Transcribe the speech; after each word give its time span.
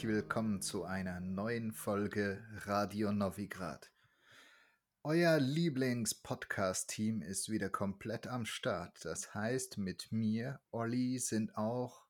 herzlich 0.00 0.16
willkommen 0.16 0.62
zu 0.62 0.84
einer 0.84 1.20
neuen 1.20 1.72
Folge 1.72 2.42
Radio 2.64 3.12
Novigrad. 3.12 3.92
Euer 5.02 5.38
Lieblings-Podcast-Team 5.38 7.20
ist 7.20 7.50
wieder 7.50 7.68
komplett 7.68 8.26
am 8.26 8.46
Start. 8.46 9.04
Das 9.04 9.34
heißt, 9.34 9.76
mit 9.76 10.10
mir, 10.10 10.58
Olli, 10.70 11.18
sind 11.18 11.54
auch 11.54 12.06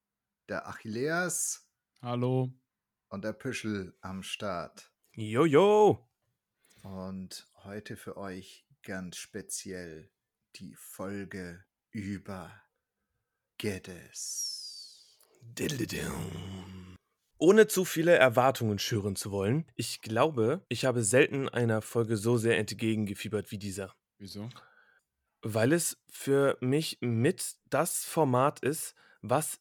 der 0.49 0.69
Achilleas. 0.69 1.69
Hallo. 2.01 2.53
Und 3.09 3.25
der 3.25 3.33
Püschel 3.33 3.93
am 4.03 4.23
Start. 4.23 4.93
Jojo. 5.17 6.09
Und 6.85 7.49
heute 7.65 7.97
für 7.97 8.17
euch 8.17 8.69
ganz 8.85 9.17
speziell 9.17 10.13
die 10.55 10.77
Folge 10.77 11.65
über 11.91 12.53
Geddes. 13.59 15.19
Ohne 17.43 17.67
zu 17.67 17.87
viele 17.87 18.15
Erwartungen 18.17 18.79
schüren 18.79 19.17
zu 19.17 19.31
wollen, 19.31 19.65
ich 19.75 20.03
glaube, 20.03 20.63
ich 20.69 20.85
habe 20.85 21.03
selten 21.03 21.49
einer 21.49 21.81
Folge 21.81 22.19
so 22.19 22.37
sehr 22.37 22.59
entgegengefiebert 22.59 23.51
wie 23.51 23.57
dieser. 23.57 23.95
Wieso? 24.19 24.51
Weil 25.41 25.73
es 25.73 25.97
für 26.11 26.59
mich 26.61 26.99
mit 27.01 27.57
das 27.71 28.05
Format 28.05 28.61
ist, 28.61 28.95
was 29.23 29.59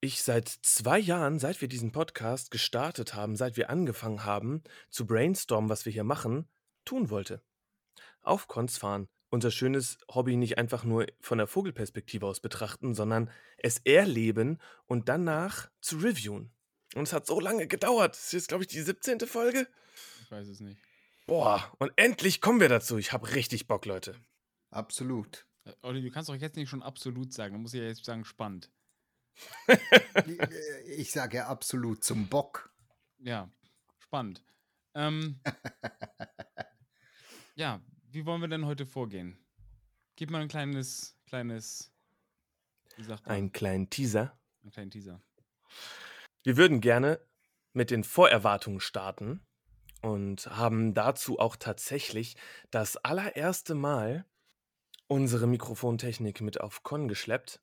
ich 0.00 0.24
seit 0.24 0.48
zwei 0.48 0.98
Jahren, 0.98 1.38
seit 1.38 1.60
wir 1.60 1.68
diesen 1.68 1.92
Podcast 1.92 2.50
gestartet 2.50 3.14
haben, 3.14 3.36
seit 3.36 3.56
wir 3.56 3.70
angefangen 3.70 4.24
haben 4.24 4.64
zu 4.88 5.06
brainstormen, 5.06 5.70
was 5.70 5.86
wir 5.86 5.92
hier 5.92 6.02
machen, 6.02 6.48
tun 6.84 7.10
wollte. 7.10 7.44
Auf 8.22 8.48
Cons 8.48 8.76
fahren, 8.76 9.06
unser 9.28 9.52
schönes 9.52 9.98
Hobby 10.12 10.34
nicht 10.34 10.58
einfach 10.58 10.82
nur 10.82 11.06
von 11.20 11.38
der 11.38 11.46
Vogelperspektive 11.46 12.26
aus 12.26 12.40
betrachten, 12.40 12.92
sondern 12.92 13.30
es 13.56 13.78
erleben 13.84 14.58
und 14.86 15.08
danach 15.08 15.70
zu 15.80 15.98
reviewen. 15.98 16.52
Und 16.94 17.04
es 17.04 17.12
hat 17.12 17.26
so 17.26 17.40
lange 17.40 17.66
gedauert. 17.66 18.14
Das 18.14 18.26
ist 18.26 18.32
jetzt, 18.32 18.48
glaube 18.48 18.64
ich, 18.64 18.68
die 18.68 18.80
17. 18.80 19.20
Folge. 19.20 19.68
Ich 20.22 20.30
weiß 20.30 20.48
es 20.48 20.60
nicht. 20.60 20.80
Boah, 21.26 21.72
und 21.78 21.92
endlich 21.96 22.40
kommen 22.40 22.60
wir 22.60 22.68
dazu. 22.68 22.98
Ich 22.98 23.12
habe 23.12 23.34
richtig 23.34 23.68
Bock, 23.68 23.86
Leute. 23.86 24.16
Absolut. 24.70 25.46
Äh, 25.64 25.72
Olli, 25.82 26.02
du 26.02 26.10
kannst 26.10 26.28
doch 26.28 26.34
jetzt 26.34 26.56
nicht 26.56 26.68
schon 26.68 26.82
absolut 26.82 27.32
sagen. 27.32 27.54
Du 27.54 27.60
musst 27.60 27.74
ja 27.74 27.82
jetzt 27.82 28.04
sagen, 28.04 28.24
spannend. 28.24 28.70
ich 30.86 31.12
sage 31.12 31.38
ja 31.38 31.46
absolut 31.46 32.02
zum 32.02 32.28
Bock. 32.28 32.72
Ja, 33.18 33.48
spannend. 33.98 34.42
Ähm, 34.94 35.40
ja, 37.54 37.80
wie 38.10 38.26
wollen 38.26 38.40
wir 38.40 38.48
denn 38.48 38.66
heute 38.66 38.86
vorgehen? 38.86 39.38
Gib 40.16 40.30
mal 40.30 40.42
ein 40.42 40.48
kleines, 40.48 41.16
kleines, 41.26 41.92
wie 42.96 43.04
sagt 43.04 43.26
man? 43.26 43.36
Einen 43.36 43.52
kleinen 43.52 43.88
Teaser. 43.88 44.36
Einen 44.62 44.72
kleinen 44.72 44.90
Teaser. 44.90 45.22
Wir 46.42 46.56
würden 46.56 46.80
gerne 46.80 47.20
mit 47.72 47.90
den 47.90 48.04
Vorerwartungen 48.04 48.80
starten 48.80 49.40
und 50.02 50.46
haben 50.46 50.94
dazu 50.94 51.38
auch 51.38 51.56
tatsächlich 51.56 52.36
das 52.70 52.96
allererste 52.96 53.74
Mal 53.74 54.24
unsere 55.06 55.46
Mikrofontechnik 55.46 56.40
mit 56.40 56.60
auf 56.60 56.82
Con 56.82 57.08
geschleppt. 57.08 57.60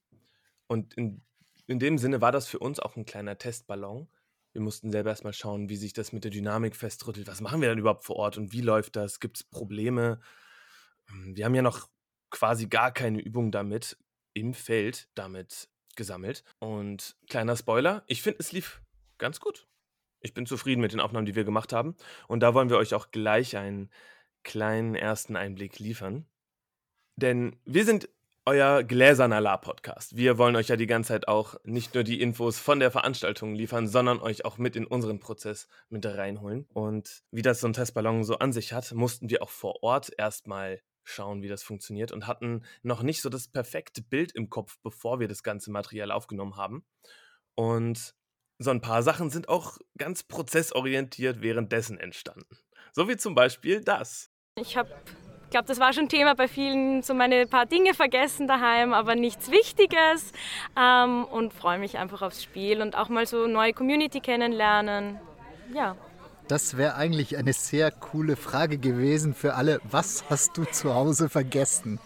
Und 0.67 0.93
in, 0.95 1.23
in 1.65 1.79
dem 1.79 1.97
Sinne 1.97 2.21
war 2.21 2.31
das 2.31 2.47
für 2.47 2.59
uns 2.59 2.79
auch 2.79 2.95
ein 2.95 3.05
kleiner 3.05 3.37
Testballon. 3.37 4.07
Wir 4.53 4.61
mussten 4.61 4.91
selber 4.91 5.09
erstmal 5.09 5.33
schauen, 5.33 5.69
wie 5.69 5.77
sich 5.77 5.93
das 5.93 6.11
mit 6.11 6.23
der 6.23 6.31
Dynamik 6.31 6.75
festrüttelt. 6.75 7.27
Was 7.27 7.41
machen 7.41 7.61
wir 7.61 7.69
denn 7.69 7.79
überhaupt 7.79 8.05
vor 8.05 8.17
Ort 8.17 8.37
und 8.37 8.51
wie 8.51 8.61
läuft 8.61 8.95
das? 8.95 9.19
Gibt 9.19 9.37
es 9.37 9.43
Probleme? 9.43 10.19
Ähm, 11.09 11.35
wir 11.35 11.45
haben 11.45 11.55
ja 11.55 11.61
noch 11.61 11.89
quasi 12.29 12.67
gar 12.67 12.91
keine 12.91 13.19
Übung 13.19 13.51
damit 13.51 13.97
im 14.33 14.53
Feld 14.53 15.09
damit 15.15 15.69
gesammelt. 15.97 16.45
Und 16.59 17.17
kleiner 17.29 17.57
Spoiler, 17.57 18.03
ich 18.07 18.21
finde, 18.21 18.39
es 18.39 18.53
lief 18.53 18.81
ganz 19.17 19.41
gut. 19.41 19.67
Ich 20.21 20.33
bin 20.33 20.45
zufrieden 20.45 20.81
mit 20.81 20.93
den 20.93 21.01
Aufnahmen, 21.01 21.25
die 21.25 21.35
wir 21.35 21.43
gemacht 21.43 21.73
haben. 21.73 21.95
Und 22.27 22.39
da 22.39 22.53
wollen 22.53 22.69
wir 22.69 22.77
euch 22.77 22.93
auch 22.93 23.11
gleich 23.11 23.57
einen 23.57 23.89
kleinen 24.43 24.95
ersten 24.95 25.35
Einblick 25.35 25.79
liefern. 25.79 26.25
Denn 27.17 27.57
wir 27.65 27.83
sind 27.83 28.09
euer 28.45 28.81
gläserner 28.83 29.41
La-Podcast. 29.41 30.15
Wir 30.15 30.37
wollen 30.37 30.55
euch 30.55 30.69
ja 30.69 30.77
die 30.77 30.87
ganze 30.87 31.09
Zeit 31.09 31.27
auch 31.27 31.55
nicht 31.65 31.95
nur 31.95 32.05
die 32.05 32.21
Infos 32.21 32.59
von 32.59 32.79
der 32.79 32.91
Veranstaltung 32.91 33.53
liefern, 33.53 33.89
sondern 33.89 34.21
euch 34.21 34.45
auch 34.45 34.57
mit 34.57 34.77
in 34.77 34.87
unseren 34.87 35.19
Prozess 35.19 35.67
mit 35.89 36.05
reinholen. 36.05 36.65
Und 36.73 37.23
wie 37.29 37.41
das 37.41 37.59
so 37.59 37.67
ein 37.67 37.73
Testballon 37.73 38.23
so 38.23 38.39
an 38.39 38.53
sich 38.53 38.71
hat, 38.71 38.93
mussten 38.93 39.29
wir 39.29 39.43
auch 39.43 39.49
vor 39.49 39.83
Ort 39.83 40.11
erstmal 40.17 40.79
schauen, 41.07 41.41
wie 41.41 41.47
das 41.47 41.63
funktioniert 41.63 42.11
und 42.11 42.27
hatten 42.27 42.63
noch 42.83 43.01
nicht 43.01 43.21
so 43.21 43.29
das 43.29 43.47
perfekte 43.47 44.01
Bild 44.01 44.33
im 44.33 44.49
Kopf, 44.49 44.77
bevor 44.83 45.19
wir 45.19 45.27
das 45.27 45.43
ganze 45.43 45.71
Material 45.71 46.11
aufgenommen 46.11 46.57
haben. 46.57 46.85
Und 47.55 48.13
so 48.59 48.71
ein 48.71 48.81
paar 48.81 49.03
Sachen 49.03 49.29
sind 49.29 49.49
auch 49.49 49.77
ganz 49.97 50.23
prozessorientiert 50.23 51.41
währenddessen 51.41 51.99
entstanden. 51.99 52.57
So 52.91 53.07
wie 53.07 53.17
zum 53.17 53.35
Beispiel 53.35 53.81
das. 53.81 54.31
Ich 54.55 54.77
habe 54.77 54.89
ich 55.47 55.51
glaube, 55.51 55.67
das 55.67 55.79
war 55.79 55.93
schon 55.93 56.09
Thema 56.09 56.35
bei 56.35 56.49
vielen, 56.49 57.03
so 57.03 57.13
meine 57.13 57.47
paar 57.47 57.65
Dinge 57.65 57.93
vergessen 57.93 58.47
daheim, 58.49 58.91
aber 58.91 59.15
nichts 59.15 59.49
Wichtiges. 59.49 60.33
Ähm, 60.77 61.23
und 61.23 61.53
freue 61.53 61.79
mich 61.79 61.97
einfach 61.97 62.21
aufs 62.21 62.43
Spiel 62.43 62.81
und 62.81 62.97
auch 62.97 63.07
mal 63.07 63.25
so 63.25 63.47
neue 63.47 63.71
Community 63.71 64.19
kennenlernen. 64.19 65.21
Ja. 65.73 65.95
Das 66.47 66.77
wäre 66.77 66.95
eigentlich 66.95 67.37
eine 67.37 67.53
sehr 67.53 67.91
coole 67.91 68.35
Frage 68.35 68.77
gewesen 68.77 69.33
für 69.33 69.55
alle. 69.55 69.81
Was 69.83 70.29
hast 70.29 70.57
du 70.57 70.63
zu 70.65 70.93
Hause 70.93 71.29
vergessen? 71.29 71.99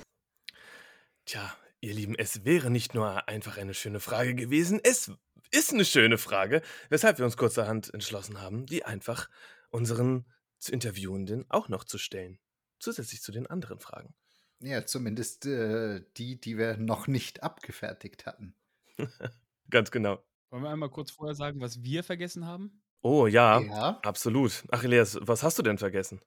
Tja, 1.26 1.56
ihr 1.80 1.94
Lieben, 1.94 2.16
es 2.18 2.44
wäre 2.44 2.70
nicht 2.70 2.96
nur 2.96 3.28
einfach 3.28 3.58
eine 3.58 3.74
schöne 3.74 4.00
Frage 4.00 4.34
gewesen, 4.34 4.80
es 4.84 5.12
ist 5.52 5.74
eine 5.74 5.86
schöne 5.86 6.18
Frage, 6.18 6.62
weshalb 6.90 7.20
wir 7.20 7.26
uns 7.26 7.38
kurzerhand 7.38 7.94
entschlossen 7.94 8.42
haben, 8.42 8.66
die 8.66 8.84
einfach 8.84 9.30
unseren 9.70 10.26
zu 10.58 10.72
Interviewenden 10.72 11.46
auch 11.50 11.70
noch 11.70 11.84
zu 11.84 11.98
stellen 11.98 12.40
zusätzlich 12.82 13.22
zu 13.22 13.32
den 13.32 13.48
anderen 13.48 13.80
Fragen. 13.80 14.14
Ja, 14.60 14.86
zumindest 14.86 15.46
äh, 15.46 16.04
die, 16.18 16.40
die 16.40 16.58
wir 16.58 16.78
noch 16.78 17.08
nicht 17.08 17.44
abgefertigt 17.44 18.26
hatten. 18.26 18.56
Ganz 19.70 19.92
genau. 19.92 20.24
Wollen 20.50 20.64
wir 20.64 20.70
einmal 20.70 20.90
kurz 20.90 21.12
vorher 21.12 21.36
sagen, 21.36 21.62
was 21.62 21.82
wir 21.82 22.04
vergessen 22.04 22.46
haben? 22.46 22.81
Oh 23.02 23.28
ja, 23.28 23.60
ja. 23.60 24.00
absolut. 24.04 24.64
Achilles, 24.70 25.18
was 25.22 25.44
hast 25.44 25.58
du 25.58 25.64
denn 25.64 25.78
vergessen? 25.78 26.22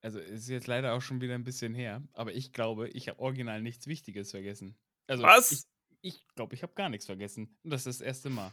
Also 0.00 0.20
es 0.20 0.42
ist 0.42 0.48
jetzt 0.48 0.66
leider 0.66 0.94
auch 0.94 1.02
schon 1.02 1.20
wieder 1.20 1.34
ein 1.34 1.44
bisschen 1.44 1.74
her, 1.74 2.02
aber 2.12 2.32
ich 2.32 2.52
glaube, 2.52 2.88
ich 2.90 3.08
habe 3.08 3.18
original 3.18 3.62
nichts 3.62 3.86
Wichtiges 3.86 4.30
vergessen. 4.30 4.76
Also, 5.06 5.22
was? 5.22 5.52
Ich, 5.52 5.64
ich 6.14 6.28
glaube, 6.34 6.54
ich 6.54 6.62
habe 6.62 6.74
gar 6.74 6.88
nichts 6.88 7.06
vergessen. 7.06 7.56
Und 7.64 7.70
das 7.70 7.86
ist 7.86 8.00
das 8.00 8.06
erste 8.06 8.30
Mal. 8.30 8.52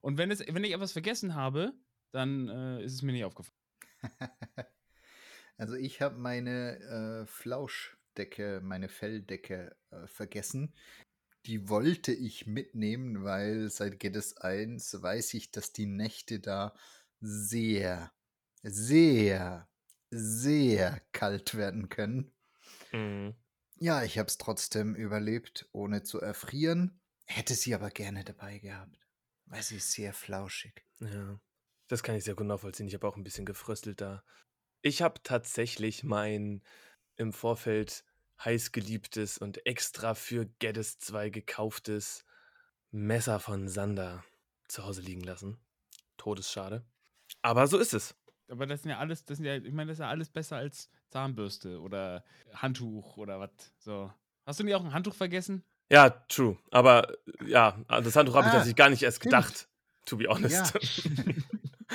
Und 0.00 0.18
wenn, 0.18 0.30
es, 0.30 0.40
wenn 0.40 0.64
ich 0.64 0.72
etwas 0.72 0.92
vergessen 0.92 1.34
habe, 1.34 1.72
dann 2.12 2.48
äh, 2.48 2.84
ist 2.84 2.92
es 2.94 3.02
mir 3.02 3.12
nicht 3.12 3.24
aufgefallen. 3.24 3.56
Also 5.56 5.74
ich 5.74 6.00
habe 6.00 6.16
meine 6.18 6.80
äh, 6.80 7.26
Flauschdecke, 7.26 8.60
meine 8.62 8.88
Felldecke 8.88 9.76
äh, 9.90 10.06
vergessen. 10.06 10.74
Die 11.46 11.68
wollte 11.68 12.12
ich 12.12 12.46
mitnehmen, 12.46 13.22
weil 13.22 13.70
seit 13.70 14.00
GEDES 14.00 14.38
1 14.38 15.02
weiß 15.02 15.34
ich, 15.34 15.50
dass 15.50 15.72
die 15.72 15.86
Nächte 15.86 16.40
da 16.40 16.74
sehr, 17.20 18.12
sehr, 18.62 19.68
sehr 20.10 21.00
kalt 21.12 21.54
werden 21.54 21.88
können. 21.88 22.32
Mhm. 22.92 23.34
Ja, 23.76 24.02
ich 24.04 24.18
habe 24.18 24.28
es 24.28 24.38
trotzdem 24.38 24.94
überlebt, 24.94 25.68
ohne 25.72 26.02
zu 26.02 26.20
erfrieren. 26.20 27.00
Hätte 27.26 27.54
sie 27.54 27.74
aber 27.74 27.90
gerne 27.90 28.24
dabei 28.24 28.58
gehabt, 28.58 28.98
weil 29.46 29.62
sie 29.62 29.76
ist 29.76 29.92
sehr 29.92 30.12
flauschig. 30.12 30.84
Ja, 31.00 31.40
das 31.88 32.02
kann 32.02 32.14
ich 32.14 32.24
sehr 32.24 32.34
gut 32.34 32.46
nachvollziehen. 32.46 32.86
Ich 32.86 32.94
habe 32.94 33.06
auch 33.06 33.16
ein 33.16 33.24
bisschen 33.24 33.46
gefröstelt 33.46 34.00
da. 34.00 34.24
Ich 34.82 35.02
habe 35.02 35.22
tatsächlich 35.22 36.04
mein 36.04 36.62
im 37.16 37.32
Vorfeld 37.32 38.04
heißgeliebtes 38.44 39.38
und 39.38 39.66
extra 39.66 40.14
für 40.14 40.46
Geddes 40.58 40.98
2 40.98 41.30
gekauftes 41.30 42.24
Messer 42.90 43.40
von 43.40 43.68
Sander 43.68 44.24
zu 44.68 44.84
Hause 44.84 45.02
liegen 45.02 45.22
lassen. 45.22 45.58
Todesschade. 46.16 46.84
Aber 47.44 47.66
so 47.66 47.78
ist 47.78 47.92
es. 47.92 48.14
Aber 48.48 48.66
das 48.66 48.82
sind 48.82 48.90
ja 48.90 48.98
alles, 48.98 49.24
das 49.26 49.36
sind 49.36 49.44
ja, 49.46 49.56
ich 49.56 49.72
meine, 49.72 49.88
das 49.88 49.96
ist 49.96 50.02
ja 50.02 50.08
alles 50.08 50.30
besser 50.30 50.56
als 50.56 50.90
Zahnbürste 51.10 51.78
oder 51.78 52.24
Handtuch 52.54 53.18
oder 53.18 53.38
was. 53.38 53.50
So. 53.78 54.10
Hast 54.46 54.60
du 54.60 54.64
nicht 54.64 54.74
auch 54.74 54.84
ein 54.84 54.94
Handtuch 54.94 55.14
vergessen? 55.14 55.62
Ja, 55.90 56.08
true. 56.08 56.56
Aber 56.70 57.12
ja, 57.46 57.78
das 57.88 58.16
Handtuch 58.16 58.34
habe 58.34 58.46
ich 58.46 58.52
ah, 58.52 58.56
tatsächlich 58.56 58.76
gar 58.76 58.88
nicht 58.88 59.02
erst 59.02 59.18
stimmt. 59.18 59.34
gedacht, 59.34 59.68
to 60.06 60.16
be 60.16 60.26
honest. 60.26 60.74
Ja. 60.74 61.24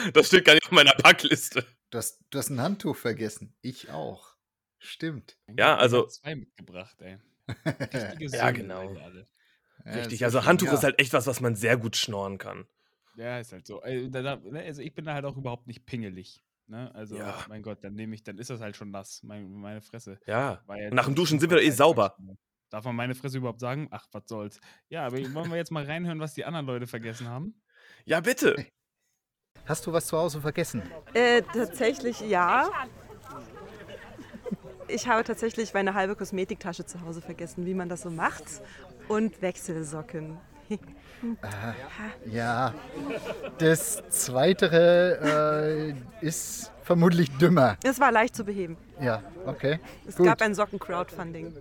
das 0.14 0.28
steht 0.28 0.46
gar 0.46 0.54
nicht 0.54 0.66
auf 0.66 0.72
meiner 0.72 0.92
Packliste. 0.92 1.66
Du 1.90 1.98
hast, 1.98 2.20
du 2.30 2.38
hast 2.38 2.52
ein 2.52 2.62
Handtuch 2.62 2.96
vergessen. 2.96 3.56
Ich 3.62 3.90
auch. 3.90 4.36
Stimmt. 4.78 5.36
Ja, 5.58 5.78
also. 5.78 6.06
Zwei 6.06 6.36
mitgebracht, 6.36 7.02
ey. 7.02 7.18
ja, 8.20 8.52
genau. 8.52 8.96
Richtig, 9.84 10.24
also 10.24 10.46
Handtuch 10.46 10.68
ja. 10.68 10.74
ist 10.76 10.84
halt 10.84 11.00
echt 11.00 11.14
was, 11.14 11.26
was 11.26 11.42
man 11.42 11.56
sehr 11.56 11.76
gut 11.76 11.96
schnorren 11.96 12.38
kann. 12.38 12.68
Ja, 13.20 13.38
ist 13.40 13.52
halt 13.52 13.68
so. 13.68 13.82
Ne, 13.82 14.64
also 14.66 14.82
ich 14.82 14.94
bin 14.94 15.04
da 15.04 15.14
halt 15.14 15.26
auch 15.26 15.36
überhaupt 15.36 15.68
nicht 15.68 15.86
pingelig. 15.86 16.42
Ne? 16.68 16.90
Also, 16.96 17.18
ja. 17.18 17.36
mein 17.50 17.62
Gott, 17.62 17.84
dann 17.84 17.96
nehme 17.96 18.16
ich, 18.16 18.24
dann 18.24 18.38
ist 18.38 18.50
das 18.50 18.62
halt 18.62 18.78
schon 18.78 18.92
nass, 18.92 19.22
meine, 19.24 19.46
meine 19.46 19.82
Fresse. 19.82 20.20
Ja. 20.26 20.64
Nach 20.92 21.06
dem 21.06 21.16
Duschen 21.16 21.40
sind 21.40 21.50
wir 21.50 21.62
eh 21.62 21.72
sauber. 21.72 22.16
Darf 22.70 22.86
man 22.86 22.96
meine 22.96 23.16
Fresse 23.16 23.40
überhaupt 23.40 23.60
sagen? 23.60 23.88
Ach, 23.92 24.06
was 24.12 24.24
soll's. 24.28 24.62
Ja, 24.88 25.06
aber 25.06 25.18
wollen 25.34 25.50
wir 25.50 25.58
jetzt 25.58 25.72
mal 25.72 25.84
reinhören, 25.84 26.20
was 26.20 26.34
die 26.34 26.46
anderen 26.46 26.66
Leute 26.66 26.88
vergessen 26.88 27.28
haben? 27.28 27.60
Ja, 28.06 28.22
bitte. 28.22 28.56
Hast 29.66 29.86
du 29.86 29.92
was 29.92 30.08
zu 30.08 30.18
Hause 30.18 30.40
vergessen? 30.40 30.82
Äh, 31.14 31.42
tatsächlich 31.42 32.22
ja. 32.22 32.70
Ich 34.88 35.08
habe 35.08 35.24
tatsächlich 35.26 35.74
meine 35.74 35.94
halbe 35.94 36.16
Kosmetiktasche 36.16 36.86
zu 36.86 37.02
Hause 37.02 37.22
vergessen, 37.22 37.66
wie 37.66 37.74
man 37.74 37.90
das 37.90 38.04
so 38.04 38.12
macht. 38.12 38.46
Und 39.08 39.42
Wechselsocken. 39.42 40.38
Ja, 42.26 42.74
das 43.58 44.02
Zweite 44.10 45.94
äh, 46.22 46.26
ist 46.26 46.72
vermutlich 46.84 47.30
dümmer. 47.38 47.78
Es 47.84 48.00
war 48.00 48.12
leicht 48.12 48.36
zu 48.36 48.46
beheben. 48.46 48.78
Ja, 49.02 49.22
okay. 49.46 49.80
Es 50.08 50.16
Gut. 50.16 50.28
gab 50.28 50.42
ein 50.42 50.56
Socken-Crowdfunding. 50.56 51.54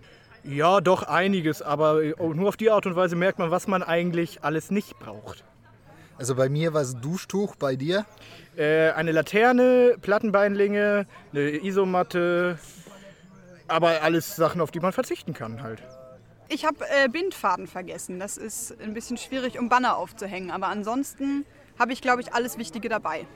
Ja, 0.44 0.80
doch 0.80 1.02
einiges, 1.02 1.60
aber 1.60 2.02
äh, 2.02 2.14
nur 2.18 2.48
auf 2.48 2.56
die 2.56 2.70
Art 2.70 2.86
und 2.86 2.96
Weise 2.96 3.16
merkt 3.16 3.38
man, 3.38 3.50
was 3.50 3.66
man 3.66 3.82
eigentlich 3.82 4.44
alles 4.44 4.70
nicht 4.70 4.98
braucht. 4.98 5.44
Also 6.16 6.34
bei 6.34 6.48
mir 6.48 6.72
war 6.72 6.82
es 6.82 6.94
Duschtuch, 6.94 7.56
bei 7.56 7.76
dir? 7.76 8.06
Äh, 8.56 8.90
eine 8.90 9.12
Laterne, 9.12 9.96
Plattenbeinlinge, 10.00 11.06
eine 11.32 11.64
Isomatte, 11.64 12.58
aber 13.68 14.02
alles 14.02 14.34
Sachen, 14.34 14.60
auf 14.60 14.70
die 14.70 14.80
man 14.80 14.92
verzichten 14.92 15.34
kann 15.34 15.62
halt. 15.62 15.82
Ich 16.48 16.64
habe 16.64 16.84
äh, 16.88 17.08
Bindfaden 17.08 17.66
vergessen. 17.66 18.18
Das 18.18 18.36
ist 18.36 18.74
ein 18.80 18.94
bisschen 18.94 19.16
schwierig, 19.18 19.58
um 19.58 19.68
Banner 19.68 19.96
aufzuhängen. 19.96 20.50
Aber 20.50 20.68
ansonsten 20.68 21.44
habe 21.78 21.92
ich, 21.92 22.00
glaube 22.00 22.22
ich, 22.22 22.32
alles 22.32 22.58
Wichtige 22.58 22.88
dabei. 22.88 23.26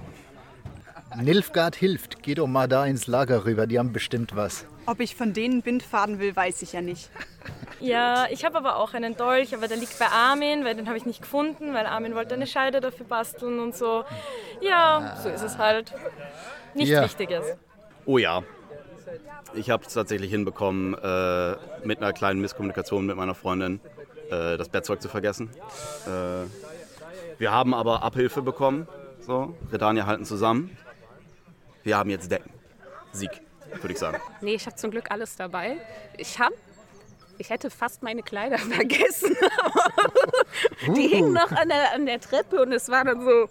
Nilfgaard 1.16 1.76
hilft. 1.76 2.22
Geh 2.22 2.34
doch 2.34 2.46
mal 2.46 2.68
da 2.68 2.86
ins 2.86 3.06
Lager 3.06 3.44
rüber, 3.44 3.66
die 3.66 3.78
haben 3.78 3.92
bestimmt 3.92 4.34
was. 4.34 4.64
Ob 4.86 5.00
ich 5.00 5.14
von 5.14 5.32
denen 5.34 5.62
Bindfaden 5.62 6.18
will, 6.18 6.34
weiß 6.34 6.62
ich 6.62 6.72
ja 6.72 6.80
nicht. 6.80 7.10
Ja, 7.80 8.28
ich 8.30 8.44
habe 8.44 8.56
aber 8.58 8.76
auch 8.76 8.94
einen 8.94 9.16
Dolch, 9.16 9.56
aber 9.56 9.66
der 9.66 9.76
liegt 9.76 9.98
bei 9.98 10.06
Armin, 10.06 10.64
weil 10.64 10.76
den 10.76 10.86
habe 10.86 10.96
ich 10.96 11.04
nicht 11.04 11.20
gefunden, 11.20 11.74
weil 11.74 11.84
Armin 11.84 12.14
wollte 12.14 12.36
eine 12.36 12.46
Scheide 12.46 12.80
dafür 12.80 13.06
basteln 13.06 13.58
und 13.58 13.74
so. 13.74 14.04
Ja, 14.60 15.18
so 15.20 15.28
ist 15.28 15.42
es 15.42 15.58
halt. 15.58 15.92
Nichts 16.74 16.90
Ja. 16.90 17.02
Wichtiges. 17.02 17.44
Oh 18.06 18.18
ja. 18.18 18.44
Ich 19.54 19.70
habe 19.70 19.84
es 19.84 19.92
tatsächlich 19.92 20.30
hinbekommen, 20.30 20.94
äh, 20.94 21.56
mit 21.84 21.98
einer 21.98 22.12
kleinen 22.12 22.40
Misskommunikation 22.40 23.06
mit 23.06 23.16
meiner 23.16 23.34
Freundin 23.34 23.80
äh, 24.30 24.56
das 24.56 24.68
Bettzeug 24.68 25.02
zu 25.02 25.08
vergessen. 25.08 25.50
Äh, 26.06 26.46
wir 27.38 27.50
haben 27.50 27.74
aber 27.74 28.02
Abhilfe 28.02 28.42
bekommen. 28.42 28.88
So, 29.20 29.54
Redania 29.70 30.06
halten 30.06 30.24
zusammen. 30.24 30.76
Wir 31.84 31.96
haben 31.96 32.10
jetzt 32.10 32.30
Decken. 32.30 32.50
Sieg, 33.12 33.30
würde 33.80 33.92
ich 33.92 33.98
sagen. 33.98 34.18
Nee, 34.40 34.54
ich 34.54 34.66
habe 34.66 34.76
zum 34.76 34.90
Glück 34.90 35.10
alles 35.10 35.36
dabei. 35.36 35.76
Ich 36.16 36.38
habe, 36.38 36.54
ich 37.38 37.50
hätte 37.50 37.70
fast 37.70 38.02
meine 38.02 38.22
Kleider 38.22 38.58
vergessen. 38.76 39.36
Die 40.96 41.08
hingen 41.08 41.32
noch 41.32 41.50
an 41.52 41.68
der, 41.68 41.92
an 41.94 42.06
der 42.06 42.20
Treppe 42.20 42.62
und 42.62 42.72
es 42.72 42.88
war 42.88 43.04
dann 43.04 43.22
so, 43.24 43.48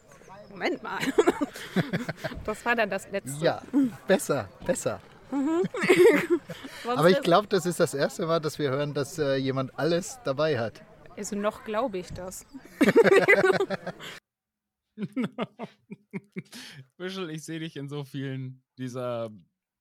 Moment 0.49 0.83
mal. 0.83 0.99
Das 2.43 2.65
war 2.65 2.75
dann 2.75 2.89
das 2.89 3.09
Letzte. 3.11 3.45
Ja, 3.45 3.61
besser, 4.07 4.49
besser. 4.65 4.99
Sonst 5.31 6.97
Aber 6.97 7.09
ich 7.09 7.21
glaube, 7.21 7.47
das 7.47 7.65
ist 7.65 7.79
das 7.79 7.93
erste 7.93 8.25
Mal, 8.25 8.39
dass 8.39 8.59
wir 8.59 8.69
hören, 8.69 8.93
dass 8.93 9.17
äh, 9.17 9.35
jemand 9.35 9.77
alles 9.79 10.19
dabei 10.23 10.59
hat. 10.59 10.83
Also 11.17 11.35
noch 11.35 11.63
glaube 11.63 11.97
ich 11.97 12.11
das. 12.13 12.45
Büschel, 16.97 17.29
ich 17.29 17.43
sehe 17.45 17.59
dich 17.59 17.77
in 17.77 17.89
so 17.89 18.03
vielen 18.03 18.63
dieser 18.77 19.29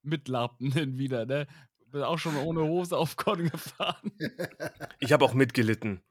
Mitlappenden 0.02 0.98
wieder, 0.98 1.26
ne? 1.26 1.46
Bin 1.86 2.02
auch 2.02 2.18
schon 2.18 2.36
ohne 2.36 2.62
Hose 2.62 2.96
auf 2.96 3.16
Con 3.16 3.48
gefahren. 3.50 4.12
Ich 5.00 5.12
habe 5.12 5.24
auch 5.24 5.34
mitgelitten. 5.34 6.02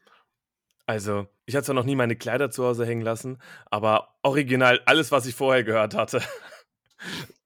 Also, 0.86 1.28
ich 1.46 1.56
hatte 1.56 1.66
zwar 1.66 1.76
noch 1.76 1.86
nie 1.86 1.96
meine 1.96 2.16
Kleider 2.16 2.50
zu 2.50 2.66
Hause 2.66 2.86
hängen 2.86 3.04
lassen, 3.04 3.38
aber 3.66 4.18
original 4.24 4.82
alles, 4.86 5.12
was 5.12 5.28
ich 5.28 5.36
vorher 5.36 5.64
gehört 5.64 5.94
hatte. 5.94 6.24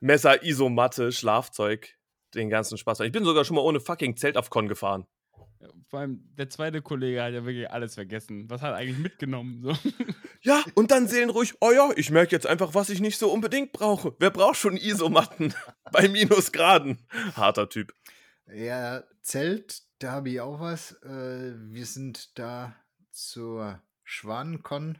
Messer, 0.00 0.42
Isomatte, 0.42 1.12
Schlafzeug, 1.12 1.96
den 2.34 2.50
ganzen 2.50 2.78
Spaß. 2.78 3.00
Ich 3.00 3.12
bin 3.12 3.24
sogar 3.24 3.44
schon 3.44 3.56
mal 3.56 3.62
ohne 3.62 3.80
fucking 3.80 4.16
Zelt 4.16 4.36
auf 4.36 4.50
Con 4.50 4.68
gefahren. 4.68 5.06
Vor 5.88 6.00
allem 6.00 6.22
der 6.36 6.48
zweite 6.50 6.82
Kollege 6.82 7.22
hat 7.22 7.32
ja 7.32 7.44
wirklich 7.44 7.70
alles 7.70 7.94
vergessen. 7.94 8.48
Was 8.48 8.62
hat 8.62 8.72
er 8.72 8.76
eigentlich 8.76 8.98
mitgenommen? 8.98 9.62
So. 9.62 9.72
Ja, 10.40 10.62
und 10.76 10.92
dann 10.92 11.08
seelenruhig, 11.08 11.54
oh 11.60 11.72
ja, 11.72 11.90
ich 11.96 12.12
merke 12.12 12.30
jetzt 12.30 12.46
einfach, 12.46 12.72
was 12.72 12.90
ich 12.90 13.00
nicht 13.00 13.18
so 13.18 13.28
unbedingt 13.28 13.72
brauche. 13.72 14.14
Wer 14.20 14.30
braucht 14.30 14.54
schon 14.54 14.76
Isomatten 14.76 15.52
bei 15.92 16.08
Minusgraden? 16.08 16.98
Harter 17.34 17.68
Typ. 17.68 17.92
Ja, 18.46 19.02
Zelt, 19.20 19.82
da 19.98 20.12
habe 20.12 20.30
ich 20.30 20.40
auch 20.40 20.60
was. 20.60 20.92
Äh, 21.02 21.54
wir 21.56 21.86
sind 21.86 22.38
da 22.38 22.76
zur 23.10 23.82
Schwanenkon, 24.04 24.98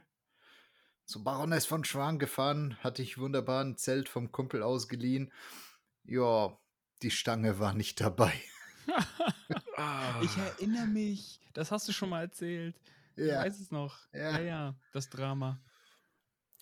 zur 1.09 1.23
Baroness 1.23 1.65
von 1.65 1.83
Schwan 1.83 2.19
gefahren. 2.19 2.77
Hatte 2.83 3.01
ich 3.01 3.17
wunderbar 3.17 3.63
ein 3.63 3.77
Zelt 3.77 4.07
vom 4.07 4.31
Kumpel 4.31 4.61
ausgeliehen. 4.61 5.33
Ja, 6.03 6.55
die 7.01 7.11
Stange 7.11 7.59
war 7.59 7.73
nicht 7.73 7.99
dabei. 7.99 8.33
Ich 10.21 10.35
erinnere 10.35 10.87
mich. 10.87 11.39
Das 11.53 11.71
hast 11.71 11.87
du 11.87 11.93
schon 11.93 12.09
mal 12.09 12.23
erzählt. 12.23 12.75
Ich 13.15 13.27
Ja, 13.27 13.39
weiß 13.39 13.59
es 13.59 13.71
noch. 13.71 13.97
Ja. 14.11 14.31
Ja, 14.31 14.41
ja, 14.41 14.75
das 14.91 15.09
Drama. 15.09 15.61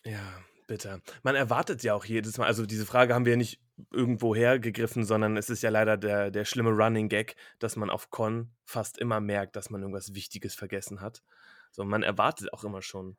Ja, 0.06 0.22
bitter. 0.68 1.02
Man 1.24 1.34
erwartet 1.34 1.82
ja 1.82 1.96
auch 1.96 2.06
jedes 2.06 2.38
Mal, 2.38 2.46
also 2.46 2.68
diese 2.68 2.86
Frage 2.86 3.16
haben 3.16 3.26
wir 3.26 3.32
ja 3.32 3.38
nicht 3.38 3.60
irgendwo 3.92 4.36
hergegriffen, 4.36 5.04
sondern 5.04 5.36
es 5.36 5.50
ist 5.50 5.64
ja 5.64 5.72
leider 5.72 5.98
der, 5.98 6.30
der 6.30 6.46
schlimme 6.46 6.70
Running 6.70 7.10
Gag, 7.10 7.36
dass 7.58 7.76
man 7.76 7.90
auf 7.90 8.12
Con 8.12 8.52
fast 8.66 9.00
immer 9.00 9.20
merkt, 9.20 9.56
dass 9.56 9.72
man 9.72 9.82
irgendwas 9.82 10.14
Wichtiges 10.14 10.54
vergessen 10.54 11.02
hat. 11.02 11.24
So, 11.72 11.84
man 11.86 12.04
erwartet 12.04 12.54
auch 12.54 12.64
immer 12.64 12.84
schon. 12.84 13.18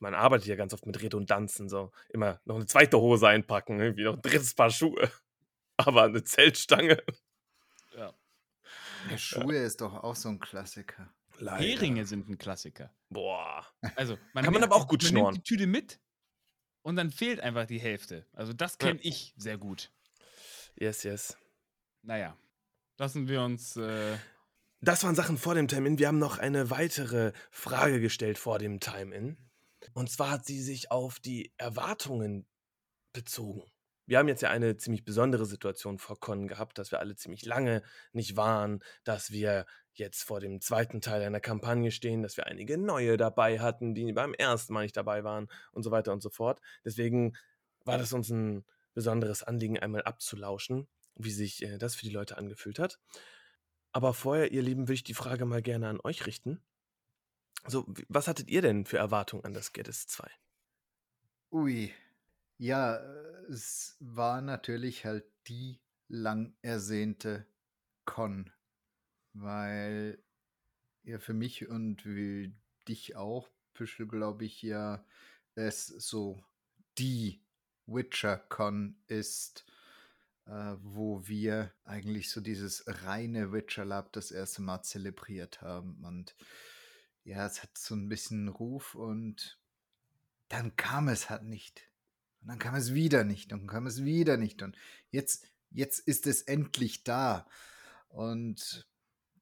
Man 0.00 0.14
arbeitet 0.14 0.46
ja 0.46 0.56
ganz 0.56 0.72
oft 0.74 0.86
mit 0.86 1.00
Redundanzen, 1.02 1.68
so 1.68 1.90
immer 2.08 2.40
noch 2.44 2.56
eine 2.56 2.66
zweite 2.66 2.98
Hose 2.98 3.26
einpacken, 3.28 3.80
irgendwie 3.80 4.04
noch 4.04 4.14
ein 4.14 4.22
drittes 4.22 4.54
Paar 4.54 4.70
Schuhe. 4.70 5.10
Aber 5.76 6.04
eine 6.04 6.22
Zeltstange. 6.24 7.02
Ja. 7.96 8.12
Ja, 9.10 9.18
Schuhe 9.18 9.56
ist 9.56 9.80
doch 9.80 9.94
auch 10.02 10.16
so 10.16 10.28
ein 10.28 10.38
Klassiker. 10.40 11.12
Leider. 11.38 11.64
Heringe 11.64 12.04
sind 12.04 12.28
ein 12.28 12.36
Klassiker. 12.38 12.92
Boah. 13.10 13.64
Also, 13.94 14.18
Kann 14.34 14.52
man 14.52 14.62
aber 14.64 14.74
auch 14.74 14.88
gut 14.88 15.02
man 15.02 15.08
schnorren. 15.10 15.32
nimmt 15.34 15.46
die 15.46 15.54
Tüte 15.54 15.66
mit 15.68 16.00
und 16.82 16.96
dann 16.96 17.10
fehlt 17.12 17.38
einfach 17.40 17.66
die 17.66 17.78
Hälfte. 17.78 18.26
Also, 18.32 18.52
das 18.52 18.72
Ja. 18.80 18.88
kenne 18.88 19.00
ich 19.02 19.34
sehr 19.36 19.56
gut. 19.56 19.92
Yes, 20.74 21.04
yes. 21.04 21.36
Naja, 22.02 22.36
lassen 22.98 23.28
wir 23.28 23.42
uns. 23.42 23.76
Äh, 23.76 24.16
Das 24.80 25.02
waren 25.04 25.14
Sachen 25.14 25.38
vor 25.38 25.54
dem 25.54 25.68
Time-In. 25.68 25.98
Wir 25.98 26.08
haben 26.08 26.18
noch 26.18 26.38
eine 26.38 26.70
weitere 26.70 27.32
Frage 27.50 28.00
gestellt 28.00 28.36
vor 28.38 28.58
dem 28.58 28.80
Time-In. 28.80 29.36
Und 29.94 30.10
zwar 30.10 30.30
hat 30.30 30.46
sie 30.46 30.60
sich 30.60 30.90
auf 30.90 31.20
die 31.20 31.52
Erwartungen 31.56 32.46
bezogen. 33.12 33.62
Wir 34.06 34.18
haben 34.18 34.28
jetzt 34.28 34.40
ja 34.40 34.48
eine 34.48 34.76
ziemlich 34.78 35.04
besondere 35.04 35.44
Situation 35.44 35.98
vor 35.98 36.18
Con 36.18 36.48
gehabt, 36.48 36.78
dass 36.78 36.90
wir 36.90 36.98
alle 36.98 37.14
ziemlich 37.14 37.44
lange 37.44 37.82
nicht 38.12 38.36
waren, 38.36 38.82
dass 39.04 39.32
wir 39.32 39.66
jetzt 39.92 40.22
vor 40.22 40.40
dem 40.40 40.62
zweiten 40.62 41.02
Teil 41.02 41.22
einer 41.22 41.40
Kampagne 41.40 41.90
stehen, 41.90 42.22
dass 42.22 42.38
wir 42.38 42.46
einige 42.46 42.78
neue 42.78 43.18
dabei 43.18 43.60
hatten, 43.60 43.94
die 43.94 44.12
beim 44.12 44.32
ersten 44.32 44.72
Mal 44.72 44.84
nicht 44.84 44.96
dabei 44.96 45.24
waren 45.24 45.48
und 45.72 45.82
so 45.82 45.90
weiter 45.90 46.12
und 46.12 46.22
so 46.22 46.30
fort. 46.30 46.60
Deswegen 46.84 47.36
war 47.84 47.98
das 47.98 48.14
uns 48.14 48.30
ein 48.30 48.64
besonderes 48.94 49.42
Anliegen, 49.42 49.78
einmal 49.78 50.02
abzulauschen, 50.02 50.88
wie 51.14 51.30
sich 51.30 51.62
äh, 51.62 51.76
das 51.76 51.94
für 51.94 52.06
die 52.06 52.12
Leute 52.12 52.38
angefühlt 52.38 52.78
hat. 52.78 52.98
Aber 53.92 54.14
vorher, 54.14 54.52
ihr 54.52 54.62
Lieben, 54.62 54.82
würde 54.82 54.94
ich 54.94 55.04
die 55.04 55.14
Frage 55.14 55.44
mal 55.44 55.62
gerne 55.62 55.88
an 55.88 56.00
euch 56.02 56.24
richten. 56.24 56.62
So, 57.66 57.86
was 58.08 58.28
hattet 58.28 58.48
ihr 58.48 58.62
denn 58.62 58.86
für 58.86 58.98
Erwartungen 58.98 59.44
an 59.44 59.54
das 59.54 59.72
Geddes 59.72 60.06
2? 60.06 60.30
Ui. 61.50 61.92
Ja, 62.56 62.96
äh, 62.96 63.52
es 63.52 63.96
war 64.00 64.40
natürlich 64.40 65.04
halt 65.04 65.24
die 65.46 65.80
lang 66.08 66.56
ersehnte 66.62 67.46
Con, 68.04 68.50
weil 69.32 70.22
ja 71.02 71.18
für 71.18 71.34
mich 71.34 71.68
und 71.68 72.04
wie 72.06 72.54
dich 72.86 73.16
auch, 73.16 73.48
Püschel, 73.74 74.08
glaube 74.08 74.44
ich, 74.44 74.62
ja 74.62 75.04
es 75.58 75.86
so 75.86 76.42
die 76.98 77.42
Witcher-Con 77.86 78.96
ist, 79.06 79.64
äh, 80.46 80.76
wo 80.82 81.26
wir 81.26 81.72
eigentlich 81.84 82.30
so 82.30 82.40
dieses 82.40 82.84
reine 82.86 83.52
Witcher 83.52 83.84
Lab 83.84 84.12
das 84.12 84.30
erste 84.30 84.62
Mal 84.62 84.82
zelebriert 84.82 85.60
haben. 85.62 86.04
Und 86.04 86.36
ja, 87.28 87.46
es 87.46 87.62
hat 87.62 87.76
so 87.76 87.94
ein 87.94 88.08
bisschen 88.08 88.48
Ruf 88.48 88.94
und 88.94 89.60
dann 90.48 90.76
kam 90.76 91.08
es 91.08 91.28
halt 91.28 91.42
nicht. 91.42 91.82
Und 92.40 92.48
dann 92.48 92.58
kam 92.58 92.74
es 92.74 92.94
wieder 92.94 93.24
nicht 93.24 93.52
und 93.52 93.66
kam 93.66 93.86
es 93.86 94.02
wieder 94.02 94.38
nicht. 94.38 94.62
Und 94.62 94.76
jetzt, 95.10 95.46
jetzt 95.70 95.98
ist 96.00 96.26
es 96.26 96.40
endlich 96.42 97.04
da. 97.04 97.46
Und 98.08 98.88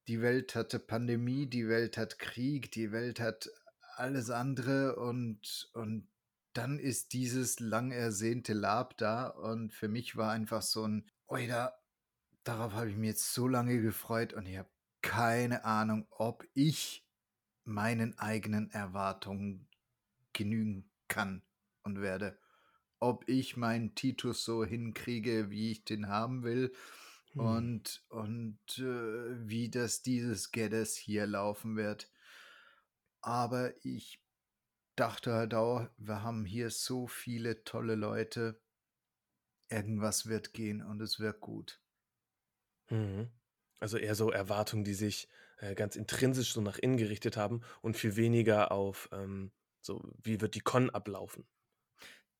die 0.09 0.21
Welt 0.21 0.57
hatte 0.57 0.81
Pandemie, 0.81 1.47
die 1.47 1.69
Welt 1.69 1.97
hat 1.97 2.19
Krieg, 2.19 2.73
die 2.73 2.91
Welt 2.91 3.21
hat 3.21 3.49
alles 3.95 4.31
andere 4.31 4.97
und, 4.97 5.71
und 5.73 6.09
dann 6.55 6.79
ist 6.81 7.13
dieses 7.13 7.61
lang 7.61 7.93
ersehnte 7.93 8.53
Lab 8.53 8.97
da 8.99 9.29
und 9.29 9.73
für 9.73 9.89
mich 9.89 10.17
war 10.17 10.33
einfach 10.33 10.63
so 10.63 10.87
ein, 10.87 11.09
oida, 11.27 11.79
darauf 12.45 12.73
habe 12.73 12.91
ich 12.91 12.97
mich 12.97 13.11
jetzt 13.11 13.33
so 13.33 13.47
lange 13.47 13.81
gefreut 13.81 14.33
und 14.33 14.47
ich 14.47 14.59
habe 14.59 14.71
keine 15.03 15.65
Ahnung, 15.65 16.07
ob 16.11 16.45
ich 16.53 17.06
meinen 17.67 18.19
eigenen 18.19 18.71
Erwartungen 18.71 19.69
genügen 20.33 20.91
kann 21.09 21.43
und 21.83 22.01
werde. 22.01 22.39
Ob 23.01 23.29
ich 23.29 23.57
meinen 23.57 23.95
Titus 23.95 24.45
so 24.45 24.65
hinkriege, 24.65 25.51
wie 25.51 25.73
ich 25.73 25.85
den 25.85 26.09
haben 26.09 26.43
will 26.43 26.73
Hm. 27.35 27.41
und, 27.41 28.05
und 28.09 28.79
äh, 28.79 29.49
wie 29.49 29.71
das 29.71 30.03
dieses 30.03 30.53
Geddes 30.53 30.97
hier 30.97 31.27
laufen 31.27 31.77
wird. 31.77 32.11
Aber 33.21 33.75
ich 33.85 34.23
dachte 34.97 35.35
halt 35.35 35.55
auch, 35.55 35.89
wir 35.99 36.23
haben 36.23 36.45
hier 36.47 36.71
so 36.71 37.07
viele 37.07 37.65
tolle 37.65 37.95
Leute. 37.95 38.61
Irgendwas 39.69 40.27
wird 40.27 40.55
gehen 40.55 40.83
und 40.83 41.01
es 41.03 41.21
wird 41.21 41.41
gut. 41.41 41.81
Mhm. 42.91 43.31
Also 43.81 43.99
eher 43.99 44.15
so 44.15 44.31
Erwartungen, 44.31 44.85
die 44.85 44.95
sich 44.95 45.29
äh, 45.57 45.75
ganz 45.75 45.97
intrinsisch 45.97 46.53
so 46.53 46.61
nach 46.61 46.79
innen 46.79 46.97
gerichtet 46.97 47.37
haben 47.37 47.63
und 47.83 47.97
viel 47.97 48.17
weniger 48.17 48.73
auf 48.73 49.09
ähm, 49.13 49.53
so, 49.81 50.03
wie 50.23 50.41
wird 50.41 50.55
die 50.55 50.61
Con 50.61 50.91
ablaufen. 50.91 51.47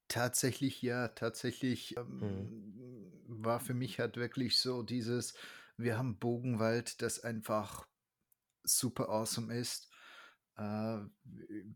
Tatsächlich 0.09 0.83
ja, 0.83 1.09
tatsächlich 1.09 1.97
Mhm. 2.21 2.53
ähm, 2.77 3.11
war 3.27 3.59
für 3.59 3.75
mich 3.75 3.99
halt 3.99 4.17
wirklich 4.17 4.61
so 4.61 4.85
dieses, 4.85 5.35
wir 5.77 5.99
haben 5.99 6.21
Bogenwald, 6.21 7.03
das 7.03 7.19
einfach 7.25 7.89
super 8.65 9.09
awesome 9.11 9.55
ist. 9.57 9.91
Äh, 10.57 11.01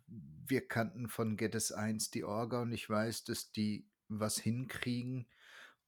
wir 0.08 0.68
kannten 0.68 1.08
von 1.08 1.36
Gettes 1.36 1.72
1 1.72 2.10
die 2.10 2.24
Orga 2.24 2.62
und 2.62 2.72
ich 2.72 2.88
weiß, 2.90 3.24
dass 3.24 3.52
die 3.52 3.90
was 4.08 4.38
hinkriegen. 4.38 5.28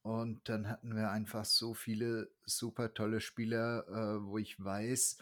Und 0.01 0.49
dann 0.49 0.67
hatten 0.69 0.95
wir 0.95 1.11
einfach 1.11 1.45
so 1.45 1.73
viele 1.73 2.33
super 2.45 2.93
tolle 2.93 3.21
Spieler, 3.21 3.87
äh, 3.87 4.25
wo 4.25 4.37
ich 4.37 4.61
weiß, 4.63 5.17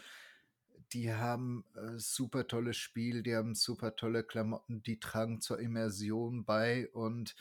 die 0.92 1.12
haben 1.12 1.64
äh, 1.74 1.98
super 1.98 2.46
tolles 2.46 2.76
Spiel, 2.76 3.22
die 3.22 3.34
haben 3.34 3.54
super 3.54 3.96
tolle 3.96 4.24
Klamotten, 4.24 4.82
die 4.82 5.00
tragen 5.00 5.40
zur 5.40 5.58
Immersion 5.58 6.44
bei. 6.44 6.88
Und 6.90 7.34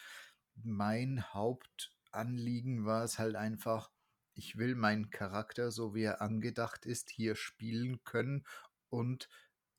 mein 0.56 1.34
Hauptanliegen 1.34 2.86
war 2.86 3.04
es 3.04 3.20
halt 3.20 3.36
einfach, 3.36 3.92
ich 4.34 4.58
will 4.58 4.76
meinen 4.76 5.10
Charakter, 5.10 5.72
so 5.72 5.94
wie 5.94 6.04
er 6.04 6.22
angedacht 6.22 6.86
ist, 6.86 7.10
hier 7.10 7.36
spielen 7.36 8.04
können 8.04 8.46
und 8.90 9.28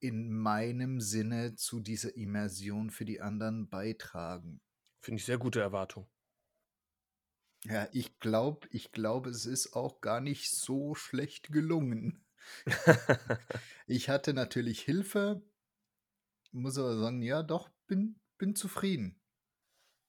in 0.00 0.32
meinem 0.32 1.00
Sinne 1.00 1.54
zu 1.54 1.80
dieser 1.80 2.16
Immersion 2.16 2.90
für 2.90 3.04
die 3.04 3.20
anderen 3.20 3.68
beitragen. 3.68 4.60
Finde 5.00 5.20
ich 5.20 5.24
sehr 5.24 5.38
gute 5.38 5.60
Erwartung. 5.60 6.08
Ja, 7.64 7.88
ich 7.92 8.18
glaube, 8.18 8.66
ich 8.72 8.90
glaube, 8.90 9.30
es 9.30 9.46
ist 9.46 9.74
auch 9.74 10.00
gar 10.00 10.20
nicht 10.20 10.50
so 10.50 10.96
schlecht 10.96 11.52
gelungen. 11.52 12.24
Ich 13.86 14.08
hatte 14.08 14.32
natürlich 14.32 14.80
Hilfe, 14.80 15.42
muss 16.52 16.78
aber 16.78 16.96
sagen, 16.96 17.20
ja, 17.20 17.42
doch, 17.42 17.68
bin, 17.86 18.20
bin 18.38 18.54
zufrieden. 18.54 19.20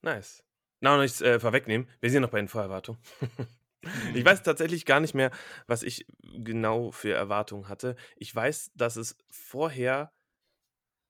Nice. 0.01 0.43
Na, 0.79 0.95
noch 0.95 1.01
nichts 1.01 1.21
äh, 1.21 1.39
vorwegnehmen. 1.39 1.89
Wir 1.99 2.09
sind 2.09 2.21
noch 2.21 2.29
bei 2.29 2.39
den 2.39 2.47
Vorerwartungen. 2.47 3.01
ich 4.13 4.23
weiß 4.23 4.43
tatsächlich 4.43 4.85
gar 4.85 4.99
nicht 4.99 5.13
mehr, 5.13 5.31
was 5.67 5.83
ich 5.83 6.05
genau 6.21 6.91
für 6.91 7.13
Erwartungen 7.13 7.67
hatte. 7.67 7.95
Ich 8.15 8.33
weiß, 8.33 8.71
dass 8.75 8.95
es 8.95 9.17
vorher 9.29 10.13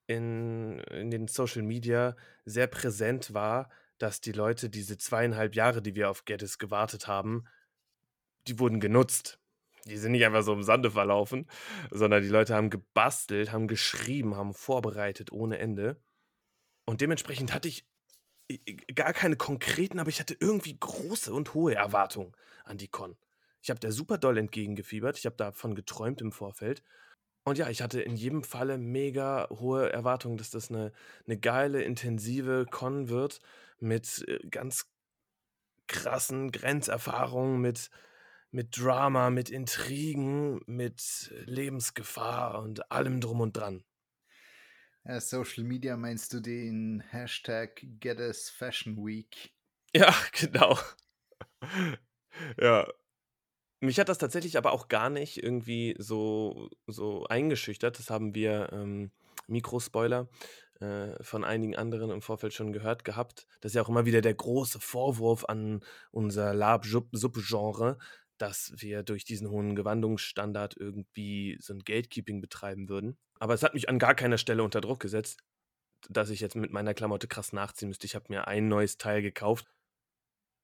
in, 0.08 0.80
in 0.92 1.12
den 1.12 1.28
Social 1.28 1.64
Media 1.64 2.16
sehr 2.46 2.68
präsent 2.68 3.34
war, 3.34 3.70
dass 3.98 4.22
die 4.22 4.32
Leute 4.32 4.70
diese 4.70 4.98
zweieinhalb 4.98 5.56
Jahre, 5.56 5.82
die 5.82 5.96
wir 5.96 6.10
auf 6.10 6.26
Geddes 6.26 6.60
gewartet 6.60 7.08
haben, 7.08 7.46
die 8.48 8.60
wurden 8.60 8.80
genutzt. 8.80 9.40
Die 9.86 9.98
sind 9.98 10.14
nicht 10.14 10.26
einfach 10.26 10.44
so 10.44 10.54
im 10.54 10.64
Sande 10.64 10.92
verlaufen, 10.92 11.48
sondern 11.92 12.24
die 12.24 12.30
Leute 12.30 12.56
haben 12.56 12.70
gebastelt, 12.70 13.52
haben 13.52 13.68
geschrieben, 13.68 14.36
haben 14.36 14.54
vorbereitet 14.54 15.32
ohne 15.32 15.60
Ende. 15.60 16.02
Und 16.86 17.02
dementsprechend 17.02 17.54
hatte 17.54 17.68
ich 17.68 17.86
gar 18.94 19.14
keine 19.14 19.36
konkreten, 19.36 20.00
aber 20.00 20.10
ich 20.10 20.20
hatte 20.20 20.36
irgendwie 20.40 20.78
große 20.78 21.34
und 21.34 21.54
hohe 21.54 21.76
Erwartungen 21.76 22.34
an 22.66 22.78
die 22.78 22.88
Con. 22.88 23.18
Ich 23.62 23.70
habe 23.70 23.80
der 23.80 23.92
super 23.92 24.18
doll 24.18 24.38
entgegengefiebert. 24.38 25.18
Ich 25.18 25.26
habe 25.26 25.36
davon 25.36 25.76
geträumt 25.76 26.22
im 26.22 26.32
Vorfeld. 26.32 26.84
Und 27.46 27.58
ja, 27.58 27.70
ich 27.70 27.82
hatte 27.82 28.02
in 28.02 28.16
jedem 28.16 28.44
Falle 28.44 28.78
mega 28.78 29.48
hohe 29.50 29.92
Erwartungen, 29.92 30.38
dass 30.38 30.50
das 30.50 30.70
eine, 30.70 30.92
eine 31.26 31.38
geile, 31.38 31.82
intensive 31.84 32.66
Con 32.70 33.10
wird 33.10 33.40
mit 33.80 34.26
äh, 34.28 34.40
ganz 34.50 34.90
krassen 35.88 36.52
Grenzerfahrungen, 36.52 37.60
mit, 37.60 37.90
mit 38.54 38.78
Drama, 38.78 39.32
mit 39.32 39.50
Intrigen, 39.50 40.62
mit 40.68 41.34
Lebensgefahr 41.46 42.62
und 42.62 42.92
allem 42.92 43.20
drum 43.20 43.42
und 43.42 43.58
dran. 43.58 43.84
Ja, 45.06 45.20
Social 45.20 45.64
Media 45.64 45.98
meinst 45.98 46.32
du 46.34 46.40
den 46.40 47.02
Hashtag 47.10 47.84
Geddes 48.00 48.52
Fashion 48.52 48.96
Week? 48.98 49.52
Ja, 49.94 50.14
genau. 50.34 50.78
Ja. 52.62 52.88
Mich 53.80 54.00
hat 54.00 54.08
das 54.08 54.20
tatsächlich 54.20 54.56
aber 54.58 54.72
auch 54.72 54.88
gar 54.88 55.10
nicht 55.10 55.44
irgendwie 55.44 55.96
so, 55.98 56.70
so 56.88 57.26
eingeschüchtert. 57.26 58.00
Das 58.00 58.10
haben 58.10 58.34
wir, 58.34 58.70
ähm, 58.72 59.12
Mikrospoiler, 59.48 60.30
äh, 60.80 61.22
von 61.24 61.44
einigen 61.44 61.76
anderen 61.76 62.12
im 62.12 62.22
Vorfeld 62.22 62.54
schon 62.54 62.74
gehört 62.74 63.04
gehabt. 63.06 63.48
Das 63.62 63.72
ist 63.72 63.76
ja 63.76 63.82
auch 63.82 63.90
immer 63.90 64.06
wieder 64.06 64.22
der 64.22 64.34
große 64.34 64.80
Vorwurf 64.80 65.46
an 65.46 65.82
unser 66.12 66.54
Lab-Subgenre, 66.54 67.98
dass 68.38 68.74
wir 68.78 69.04
durch 69.04 69.26
diesen 69.26 69.50
hohen 69.50 69.76
Gewandungsstandard 69.76 70.76
irgendwie 70.78 71.58
so 71.62 71.74
ein 71.74 71.80
Gatekeeping 71.80 72.42
betreiben 72.42 72.90
würden. 72.90 73.18
Aber 73.40 73.54
es 73.54 73.64
hat 73.64 73.74
mich 73.74 73.90
an 73.90 74.00
gar 74.00 74.16
keiner 74.16 74.38
Stelle 74.38 74.64
unter 74.64 74.82
Druck 74.82 75.00
gesetzt, 75.00 75.44
dass 76.10 76.30
ich 76.30 76.40
jetzt 76.42 76.56
mit 76.56 76.72
meiner 76.72 76.94
Klamotte 76.94 77.28
krass 77.28 77.54
nachziehen 77.54 77.90
müsste. 77.90 78.06
Ich 78.06 78.16
habe 78.16 78.26
mir 78.30 78.48
ein 78.48 78.68
neues 78.68 78.98
Teil 78.98 79.22
gekauft, 79.22 79.68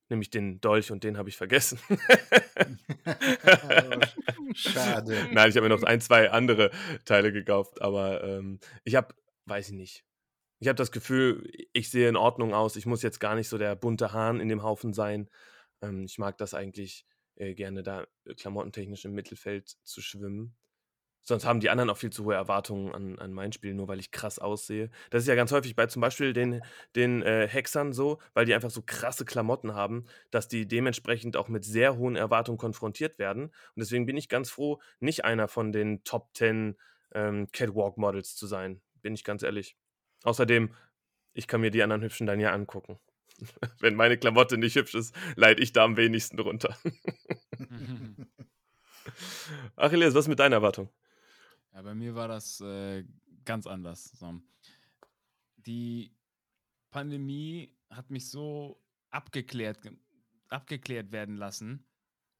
nämlich 0.09 0.29
den 0.29 0.59
Dolch 0.61 0.91
und 0.91 1.03
den 1.03 1.17
habe 1.17 1.29
ich 1.29 1.37
vergessen. 1.37 1.79
Schade. 4.53 5.27
Nein, 5.31 5.49
ich 5.49 5.55
habe 5.55 5.67
mir 5.67 5.75
noch 5.75 5.83
ein, 5.83 6.01
zwei 6.01 6.31
andere 6.31 6.71
Teile 7.05 7.31
gekauft, 7.31 7.81
aber 7.81 8.23
ähm, 8.23 8.59
ich 8.83 8.95
habe, 8.95 9.13
weiß 9.45 9.69
ich 9.69 9.75
nicht. 9.75 10.03
Ich 10.59 10.67
habe 10.67 10.75
das 10.75 10.91
Gefühl, 10.91 11.49
ich 11.71 11.89
sehe 11.89 12.09
in 12.09 12.17
Ordnung 12.17 12.53
aus. 12.53 12.75
Ich 12.75 12.85
muss 12.85 13.01
jetzt 13.01 13.19
gar 13.19 13.35
nicht 13.35 13.47
so 13.47 13.57
der 13.57 13.75
bunte 13.77 14.11
Hahn 14.11 14.41
in 14.41 14.49
dem 14.49 14.63
Haufen 14.63 14.93
sein. 14.93 15.29
Ähm, 15.81 16.03
ich 16.03 16.17
mag 16.17 16.37
das 16.37 16.53
eigentlich 16.53 17.05
äh, 17.39 17.55
gerne, 17.55 17.83
da 17.83 18.05
äh, 18.25 18.35
klamottentechnisch 18.35 19.05
im 19.05 19.13
Mittelfeld 19.13 19.77
zu 19.83 20.01
schwimmen. 20.01 20.55
Sonst 21.21 21.45
haben 21.45 21.59
die 21.59 21.69
anderen 21.69 21.89
auch 21.89 21.97
viel 21.97 22.09
zu 22.09 22.25
hohe 22.25 22.33
Erwartungen 22.33 22.93
an, 22.93 23.19
an 23.19 23.33
mein 23.33 23.51
Spiel, 23.51 23.73
nur 23.73 23.87
weil 23.87 23.99
ich 23.99 24.11
krass 24.11 24.39
aussehe. 24.39 24.89
Das 25.09 25.23
ist 25.23 25.27
ja 25.27 25.35
ganz 25.35 25.51
häufig 25.51 25.75
bei 25.75 25.85
zum 25.85 26.01
Beispiel 26.01 26.33
den, 26.33 26.61
den 26.95 27.21
äh, 27.21 27.47
Hexern 27.47 27.93
so, 27.93 28.19
weil 28.33 28.45
die 28.45 28.53
einfach 28.55 28.71
so 28.71 28.81
krasse 28.83 29.25
Klamotten 29.25 29.73
haben, 29.73 30.05
dass 30.31 30.47
die 30.47 30.67
dementsprechend 30.67 31.37
auch 31.37 31.47
mit 31.47 31.65
sehr 31.65 31.97
hohen 31.97 32.15
Erwartungen 32.15 32.57
konfrontiert 32.57 33.19
werden. 33.19 33.45
Und 33.45 33.53
deswegen 33.75 34.05
bin 34.05 34.17
ich 34.17 34.29
ganz 34.29 34.49
froh, 34.49 34.81
nicht 34.99 35.25
einer 35.25 35.47
von 35.47 35.71
den 35.71 36.03
Top 36.03 36.29
10 36.33 36.77
ähm, 37.13 37.47
Catwalk-Models 37.51 38.35
zu 38.35 38.47
sein. 38.47 38.81
Bin 39.01 39.13
ich 39.13 39.23
ganz 39.23 39.43
ehrlich. 39.43 39.77
Außerdem, 40.23 40.73
ich 41.33 41.47
kann 41.47 41.61
mir 41.61 41.71
die 41.71 41.83
anderen 41.83 42.01
Hübschen 42.01 42.27
dann 42.27 42.39
ja 42.39 42.51
angucken. 42.53 42.99
Wenn 43.79 43.95
meine 43.95 44.17
Klamotte 44.17 44.57
nicht 44.57 44.75
hübsch 44.75 44.95
ist, 44.95 45.15
leide 45.35 45.61
ich 45.61 45.73
da 45.73 45.83
am 45.83 45.97
wenigsten 45.97 46.37
drunter. 46.37 46.77
Achilles, 49.75 50.13
was 50.13 50.25
ist 50.25 50.29
mit 50.29 50.39
deiner 50.39 50.57
Erwartung? 50.57 50.89
Ja, 51.73 51.81
bei 51.81 51.93
mir 51.95 52.15
war 52.15 52.27
das 52.27 52.61
äh, 52.61 53.03
ganz 53.45 53.67
anders. 53.67 54.17
Die 55.57 56.15
Pandemie 56.91 57.75
hat 57.89 58.09
mich 58.09 58.29
so 58.29 58.81
abgeklärt, 59.09 59.81
ge- 59.81 59.97
abgeklärt 60.49 61.11
werden 61.11 61.35
lassen. 61.35 61.85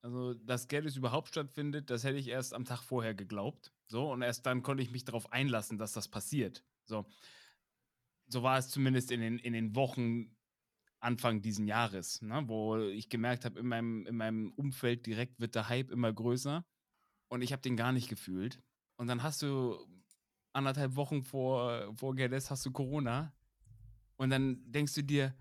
Also, 0.01 0.34
dass 0.34 0.68
Geddes 0.68 0.96
überhaupt 0.96 1.27
stattfindet, 1.27 1.89
das 1.89 2.03
hätte 2.03 2.18
ich 2.18 2.29
erst 2.29 2.53
am 2.53 2.65
Tag 2.65 2.82
vorher 2.82 3.13
geglaubt. 3.13 3.74
So, 3.88 4.12
und 4.12 4.22
erst 4.22 4.46
dann 4.46 4.63
konnte 4.63 4.82
ich 4.82 4.91
mich 4.91 5.03
darauf 5.03 5.32
einlassen, 5.34 5.77
dass 5.77 5.94
das 5.94 6.08
passiert. 6.08 6.63
So, 6.86 7.06
so 8.27 8.44
war 8.44 8.58
es 8.58 8.70
zumindest 8.70 9.12
in 9.12 9.20
den, 9.20 9.39
in 9.39 9.53
den 9.53 9.75
Wochen 9.75 10.36
Anfang 11.00 11.41
diesen 11.41 11.68
Jahres, 11.68 12.22
ne, 12.22 12.44
wo 12.48 12.77
ich 12.77 13.10
gemerkt 13.10 13.46
habe, 13.46 13.60
in 13.60 13.68
meinem, 13.68 14.06
in 14.06 14.18
meinem 14.18 14.51
Umfeld 14.51 15.06
direkt 15.06 15.39
wird 15.39 15.56
der 15.56 15.70
Hype 15.70 15.91
immer 15.91 16.12
größer. 16.12 16.65
Und 17.29 17.41
ich 17.41 17.51
habe 17.51 17.62
den 17.62 17.77
gar 17.77 17.91
nicht 17.91 18.10
gefühlt. 18.10 18.62
Und 18.98 19.08
dann 19.08 19.24
hast 19.24 19.41
du 19.41 19.77
anderthalb 20.51 20.96
Wochen 20.96 21.24
vor, 21.24 21.94
vor 21.96 22.15
Gerdes 22.15 22.50
hast 22.51 22.65
du 22.65 22.72
Corona. 22.72 23.34
Und 24.18 24.29
dann 24.29 24.60
denkst 24.72 24.96
du 24.96 25.03
dir, 25.03 25.34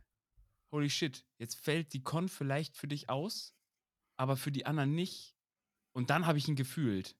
holy 0.70 0.90
shit, 0.90 1.26
jetzt 1.38 1.56
fällt 1.56 1.92
die 1.92 2.02
Con 2.02 2.28
vielleicht 2.28 2.76
für 2.76 2.86
dich 2.86 3.08
aus, 3.08 3.54
aber 4.16 4.36
für 4.36 4.52
die 4.52 4.66
anderen 4.66 4.94
nicht. 4.94 5.34
Und 5.92 6.10
dann 6.10 6.26
habe 6.26 6.38
ich 6.38 6.46
ihn 6.48 6.56
gefühlt. 6.56 7.16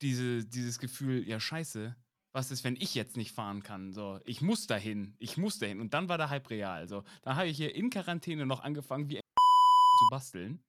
Diese, 0.00 0.44
dieses 0.44 0.78
Gefühl, 0.78 1.26
ja, 1.26 1.38
scheiße, 1.38 1.96
was 2.38 2.52
ist, 2.52 2.62
wenn 2.62 2.76
ich 2.76 2.94
jetzt 2.94 3.16
nicht 3.16 3.32
fahren 3.34 3.64
kann? 3.64 3.92
So, 3.92 4.20
ich 4.24 4.42
muss 4.42 4.68
dahin, 4.68 5.16
ich 5.18 5.36
muss 5.38 5.58
dahin. 5.58 5.80
Und 5.80 5.92
dann 5.92 6.08
war 6.08 6.18
der 6.18 6.30
Hype 6.30 6.48
real. 6.50 6.86
So, 6.86 7.02
dann 7.22 7.34
habe 7.34 7.48
ich 7.48 7.56
hier 7.56 7.74
in 7.74 7.90
Quarantäne 7.90 8.46
noch 8.46 8.60
angefangen, 8.60 9.08
wie 9.08 9.16
ein 9.16 9.22
zu 9.98 10.06
basteln. 10.08 10.62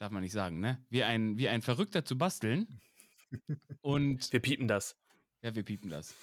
Darf 0.00 0.10
man 0.10 0.24
nicht 0.24 0.32
sagen, 0.32 0.58
ne? 0.58 0.84
Wie 0.90 1.04
ein, 1.04 1.38
wie 1.38 1.48
ein 1.48 1.62
Verrückter 1.62 2.04
zu 2.04 2.18
basteln. 2.18 2.80
Und 3.80 4.32
Wir 4.32 4.40
piepen 4.40 4.66
das. 4.66 4.96
ja, 5.40 5.54
wir 5.54 5.62
piepen 5.62 5.88
das. 5.88 6.16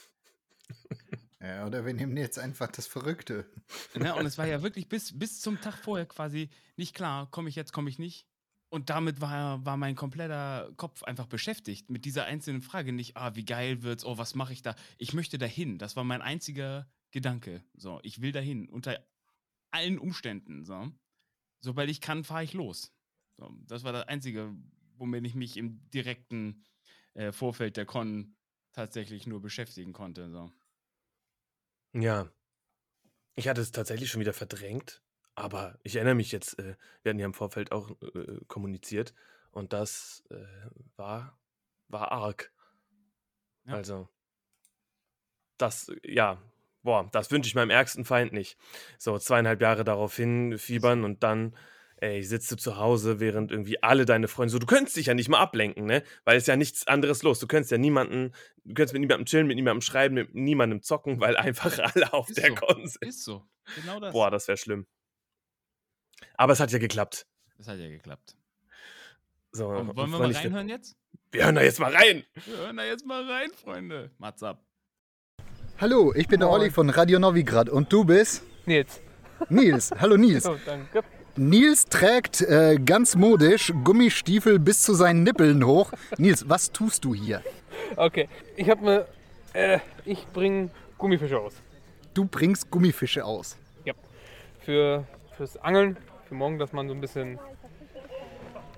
Ja, 1.40 1.66
oder 1.66 1.86
wir 1.86 1.94
nehmen 1.94 2.18
jetzt 2.18 2.38
einfach 2.38 2.68
das 2.68 2.86
Verrückte. 2.86 3.50
Ne? 3.96 4.14
Und 4.14 4.26
es 4.26 4.38
war 4.38 4.46
ja 4.46 4.62
wirklich 4.62 4.90
bis, 4.90 5.18
bis 5.18 5.40
zum 5.40 5.62
Tag 5.62 5.78
vorher 5.78 6.06
quasi 6.06 6.50
nicht 6.76 6.94
klar, 6.94 7.32
komme 7.32 7.48
ich 7.48 7.56
jetzt, 7.56 7.72
komme 7.72 7.90
ich 7.90 7.98
nicht. 7.98 8.28
Und 8.76 8.90
damit 8.90 9.22
war, 9.22 9.66
war 9.66 9.78
mein 9.78 9.96
kompletter 9.96 10.70
Kopf 10.76 11.02
einfach 11.04 11.28
beschäftigt 11.28 11.90
mit 11.90 12.04
dieser 12.04 12.26
einzelnen 12.26 12.62
Frage. 12.62 12.92
Nicht, 12.92 13.16
ah, 13.16 13.34
wie 13.34 13.46
geil 13.46 13.84
wird's, 13.84 14.04
oh, 14.04 14.18
was 14.18 14.36
mache 14.36 14.52
ich 14.52 14.64
da? 14.64 14.76
Ich 14.98 15.14
möchte 15.14 15.38
dahin. 15.38 15.78
Das 15.78 15.96
war 15.96 16.04
mein 16.04 16.22
einziger 16.22 16.86
Gedanke. 17.12 17.64
So, 17.74 18.02
ich 18.04 18.20
will 18.20 18.34
dahin. 18.34 18.68
Unter 18.68 19.00
allen 19.72 19.98
Umständen. 19.98 20.66
So. 20.66 20.92
Sobald 21.62 21.90
ich 21.90 22.02
kann, 22.02 22.26
fahre 22.26 22.44
ich 22.44 22.52
los. 22.52 22.94
So, 23.38 23.50
das 23.66 23.86
war 23.86 23.94
das 23.94 24.10
Einzige, 24.10 24.54
womit 24.98 25.26
ich 25.26 25.36
mich 25.36 25.56
im 25.56 25.90
direkten 25.92 26.66
äh, 27.14 27.32
Vorfeld 27.32 27.78
der 27.78 27.86
Con 27.86 28.36
tatsächlich 28.74 29.26
nur 29.26 29.42
beschäftigen 29.42 29.94
konnte. 29.94 30.30
So. 30.30 30.52
Ja. 31.94 32.30
Ich 33.36 33.48
hatte 33.48 33.62
es 33.62 33.72
tatsächlich 33.72 34.10
schon 34.12 34.20
wieder 34.20 34.34
verdrängt, 34.34 35.02
aber 35.36 35.78
ich 35.84 35.96
erinnere 35.96 36.16
mich 36.16 36.32
jetzt, 36.32 36.58
äh, 36.60 36.76
wir 37.04 37.10
hatten 37.10 37.20
ja 37.20 37.26
im 37.26 37.34
Vorfeld 37.34 37.72
auch 37.72 37.92
äh, 38.02 38.40
kommuniziert 38.48 39.14
und 39.52 39.74
das 39.74 40.24
äh, 40.30 40.36
war, 40.96 41.38
war 41.88 42.12
arg. 42.12 42.52
Ja. 43.66 43.74
Also, 43.74 44.08
das, 45.58 45.92
ja, 46.04 46.42
boah, 46.84 47.10
das 47.12 47.32
wünsche 47.32 47.48
ich 47.48 47.56
meinem 47.56 47.70
ärgsten 47.70 48.06
Feind 48.06 48.34
nicht. 48.34 48.58
So 48.98 49.18
zweieinhalb 49.18 49.62
Jahre 49.62 49.84
darauf 49.84 50.16
hin 50.16 50.58
fiebern 50.58 51.04
und 51.04 51.24
dann, 51.24 51.56
ey, 51.98 52.24
sitzt 52.24 52.52
du 52.52 52.56
zu 52.56 52.78
Hause, 52.78 53.20
während 53.20 53.52
irgendwie 53.52 53.82
alle 53.82 54.06
deine 54.06 54.28
Freunde 54.28 54.52
so, 54.52 54.60
du 54.60 54.68
könntest 54.68 54.96
dich 54.96 55.08
ja 55.08 55.14
nicht 55.14 55.30
mal 55.30 55.40
ablenken, 55.40 55.86
ne? 55.86 56.04
Weil 56.24 56.38
es 56.38 56.44
ist 56.44 56.48
ja 56.48 56.56
nichts 56.56 56.88
anderes 56.88 57.24
los. 57.24 57.40
Du 57.40 57.48
könntest 57.48 57.72
ja 57.72 57.78
niemanden, 57.78 58.34
du 58.64 58.74
könntest 58.74 58.94
mit 58.94 59.02
niemandem 59.02 59.26
chillen, 59.26 59.48
mit 59.48 59.56
niemandem 59.56 59.82
schreiben, 59.82 60.16
mit 60.16 60.36
niemandem 60.36 60.82
zocken, 60.82 61.20
weil 61.20 61.36
einfach 61.38 61.78
alle 61.80 62.14
auf 62.14 62.30
Ist 62.30 62.38
der 62.38 62.50
so. 62.50 62.68
Sind. 62.86 62.98
Ist 63.02 63.24
so. 63.24 63.46
Genau 63.76 64.00
das. 64.00 64.14
Boah, 64.14 64.30
das 64.30 64.48
wäre 64.48 64.58
schlimm. 64.58 64.86
Aber 66.38 66.54
es 66.54 66.60
hat 66.60 66.72
ja 66.72 66.80
geklappt. 66.80 67.26
Das 67.58 67.68
hat 67.68 67.80
ja 67.80 67.88
geklappt. 67.90 68.36
So, 69.52 69.68
Und 69.70 69.90
und 69.90 69.96
wollen 69.98 70.12
wir 70.12 70.20
mal 70.20 70.32
reinhören 70.32 70.70
jetzt? 70.70 70.96
Wir 71.32 71.46
hören 71.46 71.56
da 71.56 71.62
jetzt 71.62 71.80
mal 71.80 71.94
rein. 71.94 72.24
Wir 72.46 72.58
hören 72.58 72.78
da 72.78 72.84
jetzt 72.84 73.06
mal 73.06 73.24
rein, 73.30 73.50
Freunde. 73.62 74.12
Mats 74.18 74.44
ab. 74.44 74.62
Hallo, 75.80 76.14
ich 76.14 76.28
bin 76.28 76.40
der 76.40 76.50
Olli 76.50 76.70
von 76.72 76.90
Radio 76.90 77.20
Novigrad 77.20 77.70
und 77.70 77.92
du 77.92 78.04
bist? 78.06 78.44
Nils. 78.66 79.02
Nils. 79.50 79.92
Hallo 79.92 80.18
Nils. 80.18 80.46
Oh, 80.50 80.58
danke. 80.66 81.04
Nils 81.38 81.84
trägt 81.86 82.42
äh, 82.42 82.78
ganz 82.78 83.16
modisch 83.16 83.74
Gummistiefel 83.84 84.58
bis 84.58 84.84
zu 84.84 84.94
seinen 84.94 85.24
Nippeln 85.24 85.66
hoch. 85.66 85.92
Nils, 86.18 86.48
was 86.48 86.72
tust 86.72 87.04
du 87.04 87.14
hier? 87.14 87.44
Okay, 87.98 88.30
ich 88.56 88.70
habe 88.70 88.82
mir, 88.86 89.08
äh, 89.54 89.80
ich 90.06 90.26
bringe 90.28 90.70
Gummifische 90.98 91.38
aus. 91.38 91.54
Du 92.14 92.24
bringst 92.24 92.72
Gummifische 92.72 93.26
aus. 93.26 93.58
Ja. 93.84 93.94
Für, 94.62 95.06
fürs 95.36 95.58
Angeln, 95.58 95.98
für 96.28 96.36
morgen, 96.36 96.58
dass 96.60 96.74
man 96.74 96.88
so 96.88 96.94
ein 96.94 97.02
bisschen, 97.02 97.40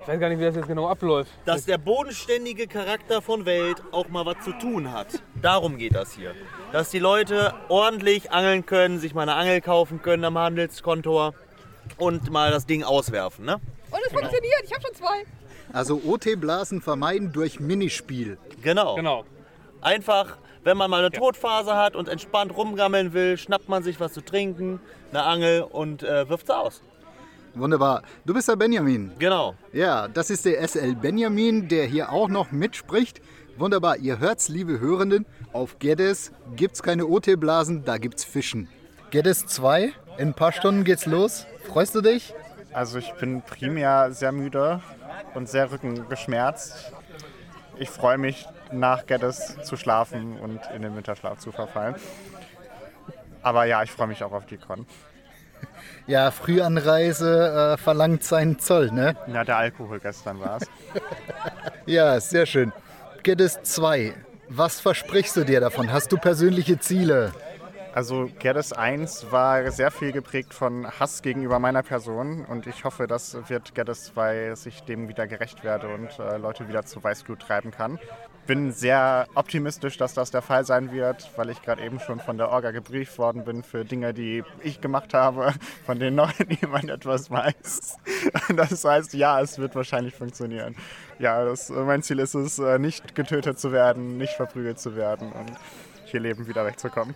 ich 0.00 0.08
weiß 0.08 0.20
gar 0.20 0.28
nicht, 0.28 0.40
wie 0.40 0.44
das 0.44 0.56
jetzt 0.56 0.68
genau 0.68 0.88
abläuft. 0.88 1.30
Dass 1.44 1.64
der 1.64 1.78
bodenständige 1.78 2.66
Charakter 2.66 3.22
von 3.22 3.46
Welt 3.46 3.82
auch 3.92 4.08
mal 4.08 4.26
was 4.26 4.44
zu 4.44 4.52
tun 4.52 4.92
hat. 4.92 5.22
Darum 5.40 5.78
geht 5.78 5.94
das 5.94 6.12
hier. 6.12 6.34
Dass 6.72 6.90
die 6.90 6.98
Leute 6.98 7.54
ordentlich 7.68 8.32
angeln 8.32 8.66
können, 8.66 8.98
sich 8.98 9.14
mal 9.14 9.22
eine 9.22 9.34
Angel 9.34 9.60
kaufen 9.60 10.02
können 10.02 10.24
am 10.24 10.38
Handelskontor 10.38 11.34
und 11.96 12.30
mal 12.30 12.50
das 12.50 12.66
Ding 12.66 12.82
auswerfen. 12.82 13.44
Ne? 13.44 13.60
Und 13.90 14.00
es 14.04 14.12
funktioniert, 14.12 14.62
ich 14.64 14.72
habe 14.72 14.82
schon 14.82 14.94
zwei. 14.94 15.24
Also 15.72 16.00
OT-Blasen 16.04 16.80
vermeiden 16.80 17.32
durch 17.32 17.60
Minispiel. 17.60 18.38
Genau. 18.62 18.94
Genau. 18.96 19.24
Einfach, 19.80 20.38
wenn 20.64 20.76
man 20.76 20.90
mal 20.90 20.98
eine 20.98 21.10
Todphase 21.10 21.74
hat 21.74 21.96
und 21.96 22.08
entspannt 22.08 22.56
rumgammeln 22.56 23.12
will, 23.12 23.36
schnappt 23.36 23.68
man 23.68 23.82
sich 23.82 24.00
was 24.00 24.12
zu 24.12 24.20
trinken, 24.20 24.80
eine 25.10 25.22
Angel 25.22 25.62
und 25.62 26.02
äh, 26.02 26.28
wirft 26.28 26.46
sie 26.46 26.56
aus. 26.56 26.82
Wunderbar. 27.54 28.02
Du 28.24 28.34
bist 28.34 28.48
der 28.48 28.56
Benjamin. 28.56 29.12
Genau. 29.18 29.54
Ja, 29.72 30.06
das 30.08 30.30
ist 30.30 30.44
der 30.44 30.66
SL 30.66 30.94
Benjamin, 30.94 31.68
der 31.68 31.86
hier 31.86 32.12
auch 32.12 32.28
noch 32.28 32.52
mitspricht. 32.52 33.20
Wunderbar, 33.56 33.96
ihr 33.96 34.20
hört's, 34.20 34.48
liebe 34.48 34.78
Hörenden. 34.78 35.26
Auf 35.52 35.78
Geddes 35.78 36.30
gibt's 36.54 36.82
keine 36.82 37.06
OT-Blasen, 37.06 37.84
da 37.84 37.98
gibt's 37.98 38.24
Fischen. 38.24 38.68
Geddes 39.10 39.46
2, 39.46 39.92
in 40.18 40.28
ein 40.28 40.34
paar 40.34 40.52
Stunden 40.52 40.84
geht's 40.84 41.06
los. 41.06 41.46
Freust 41.66 41.94
du 41.94 42.00
dich? 42.00 42.34
Also 42.72 42.98
ich 42.98 43.12
bin 43.14 43.42
primär 43.42 44.12
sehr 44.12 44.30
müde 44.30 44.80
und 45.34 45.48
sehr 45.48 45.72
rückengeschmerzt. 45.72 46.92
Ich 47.78 47.90
freue 47.90 48.18
mich, 48.18 48.46
nach 48.72 49.06
Geddes 49.06 49.56
zu 49.62 49.76
schlafen 49.76 50.38
und 50.38 50.60
in 50.74 50.82
den 50.82 50.94
Winterschlaf 50.96 51.38
zu 51.38 51.52
verfallen. 51.52 51.96
Aber 53.42 53.64
ja, 53.64 53.82
ich 53.82 53.90
freue 53.90 54.08
mich 54.08 54.22
auch 54.24 54.32
auf 54.32 54.46
die 54.46 54.58
Con. 54.58 54.86
Ja, 56.06 56.30
Frühanreise 56.30 57.74
äh, 57.74 57.76
verlangt 57.76 58.24
seinen 58.24 58.58
Zoll, 58.58 58.90
ne? 58.90 59.16
Ja, 59.26 59.44
der 59.44 59.56
Alkohol 59.56 60.00
gestern 60.00 60.40
war 60.40 60.58
es. 60.60 60.68
Ja, 61.86 62.20
sehr 62.20 62.44
schön. 62.44 62.70
Geddes 63.22 63.62
2, 63.62 64.12
was 64.50 64.78
versprichst 64.78 65.36
du 65.36 65.44
dir 65.44 65.60
davon? 65.60 65.90
Hast 65.90 66.12
du 66.12 66.18
persönliche 66.18 66.78
Ziele? 66.78 67.32
Also 67.94 68.28
Geddes 68.38 68.74
1 68.74 69.32
war 69.32 69.70
sehr 69.70 69.90
viel 69.90 70.12
geprägt 70.12 70.52
von 70.52 70.86
Hass 71.00 71.22
gegenüber 71.22 71.58
meiner 71.58 71.82
Person 71.82 72.44
und 72.44 72.66
ich 72.66 72.84
hoffe, 72.84 73.06
dass 73.06 73.36
wird 73.48 73.74
Geddes 73.74 74.04
2 74.04 74.54
sich 74.54 74.82
dem 74.82 75.08
wieder 75.08 75.26
gerecht 75.26 75.64
werde 75.64 75.88
und 75.88 76.18
äh, 76.18 76.36
Leute 76.36 76.68
wieder 76.68 76.84
zu 76.84 77.02
Weißglut 77.02 77.40
treiben 77.40 77.70
kann. 77.70 77.98
Bin 78.48 78.72
sehr 78.72 79.26
optimistisch, 79.34 79.98
dass 79.98 80.14
das 80.14 80.30
der 80.30 80.40
Fall 80.40 80.64
sein 80.64 80.90
wird, 80.90 81.30
weil 81.36 81.50
ich 81.50 81.60
gerade 81.60 81.82
eben 81.84 82.00
schon 82.00 82.18
von 82.18 82.38
der 82.38 82.48
Orga 82.48 82.70
gebrieft 82.70 83.18
worden 83.18 83.44
bin 83.44 83.62
für 83.62 83.84
Dinge, 83.84 84.14
die 84.14 84.42
ich 84.64 84.80
gemacht 84.80 85.12
habe, 85.12 85.52
von 85.84 85.98
denen 85.98 86.16
noch 86.16 86.32
niemand 86.62 86.88
etwas 86.88 87.30
weiß. 87.30 87.98
Das 88.56 88.82
heißt, 88.82 89.12
ja, 89.12 89.38
es 89.42 89.58
wird 89.58 89.74
wahrscheinlich 89.74 90.14
funktionieren. 90.14 90.74
Ja, 91.18 91.44
das, 91.44 91.68
mein 91.68 92.02
Ziel 92.02 92.20
ist 92.20 92.32
es, 92.32 92.58
äh, 92.58 92.78
nicht 92.78 93.14
getötet 93.14 93.58
zu 93.58 93.70
werden, 93.70 94.16
nicht 94.16 94.32
verprügelt 94.32 94.80
zu 94.80 94.96
werden 94.96 95.30
und 95.30 95.52
hier 96.06 96.20
leben 96.20 96.48
wieder 96.48 96.64
wegzukommen. 96.64 97.14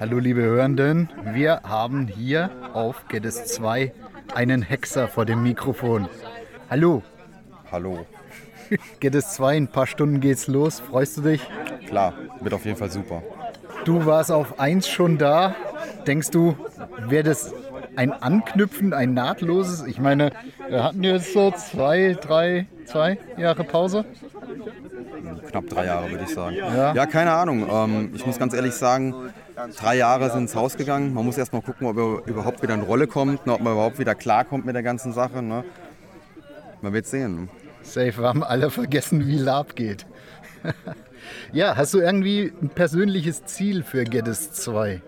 Hallo 0.00 0.18
liebe 0.18 0.40
Hörenden, 0.40 1.10
wir 1.34 1.60
haben 1.64 2.06
hier 2.06 2.50
auf 2.72 3.08
Geddes 3.08 3.44
2 3.44 3.92
einen 4.34 4.62
Hexer 4.62 5.06
vor 5.06 5.26
dem 5.26 5.42
Mikrofon. 5.42 6.08
Hallo. 6.70 7.02
Hallo. 7.70 8.06
Geddes 9.00 9.34
2, 9.34 9.56
in 9.56 9.64
ein 9.64 9.68
paar 9.68 9.86
Stunden 9.86 10.20
geht's 10.20 10.46
los. 10.46 10.80
Freust 10.80 11.16
du 11.18 11.22
dich? 11.22 11.42
Klar, 11.86 12.14
wird 12.40 12.54
auf 12.54 12.64
jeden 12.64 12.76
Fall 12.76 12.90
super. 12.90 13.22
Du 13.84 14.06
warst 14.06 14.32
auf 14.32 14.58
1 14.58 14.88
schon 14.88 15.18
da. 15.18 15.54
Denkst 16.06 16.30
du, 16.30 16.56
wäre 17.06 17.22
das 17.24 17.52
ein 17.96 18.12
Anknüpfen, 18.12 18.92
ein 18.92 19.14
nahtloses? 19.14 19.84
Ich 19.86 19.98
meine, 19.98 20.32
wir 20.68 20.82
hatten 20.82 21.04
jetzt 21.04 21.32
so 21.32 21.50
zwei, 21.50 22.16
drei, 22.20 22.66
zwei 22.86 23.18
Jahre 23.36 23.64
Pause. 23.64 24.04
Knapp 25.50 25.68
drei 25.68 25.86
Jahre, 25.86 26.10
würde 26.10 26.24
ich 26.24 26.34
sagen. 26.34 26.56
Ja. 26.56 26.94
Ja, 26.94 27.06
keine 27.06 27.32
Ahnung. 27.32 27.66
Ähm, 27.70 28.10
ich 28.14 28.26
muss 28.26 28.38
ganz 28.38 28.54
ehrlich 28.54 28.74
sagen, 28.74 29.14
drei 29.78 29.96
Jahre 29.96 30.30
sind 30.30 30.42
ins 30.42 30.54
Haus 30.54 30.76
gegangen. 30.76 31.14
Man 31.14 31.24
muss 31.24 31.38
erst 31.38 31.52
mal 31.52 31.62
gucken, 31.62 31.86
ob 31.86 31.96
er 31.96 32.26
überhaupt 32.26 32.62
wieder 32.62 32.74
in 32.74 32.82
Rolle 32.82 33.06
kommt, 33.06 33.46
ne, 33.46 33.52
ob 33.52 33.60
man 33.60 33.74
überhaupt 33.74 33.98
wieder 33.98 34.14
klarkommt 34.14 34.64
mit 34.64 34.74
der 34.74 34.82
ganzen 34.82 35.12
Sache. 35.12 35.42
Ne? 35.42 35.64
Man 36.82 36.92
wird 36.92 37.06
sehen. 37.06 37.48
Safe, 37.84 38.18
wir 38.18 38.28
haben 38.28 38.42
alle 38.42 38.70
vergessen, 38.70 39.26
wie 39.26 39.36
Lab 39.38 39.76
geht. 39.76 40.06
ja, 41.52 41.76
hast 41.76 41.94
du 41.94 42.00
irgendwie 42.00 42.52
ein 42.62 42.70
persönliches 42.70 43.44
Ziel 43.44 43.82
für 43.82 44.04
Geddes 44.04 44.52
2? 44.52 45.02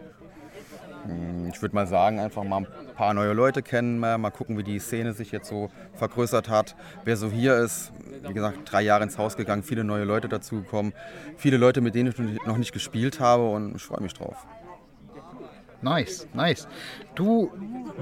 Hm, 1.06 1.48
Ich 1.52 1.62
würde 1.62 1.74
mal 1.74 1.86
sagen, 1.86 2.20
einfach 2.20 2.44
mal 2.44 2.58
ein 2.58 2.66
paar 2.94 3.14
neue 3.14 3.32
Leute 3.32 3.62
kennen, 3.62 3.98
mal 3.98 4.30
gucken, 4.30 4.58
wie 4.58 4.62
die 4.62 4.78
Szene 4.78 5.14
sich 5.14 5.32
jetzt 5.32 5.48
so 5.48 5.70
vergrößert 5.94 6.48
hat, 6.48 6.76
wer 7.04 7.16
so 7.16 7.30
hier 7.30 7.56
ist. 7.56 7.92
Wie 8.26 8.34
gesagt, 8.34 8.58
drei 8.70 8.82
Jahre 8.82 9.04
ins 9.04 9.18
Haus 9.18 9.36
gegangen, 9.36 9.62
viele 9.62 9.82
neue 9.84 10.04
Leute 10.04 10.28
dazugekommen, 10.28 10.92
viele 11.36 11.56
Leute, 11.56 11.80
mit 11.80 11.94
denen 11.94 12.10
ich 12.10 12.46
noch 12.46 12.58
nicht 12.58 12.72
gespielt 12.72 13.20
habe 13.20 13.48
und 13.48 13.76
ich 13.76 13.82
freue 13.82 14.02
mich 14.02 14.14
drauf. 14.14 14.46
Nice, 15.82 16.26
nice. 16.32 16.66
Du 17.14 17.52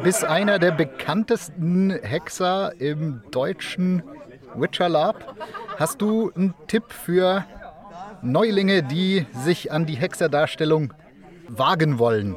bist 0.02 0.24
einer 0.24 0.58
der 0.58 0.70
bekanntesten 0.70 1.90
Hexer 1.90 2.72
im 2.78 3.22
deutschen 3.30 4.02
Witcher 4.54 4.88
Lab. 4.88 5.34
Hast 5.78 6.00
du 6.00 6.32
einen 6.34 6.54
Tipp 6.66 6.92
für 6.92 7.44
Neulinge, 8.22 8.82
die 8.82 9.26
sich 9.32 9.72
an 9.72 9.86
die 9.86 9.94
Hexerdarstellung 9.94 10.94
wagen 11.48 11.98
wollen? 11.98 12.36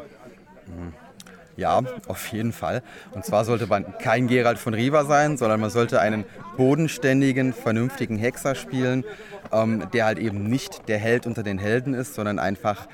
Ja, 1.56 1.82
auf 2.08 2.28
jeden 2.28 2.54
Fall. 2.54 2.84
Und 3.12 3.26
zwar 3.26 3.44
sollte 3.44 3.66
man 3.66 3.98
kein 3.98 4.28
Gerald 4.28 4.60
von 4.60 4.76
Riva 4.76 5.06
sein, 5.06 5.38
sondern 5.38 5.60
man 5.60 5.72
sollte 5.72 6.00
einen 6.00 6.26
bodenständigen, 6.56 7.52
vernünftigen 7.52 8.18
Hexer 8.18 8.54
spielen, 8.54 9.04
ähm, 9.52 9.88
der 9.92 10.06
halt 10.06 10.20
eben 10.20 10.44
nicht 10.44 10.88
der 10.88 11.00
Held 11.00 11.26
unter 11.26 11.42
den 11.42 11.58
Helden 11.58 11.96
ist, 11.96 12.14
sondern 12.14 12.38
einfach 12.38 12.88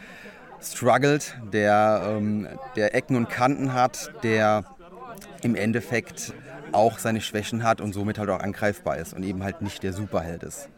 struggelt, 0.61 1.35
der, 1.51 2.03
ähm, 2.07 2.47
der 2.77 2.95
Ecken 2.95 3.17
und 3.17 3.29
Kanten 3.29 3.73
hat, 3.73 4.11
der 4.23 4.63
im 5.41 5.55
Endeffekt 5.55 6.33
auch 6.73 6.99
seine 6.99 7.21
Schwächen 7.21 7.63
hat 7.63 7.81
und 7.81 7.93
somit 7.93 8.19
halt 8.19 8.29
auch 8.29 8.39
angreifbar 8.39 8.97
ist 8.97 9.13
und 9.13 9.23
eben 9.23 9.43
halt 9.43 9.61
nicht 9.61 9.83
der 9.83 9.93
Superheld 9.93 10.43
ist. 10.43 10.69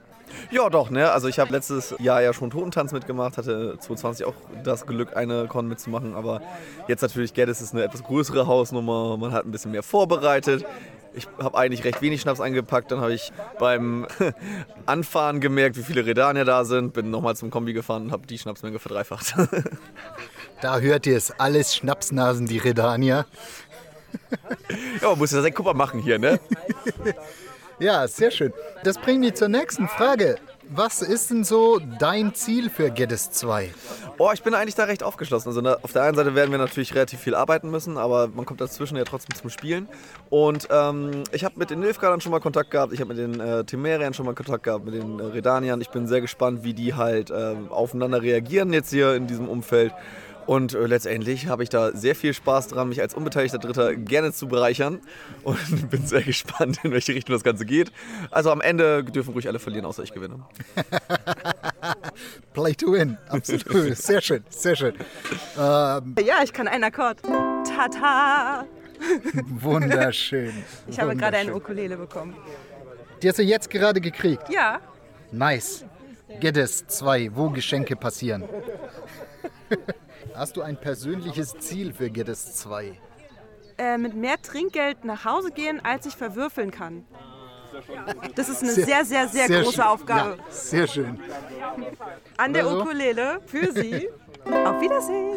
Ja, 0.52 0.70
doch, 0.70 0.90
ne? 0.90 1.12
Also 1.12 1.28
ich 1.28 1.40
habe 1.40 1.52
letztes 1.52 1.96
Jahr 2.00 2.22
ja 2.22 2.34
schon 2.34 2.50
Totentanz 2.50 2.92
mitgemacht, 2.92 3.38
hatte 3.38 3.78
2020 3.80 4.26
auch 4.26 4.34
das 4.64 4.86
Glück, 4.86 5.16
eine 5.16 5.48
Con 5.48 5.68
mitzumachen, 5.68 6.16
aber 6.16 6.42
jetzt 6.88 7.02
natürlich 7.02 7.34
Geddes 7.34 7.62
ist 7.62 7.74
eine 7.74 7.84
etwas 7.84 8.04
größere 8.04 8.48
Hausnummer, 8.48 9.18
man 9.18 9.32
hat 9.32 9.46
ein 9.46 9.52
bisschen 9.52 9.72
mehr 9.72 9.84
vorbereitet. 9.84 10.66
Ich 11.14 11.30
habe 11.40 11.58
eigentlich 11.58 11.86
recht 11.86 12.02
wenig 12.02 12.20
Schnaps 12.20 12.42
eingepackt, 12.42 12.92
dann 12.92 13.00
habe 13.00 13.14
ich 13.14 13.32
beim 13.58 14.06
Anfahren 14.86 15.40
gemerkt, 15.40 15.78
wie 15.78 15.84
viele 15.84 16.06
Redanier 16.06 16.44
da 16.44 16.66
sind, 16.66 16.94
bin 16.94 17.10
nochmal 17.10 17.38
zum 17.38 17.50
Kombi 17.50 17.72
gefahren 17.72 18.04
und 18.04 18.12
habe 18.12 18.28
die 18.28 18.38
Schnapsmenge 18.38 18.80
verdreifacht. 18.80 19.36
Da 20.62 20.80
hört 20.80 21.06
ihr 21.06 21.18
es, 21.18 21.32
alles 21.38 21.76
Schnapsnasen, 21.76 22.48
die 22.48 22.58
Redanier. 22.58 23.26
ja, 25.02 25.10
man 25.10 25.20
muss 25.20 25.32
ja 25.32 25.42
sein 25.42 25.54
Kupfer 25.54 25.74
machen 25.74 26.00
hier, 26.00 26.20
ne? 26.20 26.40
Ja, 27.80 28.08
sehr 28.08 28.32
schön. 28.32 28.54
Das 28.84 28.98
bringt 28.98 29.20
mich 29.20 29.36
zur 29.36 29.50
nächsten 29.50 29.88
Frage. 29.88 30.38
Was 30.70 31.02
ist 31.02 31.30
denn 31.30 31.44
so 31.44 31.80
dein 32.00 32.34
Ziel 32.34 32.70
für 32.70 32.90
Geddes 32.90 33.32
2? 33.32 33.72
Oh, 34.18 34.32
ich 34.34 34.42
bin 34.42 34.56
eigentlich 34.56 34.74
da 34.74 34.86
recht 34.86 35.04
aufgeschlossen. 35.04 35.50
Also 35.50 35.62
na, 35.62 35.78
auf 35.82 35.92
der 35.92 36.04
einen 36.04 36.16
Seite 36.16 36.34
werden 36.34 36.50
wir 36.52 36.58
natürlich 36.58 36.96
relativ 36.96 37.20
viel 37.20 37.36
arbeiten 37.36 37.70
müssen, 37.70 37.98
aber 37.98 38.28
man 38.30 38.46
kommt 38.46 38.62
dazwischen 38.62 38.98
ja 38.98 39.04
trotzdem 39.04 39.36
zum 39.36 39.50
Spielen. 39.50 39.88
Und 40.30 40.68
ähm, 40.72 41.24
ich 41.34 41.44
habe 41.44 41.60
mit 41.60 41.70
den 41.70 41.82
Nilfgaardern 41.82 42.22
schon 42.22 42.32
mal 42.32 42.40
Kontakt 42.40 42.72
gehabt, 42.72 42.94
ich 42.94 43.02
habe 43.02 43.14
mit 43.14 43.18
den 43.18 43.40
äh, 43.40 43.64
Temerian 43.64 44.14
schon 44.14 44.26
mal 44.26 44.34
Kontakt 44.34 44.64
gehabt, 44.64 44.86
mit 44.86 44.96
den 44.96 45.20
äh, 45.20 45.24
Redaniern. 45.24 45.82
Ich 45.82 45.90
bin 45.90 46.08
sehr 46.08 46.22
gespannt, 46.22 46.64
wie 46.64 46.74
die 46.74 46.96
halt 46.96 47.30
äh, 47.30 47.56
aufeinander 47.70 48.22
reagieren 48.22 48.74
jetzt 48.74 48.90
hier 48.90 49.14
in 49.14 49.28
diesem 49.28 49.48
Umfeld. 49.48 49.94
Und 50.46 50.74
äh, 50.74 50.86
letztendlich 50.86 51.48
habe 51.48 51.64
ich 51.64 51.70
da 51.70 51.92
sehr 51.92 52.16
viel 52.16 52.34
Spaß 52.34 52.68
dran, 52.68 52.90
mich 52.90 53.02
als 53.02 53.14
unbeteiligter 53.14 53.58
Dritter 53.58 53.96
gerne 53.96 54.32
zu 54.32 54.48
bereichern. 54.48 55.02
Und 55.44 55.90
bin 55.90 56.06
sehr 56.06 56.22
gespannt, 56.22 56.80
in 56.84 56.92
welche 56.92 57.14
Richtung 57.14 57.34
das 57.34 57.44
Ganze 57.44 57.66
geht. 57.66 57.92
Also 58.32 58.52
am 58.52 58.62
Ende 58.62 59.04
dürfen 59.04 59.34
ruhig 59.34 59.48
alle 59.48 59.60
verlieren, 59.60 59.86
außer 59.86 60.04
ich 60.04 60.14
gewinne. 60.14 60.46
Play 62.54 62.74
to 62.76 62.92
win, 62.94 63.18
absolut. 63.30 63.98
Sehr 63.98 64.22
schön, 64.22 64.44
sehr 64.50 64.76
schön. 64.76 64.94
Ähm, 65.58 66.16
Ja, 66.26 66.44
ich 66.44 66.54
kann 66.54 66.68
einen 66.68 66.84
Akkord. 66.84 67.22
Tata! 67.24 68.66
wunderschön. 69.50 70.54
Ich 70.88 71.00
habe 71.00 71.16
gerade 71.16 71.38
eine. 71.38 71.54
Ukulele 71.54 71.98
bekommen. 71.98 72.36
Die 73.22 73.30
hast 73.30 73.40
du 73.40 73.44
jetzt 73.44 73.70
gerade 73.70 74.00
gekriegt. 74.00 74.50
Ja, 74.50 74.80
Nice. 75.32 75.86
Geddes 76.40 76.88
2, 76.88 77.32
wo 77.34 77.50
Geschenke 77.50 77.96
passieren. 77.96 78.44
Hast 80.34 80.58
du 80.58 80.62
ein 80.62 80.78
persönliches 80.78 81.54
Ziel 81.60 81.94
für 81.94 82.10
Geddes 82.10 82.56
2? 82.56 82.98
äh, 83.78 83.98
mit 83.98 84.16
mehr 84.16 84.42
Trinkgeld 84.42 85.04
nach 85.04 85.26
Hause 85.26 85.52
gehen, 85.52 85.82
als 85.84 86.06
ich 86.06 86.16
verwürfeln 86.16 86.72
kann. 86.72 87.06
Das 88.36 88.48
ist 88.48 88.64
eine 88.64 88.72
sehr, 88.72 89.04
sehr, 89.04 89.28
sehr, 89.28 89.50
große 89.50 89.74
schön. 89.74 89.84
Aufgabe. 89.84 90.38
Ja, 90.38 90.44
sehr 90.50 90.88
schön. 90.88 91.20
An 92.38 92.54
der 92.54 92.64
Also? 92.66 92.80
Ukulele 92.82 93.42
für 93.46 93.74
Sie. 93.74 94.08
Auf 94.46 94.80
Wiedersehen. 94.80 95.34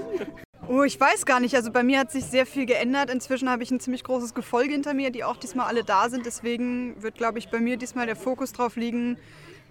Oh, 0.69 0.85
ich 0.85 1.01
weiß 1.01 1.27
gar 1.27 1.41
nicht. 1.41 1.57
Also 1.57 1.73
bei 1.73 1.83
mir 1.83 1.99
hat 1.99 2.13
sich 2.13 2.27
sehr 2.27 2.47
viel 2.47 2.65
geändert. 2.65 3.11
Inzwischen 3.11 3.51
habe 3.51 3.65
ich 3.65 3.73
ein 3.73 3.81
ziemlich 3.81 4.05
großes 4.05 4.35
Gefolge 4.35 4.71
hinter 4.73 4.95
mir, 4.95 5.11
die 5.11 5.25
auch 5.25 5.37
diesmal 5.37 5.67
alle 5.67 5.83
da 5.83 6.09
sind. 6.09 6.25
Deswegen 6.25 7.03
wird, 7.03 7.17
glaube 7.17 7.41
ich, 7.41 7.49
bei 7.51 7.59
mir 7.59 7.77
diesmal 7.77 8.07
der 8.07 8.15
Fokus 8.17 8.53
drauf 8.53 8.77
liegen, 8.77 9.19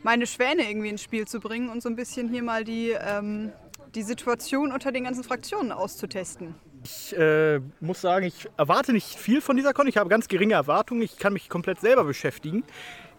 meine 0.03 0.27
Schwäne 0.27 0.69
irgendwie 0.69 0.89
ins 0.89 1.01
Spiel 1.03 1.25
zu 1.25 1.39
bringen 1.39 1.69
und 1.69 1.81
so 1.81 1.87
ein 1.87 1.95
bisschen 1.95 2.27
hier 2.27 2.43
mal 2.43 2.65
die, 2.65 2.89
ähm, 2.99 3.53
die 3.95 4.03
Situation 4.03 4.71
unter 4.71 4.91
den 4.91 5.03
ganzen 5.03 5.23
Fraktionen 5.23 5.71
auszutesten. 5.71 6.55
Ich 6.83 7.17
äh, 7.17 7.59
muss 7.79 8.01
sagen, 8.01 8.25
ich 8.25 8.47
erwarte 8.57 8.93
nicht 8.93 9.15
viel 9.15 9.41
von 9.41 9.57
dieser 9.57 9.73
Con. 9.73 9.87
Ich 9.87 9.97
habe 9.97 10.09
ganz 10.09 10.27
geringe 10.27 10.53
Erwartungen. 10.53 11.01
Ich 11.01 11.17
kann 11.17 11.33
mich 11.33 11.49
komplett 11.49 11.79
selber 11.79 12.03
beschäftigen. 12.03 12.63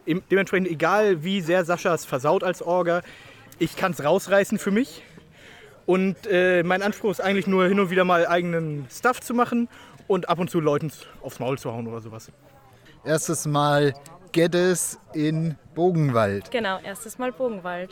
Dementsprechend, 0.07 0.69
egal 0.69 1.23
wie 1.23 1.41
sehr 1.41 1.65
Sascha 1.65 1.93
es 1.93 2.07
versaut 2.07 2.43
als 2.43 2.63
Orga, 2.63 3.03
ich 3.59 3.77
kann 3.77 3.93
es 3.93 4.03
rausreißen 4.03 4.59
für 4.59 4.71
mich. 4.71 5.03
Und 5.85 6.17
äh, 6.31 6.63
mein 6.63 6.83
Anspruch 6.83 7.11
ist 7.11 7.21
eigentlich 7.21 7.47
nur 7.47 7.67
hin 7.67 7.81
und 7.81 7.91
wieder 7.91 8.05
mal 8.05 8.27
eigenen 8.27 8.87
Stuff 8.91 9.21
zu 9.21 9.35
machen 9.35 9.69
und 10.07 10.29
ab 10.29 10.39
und 10.39 10.51
zu 10.51 10.61
Leuten 10.61 10.93
aufs 11.23 11.41
Maul 11.41 11.59
zu 11.59 11.73
hauen 11.73 11.87
oder 11.87 12.01
sowas. 12.01 12.31
Erstes 13.05 13.47
Mal 13.47 13.95
Geddes 14.33 14.99
in 15.15 15.57
Bogenwald. 15.75 16.51
Genau, 16.51 16.79
erstes 16.81 17.19
Mal 17.19 17.33
Bogenwald. 17.33 17.91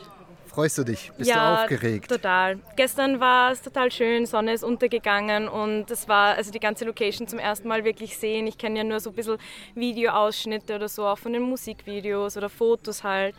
Freust 0.57 0.79
du 0.79 0.85
dich? 0.85 1.13
Bist 1.19 1.29
ja, 1.29 1.55
du 1.55 1.63
aufgeregt? 1.65 2.09
total. 2.09 2.59
Gestern 2.77 3.21
war 3.21 3.53
es 3.53 3.61
total 3.61 3.93
schön, 3.93 4.25
Sonne 4.25 4.55
ist 4.55 4.65
untergegangen 4.65 5.49
und 5.49 5.91
es 5.91 6.09
war 6.09 6.35
also 6.35 6.51
die 6.51 6.61
ganze 6.61 6.87
Location 6.87 7.29
zum 7.29 7.39
ersten 7.39 7.69
Mal 7.69 7.85
wirklich 7.85 8.17
sehen. 8.17 8.47
Ich 8.47 8.57
kenne 8.57 8.79
ja 8.79 8.85
nur 8.85 8.99
so 8.99 9.11
ein 9.11 9.17
bisschen 9.17 9.37
Videoausschnitte 9.75 10.77
oder 10.77 10.89
so, 10.89 11.05
auch 11.05 11.19
von 11.19 11.35
den 11.35 11.43
Musikvideos 11.43 12.39
oder 12.39 12.49
Fotos 12.49 13.05
halt. 13.05 13.35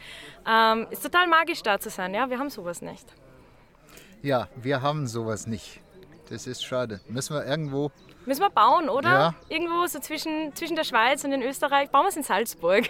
Ähm, 0.48 0.86
ist 0.92 1.02
total 1.02 1.26
magisch 1.26 1.64
da 1.64 1.80
zu 1.80 1.90
sein, 1.90 2.14
ja, 2.14 2.30
wir 2.30 2.38
haben 2.38 2.52
sowas 2.52 2.84
nicht. 2.84 3.08
Ja, 4.22 4.48
wir 4.56 4.84
haben 4.84 5.08
sowas 5.08 5.48
nicht. 5.48 5.82
Das 6.30 6.46
ist 6.46 6.64
schade. 6.64 7.02
Müssen 7.08 7.34
wir 7.34 7.44
irgendwo. 7.48 7.92
Müssen 8.28 8.42
wir 8.42 8.50
bauen, 8.50 8.90
oder? 8.90 9.10
Ja. 9.10 9.34
Irgendwo 9.48 9.88
so 9.88 10.00
zwischen, 10.00 10.54
zwischen 10.54 10.76
der 10.76 10.84
Schweiz 10.84 11.24
und 11.24 11.32
in 11.32 11.42
Österreich. 11.42 11.90
Bauen 11.90 12.04
wir 12.04 12.10
es 12.10 12.18
in 12.18 12.24
Salzburg. 12.24 12.90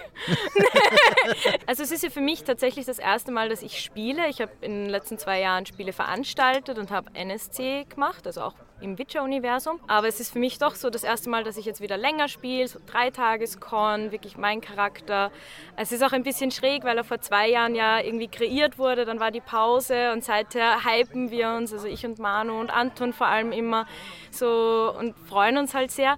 also 1.66 1.84
es 1.84 1.92
ist 1.92 2.02
ja 2.02 2.10
für 2.10 2.20
mich 2.20 2.42
tatsächlich 2.42 2.86
das 2.86 2.98
erste 2.98 3.30
Mal, 3.30 3.48
dass 3.48 3.62
ich 3.62 3.80
spiele. 3.80 4.28
Ich 4.28 4.40
habe 4.40 4.50
in 4.62 4.72
den 4.72 4.90
letzten 4.90 5.16
zwei 5.16 5.40
Jahren 5.40 5.64
Spiele 5.64 5.92
veranstaltet 5.92 6.76
und 6.76 6.90
habe 6.90 7.14
NSC 7.14 7.84
gemacht, 7.88 8.26
also 8.26 8.42
auch 8.42 8.54
im 8.80 8.98
Witcher-Universum. 8.98 9.80
Aber 9.86 10.08
es 10.08 10.20
ist 10.20 10.32
für 10.32 10.38
mich 10.38 10.58
doch 10.58 10.74
so 10.74 10.90
das 10.90 11.04
erste 11.04 11.30
Mal, 11.30 11.44
dass 11.44 11.56
ich 11.56 11.64
jetzt 11.64 11.80
wieder 11.80 11.96
länger 11.96 12.28
spiele, 12.28 12.68
so 12.68 12.78
Dreitages-Con, 12.86 14.12
wirklich 14.12 14.36
mein 14.36 14.60
Charakter. 14.60 15.30
Es 15.76 15.92
ist 15.92 16.02
auch 16.02 16.12
ein 16.12 16.22
bisschen 16.22 16.50
schräg, 16.50 16.84
weil 16.84 16.96
er 16.96 17.04
vor 17.04 17.20
zwei 17.20 17.48
Jahren 17.48 17.74
ja 17.74 18.00
irgendwie 18.00 18.28
kreiert 18.28 18.78
wurde, 18.78 19.04
dann 19.04 19.20
war 19.20 19.30
die 19.30 19.40
Pause 19.40 20.12
und 20.12 20.24
seither 20.24 20.84
hypen 20.84 21.30
wir 21.30 21.50
uns, 21.50 21.72
also 21.72 21.86
ich 21.86 22.04
und 22.06 22.18
Manu 22.18 22.58
und 22.58 22.70
Anton 22.70 23.12
vor 23.12 23.26
allem 23.26 23.52
immer 23.52 23.86
so 24.30 24.94
und 24.98 25.16
freuen 25.28 25.58
uns 25.58 25.74
halt 25.74 25.90
sehr. 25.90 26.16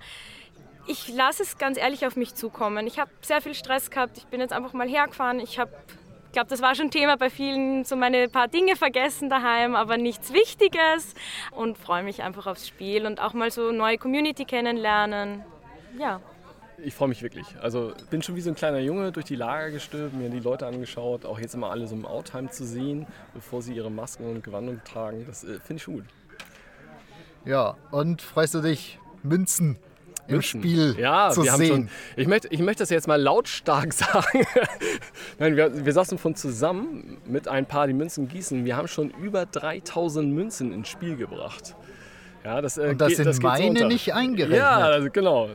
Ich 0.86 1.08
lasse 1.08 1.42
es 1.42 1.58
ganz 1.58 1.78
ehrlich 1.78 2.06
auf 2.06 2.16
mich 2.16 2.34
zukommen. 2.34 2.86
Ich 2.86 2.98
habe 2.98 3.10
sehr 3.20 3.40
viel 3.40 3.54
Stress 3.54 3.90
gehabt. 3.90 4.18
Ich 4.18 4.26
bin 4.26 4.40
jetzt 4.40 4.52
einfach 4.52 4.72
mal 4.72 4.88
hergefahren. 4.88 5.38
Ich 5.38 5.58
habe, 5.58 5.70
ich 6.30 6.34
glaube, 6.34 6.48
das 6.48 6.62
war 6.62 6.76
schon 6.76 6.92
Thema 6.92 7.16
bei 7.16 7.28
vielen, 7.28 7.84
so 7.84 7.96
meine 7.96 8.28
paar 8.28 8.46
Dinge 8.46 8.76
vergessen 8.76 9.28
daheim, 9.28 9.74
aber 9.74 9.96
nichts 9.96 10.32
Wichtiges. 10.32 11.14
Und 11.50 11.76
freue 11.76 12.04
mich 12.04 12.22
einfach 12.22 12.46
aufs 12.46 12.68
Spiel 12.68 13.04
und 13.04 13.20
auch 13.20 13.32
mal 13.32 13.50
so 13.50 13.72
neue 13.72 13.98
Community 13.98 14.44
kennenlernen. 14.44 15.42
Ja. 15.98 16.20
Ich 16.78 16.94
freue 16.94 17.08
mich 17.08 17.20
wirklich. 17.20 17.46
Also 17.60 17.94
bin 18.10 18.22
schon 18.22 18.36
wie 18.36 18.42
so 18.42 18.48
ein 18.48 18.54
kleiner 18.54 18.78
Junge 18.78 19.10
durch 19.10 19.26
die 19.26 19.34
Lager 19.34 19.72
gestülpt, 19.72 20.14
mir 20.14 20.30
die 20.30 20.38
Leute 20.38 20.68
angeschaut, 20.68 21.26
auch 21.26 21.40
jetzt 21.40 21.54
immer 21.54 21.72
alle 21.72 21.88
so 21.88 21.96
im 21.96 22.06
Outtime 22.06 22.48
zu 22.48 22.64
sehen, 22.64 23.08
bevor 23.34 23.60
sie 23.60 23.74
ihre 23.74 23.90
Masken 23.90 24.30
und 24.30 24.44
Gewandung 24.44 24.80
tragen. 24.84 25.24
Das 25.26 25.42
äh, 25.42 25.58
finde 25.58 25.74
ich 25.74 25.82
schon 25.82 25.94
gut. 25.94 26.04
Ja, 27.44 27.76
und 27.90 28.22
freust 28.22 28.54
du 28.54 28.60
dich, 28.60 29.00
Münzen 29.24 29.80
im 30.30 30.36
Münzen. 30.36 30.60
Spiel 30.60 30.96
ja, 30.98 31.30
zu 31.30 31.44
wir 31.44 31.52
haben 31.52 31.58
sehen? 31.58 31.68
Schon, 31.68 31.88
ich, 32.16 32.26
möchte, 32.26 32.48
ich 32.48 32.60
möchte 32.60 32.82
das 32.82 32.90
jetzt 32.90 33.08
mal 33.08 33.20
lautstark 33.20 33.92
sagen. 33.92 34.46
Nein, 35.38 35.56
wir, 35.56 35.84
wir 35.84 35.92
saßen 35.92 36.18
von 36.18 36.34
zusammen 36.34 37.18
mit 37.26 37.48
ein 37.48 37.66
paar, 37.66 37.86
die 37.86 37.92
Münzen 37.92 38.28
gießen. 38.28 38.64
Wir 38.64 38.76
haben 38.76 38.88
schon 38.88 39.10
über 39.10 39.46
3000 39.46 40.32
Münzen 40.32 40.72
ins 40.72 40.88
Spiel 40.88 41.16
gebracht. 41.16 41.74
Ja, 42.44 42.60
das, 42.60 42.78
äh, 42.78 42.88
Und 42.90 43.00
das 43.00 43.08
geht, 43.08 43.16
sind 43.18 43.26
das 43.26 43.36
so 43.36 43.42
meine 43.42 43.86
nicht 43.86 44.14
eingerechnet. 44.14 44.58
Ja, 44.58 44.78
also 44.78 45.10
genau. 45.10 45.50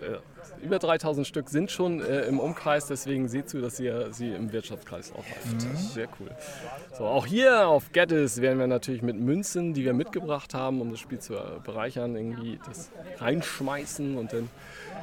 Über 0.66 0.80
3000 0.80 1.28
Stück 1.28 1.50
sind 1.50 1.70
schon 1.70 2.02
äh, 2.02 2.22
im 2.22 2.40
Umkreis, 2.40 2.88
deswegen 2.88 3.28
seht 3.28 3.50
zu, 3.50 3.62
dass 3.62 3.80
ihr 3.80 4.12
sie 4.12 4.30
im 4.30 4.52
Wirtschaftskreis 4.52 5.12
aufhaltet. 5.12 5.64
Mhm. 5.64 5.78
Sehr 5.78 6.08
cool. 6.20 6.32
So, 6.98 7.06
auch 7.06 7.28
hier 7.28 7.68
auf 7.68 7.92
Gettys 7.92 8.42
werden 8.42 8.58
wir 8.58 8.66
natürlich 8.66 9.04
mit 9.04 9.16
Münzen, 9.16 9.76
die 9.76 9.86
wir 9.86 9.94
mitgebracht 9.94 10.56
haben, 10.56 10.82
um 10.82 10.90
das 10.90 11.00
Spiel 11.00 11.20
zu 11.20 11.36
äh, 11.36 11.60
bereichern, 11.64 12.16
irgendwie 12.16 12.60
das 12.66 12.90
reinschmeißen 13.20 14.18
und 14.18 14.34
dann 14.34 14.50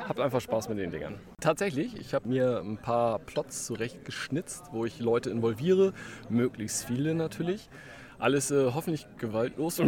habt 0.09 0.18
einfach 0.18 0.40
Spaß 0.40 0.68
mit 0.68 0.79
den 0.79 0.90
Dingern. 0.90 1.20
Tatsächlich, 1.40 1.96
ich 1.96 2.12
habe 2.12 2.29
mir 2.29 2.59
ein 2.59 2.79
paar 2.79 3.20
Plots 3.20 3.64
zurechtgeschnitzt, 3.64 4.64
wo 4.72 4.85
ich 4.85 4.98
Leute 4.98 5.31
involviere, 5.31 5.92
möglichst 6.29 6.87
viele 6.87 7.14
natürlich. 7.14 7.70
Alles 8.18 8.51
äh, 8.51 8.72
hoffentlich 8.75 9.07
gewaltlos. 9.16 9.77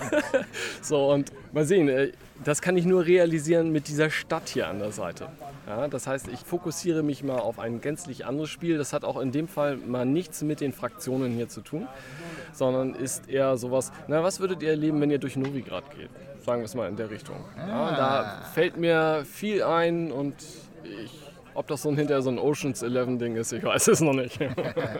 so, 0.82 1.12
und 1.12 1.30
mal 1.52 1.64
sehen, 1.64 1.88
äh, 1.88 2.10
das 2.44 2.60
kann 2.60 2.76
ich 2.76 2.84
nur 2.84 3.06
realisieren 3.06 3.70
mit 3.72 3.88
dieser 3.88 4.10
Stadt 4.10 4.48
hier 4.48 4.68
an 4.68 4.78
der 4.78 4.92
Seite. 4.92 5.28
Ja, 5.66 5.88
das 5.88 6.06
heißt, 6.06 6.28
ich 6.28 6.40
fokussiere 6.40 7.02
mich 7.02 7.24
mal 7.24 7.38
auf 7.38 7.58
ein 7.58 7.80
gänzlich 7.80 8.24
anderes 8.24 8.50
Spiel. 8.50 8.78
Das 8.78 8.92
hat 8.92 9.04
auch 9.04 9.18
in 9.18 9.32
dem 9.32 9.48
Fall 9.48 9.76
mal 9.76 10.06
nichts 10.06 10.42
mit 10.42 10.60
den 10.60 10.72
Fraktionen 10.72 11.32
hier 11.32 11.48
zu 11.48 11.60
tun, 11.60 11.88
sondern 12.52 12.94
ist 12.94 13.28
eher 13.28 13.56
sowas, 13.56 13.92
na, 14.06 14.22
was 14.22 14.40
würdet 14.40 14.62
ihr 14.62 14.70
erleben, 14.70 15.00
wenn 15.00 15.10
ihr 15.10 15.18
durch 15.18 15.36
Novigrad 15.36 15.90
geht? 15.96 16.10
Sagen 16.44 16.60
wir 16.60 16.66
es 16.66 16.74
mal 16.74 16.88
in 16.88 16.96
der 16.96 17.10
Richtung. 17.10 17.36
Ja, 17.56 17.96
da 17.96 18.42
fällt 18.54 18.76
mir 18.76 19.24
viel 19.24 19.62
ein 19.64 20.12
und 20.12 20.36
ich, 20.84 21.10
ob 21.54 21.66
das 21.66 21.82
so 21.82 21.88
ein, 21.88 21.96
hinterher 21.96 22.22
so 22.22 22.30
ein 22.30 22.38
Oceans 22.38 22.82
11 22.82 23.18
Ding 23.18 23.36
ist, 23.36 23.52
ich 23.52 23.64
weiß 23.64 23.88
es 23.88 24.00
noch 24.00 24.12
nicht. 24.12 24.38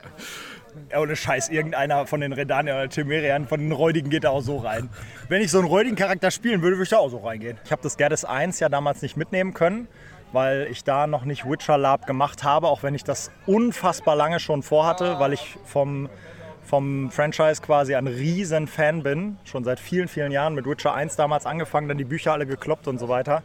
Ohne 0.96 1.16
Scheiß, 1.16 1.48
irgendeiner 1.48 2.06
von 2.06 2.20
den 2.20 2.32
Redaniern 2.32 2.76
oder 2.76 2.88
Temerian, 2.88 3.46
von 3.48 3.60
den 3.60 3.72
Räudigen 3.72 4.10
geht 4.10 4.24
da 4.24 4.30
auch 4.30 4.42
so 4.42 4.58
rein. 4.58 4.88
Wenn 5.28 5.42
ich 5.42 5.50
so 5.50 5.58
einen 5.58 5.68
räudigen 5.68 5.96
Charakter 5.96 6.30
spielen 6.30 6.62
würde, 6.62 6.76
würde 6.76 6.84
ich 6.84 6.90
da 6.90 6.98
auch 6.98 7.08
so 7.08 7.18
reingehen. 7.18 7.58
Ich 7.64 7.72
habe 7.72 7.82
das 7.82 7.96
Gerdes 7.96 8.24
1 8.24 8.60
ja 8.60 8.68
damals 8.68 9.02
nicht 9.02 9.16
mitnehmen 9.16 9.54
können. 9.54 9.88
weil 10.32 10.66
ich 10.70 10.84
da 10.84 11.06
noch 11.06 11.24
nicht 11.24 11.48
Witcher 11.48 11.78
Lab 11.78 12.06
gemacht 12.06 12.44
habe, 12.44 12.68
auch 12.68 12.82
wenn 12.82 12.94
ich 12.94 13.04
das 13.04 13.30
unfassbar 13.46 14.16
lange 14.16 14.40
schon 14.40 14.62
vorhatte, 14.62 15.18
weil 15.18 15.32
ich 15.32 15.56
vom, 15.64 16.08
vom 16.64 17.10
Franchise 17.10 17.62
quasi 17.62 17.94
ein 17.94 18.06
riesen 18.06 18.66
Fan 18.66 19.02
bin. 19.02 19.38
Schon 19.44 19.64
seit 19.64 19.80
vielen, 19.80 20.08
vielen 20.08 20.32
Jahren 20.32 20.54
mit 20.54 20.66
Witcher 20.66 20.94
1 20.94 21.16
damals 21.16 21.46
angefangen, 21.46 21.88
dann 21.88 21.96
die 21.96 22.04
Bücher 22.04 22.32
alle 22.32 22.44
gekloppt 22.44 22.88
und 22.88 22.98
so 22.98 23.08
weiter. 23.08 23.42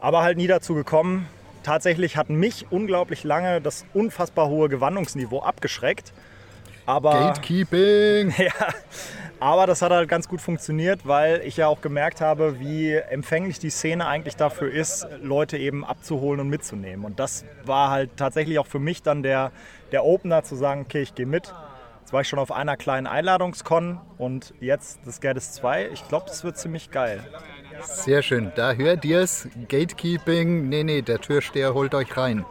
Aber 0.00 0.22
halt 0.22 0.38
nie 0.38 0.46
dazu 0.46 0.74
gekommen. 0.74 1.28
Tatsächlich 1.64 2.16
hat 2.16 2.30
mich 2.30 2.66
unglaublich 2.70 3.24
lange 3.24 3.60
das 3.60 3.84
unfassbar 3.92 4.48
hohe 4.48 4.68
Gewandungsniveau 4.68 5.42
abgeschreckt. 5.42 6.12
Aber 6.86 7.12
Gatekeeping! 7.12 8.34
Ja, 8.38 8.68
aber 9.40 9.66
das 9.66 9.82
hat 9.82 9.90
halt 9.90 10.08
ganz 10.08 10.28
gut 10.28 10.40
funktioniert, 10.40 11.00
weil 11.04 11.42
ich 11.44 11.56
ja 11.56 11.66
auch 11.66 11.80
gemerkt 11.80 12.20
habe, 12.20 12.60
wie 12.60 12.92
empfänglich 12.92 13.58
die 13.58 13.70
Szene 13.70 14.06
eigentlich 14.06 14.36
dafür 14.36 14.70
ist, 14.70 15.06
Leute 15.20 15.58
eben 15.58 15.84
abzuholen 15.84 16.40
und 16.40 16.48
mitzunehmen. 16.48 17.04
Und 17.04 17.18
das 17.18 17.44
war 17.64 17.90
halt 17.90 18.10
tatsächlich 18.16 18.60
auch 18.60 18.68
für 18.68 18.78
mich 18.78 19.02
dann 19.02 19.24
der, 19.24 19.50
der 19.90 20.04
Opener 20.04 20.44
zu 20.44 20.54
sagen, 20.54 20.82
okay, 20.82 21.02
ich 21.02 21.16
gehe 21.16 21.26
mit. 21.26 21.52
Jetzt 22.00 22.12
war 22.12 22.20
ich 22.20 22.28
schon 22.28 22.38
auf 22.38 22.52
einer 22.52 22.76
kleinen 22.76 23.08
Einladungskon 23.08 24.00
und 24.16 24.54
jetzt 24.60 25.00
das 25.04 25.20
Gerdes 25.20 25.52
2. 25.54 25.88
Ich 25.92 26.06
glaube, 26.06 26.26
das 26.28 26.44
wird 26.44 26.56
ziemlich 26.56 26.92
geil. 26.92 27.24
Sehr 27.82 28.22
schön. 28.22 28.52
Da 28.54 28.74
hört 28.74 29.04
ihr 29.04 29.20
es. 29.20 29.48
Gatekeeping. 29.68 30.68
Nee, 30.68 30.84
nee, 30.84 31.02
der 31.02 31.20
Türsteher 31.20 31.74
holt 31.74 31.94
euch 31.94 32.16
rein. 32.16 32.44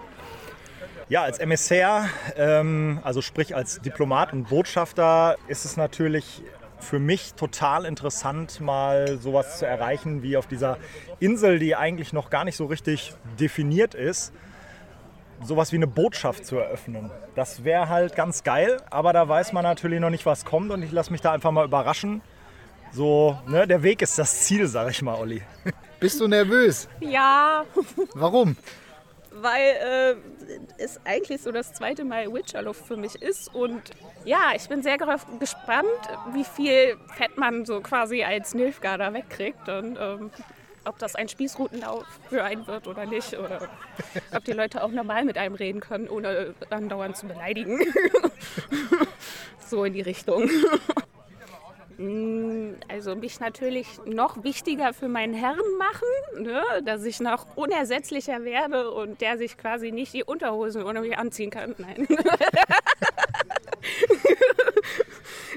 Ja, 1.11 1.23
als 1.23 1.39
Emissär, 1.39 2.05
ähm, 2.37 3.01
also 3.03 3.21
sprich 3.21 3.53
als 3.53 3.81
Diplomat 3.81 4.31
und 4.31 4.47
Botschafter, 4.47 5.35
ist 5.49 5.65
es 5.65 5.75
natürlich 5.75 6.41
für 6.79 6.99
mich 6.99 7.33
total 7.33 7.83
interessant, 7.83 8.61
mal 8.61 9.17
sowas 9.17 9.59
zu 9.59 9.65
erreichen 9.65 10.23
wie 10.23 10.37
auf 10.37 10.47
dieser 10.47 10.77
Insel, 11.19 11.59
die 11.59 11.75
eigentlich 11.75 12.13
noch 12.13 12.29
gar 12.29 12.45
nicht 12.45 12.55
so 12.55 12.65
richtig 12.65 13.13
definiert 13.37 13.93
ist, 13.93 14.31
sowas 15.43 15.73
wie 15.73 15.75
eine 15.75 15.87
Botschaft 15.87 16.45
zu 16.45 16.59
eröffnen. 16.59 17.11
Das 17.35 17.65
wäre 17.65 17.89
halt 17.89 18.15
ganz 18.15 18.45
geil, 18.45 18.77
aber 18.89 19.11
da 19.11 19.27
weiß 19.27 19.51
man 19.51 19.63
natürlich 19.63 19.99
noch 19.99 20.11
nicht, 20.11 20.25
was 20.25 20.45
kommt 20.45 20.71
und 20.71 20.81
ich 20.81 20.93
lasse 20.93 21.11
mich 21.11 21.19
da 21.19 21.33
einfach 21.33 21.51
mal 21.51 21.65
überraschen. 21.65 22.21
So, 22.93 23.37
ne, 23.47 23.67
der 23.67 23.83
Weg 23.83 24.01
ist 24.01 24.17
das 24.17 24.43
Ziel, 24.43 24.65
sag 24.65 24.89
ich 24.89 25.01
mal, 25.01 25.15
Olli. 25.15 25.41
Bist 25.99 26.21
du 26.21 26.29
nervös? 26.29 26.87
Ja, 27.01 27.65
Warum? 28.13 28.55
Weil 29.31 29.61
äh, 29.61 30.15
es 30.77 30.99
eigentlich 31.05 31.41
so 31.41 31.51
das 31.51 31.73
zweite 31.73 32.03
Mal 32.03 32.31
Witcherluft 32.33 32.85
für 32.85 32.97
mich 32.97 33.15
ist. 33.21 33.53
Und 33.53 33.81
ja, 34.25 34.51
ich 34.55 34.67
bin 34.67 34.83
sehr 34.83 34.97
gespannt, 34.97 35.87
wie 36.33 36.43
viel 36.43 36.97
Fett 37.15 37.37
man 37.37 37.65
so 37.65 37.81
quasi 37.81 38.23
als 38.23 38.53
Nilfgaarder 38.53 39.13
wegkriegt 39.13 39.67
und 39.69 39.97
ähm, 39.99 40.31
ob 40.85 40.97
das 40.97 41.15
ein 41.15 41.27
Spießrutenlauf 41.27 42.05
für 42.29 42.43
einen 42.43 42.65
wird 42.67 42.87
oder 42.87 43.05
nicht. 43.05 43.37
Oder 43.37 43.69
ob 44.35 44.43
die 44.45 44.53
Leute 44.53 44.83
auch 44.83 44.91
normal 44.91 45.25
mit 45.25 45.37
einem 45.37 45.55
reden 45.55 45.79
können, 45.79 46.09
ohne 46.09 46.53
dann 46.69 46.89
dauernd 46.89 47.17
zu 47.17 47.27
beleidigen. 47.27 47.79
so 49.67 49.83
in 49.85 49.93
die 49.93 50.01
Richtung. 50.01 50.49
Mm, 52.01 52.77
Also 52.87 53.15
mich 53.15 53.39
natürlich 53.39 53.87
noch 54.05 54.43
wichtiger 54.43 54.93
für 54.93 55.07
meinen 55.07 55.33
Herrn 55.35 55.59
machen, 55.77 56.43
ne? 56.43 56.63
dass 56.83 57.05
ich 57.05 57.19
noch 57.19 57.45
unersetzlicher 57.55 58.43
werde 58.43 58.89
und 58.91 59.21
der 59.21 59.37
sich 59.37 59.55
quasi 59.57 59.91
nicht 59.91 60.13
die 60.13 60.23
Unterhosen 60.23 60.83
ohne 60.83 61.01
mich 61.01 61.17
anziehen 61.17 61.51
kann. 61.51 61.75
Nein. 61.77 62.07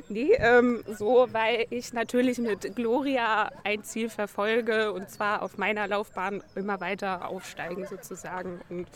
nee, 0.08 0.32
ähm, 0.34 0.84
so, 0.86 1.28
weil 1.32 1.66
ich 1.70 1.94
natürlich 1.94 2.38
mit 2.38 2.76
Gloria 2.76 3.50
ein 3.64 3.82
Ziel 3.82 4.10
verfolge 4.10 4.92
und 4.92 5.08
zwar 5.08 5.42
auf 5.42 5.56
meiner 5.56 5.88
Laufbahn 5.88 6.42
immer 6.54 6.80
weiter 6.80 7.26
aufsteigen 7.28 7.86
sozusagen. 7.86 8.60
Und 8.68 8.86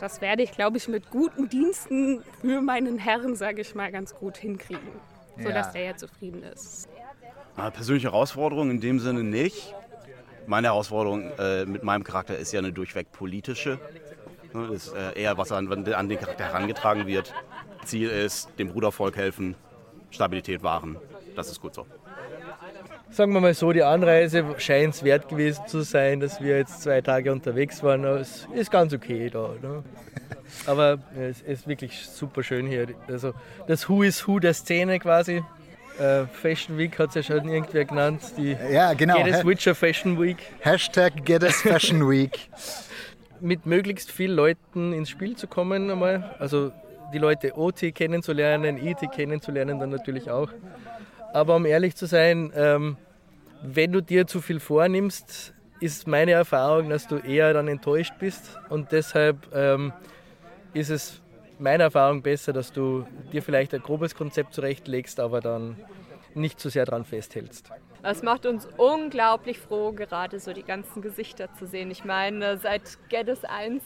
das 0.00 0.20
werde 0.20 0.42
ich, 0.42 0.52
glaube 0.52 0.78
ich, 0.78 0.88
mit 0.88 1.10
guten 1.10 1.48
Diensten 1.48 2.22
für 2.40 2.62
meinen 2.62 2.98
Herrn, 2.98 3.34
sage 3.36 3.60
ich 3.60 3.74
mal, 3.74 3.90
ganz 3.92 4.14
gut 4.14 4.36
hinkriegen, 4.38 4.88
sodass 5.38 5.66
Ja. 5.68 5.72
der 5.72 5.82
ja 5.84 5.96
zufrieden 5.96 6.42
ist. 6.42 6.88
Ah, 7.56 7.70
Persönliche 7.70 8.08
Herausforderung 8.08 8.70
in 8.70 8.80
dem 8.80 9.00
Sinne 9.00 9.22
nicht. 9.24 9.74
Meine 10.46 10.68
Herausforderung 10.68 11.30
äh, 11.38 11.66
mit 11.66 11.82
meinem 11.82 12.04
Charakter 12.04 12.36
ist 12.38 12.52
ja 12.52 12.60
eine 12.60 12.72
durchweg 12.72 13.12
politische. 13.12 13.78
Ne, 14.54 14.68
ist 14.72 14.94
äh, 14.94 15.20
eher, 15.20 15.36
was 15.36 15.52
an, 15.52 15.70
an 15.92 16.08
den 16.08 16.18
Charakter 16.18 16.44
herangetragen 16.44 17.06
wird. 17.06 17.34
Ziel 17.84 18.08
ist, 18.08 18.48
dem 18.58 18.68
Brudervolk 18.68 19.16
helfen, 19.16 19.56
Stabilität 20.10 20.62
wahren. 20.62 20.96
Das 21.36 21.50
ist 21.50 21.60
gut 21.60 21.74
so. 21.74 21.86
Sagen 23.10 23.32
wir 23.32 23.40
mal 23.40 23.54
so, 23.54 23.72
die 23.72 23.82
Anreise 23.82 24.44
scheint 24.58 24.94
es 24.94 25.02
wert 25.02 25.28
gewesen 25.28 25.62
zu 25.66 25.80
sein, 25.82 26.20
dass 26.20 26.40
wir 26.40 26.58
jetzt 26.58 26.82
zwei 26.82 27.00
Tage 27.00 27.32
unterwegs 27.32 27.82
waren. 27.82 28.04
Es 28.04 28.46
ist 28.54 28.70
ganz 28.70 28.92
okay 28.92 29.30
da. 29.30 29.50
Ne? 29.62 29.82
Aber 30.66 30.98
es 31.18 31.40
ist 31.40 31.66
wirklich 31.66 32.06
super 32.06 32.42
schön 32.42 32.66
hier. 32.66 32.86
Also 33.08 33.32
das 33.66 33.88
Who 33.88 34.02
is 34.02 34.26
Who 34.26 34.38
der 34.38 34.54
Szene 34.54 34.98
quasi. 34.98 35.42
Äh, 35.98 36.26
Fashion 36.32 36.78
Week 36.78 36.96
hat 36.98 37.08
es 37.08 37.14
ja 37.16 37.22
schon 37.24 37.48
irgendwer 37.48 37.84
genannt. 37.84 38.20
Die 38.36 38.56
Ja, 38.70 38.92
genau. 38.92 39.18
Ha- 39.18 39.44
Witcher 39.44 39.74
Fashion 39.74 40.20
Week. 40.20 40.36
Hashtag 40.60 41.24
Get 41.24 41.42
Us 41.42 41.56
Fashion 41.62 42.08
Week. 42.08 42.48
Mit 43.40 43.66
möglichst 43.66 44.10
vielen 44.12 44.36
Leuten 44.36 44.92
ins 44.92 45.10
Spiel 45.10 45.34
zu 45.36 45.46
kommen 45.48 45.90
einmal. 45.90 46.34
Also 46.38 46.72
die 47.12 47.18
Leute 47.18 47.56
OT 47.56 47.94
kennenzulernen, 47.94 48.76
IT 48.78 49.10
kennenzulernen 49.12 49.80
dann 49.80 49.90
natürlich 49.90 50.30
auch. 50.30 50.50
Aber 51.32 51.56
um 51.56 51.66
ehrlich 51.66 51.94
zu 51.96 52.06
sein, 52.06 52.52
ähm, 52.54 52.96
wenn 53.62 53.92
du 53.92 54.00
dir 54.00 54.26
zu 54.26 54.40
viel 54.40 54.60
vornimmst, 54.60 55.52
ist 55.80 56.06
meine 56.06 56.32
Erfahrung, 56.32 56.88
dass 56.88 57.06
du 57.06 57.16
eher 57.16 57.52
dann 57.52 57.68
enttäuscht 57.68 58.14
bist. 58.18 58.58
Und 58.68 58.92
deshalb 58.92 59.48
ähm, 59.54 59.92
ist 60.74 60.90
es 60.90 61.20
meiner 61.58 61.84
Erfahrung 61.84 62.22
besser, 62.22 62.52
dass 62.52 62.72
du 62.72 63.06
dir 63.32 63.42
vielleicht 63.42 63.74
ein 63.74 63.82
grobes 63.82 64.14
Konzept 64.14 64.54
zurechtlegst, 64.54 65.20
aber 65.20 65.40
dann 65.40 65.76
nicht 66.34 66.60
zu 66.60 66.68
sehr 66.68 66.84
dran 66.84 67.04
festhältst. 67.04 67.70
Es 68.02 68.22
macht 68.22 68.46
uns 68.46 68.68
unglaublich 68.76 69.58
froh, 69.58 69.92
gerade 69.92 70.38
so 70.38 70.52
die 70.52 70.62
ganzen 70.62 71.02
Gesichter 71.02 71.52
zu 71.54 71.66
sehen. 71.66 71.90
Ich 71.90 72.04
meine, 72.04 72.58
seit 72.58 72.98
Geddes 73.08 73.44
1 73.44 73.82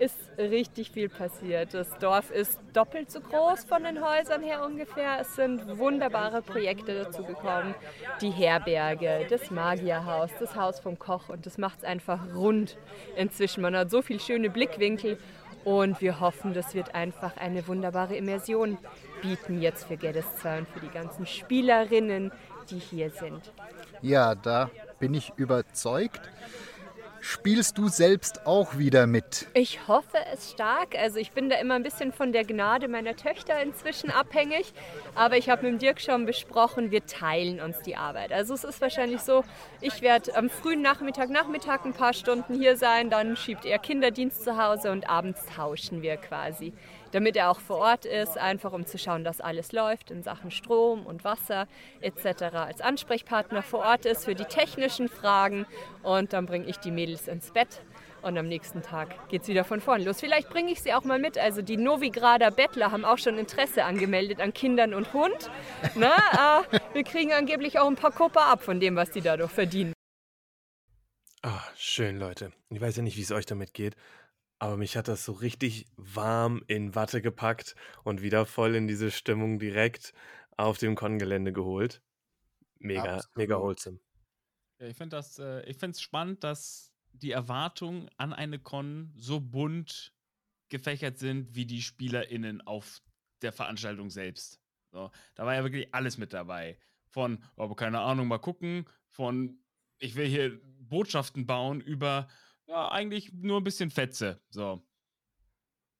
ist 0.00 0.16
richtig 0.38 0.90
viel 0.90 1.10
passiert. 1.10 1.74
Das 1.74 1.90
Dorf 1.98 2.30
ist 2.30 2.58
doppelt 2.72 3.10
so 3.10 3.20
groß 3.20 3.64
von 3.64 3.84
den 3.84 4.02
Häusern 4.02 4.42
her 4.42 4.64
ungefähr. 4.64 5.20
Es 5.20 5.36
sind 5.36 5.78
wunderbare 5.78 6.40
Projekte 6.40 7.04
dazu 7.04 7.22
gekommen. 7.22 7.74
Die 8.22 8.30
Herberge, 8.30 9.26
das 9.28 9.50
Magierhaus, 9.50 10.30
das 10.40 10.56
Haus 10.56 10.80
vom 10.80 10.98
Koch 10.98 11.28
und 11.28 11.44
das 11.44 11.58
macht 11.58 11.80
es 11.80 11.84
einfach 11.84 12.34
rund 12.34 12.78
inzwischen. 13.14 13.60
Man 13.60 13.76
hat 13.76 13.90
so 13.90 14.00
viele 14.00 14.20
schöne 14.20 14.48
Blickwinkel 14.48 15.18
und 15.64 16.00
wir 16.00 16.18
hoffen, 16.18 16.54
das 16.54 16.74
wird 16.74 16.94
einfach 16.94 17.36
eine 17.36 17.68
wunderbare 17.68 18.16
Immersion 18.16 18.78
bieten 19.20 19.60
jetzt 19.60 19.84
für 19.84 19.98
Geddes 19.98 20.24
2 20.36 20.60
und 20.60 20.68
für 20.68 20.80
die 20.80 20.88
ganzen 20.88 21.26
Spielerinnen, 21.26 22.32
die 22.70 22.78
hier 22.78 23.10
sind. 23.10 23.52
Ja, 24.00 24.34
da 24.34 24.70
bin 24.98 25.12
ich 25.12 25.32
überzeugt. 25.36 26.22
Spielst 27.22 27.76
du 27.76 27.88
selbst 27.88 28.46
auch 28.46 28.78
wieder 28.78 29.06
mit? 29.06 29.46
Ich 29.52 29.86
hoffe 29.88 30.16
es 30.32 30.52
stark. 30.52 30.96
Also 30.98 31.18
ich 31.18 31.32
bin 31.32 31.50
da 31.50 31.56
immer 31.56 31.74
ein 31.74 31.82
bisschen 31.82 32.12
von 32.12 32.32
der 32.32 32.44
Gnade 32.44 32.88
meiner 32.88 33.14
Töchter 33.14 33.62
inzwischen 33.62 34.10
abhängig. 34.10 34.72
Aber 35.14 35.36
ich 35.36 35.50
habe 35.50 35.64
mit 35.64 35.72
dem 35.72 35.78
Dirk 35.78 36.00
schon 36.00 36.24
besprochen, 36.24 36.90
wir 36.90 37.04
teilen 37.04 37.60
uns 37.60 37.80
die 37.82 37.94
Arbeit. 37.96 38.32
Also 38.32 38.54
es 38.54 38.64
ist 38.64 38.80
wahrscheinlich 38.80 39.20
so, 39.20 39.44
ich 39.82 40.00
werde 40.00 40.34
am 40.34 40.48
frühen 40.48 40.80
Nachmittag, 40.80 41.28
Nachmittag 41.28 41.84
ein 41.84 41.92
paar 41.92 42.14
Stunden 42.14 42.54
hier 42.54 42.76
sein, 42.76 43.10
dann 43.10 43.36
schiebt 43.36 43.66
er 43.66 43.78
Kinderdienst 43.78 44.42
zu 44.42 44.56
Hause 44.56 44.90
und 44.90 45.08
abends 45.10 45.44
tauschen 45.54 46.00
wir 46.00 46.16
quasi. 46.16 46.72
Damit 47.12 47.36
er 47.36 47.50
auch 47.50 47.60
vor 47.60 47.78
Ort 47.78 48.04
ist, 48.04 48.38
einfach 48.38 48.72
um 48.72 48.86
zu 48.86 48.98
schauen, 48.98 49.24
dass 49.24 49.40
alles 49.40 49.72
läuft 49.72 50.10
in 50.10 50.22
Sachen 50.22 50.50
Strom 50.50 51.06
und 51.06 51.24
Wasser 51.24 51.66
etc. 52.00 52.42
Als 52.54 52.80
Ansprechpartner 52.80 53.62
vor 53.62 53.80
Ort 53.80 54.06
ist 54.06 54.24
für 54.24 54.34
die 54.34 54.44
technischen 54.44 55.08
Fragen 55.08 55.66
und 56.02 56.32
dann 56.32 56.46
bringe 56.46 56.66
ich 56.66 56.76
die 56.78 56.90
Mädels 56.90 57.28
ins 57.28 57.50
Bett 57.50 57.82
und 58.22 58.36
am 58.36 58.46
nächsten 58.46 58.82
Tag 58.82 59.28
geht 59.28 59.42
es 59.42 59.48
wieder 59.48 59.64
von 59.64 59.80
vorn 59.80 60.02
los. 60.02 60.20
Vielleicht 60.20 60.50
bringe 60.50 60.70
ich 60.70 60.82
sie 60.82 60.92
auch 60.92 61.04
mal 61.04 61.18
mit. 61.18 61.38
Also 61.38 61.62
die 61.62 61.76
Novigrader 61.76 62.50
Bettler 62.50 62.92
haben 62.92 63.04
auch 63.04 63.18
schon 63.18 63.38
Interesse 63.38 63.84
angemeldet 63.84 64.40
an 64.40 64.52
Kindern 64.52 64.94
und 64.94 65.12
Hund. 65.12 65.50
Na, 65.94 66.62
äh, 66.70 66.78
wir 66.92 67.04
kriegen 67.04 67.32
angeblich 67.32 67.78
auch 67.78 67.88
ein 67.88 67.96
paar 67.96 68.12
Kopper 68.12 68.46
ab 68.46 68.62
von 68.62 68.80
dem, 68.80 68.96
was 68.96 69.10
die 69.10 69.20
dadurch 69.20 69.50
verdienen. 69.50 69.92
Ah, 71.42 71.62
schön, 71.74 72.18
Leute. 72.18 72.52
Ich 72.68 72.80
weiß 72.80 72.96
ja 72.96 73.02
nicht, 73.02 73.16
wie 73.16 73.22
es 73.22 73.32
euch 73.32 73.46
damit 73.46 73.72
geht, 73.72 73.96
aber 74.60 74.76
mich 74.76 74.96
hat 74.96 75.08
das 75.08 75.24
so 75.24 75.32
richtig 75.32 75.86
warm 75.96 76.62
in 76.66 76.94
Watte 76.94 77.22
gepackt 77.22 77.74
und 78.04 78.22
wieder 78.22 78.44
voll 78.44 78.74
in 78.74 78.86
diese 78.86 79.10
Stimmung 79.10 79.58
direkt 79.58 80.12
auf 80.56 80.78
dem 80.78 80.94
Con-Gelände 80.94 81.52
geholt. 81.52 82.02
Mega, 82.78 83.16
Absolut. 83.16 83.36
mega 83.36 83.58
wholesome. 83.58 84.00
Ja, 84.78 84.86
ich 84.86 84.96
finde 84.96 85.16
das, 85.16 85.38
äh, 85.38 85.62
ich 85.62 85.78
finde 85.78 85.92
es 85.92 86.02
spannend, 86.02 86.44
dass 86.44 86.92
die 87.12 87.32
Erwartungen 87.32 88.10
an 88.18 88.32
eine 88.32 88.58
Con 88.58 89.12
so 89.16 89.40
bunt 89.40 90.12
gefächert 90.68 91.18
sind 91.18 91.54
wie 91.54 91.66
die 91.66 91.82
SpielerInnen 91.82 92.60
auf 92.60 93.02
der 93.42 93.52
Veranstaltung 93.52 94.10
selbst. 94.10 94.60
So, 94.92 95.10
da 95.34 95.46
war 95.46 95.54
ja 95.54 95.62
wirklich 95.62 95.94
alles 95.94 96.18
mit 96.18 96.34
dabei. 96.34 96.78
Von, 97.08 97.42
aber 97.56 97.74
keine 97.76 98.00
Ahnung, 98.00 98.28
mal 98.28 98.38
gucken, 98.38 98.84
von 99.08 99.58
ich 99.98 100.14
will 100.16 100.26
hier 100.26 100.60
Botschaften 100.80 101.46
bauen 101.46 101.80
über, 101.80 102.28
Ja, 102.70 102.88
eigentlich 102.92 103.32
nur 103.32 103.60
ein 103.60 103.64
bisschen 103.64 103.90
Fetze. 103.90 104.40
So. 104.48 104.80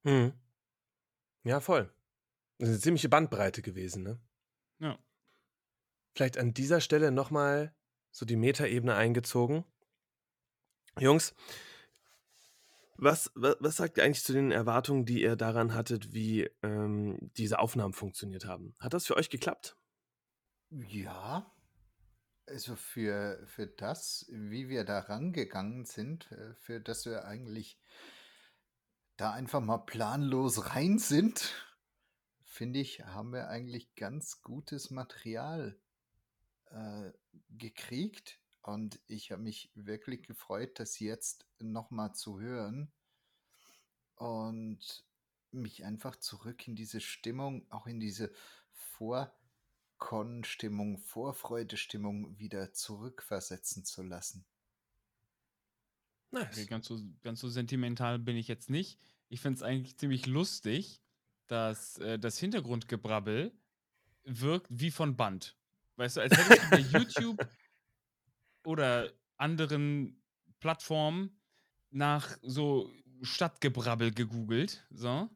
Mhm. 0.05 0.33
Ja, 1.43 1.59
voll. 1.59 1.93
Das 2.59 2.69
ist 2.69 2.75
eine 2.75 2.83
ziemliche 2.83 3.09
Bandbreite 3.09 3.61
gewesen, 3.61 4.05
ne? 4.05 4.21
Ja. 4.79 4.97
Vielleicht 6.15 6.39
an 6.39 6.55
dieser 6.55 6.81
Stelle 6.81 7.11
nochmal 7.11 7.75
so 8.13 8.25
die 8.25 8.37
Metaebene 8.37 8.95
eingezogen. 8.95 9.65
Jungs, 10.97 11.35
was, 12.97 13.33
was, 13.35 13.57
was 13.59 13.77
sagt 13.77 13.99
ihr 13.99 14.05
eigentlich 14.05 14.23
zu 14.23 14.33
den 14.33 14.53
Erwartungen, 14.53 15.05
die 15.05 15.23
ihr 15.23 15.35
daran 15.35 15.75
hattet, 15.75 16.13
wie 16.13 16.49
ähm, 16.63 17.19
diese 17.37 17.59
Aufnahmen 17.59 17.95
funktioniert 17.95 18.45
haben? 18.45 18.77
Hat 18.79 18.95
das 18.95 19.07
für 19.07 19.17
euch 19.17 19.29
geklappt? 19.29 19.77
Ja, 20.71 21.53
also 22.51 22.75
für, 22.75 23.41
für 23.47 23.67
das, 23.67 24.27
wie 24.29 24.69
wir 24.69 24.85
da 24.85 24.99
rangegangen 24.99 25.85
sind, 25.85 26.31
äh, 26.33 26.55
für 26.55 26.81
das 26.81 27.07
wir 27.07 27.25
eigentlich 27.25 27.79
da 29.17 29.33
einfach 29.33 29.61
mal 29.61 29.79
planlos 29.79 30.75
rein 30.75 30.99
sind, 30.99 31.55
finde 32.43 32.81
ich, 32.81 33.05
haben 33.05 33.33
wir 33.33 33.49
eigentlich 33.49 33.95
ganz 33.95 34.43
gutes 34.43 34.91
Material 34.91 35.79
äh, 36.71 37.13
gekriegt. 37.51 38.41
Und 38.63 38.99
ich 39.07 39.31
habe 39.31 39.43
mich 39.43 39.71
wirklich 39.75 40.25
gefreut, 40.25 40.81
das 40.81 40.99
jetzt 40.99 41.47
nochmal 41.61 42.15
zu 42.15 42.41
hören 42.41 42.91
und 44.17 45.05
mich 45.53 45.85
einfach 45.85 46.17
zurück 46.17 46.67
in 46.67 46.75
diese 46.75 47.01
Stimmung, 47.01 47.65
auch 47.71 47.87
in 47.87 48.01
diese 48.01 48.33
Vorkon-Stimmung, 50.01 50.99
Vorfreude-Stimmung 50.99 52.39
wieder 52.39 52.73
zurückversetzen 52.73 53.85
zu 53.85 54.03
lassen. 54.03 54.45
Okay, 56.33 56.67
ganz 56.67 56.87
so, 56.87 57.01
ganz 57.23 57.41
so 57.41 57.49
sentimental 57.49 58.19
bin 58.19 58.37
ich 58.37 58.49
jetzt 58.49 58.71
nicht. 58.71 58.99
Ich 59.29 59.41
finde 59.41 59.57
es 59.57 59.63
eigentlich 59.63 59.99
ziemlich 59.99 60.27
lustig, 60.27 61.01
dass 61.49 61.99
äh, 61.99 62.19
das 62.19 62.39
Hintergrundgebrabbel 62.39 63.53
wirkt 64.25 64.69
wie 64.71 64.91
von 64.91 65.17
Band. 65.17 65.57
Weißt 65.97 66.17
du, 66.17 66.21
als 66.23 66.37
hätte 66.37 66.55
ich 66.55 66.71
bei 66.71 66.99
YouTube 66.99 67.39
oder 68.65 69.13
anderen 69.37 70.23
Plattformen 70.61 71.39
nach 71.91 72.39
so 72.43 72.91
Stadtgebrabbel 73.23 74.13
gegoogelt, 74.13 74.87
so. 74.91 75.29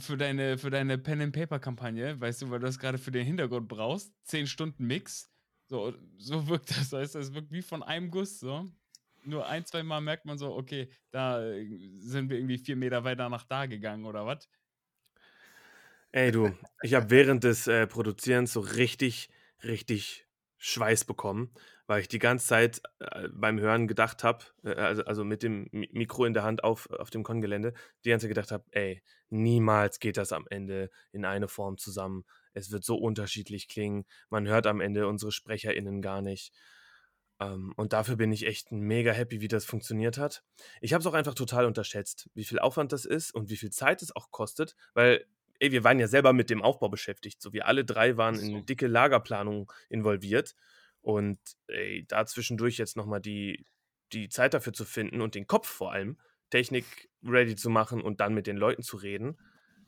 Für 0.00 0.16
deine, 0.16 0.58
für 0.58 0.70
deine 0.70 0.98
Pen-and-Paper-Kampagne, 0.98 2.20
weißt 2.20 2.42
du, 2.42 2.50
weil 2.50 2.60
du 2.60 2.66
das 2.66 2.78
gerade 2.78 2.98
für 2.98 3.10
den 3.10 3.24
Hintergrund 3.24 3.68
brauchst. 3.68 4.12
10 4.24 4.46
Stunden 4.46 4.86
Mix. 4.86 5.30
So, 5.66 5.94
so 6.16 6.48
wirkt 6.48 6.70
das. 6.70 6.92
Heißt, 6.92 7.14
das 7.14 7.34
wirkt 7.34 7.52
wie 7.52 7.62
von 7.62 7.82
einem 7.82 8.10
Guss, 8.10 8.40
so. 8.40 8.66
Nur 9.24 9.46
ein, 9.46 9.66
zwei 9.66 9.82
Mal 9.82 10.00
merkt 10.00 10.24
man 10.24 10.38
so, 10.38 10.54
okay, 10.54 10.88
da 11.10 11.42
äh, 11.42 11.66
sind 11.98 12.30
wir 12.30 12.38
irgendwie 12.38 12.58
vier 12.58 12.76
Meter 12.76 13.04
weiter 13.04 13.28
nach 13.28 13.44
da 13.44 13.66
gegangen 13.66 14.04
oder 14.04 14.24
was. 14.24 14.48
Ey, 16.12 16.32
du, 16.32 16.54
ich 16.82 16.94
habe 16.94 17.10
während 17.10 17.44
des 17.44 17.66
äh, 17.66 17.86
Produzierens 17.86 18.52
so 18.52 18.60
richtig, 18.60 19.28
richtig 19.62 20.26
Schweiß 20.56 21.04
bekommen, 21.04 21.50
weil 21.88 22.02
ich 22.02 22.08
die 22.08 22.18
ganze 22.20 22.46
Zeit 22.46 22.82
äh, 23.00 23.28
beim 23.32 23.58
Hören 23.58 23.88
gedacht 23.88 24.22
habe, 24.22 24.44
äh, 24.62 24.74
also, 24.74 25.04
also 25.04 25.24
mit 25.24 25.42
dem 25.42 25.68
Mi 25.72 25.88
Mikro 25.90 26.26
in 26.26 26.34
der 26.34 26.44
Hand 26.44 26.62
auf, 26.62 26.88
auf 26.90 27.10
dem 27.10 27.24
Kongelände, 27.24 27.72
die 28.04 28.10
ganze 28.10 28.26
Zeit 28.26 28.34
gedacht 28.34 28.52
habe, 28.52 28.64
ey, 28.70 29.02
niemals 29.30 29.98
geht 29.98 30.18
das 30.18 30.32
am 30.32 30.46
Ende 30.50 30.90
in 31.12 31.24
eine 31.24 31.48
Form 31.48 31.78
zusammen. 31.78 32.24
Es 32.52 32.70
wird 32.70 32.84
so 32.84 32.96
unterschiedlich 32.96 33.68
klingen. 33.68 34.04
Man 34.28 34.46
hört 34.46 34.66
am 34.66 34.80
Ende 34.80 35.08
unsere 35.08 35.32
SprecherInnen 35.32 36.02
gar 36.02 36.20
nicht. 36.20 36.52
Ähm, 37.40 37.72
und 37.76 37.94
dafür 37.94 38.16
bin 38.16 38.32
ich 38.32 38.46
echt 38.46 38.70
mega 38.70 39.12
happy, 39.12 39.40
wie 39.40 39.48
das 39.48 39.64
funktioniert 39.64 40.18
hat. 40.18 40.44
Ich 40.82 40.92
habe 40.92 41.00
es 41.00 41.06
auch 41.06 41.14
einfach 41.14 41.34
total 41.34 41.64
unterschätzt, 41.64 42.28
wie 42.34 42.44
viel 42.44 42.58
Aufwand 42.58 42.92
das 42.92 43.06
ist 43.06 43.34
und 43.34 43.48
wie 43.48 43.56
viel 43.56 43.70
Zeit 43.70 44.02
es 44.02 44.14
auch 44.14 44.30
kostet, 44.30 44.76
weil 44.92 45.24
ey, 45.58 45.72
wir 45.72 45.84
waren 45.84 45.98
ja 45.98 46.06
selber 46.06 46.34
mit 46.34 46.50
dem 46.50 46.62
Aufbau 46.62 46.90
beschäftigt. 46.90 47.40
So, 47.40 47.54
wir 47.54 47.66
alle 47.66 47.86
drei 47.86 48.18
waren 48.18 48.34
so. 48.34 48.42
in 48.42 48.54
eine 48.56 48.62
dicke 48.62 48.86
Lagerplanung 48.86 49.72
involviert. 49.88 50.54
Und 51.08 51.38
ey, 51.68 52.04
da 52.06 52.26
zwischendurch 52.26 52.76
jetzt 52.76 52.94
nochmal 52.94 53.22
die, 53.22 53.64
die 54.12 54.28
Zeit 54.28 54.52
dafür 54.52 54.74
zu 54.74 54.84
finden 54.84 55.22
und 55.22 55.34
den 55.34 55.46
Kopf 55.46 55.66
vor 55.66 55.90
allem, 55.90 56.18
Technik 56.50 56.84
ready 57.24 57.56
zu 57.56 57.70
machen 57.70 58.02
und 58.02 58.20
dann 58.20 58.34
mit 58.34 58.46
den 58.46 58.58
Leuten 58.58 58.82
zu 58.82 58.98
reden, 58.98 59.38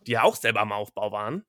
die 0.07 0.13
ja 0.13 0.23
auch 0.23 0.35
selber 0.35 0.61
am 0.61 0.73
Aufbau 0.73 1.13
waren. 1.13 1.45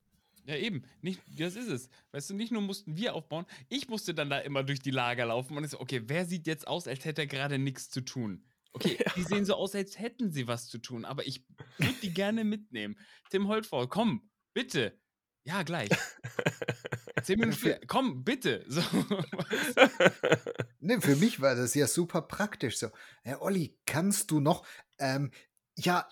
Ja, 0.46 0.58
eben. 0.58 0.84
Nicht, 1.02 1.22
das 1.26 1.56
ist 1.56 1.70
es. 1.70 1.90
Weißt 2.12 2.30
du, 2.30 2.34
nicht 2.34 2.52
nur 2.52 2.62
mussten 2.62 2.98
wir 2.98 3.16
aufbauen, 3.16 3.46
ich 3.70 3.88
musste 3.88 4.14
dann 4.14 4.30
da 4.30 4.40
immer 4.40 4.64
durch 4.66 4.82
die 4.82 4.92
Lager 4.92 5.28
laufen 5.28 5.56
und 5.56 5.64
ich 5.64 5.70
so, 5.70 5.80
okay, 5.80 6.02
wer 6.08 6.26
sieht 6.26 6.48
jetzt 6.48 6.68
aus, 6.68 6.86
als 6.86 7.06
hätte 7.06 7.22
er 7.22 7.28
gerade 7.28 7.58
nichts 7.58 7.90
zu 7.90 8.02
tun? 8.02 8.44
Okay, 8.74 8.98
ja. 9.00 9.14
die 9.16 9.24
sehen 9.24 9.46
so 9.46 9.56
aus, 9.56 9.74
als 9.74 9.98
hätten 9.98 10.34
sie 10.34 10.50
was 10.50 10.68
zu 10.68 10.80
tun, 10.80 11.06
aber 11.06 11.26
ich 11.26 11.46
würde 11.78 11.96
die 12.02 12.14
gerne 12.14 12.44
mitnehmen. 12.44 13.00
Tim 13.30 13.48
Holtfall, 13.48 13.88
komm, 13.88 14.30
bitte. 14.54 15.00
Ja, 15.44 15.64
gleich. 15.64 15.90
Zehn 17.24 17.40
Minuten 17.40 17.58
später, 17.58 17.86
komm, 17.88 18.24
bitte. 18.24 18.66
So. 18.68 18.82
ne, 20.80 21.02
für 21.02 21.16
mich 21.16 21.42
war 21.42 21.56
das 21.56 21.76
ja 21.76 21.88
super 21.88 22.22
praktisch. 22.22 22.78
So, 22.78 22.90
Herr 23.24 23.42
Olli, 23.42 23.78
kannst 23.86 24.32
du 24.32 24.40
noch? 24.40 24.66
Ähm, 24.98 25.32
ja, 25.76 26.08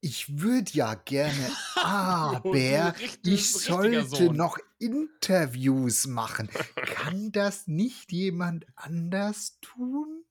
ich 0.00 0.40
würde 0.40 0.70
ja 0.72 0.94
gerne, 0.94 1.50
aber 1.76 2.94
ich 3.22 3.50
sollte 3.50 4.32
noch 4.32 4.58
Interviews 4.78 6.06
machen. 6.06 6.48
Kann 6.74 7.32
das 7.32 7.66
nicht 7.66 8.12
jemand 8.12 8.66
anders 8.76 9.58
tun? 9.60 10.24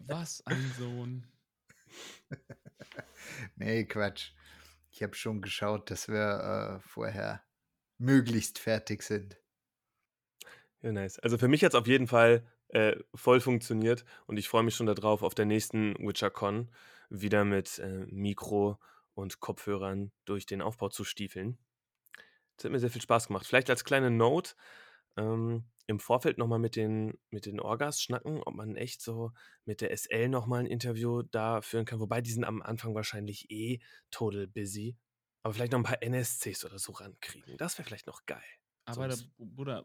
Was 0.00 0.44
ein 0.46 0.74
Sohn. 0.78 1.26
nee, 3.56 3.84
Quatsch. 3.84 4.32
Ich 4.94 5.02
habe 5.02 5.16
schon 5.16 5.42
geschaut, 5.42 5.90
dass 5.90 6.06
wir 6.06 6.78
äh, 6.78 6.88
vorher 6.88 7.42
möglichst 7.98 8.60
fertig 8.60 9.02
sind. 9.02 9.36
Ja, 10.82 10.92
nice. 10.92 11.18
Also 11.18 11.36
für 11.36 11.48
mich 11.48 11.64
hat 11.64 11.72
es 11.72 11.80
auf 11.80 11.88
jeden 11.88 12.06
Fall 12.06 12.46
äh, 12.68 12.94
voll 13.12 13.40
funktioniert 13.40 14.04
und 14.26 14.36
ich 14.36 14.48
freue 14.48 14.62
mich 14.62 14.76
schon 14.76 14.86
darauf, 14.86 15.24
auf 15.24 15.34
der 15.34 15.46
nächsten 15.46 15.96
WitcherCon 15.98 16.70
wieder 17.10 17.44
mit 17.44 17.80
äh, 17.80 18.06
Mikro 18.06 18.78
und 19.14 19.40
Kopfhörern 19.40 20.12
durch 20.26 20.46
den 20.46 20.62
Aufbau 20.62 20.90
zu 20.90 21.02
stiefeln. 21.02 21.58
Das 22.56 22.66
hat 22.66 22.70
mir 22.70 22.78
sehr 22.78 22.90
viel 22.90 23.02
Spaß 23.02 23.26
gemacht. 23.26 23.48
Vielleicht 23.48 23.70
als 23.70 23.82
kleine 23.82 24.12
Note, 24.12 24.54
ähm, 25.16 25.64
im 25.86 26.00
Vorfeld 26.00 26.38
nochmal 26.38 26.58
mit 26.58 26.76
den, 26.76 27.18
mit 27.30 27.46
den 27.46 27.60
Orgas 27.60 28.00
schnacken, 28.00 28.42
ob 28.42 28.54
man 28.54 28.76
echt 28.76 29.02
so 29.02 29.32
mit 29.64 29.80
der 29.80 29.96
SL 29.96 30.28
nochmal 30.28 30.60
ein 30.60 30.66
Interview 30.66 31.22
da 31.22 31.60
führen 31.60 31.84
kann. 31.84 32.00
Wobei 32.00 32.20
die 32.20 32.30
sind 32.30 32.44
am 32.44 32.62
Anfang 32.62 32.94
wahrscheinlich 32.94 33.50
eh 33.50 33.80
total 34.10 34.46
busy. 34.46 34.96
Aber 35.42 35.52
vielleicht 35.52 35.72
noch 35.72 35.80
ein 35.80 35.84
paar 35.84 36.02
NSCs 36.02 36.64
oder 36.64 36.78
so 36.78 36.92
rankriegen. 36.92 37.56
Das 37.58 37.76
wäre 37.76 37.86
vielleicht 37.86 38.06
noch 38.06 38.24
geil. 38.24 38.42
Aber 38.86 39.08
da, 39.08 39.16
Bruder, 39.38 39.84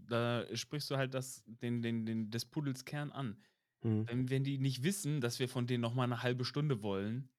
da 0.00 0.44
sprichst 0.54 0.90
du 0.90 0.96
halt 0.96 1.14
das, 1.14 1.44
den, 1.46 1.80
den, 1.80 2.04
den, 2.06 2.30
des 2.30 2.44
Pudels 2.44 2.84
Kern 2.84 3.12
an. 3.12 3.40
Mhm. 3.82 4.08
Wenn, 4.08 4.30
wenn 4.30 4.44
die 4.44 4.58
nicht 4.58 4.82
wissen, 4.82 5.20
dass 5.20 5.38
wir 5.38 5.48
von 5.48 5.66
denen 5.66 5.82
nochmal 5.82 6.04
eine 6.04 6.22
halbe 6.22 6.44
Stunde 6.44 6.82
wollen, 6.82 7.30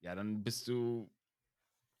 ja, 0.00 0.14
dann 0.14 0.42
bist 0.42 0.68
du 0.68 1.10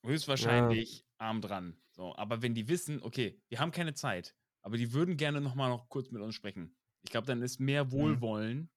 höchstwahrscheinlich 0.04 1.00
ja. 1.00 1.04
arm 1.18 1.40
dran. 1.40 1.76
So, 1.90 2.16
aber 2.16 2.40
wenn 2.42 2.54
die 2.54 2.68
wissen, 2.68 3.02
okay, 3.02 3.40
wir 3.48 3.60
haben 3.60 3.70
keine 3.70 3.94
Zeit, 3.94 4.34
aber 4.62 4.76
die 4.76 4.92
würden 4.92 5.16
gerne 5.16 5.40
noch 5.40 5.54
mal 5.54 5.68
noch 5.68 5.88
kurz 5.88 6.10
mit 6.10 6.22
uns 6.22 6.34
sprechen. 6.34 6.74
Ich 7.02 7.10
glaube, 7.10 7.26
dann 7.26 7.42
ist 7.42 7.60
mehr 7.60 7.84
mhm. 7.84 7.92
Wohlwollen 7.92 8.58
mhm. 8.58 8.68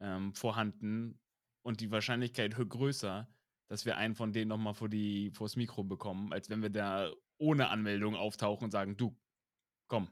ähm, 0.00 0.34
vorhanden 0.34 1.20
und 1.62 1.80
die 1.80 1.90
Wahrscheinlichkeit 1.90 2.54
größer, 2.56 3.28
dass 3.68 3.86
wir 3.86 3.96
einen 3.96 4.14
von 4.14 4.32
denen 4.32 4.48
noch 4.48 4.58
mal 4.58 4.74
vor 4.74 4.88
die 4.88 5.30
vors 5.30 5.56
Mikro 5.56 5.84
bekommen, 5.84 6.32
als 6.32 6.50
wenn 6.50 6.62
wir 6.62 6.70
da 6.70 7.10
ohne 7.38 7.68
Anmeldung 7.68 8.16
auftauchen 8.16 8.64
und 8.64 8.70
sagen, 8.70 8.96
du, 8.96 9.16
komm. 9.86 10.08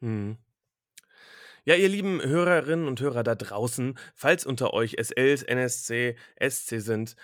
Mhm. 0.00 0.38
Ja, 1.64 1.74
ihr 1.74 1.88
lieben 1.88 2.22
Hörerinnen 2.22 2.86
und 2.86 3.00
Hörer 3.00 3.24
da 3.24 3.34
draußen, 3.34 3.98
falls 4.14 4.46
unter 4.46 4.72
euch 4.72 4.96
SLs, 5.00 5.42
NSC, 5.42 6.16
SC 6.38 6.80
sind, 6.80 7.16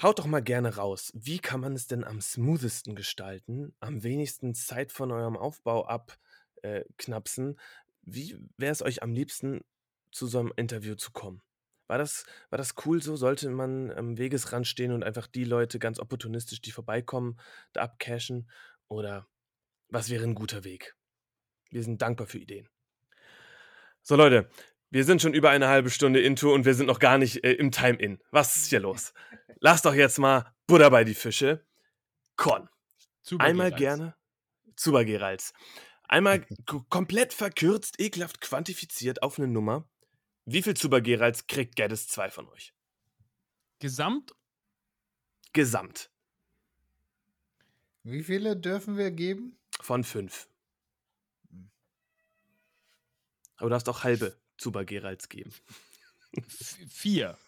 Haut 0.00 0.20
doch 0.20 0.26
mal 0.26 0.42
gerne 0.42 0.76
raus. 0.76 1.10
Wie 1.14 1.40
kann 1.40 1.60
man 1.60 1.74
es 1.74 1.88
denn 1.88 2.04
am 2.04 2.20
smoothesten 2.20 2.94
gestalten, 2.94 3.74
am 3.80 4.04
wenigsten 4.04 4.54
Zeit 4.54 4.92
von 4.92 5.10
eurem 5.10 5.36
Aufbau 5.36 5.86
abknapsen? 5.86 7.56
Äh, 7.56 7.60
Wie 8.02 8.38
wäre 8.56 8.70
es 8.70 8.82
euch 8.82 9.02
am 9.02 9.12
liebsten, 9.12 9.64
zu 10.12 10.28
so 10.28 10.38
einem 10.38 10.52
Interview 10.56 10.94
zu 10.94 11.10
kommen? 11.10 11.42
War 11.88 11.98
das, 11.98 12.26
war 12.48 12.58
das 12.58 12.74
cool 12.84 13.02
so? 13.02 13.16
Sollte 13.16 13.50
man 13.50 13.90
am 13.90 14.18
Wegesrand 14.18 14.68
stehen 14.68 14.92
und 14.92 15.02
einfach 15.02 15.26
die 15.26 15.44
Leute 15.44 15.80
ganz 15.80 15.98
opportunistisch, 15.98 16.60
die 16.60 16.70
vorbeikommen, 16.70 17.40
da 17.72 17.82
abcashen? 17.82 18.48
Oder 18.86 19.26
was 19.88 20.10
wäre 20.10 20.22
ein 20.24 20.36
guter 20.36 20.62
Weg? 20.62 20.94
Wir 21.70 21.82
sind 21.82 22.02
dankbar 22.02 22.28
für 22.28 22.38
Ideen. 22.38 22.68
So 24.02 24.14
Leute, 24.14 24.48
wir 24.90 25.04
sind 25.04 25.20
schon 25.20 25.34
über 25.34 25.50
eine 25.50 25.68
halbe 25.68 25.90
Stunde 25.90 26.20
into 26.20 26.52
und 26.52 26.64
wir 26.64 26.74
sind 26.74 26.86
noch 26.86 26.98
gar 26.98 27.18
nicht 27.18 27.44
äh, 27.44 27.52
im 27.52 27.70
Time-In. 27.70 28.22
Was 28.30 28.56
ist 28.56 28.66
hier 28.68 28.80
los? 28.80 29.12
Lass 29.60 29.82
doch 29.82 29.94
jetzt 29.94 30.18
mal 30.18 30.54
Butter 30.66 30.90
bei 30.90 31.04
die 31.04 31.14
Fische. 31.14 31.64
Con. 32.36 32.68
Zuber 33.22 33.44
Einmal 33.44 33.70
Gerals. 33.70 33.98
gerne. 33.98 34.16
Zuber 34.76 35.04
Gerals. 35.04 35.52
Einmal 36.04 36.46
komplett 36.88 37.34
verkürzt, 37.34 38.00
ekelhaft 38.00 38.40
quantifiziert 38.40 39.22
auf 39.22 39.38
eine 39.38 39.48
Nummer. 39.48 39.88
Wie 40.46 40.62
viel 40.62 40.74
Zuber 40.74 41.02
Geralds 41.02 41.46
kriegt 41.46 41.76
Geddes 41.76 42.08
2 42.08 42.30
von 42.30 42.48
euch? 42.48 42.72
Gesamt? 43.80 44.34
Gesamt. 45.52 46.10
Wie 48.02 48.22
viele 48.22 48.56
dürfen 48.56 48.96
wir 48.96 49.10
geben? 49.10 49.58
Von 49.80 50.04
5. 50.04 50.48
Aber 53.56 53.68
du 53.68 53.70
darfst 53.70 53.88
auch 53.88 54.04
halbe 54.04 54.38
Zuber 54.58 54.84
Geralds 54.84 55.28
geben. 55.28 55.52
F- 56.36 56.78
Vier. 56.88 57.38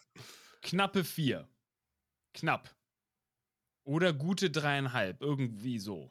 Knappe 0.63 1.05
vier. 1.05 1.49
Knapp. 2.35 2.75
Oder 3.85 4.13
gute 4.13 4.51
dreieinhalb. 4.51 5.21
Irgendwie 5.21 5.79
so. 5.79 6.11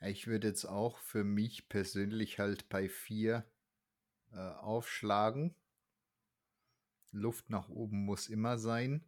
Ich 0.00 0.26
würde 0.26 0.48
jetzt 0.48 0.64
auch 0.64 0.98
für 0.98 1.24
mich 1.24 1.68
persönlich 1.68 2.38
halt 2.38 2.68
bei 2.68 2.88
vier 2.88 3.50
äh, 4.32 4.36
aufschlagen. 4.36 5.54
Luft 7.10 7.50
nach 7.50 7.68
oben 7.68 8.04
muss 8.04 8.28
immer 8.28 8.58
sein. 8.58 9.04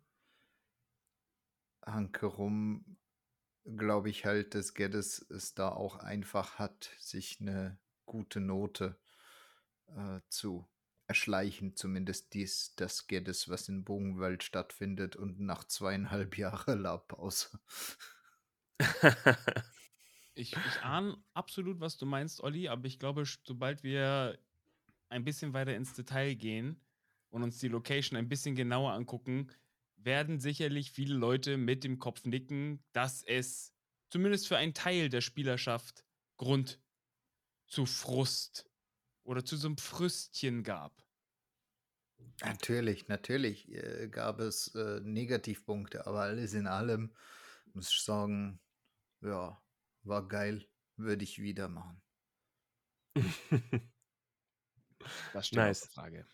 Hankerum 1.84 2.96
glaube 3.64 4.10
ich 4.10 4.24
halt, 4.24 4.54
dass 4.54 4.74
Geddes 4.74 5.18
es 5.30 5.54
da 5.54 5.70
auch 5.70 5.96
einfach 5.96 6.58
hat, 6.58 6.90
sich 6.98 7.40
eine 7.40 7.78
gute 8.04 8.40
Note 8.40 8.99
äh, 9.96 10.20
zu 10.28 10.68
erschleichen, 11.06 11.74
zumindest 11.74 12.34
dies, 12.34 12.74
das 12.76 13.06
Geddes, 13.08 13.48
was 13.48 13.68
in 13.68 13.84
Bogenwald 13.84 14.44
stattfindet 14.44 15.16
und 15.16 15.40
nach 15.40 15.64
zweieinhalb 15.64 16.38
Jahren 16.38 16.80
Labpause. 16.80 17.58
Ich, 20.34 20.52
ich 20.52 20.80
ahne 20.82 21.22
absolut, 21.34 21.80
was 21.80 21.98
du 21.98 22.06
meinst, 22.06 22.40
Olli, 22.40 22.68
aber 22.68 22.86
ich 22.86 22.98
glaube, 22.98 23.24
sobald 23.44 23.82
wir 23.82 24.38
ein 25.08 25.24
bisschen 25.24 25.52
weiter 25.52 25.74
ins 25.74 25.92
Detail 25.92 26.34
gehen 26.34 26.80
und 27.28 27.42
uns 27.42 27.58
die 27.58 27.68
Location 27.68 28.16
ein 28.16 28.28
bisschen 28.28 28.54
genauer 28.54 28.92
angucken, 28.92 29.50
werden 29.96 30.40
sicherlich 30.40 30.92
viele 30.92 31.14
Leute 31.14 31.56
mit 31.56 31.84
dem 31.84 31.98
Kopf 31.98 32.24
nicken, 32.24 32.82
dass 32.92 33.22
es 33.22 33.74
zumindest 34.08 34.48
für 34.48 34.56
einen 34.56 34.72
Teil 34.72 35.08
der 35.08 35.20
Spielerschaft 35.20 36.06
Grund 36.38 36.80
zu 37.66 37.84
Frust 37.84 38.69
oder 39.30 39.44
zu 39.44 39.56
so 39.56 39.68
einem 39.68 39.78
Früstchen 39.78 40.64
gab. 40.64 41.06
Natürlich, 42.42 43.06
natürlich 43.06 43.72
äh, 43.72 44.08
gab 44.08 44.40
es 44.40 44.74
äh, 44.74 45.00
Negativpunkte, 45.04 46.04
aber 46.08 46.22
alles 46.22 46.52
in 46.52 46.66
allem 46.66 47.14
muss 47.72 47.92
ich 47.92 48.00
sagen, 48.02 48.60
ja, 49.20 49.62
war 50.02 50.26
geil, 50.26 50.66
würde 50.96 51.22
ich 51.22 51.40
wieder 51.40 51.68
machen. 51.68 52.02
Das 55.32 55.46
steht 55.46 55.58
Nice. 55.58 55.86
Frage. 55.94 56.26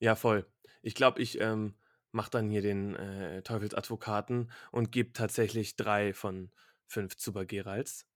Ja, 0.00 0.16
voll. 0.16 0.50
Ich 0.82 0.94
glaube, 0.96 1.22
ich 1.22 1.40
ähm, 1.40 1.76
mache 2.10 2.30
dann 2.30 2.50
hier 2.50 2.62
den 2.62 2.96
äh, 2.96 3.42
Teufelsadvokaten 3.42 4.50
und 4.72 4.90
gebe 4.90 5.12
tatsächlich 5.12 5.76
drei 5.76 6.14
von 6.14 6.50
fünf 6.88 7.16
Zuber 7.16 7.44
Geralds. 7.44 8.06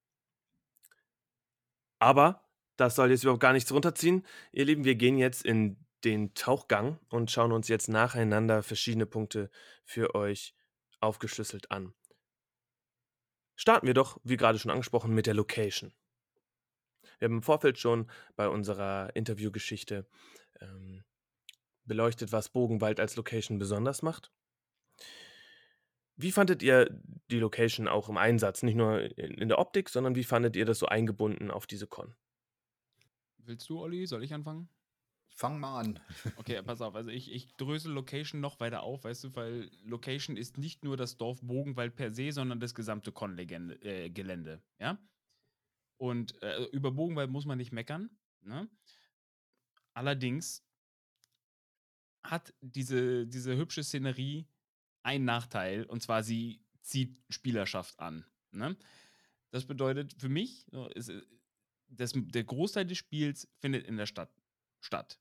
Aber 2.01 2.45
das 2.77 2.97
soll 2.97 3.11
jetzt 3.11 3.23
überhaupt 3.23 3.43
gar 3.43 3.53
nichts 3.53 3.73
runterziehen. 3.73 4.25
Ihr 4.53 4.65
Lieben, 4.65 4.85
wir 4.85 4.95
gehen 4.95 5.19
jetzt 5.19 5.45
in 5.45 5.77
den 6.05 6.35
Tauchgang 6.35 6.99
und 7.09 7.31
schauen 7.31 7.53
uns 7.53 7.69
jetzt 7.69 7.89
nacheinander 7.89 8.63
verschiedene 8.63 9.07
Punkte 9.07 9.51
für 9.85 10.15
euch 10.15 10.55
aufgeschlüsselt 11.01 11.71
an. 11.71 11.95
Starten 13.57 13.87
wir 13.87 13.95
doch, 13.95 14.19
wie 14.25 14.37
gerade 14.37 14.59
schon 14.59 14.71
angesprochen, 14.71 15.15
mit 15.15 15.27
der 15.27 15.35
Location. 15.35 15.93
Wir 17.19 17.27
haben 17.27 17.37
im 17.37 17.43
Vorfeld 17.43 17.79
schon 17.79 18.11
bei 18.37 18.49
unserer 18.49 19.15
Interviewgeschichte 19.15 20.07
ähm, 20.61 21.05
beleuchtet, 21.85 22.33
was 22.33 22.49
Bogenwald 22.49 22.99
als 22.99 23.17
Location 23.17 23.59
besonders 23.59 24.03
macht. 24.03 24.33
Wie 26.17 26.33
fandet 26.33 26.63
ihr 26.63 26.89
die 27.31 27.39
Location 27.39 27.89
auch 27.89 28.09
im 28.09 28.17
Einsatz? 28.17 28.63
Nicht 28.63 28.77
nur 28.77 29.01
in 29.19 29.49
der 29.49 29.59
Optik, 29.59 29.89
sondern 29.89 30.15
wie 30.15 30.25
fandet 30.25 30.57
ihr 30.57 30.65
das 30.65 30.79
so 30.79 30.87
eingebunden 30.87 31.51
auf 31.51 31.67
diese 31.67 31.87
Con? 31.87 32.15
Willst 33.47 33.69
du, 33.69 33.81
Olli? 33.81 34.07
Soll 34.07 34.25
ich 34.25 34.33
anfangen? 34.35 34.69
Fang 35.29 35.59
mal 35.59 35.81
an. 35.81 36.01
Okay, 36.37 36.63
pass 36.63 36.81
auf. 36.81 36.95
Also 36.95 37.11
ich, 37.11 37.33
ich 37.33 37.55
drösel 37.57 37.93
Location 37.93 38.41
noch 38.41 38.61
weiter 38.61 38.83
auf, 38.83 39.05
weißt 39.05 39.25
du, 39.25 39.35
weil 39.35 39.71
Location 39.83 40.37
ist 40.37 40.59
nicht 40.59 40.85
nur 40.85 40.97
das 40.97 41.17
Dorf 41.17 41.41
Bogenwald 41.43 41.97
per 41.97 42.13
se, 42.15 42.31
sondern 42.31 42.61
das 42.61 42.75
gesamte 42.75 43.13
Con-Gelände, 43.13 43.83
äh, 43.83 44.83
ja? 44.83 44.99
Und 45.97 46.41
äh, 46.43 46.65
über 46.67 46.93
Bogenwald 46.93 47.31
muss 47.31 47.47
man 47.47 47.59
nicht 47.59 47.73
meckern, 47.73 48.11
ne? 48.43 48.69
Allerdings 49.93 50.65
hat 52.23 52.53
diese, 52.61 53.27
diese 53.27 53.57
hübsche 53.57 53.83
Szenerie 53.83 54.47
einen 55.03 55.25
Nachteil, 55.25 55.85
und 55.85 56.03
zwar 56.03 56.23
sie 56.23 56.65
zieht 56.83 57.17
Spielerschaft 57.29 57.99
an, 57.99 58.25
ne? 58.53 58.77
Das 59.51 59.67
bedeutet 59.67 60.15
für 60.19 60.29
mich, 60.29 60.67
so, 60.71 60.89
ist, 60.89 61.13
das, 61.89 62.13
der 62.15 62.45
Großteil 62.45 62.87
des 62.87 62.99
Spiels 62.99 63.49
findet 63.59 63.87
in 63.87 63.97
der 63.97 64.07
Stadt 64.07 64.31
statt. 64.81 65.19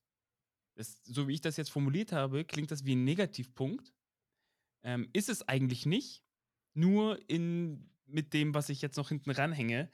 Das, 0.76 1.02
so 1.04 1.28
wie 1.28 1.34
ich 1.34 1.42
das 1.42 1.58
jetzt 1.58 1.72
formuliert 1.72 2.12
habe, 2.12 2.46
klingt 2.46 2.72
das 2.72 2.86
wie 2.86 2.96
ein 2.96 3.04
Negativpunkt. 3.04 3.94
Ähm, 4.84 5.10
ist 5.14 5.30
es 5.30 5.48
eigentlich 5.48 5.86
nicht. 5.86 6.24
Nur 6.74 7.20
in, 7.30 7.92
mit 8.06 8.34
dem, 8.34 8.54
was 8.54 8.70
ich 8.70 8.82
jetzt 8.82 8.98
noch 8.98 9.10
hinten 9.10 9.32
ranhänge, 9.32 9.90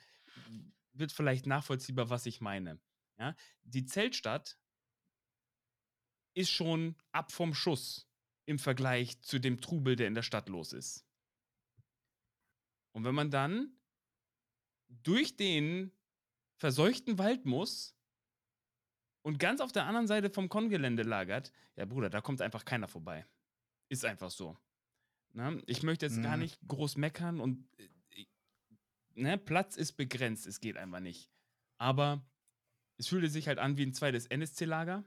wird 0.93 1.11
vielleicht 1.11 1.45
nachvollziehbar, 1.45 2.09
was 2.09 2.25
ich 2.25 2.41
meine. 2.41 2.79
Ja? 3.17 3.35
Die 3.63 3.85
Zeltstadt 3.85 4.57
ist 6.33 6.49
schon 6.49 6.95
ab 7.11 7.31
vom 7.31 7.53
Schuss 7.53 8.07
im 8.45 8.59
Vergleich 8.59 9.21
zu 9.21 9.39
dem 9.39 9.61
Trubel, 9.61 9.95
der 9.95 10.07
in 10.07 10.15
der 10.15 10.23
Stadt 10.23 10.49
los 10.49 10.73
ist. 10.73 11.05
Und 12.93 13.03
wenn 13.03 13.15
man 13.15 13.29
dann 13.29 13.77
durch 14.87 15.35
den 15.35 15.91
verseuchten 16.59 17.17
Wald 17.17 17.45
muss 17.45 17.95
und 19.23 19.39
ganz 19.39 19.61
auf 19.61 19.71
der 19.71 19.85
anderen 19.85 20.07
Seite 20.07 20.29
vom 20.29 20.49
Kongelände 20.49 21.03
lagert, 21.03 21.51
ja 21.75 21.85
Bruder, 21.85 22.09
da 22.09 22.21
kommt 22.21 22.41
einfach 22.41 22.65
keiner 22.65 22.87
vorbei. 22.87 23.25
Ist 23.89 24.05
einfach 24.05 24.29
so. 24.29 24.57
Ne? 25.33 25.61
Ich 25.65 25.83
möchte 25.83 26.05
jetzt 26.05 26.21
gar 26.21 26.35
Mhm. 26.37 26.43
nicht 26.43 26.59
groß 26.67 26.97
meckern 26.97 27.39
und 27.39 27.65
äh, 27.79 28.25
ne, 29.15 29.37
Platz 29.37 29.77
ist 29.77 29.93
begrenzt, 29.93 30.45
es 30.47 30.59
geht 30.59 30.77
einfach 30.77 30.99
nicht. 30.99 31.29
Aber 31.77 32.21
es 32.97 33.07
fühlte 33.07 33.29
sich 33.29 33.47
halt 33.47 33.57
an 33.57 33.77
wie 33.77 33.83
ein 33.85 33.93
zweites 33.93 34.25
NSC-Lager. 34.27 35.03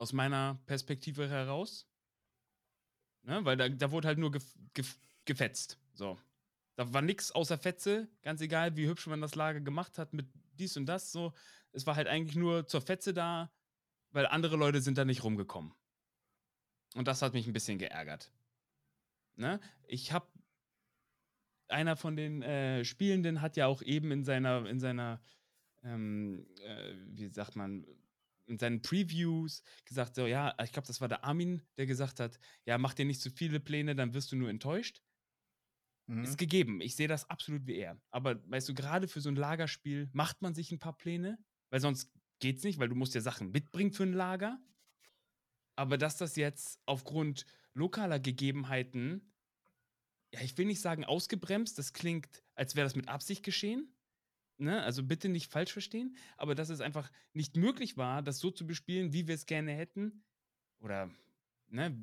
Aus 0.00 0.12
meiner 0.12 0.60
Perspektive 0.66 1.28
heraus. 1.28 1.88
Ne? 3.22 3.44
Weil 3.44 3.56
da, 3.56 3.68
da 3.68 3.90
wurde 3.90 4.06
halt 4.06 4.18
nur 4.18 4.30
gef 4.30 4.54
gef 4.72 4.96
gefetzt. 5.24 5.76
So. 5.92 6.16
Da 6.78 6.92
war 6.92 7.02
nichts 7.02 7.32
außer 7.32 7.58
Fetze, 7.58 8.08
ganz 8.22 8.40
egal, 8.40 8.76
wie 8.76 8.86
hübsch 8.86 9.08
man 9.08 9.20
das 9.20 9.34
Lager 9.34 9.60
gemacht 9.60 9.98
hat 9.98 10.12
mit 10.12 10.28
dies 10.52 10.76
und 10.76 10.86
das. 10.86 11.10
So. 11.10 11.34
Es 11.72 11.88
war 11.88 11.96
halt 11.96 12.06
eigentlich 12.06 12.36
nur 12.36 12.68
zur 12.68 12.80
Fetze 12.80 13.12
da, 13.12 13.52
weil 14.12 14.26
andere 14.26 14.54
Leute 14.54 14.80
sind 14.80 14.96
da 14.96 15.04
nicht 15.04 15.24
rumgekommen. 15.24 15.74
Und 16.94 17.08
das 17.08 17.20
hat 17.20 17.32
mich 17.32 17.48
ein 17.48 17.52
bisschen 17.52 17.78
geärgert. 17.78 18.30
Ne? 19.34 19.58
Ich 19.88 20.12
habe 20.12 20.28
einer 21.66 21.96
von 21.96 22.14
den 22.14 22.42
äh, 22.42 22.84
Spielenden 22.84 23.40
hat 23.40 23.56
ja 23.56 23.66
auch 23.66 23.82
eben 23.82 24.12
in 24.12 24.22
seiner, 24.22 24.64
in 24.64 24.78
seiner, 24.78 25.20
ähm, 25.82 26.46
äh, 26.62 26.94
wie 27.08 27.26
sagt 27.26 27.56
man, 27.56 27.88
in 28.46 28.56
seinen 28.56 28.82
Previews 28.82 29.64
gesagt, 29.84 30.14
so, 30.14 30.28
ja, 30.28 30.54
ich 30.62 30.70
glaube, 30.70 30.86
das 30.86 31.00
war 31.00 31.08
der 31.08 31.24
Armin, 31.24 31.60
der 31.76 31.86
gesagt 31.86 32.20
hat, 32.20 32.38
ja, 32.66 32.78
mach 32.78 32.94
dir 32.94 33.04
nicht 33.04 33.20
zu 33.20 33.32
viele 33.32 33.58
Pläne, 33.58 33.96
dann 33.96 34.14
wirst 34.14 34.30
du 34.30 34.36
nur 34.36 34.48
enttäuscht. 34.48 35.02
Mhm. 36.08 36.24
Ist 36.24 36.38
gegeben. 36.38 36.80
Ich 36.80 36.96
sehe 36.96 37.08
das 37.08 37.28
absolut 37.30 37.66
wie 37.66 37.76
er. 37.76 38.00
Aber 38.10 38.42
weißt 38.50 38.68
du, 38.68 38.74
gerade 38.74 39.08
für 39.08 39.20
so 39.20 39.28
ein 39.28 39.36
Lagerspiel 39.36 40.08
macht 40.12 40.42
man 40.42 40.54
sich 40.54 40.72
ein 40.72 40.78
paar 40.78 40.96
Pläne, 40.96 41.38
weil 41.70 41.80
sonst 41.80 42.10
geht's 42.40 42.64
nicht, 42.64 42.78
weil 42.78 42.88
du 42.88 42.94
musst 42.94 43.14
ja 43.14 43.20
Sachen 43.20 43.50
mitbringen 43.50 43.92
für 43.92 44.04
ein 44.04 44.12
Lager. 44.14 44.58
Aber 45.76 45.96
dass 45.98 46.16
das 46.16 46.36
jetzt 46.36 46.80
aufgrund 46.86 47.46
lokaler 47.74 48.18
Gegebenheiten, 48.18 49.32
ja, 50.34 50.40
ich 50.40 50.56
will 50.58 50.66
nicht 50.66 50.80
sagen 50.80 51.04
ausgebremst, 51.04 51.78
das 51.78 51.92
klingt, 51.92 52.42
als 52.54 52.74
wäre 52.74 52.86
das 52.86 52.96
mit 52.96 53.08
Absicht 53.08 53.42
geschehen. 53.44 53.94
Ne? 54.58 54.82
Also 54.82 55.04
bitte 55.04 55.28
nicht 55.28 55.50
falsch 55.52 55.72
verstehen, 55.72 56.16
aber 56.36 56.54
dass 56.54 56.68
es 56.68 56.80
einfach 56.80 57.12
nicht 57.32 57.56
möglich 57.56 57.96
war, 57.96 58.22
das 58.22 58.40
so 58.40 58.50
zu 58.50 58.66
bespielen, 58.66 59.12
wie 59.12 59.28
wir 59.28 59.36
es 59.36 59.46
gerne 59.46 59.72
hätten. 59.72 60.24
Oder, 60.80 61.10
ne, 61.68 61.96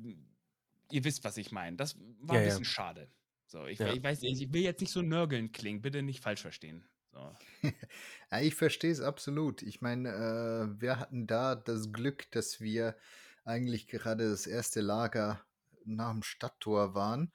ihr 0.90 1.04
wisst, 1.04 1.24
was 1.24 1.36
ich 1.36 1.52
meine. 1.52 1.76
Das 1.76 1.96
war 2.20 2.36
Ja, 2.36 2.40
ein 2.40 2.44
ja. 2.46 2.48
bisschen 2.48 2.64
schade. 2.64 3.10
So, 3.46 3.64
ich, 3.66 3.78
Ja. 3.78 3.92
ich 3.92 4.02
weiß, 4.02 4.22
ich 4.22 4.52
will 4.52 4.62
jetzt 4.62 4.80
nicht 4.80 4.92
so 4.92 5.02
nörgeln 5.02 5.52
klingen, 5.52 5.82
bitte 5.82 6.02
nicht 6.02 6.22
falsch 6.22 6.42
verstehen. 6.42 6.84
So. 7.12 7.32
Ja, 8.30 8.40
ich 8.40 8.54
verstehe 8.54 8.90
es 8.90 9.00
absolut. 9.00 9.62
Ich 9.62 9.80
meine, 9.80 10.08
äh, 10.10 10.80
wir 10.80 10.98
hatten 10.98 11.26
da 11.26 11.54
das 11.54 11.92
Glück, 11.92 12.30
dass 12.32 12.60
wir 12.60 12.96
eigentlich 13.44 13.86
gerade 13.86 14.28
das 14.28 14.46
erste 14.46 14.80
Lager 14.80 15.44
nach 15.84 16.10
dem 16.12 16.22
Stadttor 16.22 16.94
waren. 16.94 17.32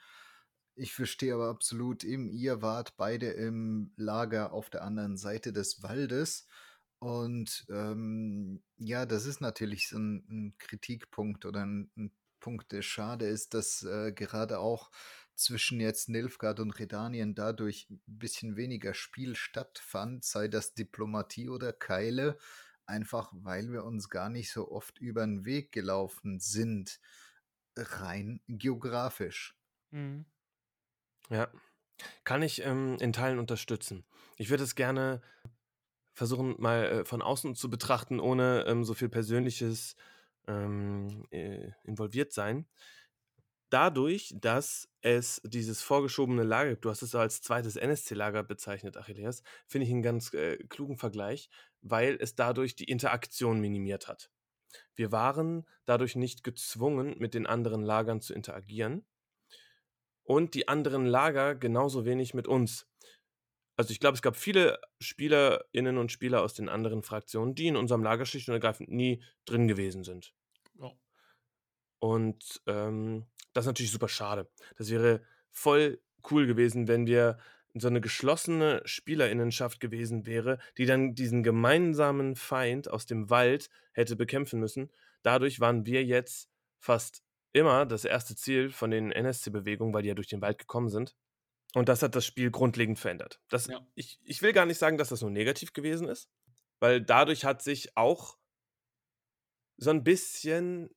Ich 0.75 0.93
verstehe 0.93 1.33
aber 1.33 1.49
absolut, 1.49 2.03
eben 2.03 2.29
ihr 2.29 2.61
wart 2.61 2.97
beide 2.97 3.27
im 3.31 3.93
Lager 3.95 4.51
auf 4.51 4.69
der 4.69 4.83
anderen 4.83 5.17
Seite 5.17 5.53
des 5.53 5.81
Waldes. 5.83 6.47
Und 6.99 7.65
ähm, 7.69 8.61
ja, 8.77 9.05
das 9.05 9.25
ist 9.25 9.41
natürlich 9.41 9.89
so 9.89 9.97
ein, 9.97 10.25
ein 10.29 10.55
Kritikpunkt 10.57 11.45
oder 11.45 11.65
ein, 11.65 11.91
ein 11.97 12.11
Punkt, 12.39 12.71
der 12.71 12.81
schade 12.81 13.25
ist, 13.27 13.53
dass 13.53 13.83
äh, 13.83 14.11
gerade 14.11 14.59
auch 14.59 14.91
zwischen 15.43 15.79
jetzt 15.79 16.09
Nilfgaard 16.09 16.59
und 16.59 16.71
Redanien 16.71 17.35
dadurch 17.35 17.87
ein 17.89 18.01
bisschen 18.05 18.55
weniger 18.55 18.93
Spiel 18.93 19.35
stattfand, 19.35 20.23
sei 20.23 20.47
das 20.47 20.73
Diplomatie 20.73 21.49
oder 21.49 21.73
Keile, 21.73 22.37
einfach 22.85 23.31
weil 23.33 23.71
wir 23.71 23.83
uns 23.83 24.09
gar 24.09 24.29
nicht 24.29 24.51
so 24.51 24.71
oft 24.71 24.99
über 24.99 25.25
den 25.25 25.45
Weg 25.45 25.71
gelaufen 25.71 26.39
sind, 26.39 26.99
rein 27.75 28.41
geografisch. 28.47 29.57
Mhm. 29.91 30.25
Ja, 31.29 31.49
kann 32.23 32.41
ich 32.41 32.63
ähm, 32.65 32.97
in 32.99 33.13
Teilen 33.13 33.39
unterstützen. 33.39 34.05
Ich 34.37 34.49
würde 34.49 34.63
es 34.63 34.75
gerne 34.75 35.21
versuchen, 36.13 36.55
mal 36.59 36.85
äh, 36.85 37.05
von 37.05 37.21
außen 37.21 37.55
zu 37.55 37.69
betrachten, 37.69 38.19
ohne 38.19 38.65
ähm, 38.67 38.83
so 38.83 38.93
viel 38.93 39.09
Persönliches 39.09 39.95
ähm, 40.47 41.25
äh, 41.31 41.71
involviert 41.83 42.33
sein. 42.33 42.65
Dadurch, 43.71 44.33
dass 44.35 44.89
es 44.99 45.41
dieses 45.45 45.81
vorgeschobene 45.81 46.43
Lager 46.43 46.71
gibt, 46.71 46.83
du 46.83 46.89
hast 46.89 47.03
es 47.03 47.15
als 47.15 47.41
zweites 47.41 47.77
NSC-Lager 47.77 48.43
bezeichnet, 48.43 48.97
Achilleas, 48.97 49.43
finde 49.65 49.87
ich 49.87 49.93
einen 49.93 50.01
ganz 50.01 50.33
äh, 50.33 50.57
klugen 50.67 50.97
Vergleich, 50.97 51.49
weil 51.81 52.17
es 52.19 52.35
dadurch 52.35 52.75
die 52.75 52.83
Interaktion 52.83 53.61
minimiert 53.61 54.09
hat. 54.09 54.29
Wir 54.93 55.13
waren 55.13 55.65
dadurch 55.85 56.17
nicht 56.17 56.43
gezwungen, 56.43 57.15
mit 57.17 57.33
den 57.33 57.47
anderen 57.47 57.81
Lagern 57.81 58.19
zu 58.19 58.33
interagieren 58.33 59.05
und 60.23 60.53
die 60.53 60.67
anderen 60.67 61.05
Lager 61.05 61.55
genauso 61.55 62.03
wenig 62.03 62.33
mit 62.33 62.49
uns. 62.49 62.89
Also 63.77 63.91
ich 63.93 64.01
glaube, 64.01 64.15
es 64.15 64.21
gab 64.21 64.35
viele 64.35 64.81
Spielerinnen 64.99 65.97
und 65.97 66.11
Spieler 66.11 66.41
aus 66.41 66.53
den 66.53 66.67
anderen 66.67 67.03
Fraktionen, 67.03 67.55
die 67.55 67.67
in 67.67 67.77
unserem 67.77 68.03
Lager 68.03 68.25
schlicht 68.25 68.49
und 68.49 68.53
ergreifend 68.53 68.89
nie 68.89 69.23
drin 69.45 69.69
gewesen 69.69 70.03
sind. 70.03 70.33
Ja. 70.77 70.91
Und 71.99 72.61
ähm, 72.67 73.27
das 73.53 73.65
ist 73.65 73.67
natürlich 73.67 73.91
super 73.91 74.07
schade. 74.07 74.49
Das 74.77 74.89
wäre 74.89 75.21
voll 75.51 75.99
cool 76.29 76.47
gewesen, 76.47 76.87
wenn 76.87 77.05
wir 77.07 77.37
so 77.73 77.87
eine 77.87 78.01
geschlossene 78.01 78.81
Spielerinnenschaft 78.85 79.79
gewesen 79.79 80.25
wäre, 80.25 80.59
die 80.77 80.85
dann 80.85 81.15
diesen 81.15 81.41
gemeinsamen 81.43 82.35
Feind 82.35 82.89
aus 82.89 83.05
dem 83.05 83.29
Wald 83.29 83.69
hätte 83.93 84.15
bekämpfen 84.15 84.59
müssen. 84.59 84.91
Dadurch 85.23 85.59
waren 85.59 85.85
wir 85.85 86.03
jetzt 86.03 86.49
fast 86.79 87.23
immer 87.53 87.85
das 87.85 88.05
erste 88.05 88.35
Ziel 88.35 88.71
von 88.71 88.91
den 88.91 89.11
NSC-Bewegungen, 89.11 89.93
weil 89.93 90.03
die 90.03 90.09
ja 90.09 90.15
durch 90.15 90.27
den 90.27 90.41
Wald 90.41 90.57
gekommen 90.57 90.89
sind. 90.89 91.15
Und 91.73 91.87
das 91.87 92.03
hat 92.03 92.15
das 92.15 92.25
Spiel 92.25 92.51
grundlegend 92.51 92.99
verändert. 92.99 93.39
Das, 93.49 93.67
Ja. 93.67 93.85
ich, 93.95 94.19
ich 94.23 94.41
will 94.41 94.51
gar 94.51 94.65
nicht 94.65 94.77
sagen, 94.77 94.97
dass 94.97 95.09
das 95.09 95.21
nur 95.21 95.31
negativ 95.31 95.71
gewesen 95.73 96.07
ist, 96.09 96.29
weil 96.79 97.01
dadurch 97.01 97.45
hat 97.45 97.61
sich 97.61 97.95
auch 97.95 98.37
so 99.77 99.89
ein 99.89 100.03
bisschen 100.03 100.89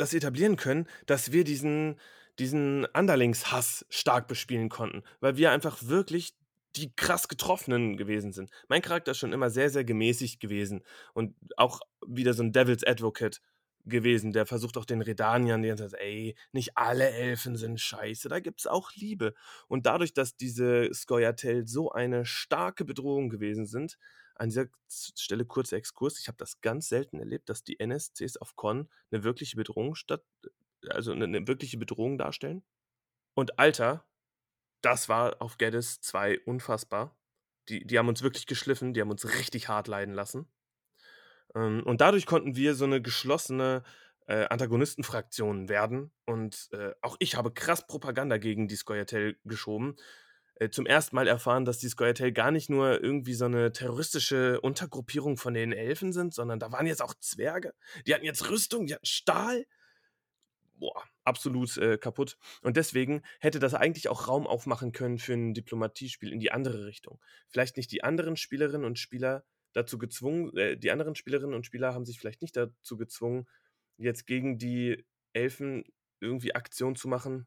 das 0.00 0.14
etablieren 0.14 0.56
können, 0.56 0.86
dass 1.06 1.32
wir 1.32 1.44
diesen, 1.44 1.96
diesen 2.38 2.86
Underlings-Hass 2.86 3.86
stark 3.90 4.28
bespielen 4.28 4.68
konnten, 4.68 5.02
weil 5.20 5.36
wir 5.36 5.52
einfach 5.52 5.78
wirklich 5.82 6.34
die 6.76 6.94
krass 6.94 7.28
Getroffenen 7.28 7.96
gewesen 7.96 8.32
sind. 8.32 8.50
Mein 8.68 8.82
Charakter 8.82 9.12
ist 9.12 9.18
schon 9.18 9.32
immer 9.32 9.50
sehr, 9.50 9.70
sehr 9.70 9.84
gemäßigt 9.84 10.40
gewesen 10.40 10.82
und 11.14 11.34
auch 11.56 11.80
wieder 12.06 12.32
so 12.32 12.42
ein 12.42 12.52
Devil's 12.52 12.84
Advocate 12.84 13.40
gewesen, 13.86 14.32
der 14.32 14.46
versucht 14.46 14.76
auch 14.76 14.84
den 14.84 15.00
Redaniern, 15.02 15.62
die 15.62 15.74
sagt, 15.76 15.94
ey, 15.94 16.36
nicht 16.52 16.76
alle 16.76 17.10
Elfen 17.10 17.56
sind 17.56 17.80
scheiße, 17.80 18.28
da 18.28 18.40
gibt's 18.40 18.66
auch 18.66 18.92
Liebe. 18.94 19.34
Und 19.68 19.86
dadurch, 19.86 20.12
dass 20.12 20.36
diese 20.36 20.92
Skoyatel 20.92 21.66
so 21.66 21.90
eine 21.90 22.24
starke 22.24 22.84
Bedrohung 22.84 23.30
gewesen 23.30 23.66
sind, 23.66 23.96
an 24.40 24.48
dieser 24.48 24.66
Stelle 24.88 25.44
kurzer 25.44 25.76
Exkurs, 25.76 26.18
ich 26.18 26.26
habe 26.26 26.38
das 26.38 26.62
ganz 26.62 26.88
selten 26.88 27.18
erlebt, 27.18 27.50
dass 27.50 27.62
die 27.62 27.78
NSCs 27.78 28.38
auf 28.38 28.56
Con 28.56 28.88
eine 29.10 29.22
wirkliche 29.22 29.56
Bedrohung 29.56 29.94
statt, 29.94 30.24
also 30.88 31.12
eine, 31.12 31.24
eine 31.24 31.46
wirkliche 31.46 31.76
Bedrohung 31.76 32.16
darstellen. 32.16 32.64
Und 33.34 33.58
Alter, 33.58 34.06
das 34.80 35.10
war 35.10 35.42
auf 35.42 35.58
Geddes 35.58 36.00
2 36.00 36.40
unfassbar. 36.46 37.18
Die, 37.68 37.86
die 37.86 37.98
haben 37.98 38.08
uns 38.08 38.22
wirklich 38.22 38.46
geschliffen, 38.46 38.94
die 38.94 39.02
haben 39.02 39.10
uns 39.10 39.28
richtig 39.38 39.68
hart 39.68 39.88
leiden 39.88 40.14
lassen. 40.14 40.50
Ähm, 41.54 41.82
und 41.84 42.00
dadurch 42.00 42.24
konnten 42.24 42.56
wir 42.56 42.74
so 42.74 42.86
eine 42.86 43.02
geschlossene 43.02 43.82
äh, 44.26 44.46
Antagonistenfraktion 44.46 45.68
werden. 45.68 46.12
Und 46.24 46.70
äh, 46.72 46.94
auch 47.02 47.16
ich 47.18 47.36
habe 47.36 47.52
krass 47.52 47.86
Propaganda 47.86 48.38
gegen 48.38 48.68
die 48.68 48.76
Skoyatel 48.76 49.38
geschoben. 49.44 49.96
Äh, 50.60 50.68
zum 50.68 50.84
ersten 50.84 51.16
Mal 51.16 51.26
erfahren, 51.26 51.64
dass 51.64 51.78
die 51.78 51.88
Skoyatel 51.88 52.32
gar 52.32 52.50
nicht 52.50 52.68
nur 52.68 53.02
irgendwie 53.02 53.32
so 53.32 53.46
eine 53.46 53.72
terroristische 53.72 54.60
Untergruppierung 54.60 55.38
von 55.38 55.54
den 55.54 55.72
Elfen 55.72 56.12
sind, 56.12 56.34
sondern 56.34 56.58
da 56.60 56.70
waren 56.70 56.86
jetzt 56.86 57.00
auch 57.00 57.14
Zwerge. 57.14 57.72
Die 58.06 58.14
hatten 58.14 58.26
jetzt 58.26 58.50
Rüstung, 58.50 58.86
die 58.86 58.94
hatten 58.94 59.06
Stahl. 59.06 59.66
Boah, 60.74 61.02
absolut 61.24 61.78
äh, 61.78 61.96
kaputt. 61.96 62.36
Und 62.60 62.76
deswegen 62.76 63.22
hätte 63.40 63.58
das 63.58 63.72
eigentlich 63.72 64.08
auch 64.08 64.28
Raum 64.28 64.46
aufmachen 64.46 64.92
können 64.92 65.18
für 65.18 65.32
ein 65.32 65.54
Diplomatiespiel 65.54 66.30
in 66.30 66.40
die 66.40 66.52
andere 66.52 66.84
Richtung. 66.84 67.20
Vielleicht 67.48 67.78
nicht 67.78 67.90
die 67.90 68.04
anderen 68.04 68.36
Spielerinnen 68.36 68.84
und 68.84 68.98
Spieler 68.98 69.44
dazu 69.72 69.96
gezwungen, 69.96 70.54
äh, 70.58 70.76
die 70.76 70.90
anderen 70.90 71.14
Spielerinnen 71.14 71.54
und 71.54 71.64
Spieler 71.64 71.94
haben 71.94 72.04
sich 72.04 72.18
vielleicht 72.18 72.42
nicht 72.42 72.56
dazu 72.56 72.98
gezwungen, 72.98 73.48
jetzt 73.96 74.26
gegen 74.26 74.58
die 74.58 75.06
Elfen 75.32 75.84
irgendwie 76.20 76.54
Aktion 76.54 76.96
zu 76.96 77.08
machen. 77.08 77.46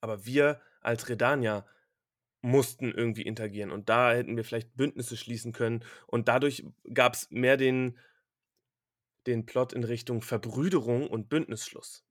Aber 0.00 0.26
wir 0.26 0.60
als 0.80 1.08
Redania 1.08 1.64
mussten 2.44 2.92
irgendwie 2.92 3.22
interagieren 3.22 3.70
und 3.70 3.88
da 3.88 4.12
hätten 4.12 4.36
wir 4.36 4.44
vielleicht 4.44 4.76
Bündnisse 4.76 5.16
schließen 5.16 5.52
können 5.52 5.84
und 6.06 6.28
dadurch 6.28 6.64
gab 6.92 7.14
es 7.14 7.30
mehr 7.30 7.56
den, 7.56 7.98
den 9.26 9.46
Plot 9.46 9.72
in 9.72 9.84
Richtung 9.84 10.22
Verbrüderung 10.22 11.08
und 11.08 11.28
Bündnisschluss. 11.28 12.04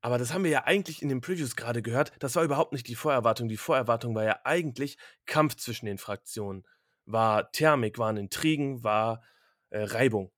Aber 0.00 0.18
das 0.18 0.32
haben 0.32 0.44
wir 0.44 0.50
ja 0.50 0.64
eigentlich 0.64 1.02
in 1.02 1.08
den 1.08 1.20
Previews 1.20 1.56
gerade 1.56 1.82
gehört. 1.82 2.12
Das 2.20 2.36
war 2.36 2.44
überhaupt 2.44 2.72
nicht 2.72 2.86
die 2.86 2.94
Vorerwartung. 2.94 3.48
Die 3.48 3.56
Vorerwartung 3.56 4.14
war 4.14 4.24
ja 4.24 4.40
eigentlich 4.44 4.98
Kampf 5.24 5.56
zwischen 5.56 5.86
den 5.86 5.98
Fraktionen. 5.98 6.64
War 7.06 7.50
Thermik, 7.50 7.98
waren 7.98 8.16
Intrigen, 8.16 8.84
war 8.84 9.22
äh, 9.70 9.82
Reibung. 9.82 10.32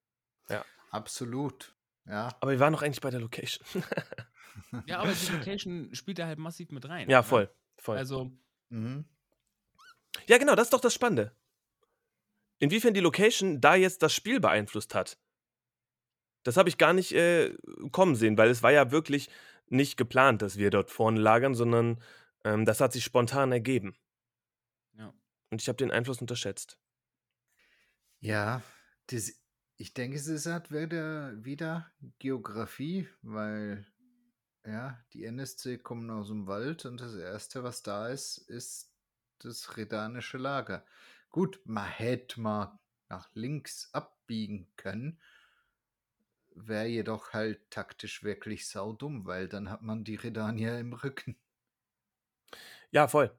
Ja. 0.48 0.64
Absolut. 0.90 1.74
Ja. 2.06 2.30
Aber 2.40 2.52
wir 2.52 2.60
waren 2.60 2.72
noch 2.72 2.82
eigentlich 2.82 3.00
bei 3.00 3.10
der 3.10 3.20
Location. 3.20 3.66
Ja, 4.86 4.98
aber 5.00 5.12
die 5.12 5.32
Location 5.32 5.94
spielt 5.94 6.18
da 6.18 6.26
halt 6.26 6.38
massiv 6.38 6.70
mit 6.70 6.88
rein. 6.88 7.08
Ja, 7.08 7.18
ne? 7.18 7.24
voll. 7.24 7.50
voll. 7.76 7.96
Also, 7.96 8.32
Mhm. 8.68 9.04
Ja, 10.26 10.38
genau, 10.38 10.54
das 10.54 10.66
ist 10.66 10.72
doch 10.72 10.80
das 10.80 10.94
Spannende. 10.94 11.32
Inwiefern 12.58 12.94
die 12.94 13.00
Location 13.00 13.60
da 13.60 13.74
jetzt 13.74 14.02
das 14.02 14.12
Spiel 14.12 14.40
beeinflusst 14.40 14.94
hat. 14.94 15.18
Das 16.42 16.56
habe 16.56 16.68
ich 16.68 16.78
gar 16.78 16.92
nicht 16.92 17.12
äh, 17.12 17.56
kommen 17.92 18.16
sehen, 18.16 18.36
weil 18.38 18.50
es 18.50 18.62
war 18.62 18.72
ja 18.72 18.90
wirklich 18.90 19.28
nicht 19.68 19.96
geplant, 19.96 20.42
dass 20.42 20.56
wir 20.56 20.70
dort 20.70 20.90
vorne 20.90 21.20
lagern, 21.20 21.54
sondern 21.54 22.02
ähm, 22.44 22.64
das 22.64 22.80
hat 22.80 22.92
sich 22.92 23.04
spontan 23.04 23.52
ergeben. 23.52 23.96
Ja. 24.96 25.12
Und 25.50 25.60
ich 25.62 25.68
habe 25.68 25.76
den 25.76 25.90
Einfluss 25.90 26.20
unterschätzt. 26.20 26.78
Ja, 28.20 28.62
das, 29.08 29.32
ich 29.76 29.94
denke, 29.94 30.16
es 30.16 30.26
ist 30.26 30.46
halt 30.46 30.72
wieder, 30.72 31.32
wieder 31.44 31.90
Geografie, 32.18 33.08
weil 33.22 33.86
ja, 34.68 35.02
die 35.12 35.24
NSC 35.24 35.78
kommen 35.78 36.10
aus 36.10 36.28
dem 36.28 36.46
Wald 36.46 36.84
und 36.84 37.00
das 37.00 37.14
Erste, 37.14 37.62
was 37.62 37.82
da 37.82 38.08
ist, 38.08 38.38
ist 38.38 38.92
das 39.38 39.76
redanische 39.76 40.38
Lager. 40.38 40.84
Gut, 41.30 41.60
man 41.64 41.86
hätte 41.86 42.40
mal 42.40 42.78
nach 43.08 43.30
links 43.34 43.88
abbiegen 43.92 44.68
können, 44.76 45.20
wäre 46.54 46.86
jedoch 46.86 47.32
halt 47.32 47.70
taktisch 47.70 48.22
wirklich 48.22 48.68
saudumm, 48.68 49.26
weil 49.26 49.48
dann 49.48 49.70
hat 49.70 49.82
man 49.82 50.04
die 50.04 50.16
Redanier 50.16 50.78
im 50.78 50.92
Rücken. 50.92 51.36
Ja, 52.90 53.08
voll. 53.08 53.30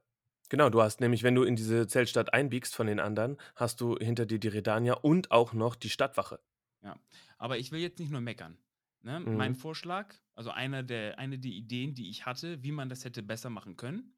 Genau, 0.48 0.68
du 0.68 0.82
hast 0.82 1.00
nämlich, 1.00 1.22
wenn 1.22 1.34
du 1.36 1.44
in 1.44 1.54
diese 1.54 1.86
Zeltstadt 1.86 2.32
einbiegst 2.34 2.74
von 2.74 2.88
den 2.88 2.98
anderen, 2.98 3.36
hast 3.54 3.80
du 3.80 3.96
hinter 3.96 4.26
dir 4.26 4.40
die 4.40 4.48
Redanier 4.48 5.04
und 5.04 5.30
auch 5.30 5.52
noch 5.52 5.76
die 5.76 5.90
Stadtwache. 5.90 6.40
ja. 6.82 6.98
Aber 7.38 7.58
ich 7.58 7.70
will 7.72 7.80
jetzt 7.80 7.98
nicht 8.00 8.10
nur 8.10 8.20
meckern. 8.20 8.58
Ne? 9.02 9.28
Mein 9.32 9.52
Mhm. 9.52 9.54
Vorschlag, 9.54 10.14
also 10.34 10.50
einer 10.50 10.82
der, 10.82 11.18
eine 11.18 11.38
der 11.38 11.52
Ideen, 11.52 11.94
die 11.94 12.10
ich 12.10 12.26
hatte, 12.26 12.62
wie 12.62 12.72
man 12.72 12.88
das 12.88 13.04
hätte 13.04 13.22
besser 13.22 13.50
machen 13.50 13.76
können, 13.76 14.16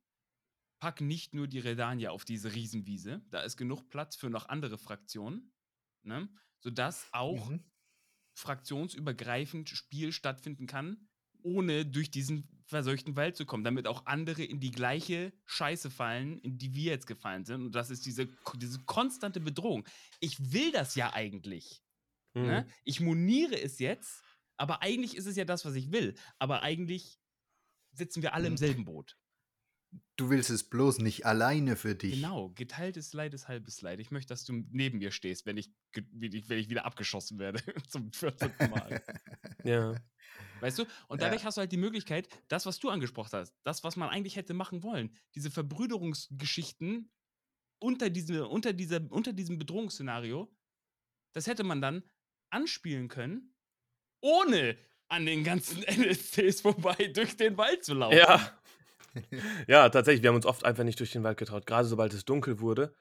pack 0.80 1.00
nicht 1.00 1.34
nur 1.34 1.48
die 1.48 1.60
Redania 1.60 2.10
auf 2.10 2.24
diese 2.24 2.54
Riesenwiese, 2.54 3.24
da 3.30 3.42
ist 3.42 3.56
genug 3.56 3.88
Platz 3.90 4.16
für 4.16 4.30
noch 4.30 4.48
andere 4.48 4.78
Fraktionen, 4.78 5.54
ne? 6.02 6.28
sodass 6.60 7.08
auch 7.12 7.50
Mhm. 7.50 7.64
fraktionsübergreifend 8.34 9.68
Spiel 9.68 10.12
stattfinden 10.12 10.66
kann, 10.66 11.08
ohne 11.42 11.86
durch 11.86 12.10
diesen 12.10 12.62
verseuchten 12.66 13.16
Wald 13.16 13.36
zu 13.36 13.44
kommen, 13.46 13.64
damit 13.64 13.86
auch 13.86 14.06
andere 14.06 14.44
in 14.44 14.60
die 14.60 14.70
gleiche 14.70 15.32
Scheiße 15.44 15.90
fallen, 15.90 16.38
in 16.40 16.58
die 16.58 16.74
wir 16.74 16.92
jetzt 16.92 17.06
gefallen 17.06 17.44
sind. 17.44 17.62
Und 17.62 17.74
das 17.74 17.90
ist 17.90 18.06
diese, 18.06 18.28
diese 18.56 18.80
konstante 18.84 19.40
Bedrohung. 19.40 19.86
Ich 20.20 20.52
will 20.52 20.72
das 20.72 20.94
ja 20.94 21.12
eigentlich. 21.12 21.82
Ne? 22.40 22.66
Mhm. 22.66 22.70
Ich 22.84 23.00
moniere 23.00 23.60
es 23.60 23.78
jetzt, 23.78 24.22
aber 24.62 24.80
eigentlich 24.80 25.16
ist 25.16 25.26
es 25.26 25.34
ja 25.34 25.44
das, 25.44 25.64
was 25.64 25.74
ich 25.74 25.90
will. 25.90 26.14
Aber 26.38 26.62
eigentlich 26.62 27.18
sitzen 27.92 28.22
wir 28.22 28.32
alle 28.32 28.46
im 28.46 28.52
Mhm. 28.54 28.58
selben 28.58 28.84
Boot. 28.84 29.18
Du 30.16 30.30
willst 30.30 30.50
es 30.50 30.62
bloß 30.70 30.98
nicht 31.00 31.26
alleine 31.26 31.74
für 31.74 31.94
dich. 31.96 32.14
Genau, 32.14 32.50
geteiltes 32.50 33.12
Leid 33.12 33.34
ist 33.34 33.48
halbes 33.48 33.82
Leid. 33.82 33.98
Ich 33.98 34.10
möchte, 34.12 34.28
dass 34.28 34.44
du 34.44 34.52
neben 34.70 34.98
mir 34.98 35.10
stehst, 35.10 35.44
wenn 35.46 35.56
ich, 35.56 35.70
wenn 36.12 36.32
ich, 36.32 36.70
wieder 36.70 36.84
abgeschossen 36.86 37.38
werde. 37.40 37.60
Zum 37.88 38.12
14. 38.12 38.52
Mal. 38.70 39.02
Ja. 39.64 39.94
Weißt 40.60 40.78
du? 40.78 40.82
Und 41.08 41.20
Ja. 41.20 41.26
dadurch 41.28 41.44
hast 41.44 41.56
du 41.56 41.60
halt 41.60 41.72
die 41.72 41.76
Möglichkeit, 41.76 42.28
das, 42.48 42.64
was 42.66 42.78
du 42.78 42.88
angesprochen 42.88 43.30
hast, 43.32 43.52
das, 43.64 43.82
was 43.84 43.96
man 43.96 44.08
eigentlich 44.10 44.36
hätte 44.36 44.54
machen 44.54 44.82
wollen, 44.84 45.14
diese 45.34 45.50
Verbrüderungsgeschichten 45.50 47.10
unter, 47.80 48.10
diese, 48.10 48.46
unter, 48.48 48.72
dieser, 48.72 49.10
unter 49.10 49.32
diesem 49.32 49.58
Bedrohungsszenario, 49.58 50.54
das 51.34 51.46
hätte 51.48 51.64
man 51.64 51.80
dann 51.80 52.02
anspielen 52.50 53.08
können, 53.08 53.51
ohne 54.22 54.78
an 55.08 55.26
den 55.26 55.44
ganzen 55.44 55.82
NSCs 55.86 56.62
vorbei 56.62 57.10
durch 57.14 57.36
den 57.36 57.56
Wald 57.58 57.84
zu 57.84 57.94
laufen. 57.94 58.16
Ja. 58.16 58.58
Ja, 59.68 59.90
tatsächlich. 59.90 60.22
Wir 60.22 60.30
haben 60.30 60.36
uns 60.36 60.46
oft 60.46 60.64
einfach 60.64 60.84
nicht 60.84 60.98
durch 60.98 61.12
den 61.12 61.22
Wald 61.22 61.36
getraut. 61.36 61.66
Gerade 61.66 61.86
sobald 61.86 62.14
es 62.14 62.24
dunkel 62.24 62.60
wurde, 62.60 62.94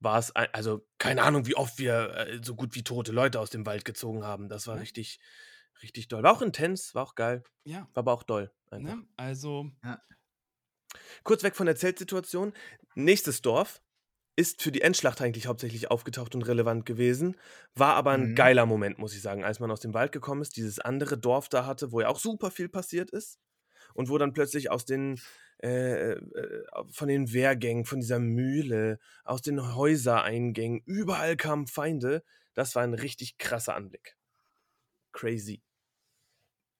war 0.00 0.18
es, 0.18 0.34
ein, 0.34 0.48
also 0.54 0.86
keine 0.96 1.22
Ahnung, 1.22 1.44
wie 1.44 1.54
oft 1.54 1.78
wir 1.78 2.14
äh, 2.16 2.40
so 2.42 2.54
gut 2.54 2.74
wie 2.74 2.82
tote 2.82 3.12
Leute 3.12 3.38
aus 3.38 3.50
dem 3.50 3.66
Wald 3.66 3.84
gezogen 3.84 4.24
haben. 4.24 4.48
Das 4.48 4.66
war 4.66 4.76
Ja. 4.76 4.80
richtig, 4.80 5.20
richtig 5.82 6.08
doll. 6.08 6.22
War 6.22 6.32
auch 6.32 6.40
intens, 6.40 6.94
war 6.94 7.02
auch 7.02 7.14
geil. 7.14 7.42
Ja. 7.64 7.80
War 7.92 8.00
aber 8.04 8.12
auch 8.14 8.22
doll. 8.22 8.50
Ne? 8.70 9.06
Also, 9.18 9.70
Kurz 11.24 11.42
weg 11.42 11.56
von 11.56 11.66
der 11.66 11.76
Zeltsituation. 11.76 12.54
Nächstes 12.94 13.42
Dorf 13.42 13.82
ist 14.36 14.62
für 14.62 14.70
die 14.72 14.82
Endschlacht 14.82 15.20
eigentlich 15.22 15.46
hauptsächlich 15.46 15.90
aufgetaucht 15.90 16.34
und 16.34 16.42
relevant 16.42 16.86
gewesen. 16.86 17.36
War 17.74 17.94
aber 17.94 18.12
ein 18.12 18.30
Mhm. 18.30 18.34
geiler 18.34 18.66
Moment, 18.66 18.98
muss 18.98 19.14
ich 19.14 19.22
sagen, 19.22 19.44
als 19.44 19.60
man 19.60 19.70
aus 19.70 19.80
dem 19.80 19.94
Wald 19.94 20.12
gekommen 20.12 20.42
ist, 20.42 20.56
dieses 20.56 20.78
andere 20.78 21.18
Dorf 21.18 21.48
da 21.48 21.66
hatte, 21.66 21.92
wo 21.92 22.00
ja 22.00 22.08
auch 22.08 22.18
super 22.18 22.50
viel 22.50 22.68
passiert 22.68 23.10
ist. 23.10 23.38
Und 23.94 24.08
wo 24.10 24.18
dann 24.18 24.32
plötzlich 24.34 24.70
aus 24.70 24.84
den, 24.84 25.20
äh, 25.62 26.12
äh, 26.12 26.20
von 26.90 27.08
den 27.08 27.32
Wehrgängen, 27.32 27.84
von 27.86 28.00
dieser 28.00 28.18
Mühle, 28.18 28.98
aus 29.24 29.40
den 29.42 29.74
Häusereingängen, 29.74 30.82
überall 30.84 31.36
kamen 31.36 31.66
Feinde. 31.66 32.22
Das 32.54 32.74
war 32.74 32.82
ein 32.82 32.94
richtig 32.94 33.38
krasser 33.38 33.74
Anblick. 33.74 34.16
Crazy. 35.12 35.62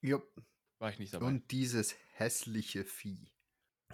Jupp. 0.02 0.42
War 0.78 0.90
ich 0.90 0.98
nicht 0.98 1.14
dabei. 1.14 1.26
Und 1.26 1.50
dieses 1.50 1.94
hässliche 2.12 2.84
Vieh. 2.84 3.30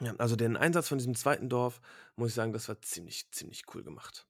Ja, 0.01 0.15
also 0.17 0.37
den 0.37 0.57
Einsatz 0.57 0.89
von 0.89 0.99
diesem 0.99 1.15
zweiten 1.15 1.49
Dorf, 1.49 1.81
muss 2.17 2.31
ich 2.31 2.35
sagen, 2.35 2.53
das 2.53 2.69
war 2.69 2.81
ziemlich, 2.83 3.31
ziemlich 3.31 3.65
cool 3.75 3.83
gemacht. 3.83 4.27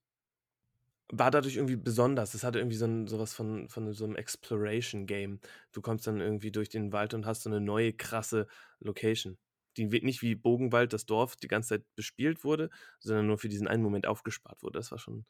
War 1.15 1.31
dadurch 1.31 1.57
irgendwie 1.57 1.77
besonders. 1.77 2.33
Es 2.35 2.43
hatte 2.43 2.59
irgendwie 2.59 2.77
so 2.77 2.87
ein, 2.87 3.07
sowas 3.07 3.35
von, 3.35 3.69
von 3.69 3.93
so 3.93 4.05
einem 4.05 4.17
Exploration-Game. 4.17 5.41
Du 5.73 5.83
kommst 5.83 6.07
dann 6.07 6.21
irgendwie 6.21 6.51
durch 6.51 6.71
den 6.71 6.93
Wald 6.93 7.13
und 7.13 7.27
hast 7.27 7.43
so 7.43 7.51
eine 7.51 7.61
neue, 7.61 7.93
krasse 7.93 8.47
Location. 8.81 9.39
Die 9.77 9.87
nicht 9.87 10.23
wie 10.23 10.35
Bogenwald, 10.35 10.93
das 10.93 11.07
Dorf, 11.07 11.37
die 11.37 11.49
ganze 11.49 11.71
Zeit 11.71 11.95
bespielt 11.97 12.45
wurde, 12.45 12.71
sondern 12.99 13.27
nur 13.27 13.39
für 13.39 13.49
diesen 13.49 13.69
einen 13.69 13.83
Moment 13.83 14.07
aufgespart 14.07 14.63
wurde. 14.63 14.79
Das 14.79 14.91
war 14.91 14.99
schon 14.99 15.27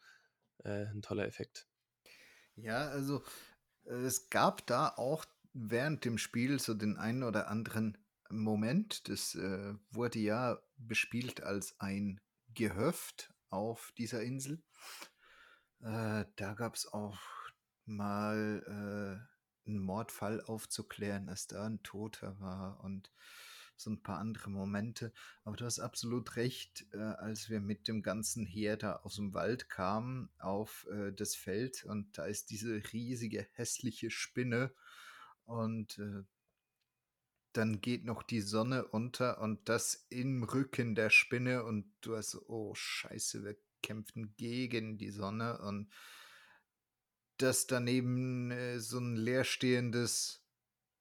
äh, 0.65 0.87
ein 0.87 1.03
toller 1.03 1.27
Effekt. 1.27 1.67
Ja, 2.57 2.89
also 2.89 3.23
es 3.85 4.31
gab 4.31 4.67
da 4.67 4.89
auch 4.89 5.25
während 5.53 6.05
dem 6.05 6.19
Spiel 6.19 6.59
so 6.61 6.75
den 6.75 6.97
einen 6.97 7.23
oder 7.23 7.49
anderen 7.49 7.99
Moment. 8.39 9.09
Das 9.09 9.35
äh, 9.35 9.75
wurde 9.91 10.19
ja 10.19 10.59
bespielt 10.77 11.43
als 11.43 11.79
ein 11.81 12.21
Gehöft 12.55 13.33
auf 13.51 13.93
dieser 13.97 14.23
Insel. 14.23 14.63
Äh, 15.81 16.25
da 16.37 16.55
gab 16.55 16.75
es 16.75 16.93
auch 16.93 17.19
mal 17.85 18.63
äh, 18.67 19.69
einen 19.69 19.79
Mordfall 19.79 20.41
aufzuklären, 20.41 21.29
als 21.29 21.47
da 21.47 21.67
ein 21.67 21.83
Toter 21.83 22.39
war 22.41 22.83
und 22.83 23.13
so 23.77 23.91
ein 23.91 24.03
paar 24.03 24.19
andere 24.19 24.51
Momente. 24.51 25.13
Aber 25.45 25.57
du 25.57 25.65
hast 25.65 25.81
absolut 25.81 26.37
recht, 26.37 26.87
äh, 26.93 26.99
als 26.99 27.49
wir 27.51 27.61
mit 27.61 27.89
dem 27.89 28.03
ganzen 28.03 28.47
Heer 28.47 28.77
da 28.77 28.97
aus 28.97 29.17
dem 29.17 29.35
Wald 29.35 29.69
kamen 29.69 30.31
auf 30.39 30.87
äh, 30.91 31.13
das 31.13 31.35
Feld 31.35 31.85
und 31.85 32.17
da 32.17 32.27
ist 32.27 32.51
diese 32.51 32.83
riesige 32.93 33.47
hässliche 33.53 34.11
Spinne 34.11 34.73
und 35.45 35.99
äh, 35.99 36.23
dann 37.53 37.81
geht 37.81 38.05
noch 38.05 38.23
die 38.23 38.41
Sonne 38.41 38.87
unter 38.87 39.41
und 39.41 39.69
das 39.69 40.07
im 40.09 40.43
Rücken 40.43 40.95
der 40.95 41.11
Spinne 41.11 41.65
und 41.65 41.85
du 42.01 42.17
hast 42.17 42.31
so, 42.31 42.45
oh 42.49 42.75
Scheiße, 42.75 43.45
wir 43.45 43.57
kämpfen 43.83 44.35
gegen 44.37 44.97
die 44.99 45.11
Sonne 45.11 45.59
und 45.59 45.91
das 47.37 47.67
daneben 47.67 48.51
äh, 48.51 48.79
so 48.79 48.99
ein 48.99 49.17
leerstehendes 49.17 50.45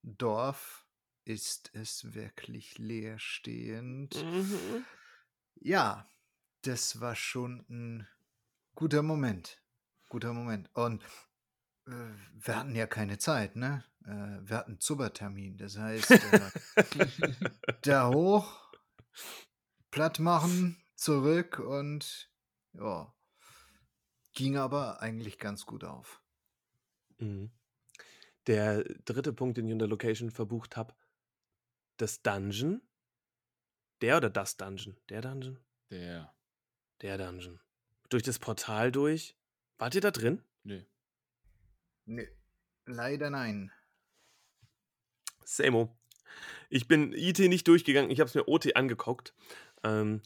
Dorf 0.04 0.86
ist 1.24 1.70
es 1.74 2.14
wirklich 2.14 2.78
leerstehend. 2.80 4.16
Mhm. 4.24 4.86
Ja, 5.56 6.10
das 6.64 6.99
war 6.99 7.16
schon 7.16 7.66
ein 7.70 8.08
guter 8.76 9.04
Moment. 9.04 9.62
Guter 10.10 10.34
Moment. 10.34 10.70
Und 10.74 11.04
äh, 11.86 11.91
wir 12.34 12.56
hatten 12.56 12.76
ja 12.76 12.88
keine 12.88 13.20
Zeit, 13.20 13.56
ne? 13.56 13.84
Äh, 14.06 14.39
wir 14.41 14.58
hatten 14.58 14.80
Zubertermin. 14.80 15.58
Das 15.58 15.78
heißt, 15.78 16.12
äh, 16.12 16.52
da 17.82 18.10
hoch, 18.10 18.72
platt 19.91 20.20
machen, 20.20 20.82
zurück 20.95 21.60
und 21.60 22.32
ja, 22.74 23.14
ging 24.34 24.58
aber 24.58 25.02
eigentlich 25.02 25.38
ganz 25.38 25.66
gut 25.66 25.84
auf. 25.84 26.22
Mhm. 27.20 27.52
Der 28.47 28.84
dritte 29.06 29.34
Punkt, 29.34 29.58
den 29.58 29.68
ich 29.68 29.74
unter 29.74 29.88
Location 29.88 30.32
verbucht 30.32 30.76
habe, 30.76 30.95
das 31.97 32.22
Dungeon. 32.22 32.82
Der 34.02 34.18
oder 34.18 34.32
das 34.32 34.58
Dungeon? 34.58 34.97
Der 35.10 35.22
Dungeon? 35.22 35.60
Der. 35.91 36.34
Der 37.02 37.18
Dungeon. 37.18 37.60
Durch 38.10 38.24
das 38.24 38.39
Portal 38.39 38.91
durch. 38.91 39.38
Wart 39.78 39.93
ihr 39.93 40.02
da 40.02 40.12
drin? 40.12 40.43
Nö. 40.64 40.84
Nee, 42.06 42.28
leider 42.86 43.30
nein. 43.30 43.72
Samo. 45.46 45.98
Ich 46.70 46.88
bin 46.88 47.14
IT 47.14 47.39
nicht 47.39 47.68
durchgegangen. 47.68 48.12
Ich 48.12 48.20
habe 48.20 48.28
es 48.28 48.36
mir 48.36 48.48
OT 48.48 48.76
angeguckt. 48.76 49.34
Ähm, 49.84 50.22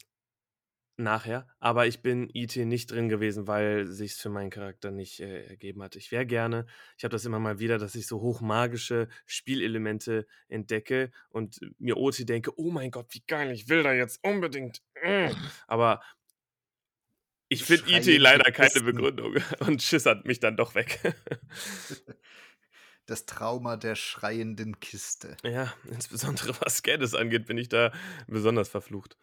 nachher. 0.98 1.48
Aber 1.60 1.88
ich 1.88 2.02
bin 2.02 2.30
IT 2.34 2.56
nicht 2.56 2.92
drin 2.92 3.10
gewesen, 3.10 3.48
weil 3.48 3.88
sich 3.88 4.14
für 4.16 4.30
meinen 4.30 4.50
Charakter 4.50 4.92
nicht 4.92 5.20
äh, 5.20 5.46
ergeben 5.46 5.84
hat. 5.84 5.96
Ich 5.96 6.12
wäre 6.12 6.26
gerne. 6.26 6.66
Ich 6.98 7.04
habe 7.04 7.12
das 7.12 7.26
immer 7.26 7.40
mal 7.40 7.60
wieder, 7.60 7.78
dass 7.78 7.96
ich 7.96 8.08
so 8.08 8.22
hochmagische 8.22 9.10
Spielelemente 9.26 10.26
entdecke 10.48 11.12
und 11.30 11.60
mir 11.80 11.98
OT 11.98 12.28
denke, 12.28 12.58
oh 12.58 12.72
mein 12.72 12.92
Gott, 12.92 13.08
wie 13.12 13.24
geil, 13.28 13.52
ich 13.52 13.70
will 13.70 13.84
da 13.84 13.94
jetzt 13.94 14.24
unbedingt. 14.24 14.82
mm. 15.04 15.32
Aber 15.68 16.02
ich 17.48 17.64
finde 17.64 17.92
IT 17.92 18.08
leider 18.20 18.52
keine. 18.52 18.82
Begründung 18.82 19.36
und 19.60 19.82
schissert 19.82 20.26
mich 20.26 20.40
dann 20.40 20.58
doch 20.58 20.76
weg. 20.76 21.00
Das 23.06 23.26
Trauma 23.26 23.78
der 23.78 23.96
schreienden 23.96 24.80
Kiste. 24.80 25.38
Ja, 25.44 25.74
insbesondere 25.90 26.60
was 26.62 26.82
Gadgets 26.82 27.14
angeht, 27.14 27.46
bin 27.46 27.58
ich 27.58 27.70
da 27.70 27.92
besonders 28.28 28.70
verflucht. 28.70 29.18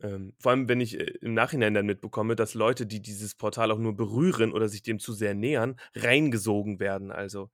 Ähm, 0.00 0.34
vor 0.38 0.52
allem, 0.52 0.68
wenn 0.68 0.80
ich 0.80 0.98
äh, 0.98 1.04
im 1.20 1.34
Nachhinein 1.34 1.74
dann 1.74 1.86
mitbekomme, 1.86 2.36
dass 2.36 2.54
Leute, 2.54 2.86
die 2.86 3.00
dieses 3.02 3.34
Portal 3.34 3.70
auch 3.72 3.78
nur 3.78 3.96
berühren 3.96 4.52
oder 4.52 4.68
sich 4.68 4.82
dem 4.82 5.00
zu 5.00 5.12
sehr 5.12 5.34
nähern, 5.34 5.80
reingesogen 5.94 6.80
werden. 6.80 7.10
Also, 7.10 7.50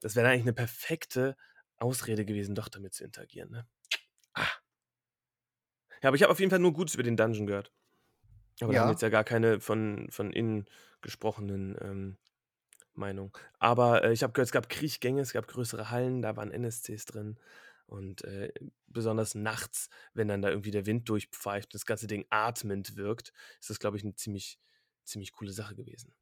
das 0.00 0.16
wäre 0.16 0.28
eigentlich 0.28 0.42
eine 0.42 0.52
perfekte 0.52 1.36
Ausrede 1.76 2.24
gewesen, 2.24 2.54
doch 2.54 2.68
damit 2.68 2.94
zu 2.94 3.04
interagieren. 3.04 3.50
Ne? 3.50 3.66
Ah. 4.34 4.60
Ja, 6.02 6.08
aber 6.08 6.16
ich 6.16 6.22
habe 6.22 6.32
auf 6.32 6.40
jeden 6.40 6.50
Fall 6.50 6.58
nur 6.58 6.72
Gutes 6.72 6.94
über 6.94 7.02
den 7.02 7.16
Dungeon 7.16 7.46
gehört. 7.46 7.72
Aber 8.60 8.74
da 8.74 8.80
Ja. 8.80 8.80
haben 8.80 8.88
wir 8.88 8.92
jetzt 8.92 9.02
ja 9.02 9.08
gar 9.10 9.24
keine 9.24 9.60
von, 9.60 10.08
von 10.10 10.32
innen 10.32 10.66
gesprochenen 11.02 11.76
ähm, 11.80 12.18
Meinung. 12.96 13.36
Aber 13.58 14.04
äh, 14.04 14.12
ich 14.12 14.22
habe 14.22 14.32
gehört, 14.32 14.48
es 14.48 14.52
gab 14.52 14.68
Kriechgänge, 14.68 15.20
es 15.22 15.32
gab 15.32 15.46
größere 15.48 15.90
Hallen, 15.90 16.22
da 16.22 16.36
waren 16.36 16.50
NSCs 16.50 17.06
drin. 17.06 17.38
Und 17.86 18.24
äh, 18.24 18.52
besonders 18.86 19.34
nachts, 19.34 19.88
wenn 20.14 20.28
dann 20.28 20.42
da 20.42 20.48
irgendwie 20.50 20.70
der 20.70 20.86
Wind 20.86 21.08
durchpfeift 21.08 21.68
und 21.68 21.74
das 21.74 21.86
ganze 21.86 22.06
Ding 22.06 22.26
atmend 22.30 22.96
wirkt, 22.96 23.32
ist 23.60 23.70
das, 23.70 23.78
glaube 23.78 23.96
ich, 23.96 24.04
eine 24.04 24.14
ziemlich, 24.14 24.58
ziemlich 25.04 25.32
coole 25.32 25.52
Sache 25.52 25.74
gewesen. 25.74 26.14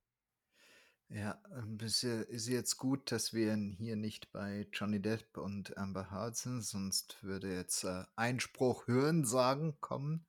Ja, 1.09 1.41
ähm, 1.57 1.79
es 1.81 1.97
ist 1.97 2.03
ja- 2.03 2.23
ist 2.23 2.49
jetzt 2.49 2.77
gut, 2.77 3.12
dass 3.12 3.33
wir 3.33 3.55
hier 3.79 3.95
nicht 3.97 4.33
bei 4.33 4.66
Johnny 4.73 5.01
Depp 5.01 5.37
und 5.37 5.77
Amber 5.77 6.11
Heard 6.11 6.35
sind, 6.37 6.62
sonst 6.62 7.23
würde 7.23 7.55
jetzt 7.55 7.85
äh, 7.85 8.05
Einspruch 8.16 8.87
hören 8.89 9.25
sagen 9.25 9.77
kommen. 9.81 10.27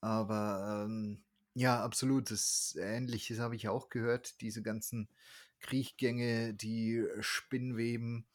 Aber 0.00 0.84
ähm, 0.86 1.24
ja, 1.54 1.82
absolut, 1.84 2.30
das 2.30 2.76
Ähnliches 2.80 3.38
habe 3.38 3.56
ich 3.56 3.68
auch 3.68 3.88
gehört, 3.90 4.40
diese 4.40 4.62
ganzen 4.62 5.08
Kriechgänge, 5.60 6.54
die 6.54 7.04
Spinnweben 7.20 8.26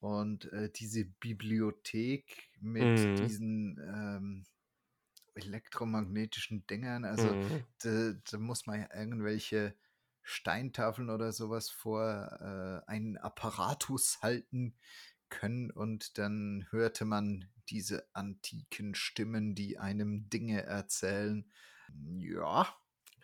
und 0.00 0.46
äh, 0.52 0.70
diese 0.70 1.04
Bibliothek 1.04 2.50
mit 2.60 3.18
Mhm. 3.18 3.18
diesen 3.18 3.78
ähm, 3.78 4.46
elektromagnetischen 5.34 6.66
Dingern. 6.66 7.04
Also 7.04 7.36
Mhm. 7.42 7.64
da, 7.82 8.14
da 8.30 8.38
muss 8.38 8.66
man 8.66 8.80
ja 8.82 8.88
irgendwelche 8.94 9.76
Steintafeln 10.22 11.10
oder 11.10 11.32
sowas 11.32 11.70
vor 11.70 12.02
äh, 12.86 12.90
einen 12.90 13.16
Apparatus 13.18 14.20
halten, 14.22 14.76
können 15.28 15.70
und 15.70 16.18
dann 16.18 16.66
hörte 16.70 17.04
man 17.04 17.48
diese 17.68 18.08
antiken 18.14 18.94
Stimmen, 18.94 19.54
die 19.54 19.78
einem 19.78 20.28
Dinge 20.28 20.64
erzählen. 20.64 21.50
Ja. 22.18 22.74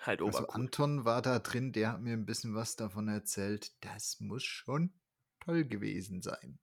Halt 0.01 0.23
Also. 0.23 0.47
Anton 0.49 1.05
war 1.05 1.23
da 1.23 1.39
drin, 1.39 1.73
der 1.73 1.93
hat 1.93 2.01
mir 2.01 2.13
ein 2.13 2.27
bisschen 2.27 2.55
was 2.55 2.77
davon 2.77 3.09
erzählt. 3.09 3.73
Das 3.83 4.21
muss 4.21 4.45
schon 4.45 4.93
toll 5.41 5.65
gewesen 5.65 6.23
sein. 6.23 6.59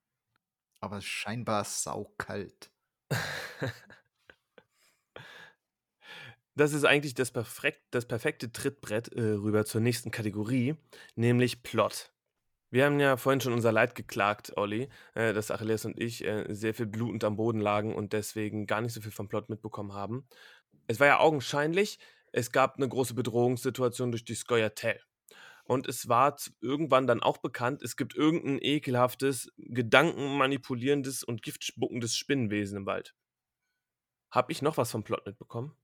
Aber 0.80 1.02
scheinbar 1.02 1.64
saukalt. 1.64 2.72
Das 6.56 6.74
ist 6.74 6.86
eigentlich 6.86 7.16
das, 7.16 7.32
perfekt, 7.32 7.82
das 7.92 8.06
perfekte 8.06 8.52
Trittbrett 8.52 9.08
äh, 9.14 9.22
rüber 9.22 9.66
zur 9.66 9.82
nächsten 9.82 10.12
Kategorie, 10.12 10.76
nämlich 11.16 11.64
Plot. 11.64 12.14
Wir 12.70 12.86
haben 12.86 13.00
ja 13.00 13.18
vorhin 13.18 13.42
schon 13.42 13.54
unser 13.54 13.72
Leid 13.72 13.96
geklagt, 13.96 14.56
Olli, 14.56 14.90
äh, 15.16 15.34
dass 15.34 15.50
Achilles 15.50 15.86
und 15.86 16.00
ich 16.00 16.24
äh, 16.26 16.46
sehr 16.54 16.74
viel 16.76 16.86
blutend 16.86 17.24
am 17.24 17.38
Boden 17.38 17.60
lagen 17.60 17.96
und 17.96 18.14
deswegen 18.14 18.68
gar 18.68 18.82
nicht 18.82 18.94
so 18.94 19.02
viel 19.02 19.12
vom 19.12 19.28
Plot 19.28 19.50
mitbekommen 19.50 19.94
haben. 19.94 20.28
Es 20.88 21.00
war 21.00 21.08
ja 21.08 21.20
augenscheinlich, 21.20 22.00
es 22.32 22.52
gab 22.52 22.78
eine 22.78 22.90
große 22.90 23.14
Bedrohungssituation 23.14 24.12
durch 24.12 24.26
die 24.26 24.36
Skoyatel. 24.36 25.00
Und 25.66 25.88
es 25.88 26.10
war 26.10 26.36
irgendwann 26.60 27.08
dann 27.08 27.24
auch 27.24 27.38
bekannt, 27.38 27.84
es 27.84 27.96
gibt 27.96 28.16
irgendein 28.16 28.60
ekelhaftes, 28.62 29.50
gedankenmanipulierendes 29.58 31.24
und 31.24 31.42
giftspuckendes 31.42 32.18
Spinnenwesen 32.18 32.80
im 32.80 32.86
Wald. 32.86 33.16
Hab 34.30 34.50
ich 34.50 34.62
noch 34.62 34.78
was 34.78 34.92
vom 34.92 35.04
Plot 35.04 35.26
mitbekommen? 35.26 35.78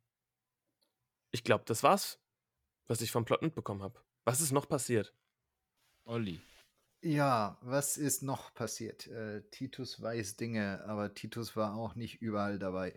Ich 1.32 1.44
glaube, 1.44 1.64
das 1.66 1.84
war's, 1.84 2.20
was 2.88 3.02
ich 3.02 3.12
vom 3.12 3.24
Plot 3.24 3.42
mitbekommen 3.42 3.84
habe. 3.84 4.04
Was 4.26 4.42
ist 4.42 4.52
noch 4.52 4.68
passiert? 4.68 5.16
Olli. 6.04 6.42
Ja, 7.02 7.58
was 7.62 7.96
ist 7.96 8.24
noch 8.24 8.54
passiert? 8.54 9.08
Äh, 9.08 9.44
Titus 9.52 10.02
weiß 10.02 10.36
Dinge, 10.36 10.84
aber 10.86 11.14
Titus 11.14 11.56
war 11.56 11.76
auch 11.76 11.96
nicht 11.96 12.22
überall 12.22 12.60
dabei. 12.60 12.94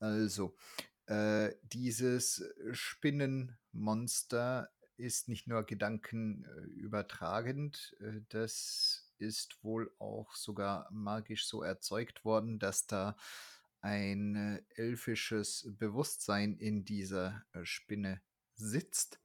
Also, 0.00 0.56
äh, 1.06 1.54
dieses 1.62 2.44
Spinnenmonster 2.72 4.70
ist 4.96 5.28
nicht 5.28 5.46
nur 5.46 5.64
gedankenübertragend, 5.64 7.94
äh, 8.00 8.22
das 8.28 9.04
ist 9.18 9.62
wohl 9.62 9.92
auch 9.98 10.34
sogar 10.34 10.88
magisch 10.90 11.46
so 11.46 11.62
erzeugt 11.62 12.24
worden, 12.24 12.58
dass 12.58 12.86
da 12.86 13.16
ein 13.80 14.34
äh, 14.34 14.62
elfisches 14.76 15.68
Bewusstsein 15.78 16.56
in 16.56 16.84
dieser 16.84 17.44
äh, 17.52 17.64
Spinne 17.64 18.20
sitzt. 18.54 19.20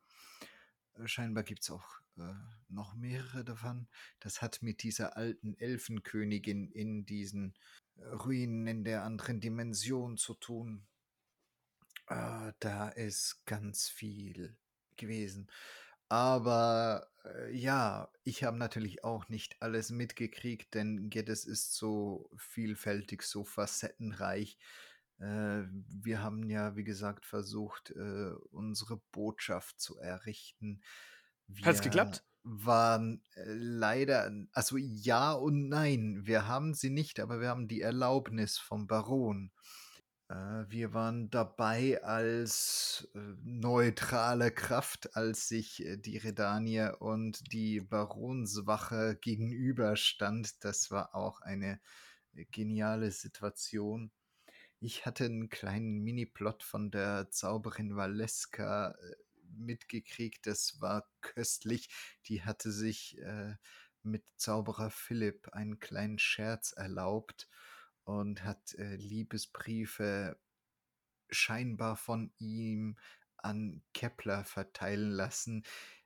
Äh, 0.96 1.08
Scheinbar 1.08 1.44
gibt 1.44 1.64
es 1.64 1.72
auch 1.72 2.02
äh, 2.18 2.34
noch 2.68 2.94
mehrere 2.96 3.46
davon. 3.46 3.88
Das 4.20 4.42
hat 4.42 4.62
mit 4.62 4.84
dieser 4.84 5.16
alten 5.16 5.56
Elfenkönigin 5.56 6.70
in 6.72 7.06
diesen 7.06 7.56
äh, 7.96 8.06
Ruinen 8.08 8.68
in 8.68 8.84
der 8.84 9.04
anderen 9.04 9.40
Dimension 9.40 10.18
zu 10.18 10.34
tun. 10.34 10.86
Äh, 12.10 12.54
da 12.60 12.90
ist 12.90 13.46
ganz 13.46 13.88
viel 13.90 14.58
gewesen. 14.98 15.50
Aber 16.10 17.08
äh, 17.24 17.56
ja, 17.56 18.10
ich 18.24 18.44
habe 18.44 18.58
natürlich 18.58 19.04
auch 19.04 19.30
nicht 19.30 19.62
alles 19.62 19.92
mitgekriegt, 19.92 20.74
denn 20.74 21.10
Geddes 21.12 21.46
ist 21.46 21.76
so 21.76 22.32
vielfältig, 22.38 23.22
so 23.24 23.44
facettenreich. 23.44 24.58
Äh, 25.20 25.64
wir 25.70 26.24
haben 26.24 26.50
ja, 26.50 26.76
wie 26.76 26.84
gesagt, 26.84 27.26
versucht, 27.26 27.92
äh, 27.92 28.32
unsere 28.52 28.98
Botschaft 29.12 29.80
zu 29.80 30.00
errichten. 30.00 30.82
Hat's 31.64 31.84
Wir 31.84 31.92
geklappt? 31.92 32.24
waren 32.44 33.22
äh, 33.36 33.44
leider, 33.54 34.32
also 34.54 34.78
ja 34.78 35.34
und 35.34 35.70
nein. 35.70 36.22
Wir 36.26 36.48
haben 36.48 36.74
sie 36.74 36.90
nicht, 36.90 37.20
aber 37.20 37.40
wir 37.42 37.50
haben 37.50 37.68
die 37.68 37.82
Erlaubnis 37.82 38.58
vom 38.58 38.88
Baron. 38.88 39.52
Äh, 40.30 40.66
wir 40.70 40.94
waren 40.94 41.30
dabei 41.30 42.02
als 42.04 43.10
äh, 43.16 43.20
neutrale 43.44 44.52
Kraft, 44.52 45.16
als 45.16 45.48
sich 45.48 45.84
äh, 45.86 45.98
die 45.98 46.18
Redanier 46.18 46.98
und 47.00 47.52
die 47.52 47.82
Baronswache 47.82 49.18
gegenüberstand. 49.22 50.64
Das 50.64 50.92
war 50.92 51.16
auch 51.16 51.42
eine 51.42 51.80
geniale 52.52 53.12
Situation. 53.12 54.12
Ich 54.80 55.06
hatte 55.06 55.26
einen 55.26 55.50
kleinen 55.50 56.00
Mini-Plot 56.04 56.64
von 56.64 56.92
der 56.92 57.30
Zauberin 57.32 57.96
Valeska 57.96 58.96
mitgekriegt. 59.44 60.46
Das 60.48 60.80
war 60.80 61.10
köstlich. 61.22 61.90
Die 62.28 62.44
hatte 62.44 62.72
sich 62.72 63.18
äh, 63.20 63.56
mit 64.04 64.24
Zauberer 64.38 64.90
Philipp 64.92 65.50
einen 65.50 65.80
kleinen 65.80 66.20
Scherz 66.20 66.72
erlaubt 66.72 67.50
und 68.10 68.44
hat 68.44 68.74
äh, 68.80 68.96
Liebesbriefe 68.96 70.40
scheinbar 71.30 71.96
von 71.96 72.32
ihm 72.40 72.98
an 73.38 73.84
Kepler 73.94 74.44
verteilen 74.46 75.12
lassen 75.12 75.64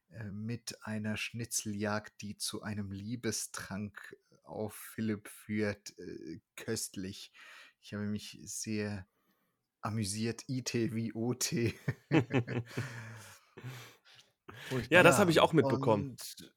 äh, 0.09 0.25
mit 0.25 0.85
einer 0.85 1.15
Schnitzeljagd, 1.15 2.21
die 2.21 2.35
zu 2.35 2.61
einem 2.61 2.91
Liebestrank 2.91 4.17
auf 4.43 4.75
Philipp 4.75 5.29
führt. 5.29 5.97
Äh, 5.97 6.41
köstlich. 6.57 7.31
Ich 7.79 7.93
habe 7.93 8.03
mich 8.03 8.37
sehr 8.43 9.07
amüsiert. 9.79 10.43
IT 10.49 10.73
wie 10.73 11.13
OT. 11.13 11.73
Ja, 14.89 15.03
das 15.03 15.19
habe 15.19 15.31
ich 15.31 15.39
auch 15.39 15.53
mitbekommen. 15.53 16.11
Und 16.11 16.53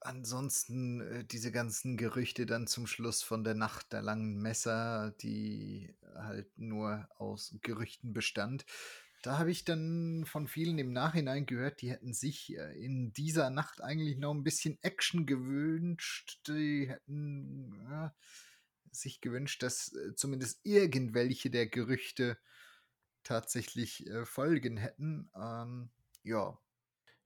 ansonsten 0.00 1.00
äh, 1.00 1.24
diese 1.24 1.52
ganzen 1.52 1.96
Gerüchte 1.96 2.46
dann 2.46 2.66
zum 2.66 2.86
Schluss 2.86 3.22
von 3.22 3.44
der 3.44 3.54
Nacht 3.54 3.92
der 3.92 4.02
langen 4.02 4.40
Messer, 4.40 5.14
die 5.20 5.94
halt 6.14 6.58
nur 6.58 7.08
aus 7.16 7.56
Gerüchten 7.62 8.12
bestand. 8.12 8.64
Da 9.22 9.38
habe 9.38 9.50
ich 9.50 9.64
dann 9.64 10.24
von 10.24 10.48
vielen 10.48 10.78
im 10.78 10.92
Nachhinein 10.92 11.44
gehört, 11.44 11.82
die 11.82 11.90
hätten 11.90 12.14
sich 12.14 12.56
äh, 12.56 12.72
in 12.82 13.12
dieser 13.12 13.50
Nacht 13.50 13.82
eigentlich 13.82 14.16
noch 14.16 14.32
ein 14.32 14.44
bisschen 14.44 14.78
Action 14.82 15.26
gewünscht. 15.26 16.40
Die 16.46 16.88
hätten 16.88 17.74
ja, 17.90 18.14
sich 18.90 19.20
gewünscht, 19.20 19.62
dass 19.62 19.92
äh, 19.92 20.14
zumindest 20.14 20.60
irgendwelche 20.64 21.50
der 21.50 21.66
Gerüchte 21.66 22.38
tatsächlich 23.22 24.06
äh, 24.06 24.24
Folgen 24.24 24.78
hätten. 24.78 25.30
Ähm, 25.36 25.90
ja, 26.22 26.58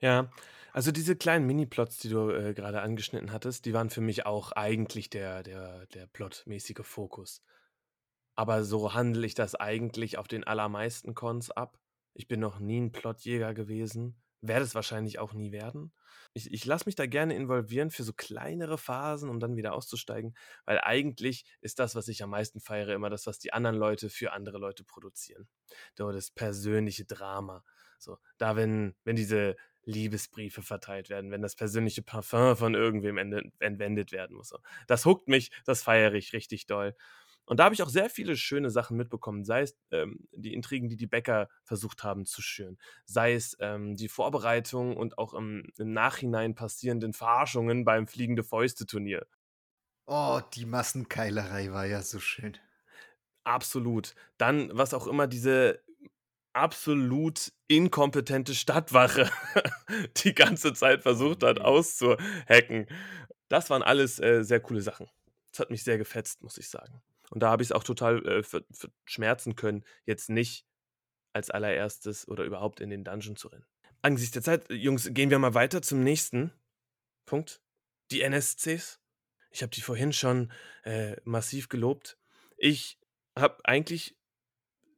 Ja, 0.05 0.29
also 0.75 0.93
diese 0.93 1.17
kleinen 1.17 1.47
Mini-Plots, 1.47 1.97
die 1.97 2.11
du 2.11 2.29
äh, 2.29 2.53
gerade 2.53 2.83
angeschnitten 2.83 3.33
hattest, 3.33 3.65
die 3.65 3.73
waren 3.73 3.89
für 3.89 4.03
mich 4.03 4.27
auch 4.27 4.53
eigentlich 4.53 5.09
der, 5.09 5.43
der, 5.43 5.87
der 5.87 6.07
plotmäßige 6.07 6.83
Fokus. 6.83 7.43
Aber 8.35 8.65
so 8.65 8.93
handle 8.93 9.25
ich 9.25 9.35
das 9.35 9.55
eigentlich 9.55 10.19
auf 10.19 10.29
den 10.29 10.45
allermeisten 10.45 11.15
Cons 11.15 11.51
ab. 11.51 11.79
Ich 12.13 12.29
bin 12.29 12.39
noch 12.39 12.59
nie 12.59 12.83
ein 12.83 12.93
Plotjäger 12.93 13.55
gewesen, 13.55 14.21
werde 14.43 14.67
es 14.67 14.75
wahrscheinlich 14.75 15.21
auch 15.21 15.33
nie 15.33 15.53
werden. 15.53 15.95
Ich, 16.35 16.53
ich 16.53 16.67
lasse 16.67 16.85
mich 16.85 16.97
da 16.97 17.07
gerne 17.07 17.35
involvieren 17.35 17.91
für 17.91 18.03
so 18.03 18.13
kleinere 18.13 18.77
Phasen, 18.77 19.31
um 19.31 19.41
dann 19.41 19.57
wieder 19.57 19.73
auszusteigen, 19.73 20.37
weil 20.67 20.81
eigentlich 20.83 21.47
ist 21.63 21.79
das, 21.79 21.95
was 21.95 22.09
ich 22.09 22.23
am 22.23 22.29
meisten 22.29 22.61
feiere, 22.61 22.93
immer 22.93 23.09
das, 23.09 23.27
was 23.27 23.39
die 23.39 23.55
anderen 23.55 23.77
Leute 23.77 24.11
für 24.11 24.35
andere 24.35 24.59
Leute 24.59 24.85
produzieren. 24.85 25.49
Das 25.97 26.31
persönliche 26.31 27.07
Drama. 27.07 27.65
So, 27.99 28.19
da, 28.37 28.55
wenn, 28.55 28.95
wenn 29.05 29.17
diese 29.17 29.57
Liebesbriefe 29.85 30.62
verteilt 30.62 31.11
werden, 31.11 31.30
wenn 31.30 31.43
das 31.43 31.57
persönliche 31.57 32.03
Parfum 32.03 32.57
von 32.57 32.74
irgendwem 32.74 33.18
ende- 33.18 33.51
entwendet 33.59 34.12
werden 34.12 34.37
muss. 34.37 34.53
Das 34.87 35.05
huckt 35.05 35.28
mich, 35.28 35.51
das 35.64 35.82
feiere 35.82 36.14
ich 36.14 36.32
richtig 36.32 36.66
doll. 36.66 36.95
Und 37.47 37.61
da 37.61 37.64
habe 37.64 37.74
ich 37.74 37.82
auch 37.82 37.91
sehr 37.91 38.09
viele 38.09 38.37
schöne 38.37 38.70
Sachen 38.70 38.97
mitbekommen, 38.97 39.45
sei 39.45 39.62
es 39.62 39.76
ähm, 39.91 40.28
die 40.32 40.55
Intrigen, 40.55 40.89
die 40.89 40.97
die 40.97 41.07
Bäcker 41.07 41.49
versucht 41.62 42.03
haben 42.03 42.24
zu 42.24 42.41
schüren, 42.41 42.78
sei 43.05 43.35
es 43.35 43.57
ähm, 43.61 43.97
die 43.97 44.09
Vorbereitung 44.09 44.97
und 44.97 45.18
auch 45.18 45.35
im, 45.35 45.70
im 45.76 45.93
Nachhinein 45.93 46.55
passierenden 46.55 47.12
Verarschungen 47.12 47.85
beim 47.85 48.07
Fliegende 48.07 48.45
Fäuste-Turnier. 48.45 49.26
Oh, 50.07 50.41
die 50.55 50.64
Massenkeilerei 50.64 51.70
war 51.70 51.85
ja 51.85 52.01
so 52.01 52.18
schön. 52.18 52.57
Absolut. 53.45 54.14
Dann, 54.39 54.70
was 54.72 54.95
auch 54.95 55.07
immer 55.07 55.26
diese 55.26 55.82
absolut 56.55 57.53
inkompetente 57.69 58.55
Stadtwache 58.55 59.31
die 60.25 60.35
ganze 60.35 60.73
Zeit 60.73 61.03
versucht 61.03 61.43
hat 61.43 61.61
auszuhacken. 61.61 62.87
Das 63.49 63.71
waren 63.71 63.83
alles 63.83 64.21
äh, 64.21 64.43
sehr 64.43 64.61
coole 64.61 64.81
Sachen. 64.81 65.09
Das 65.51 65.61
hat 65.61 65.71
mich 65.71 65.85
sehr 65.85 65.99
gefetzt, 65.99 66.43
muss 66.43 66.59
ich 66.59 66.69
sagen. 66.69 67.03
Und 67.31 67.43
da 67.43 67.51
habe 67.51 67.63
ich 67.63 67.69
es 67.69 67.73
auch 67.73 67.85
total 67.85 68.27
äh, 68.27 68.43
ver- 68.43 68.65
verschmerzen 69.05 69.57
können, 69.57 69.85
jetzt 70.07 70.31
nicht 70.31 70.67
als 71.33 71.51
allererstes 71.51 72.29
oder 72.29 72.45
überhaupt 72.45 72.81
in 72.81 72.91
den 72.91 73.05
Dungeon 73.05 73.37
zu 73.37 73.49
rennen. 73.49 73.67
Angesichts 74.03 74.33
der 74.35 74.43
Zeit, 74.43 74.71
äh, 74.71 74.75
Jungs, 74.75 75.09
gehen 75.13 75.31
wir 75.31 75.39
mal 75.39 75.55
weiter 75.55 75.83
zum 75.83 76.03
nächsten 76.03 76.53
Punkt. 77.27 77.61
Die 78.11 78.21
NSCs. 78.23 79.01
Ich 79.51 79.63
habe 79.63 79.71
die 79.71 79.81
vorhin 79.81 80.13
schon 80.13 80.53
äh, 80.85 81.17
massiv 81.25 81.69
gelobt. 81.69 82.19
Ich 82.57 82.99
habe 83.39 83.59
eigentlich 83.65 84.17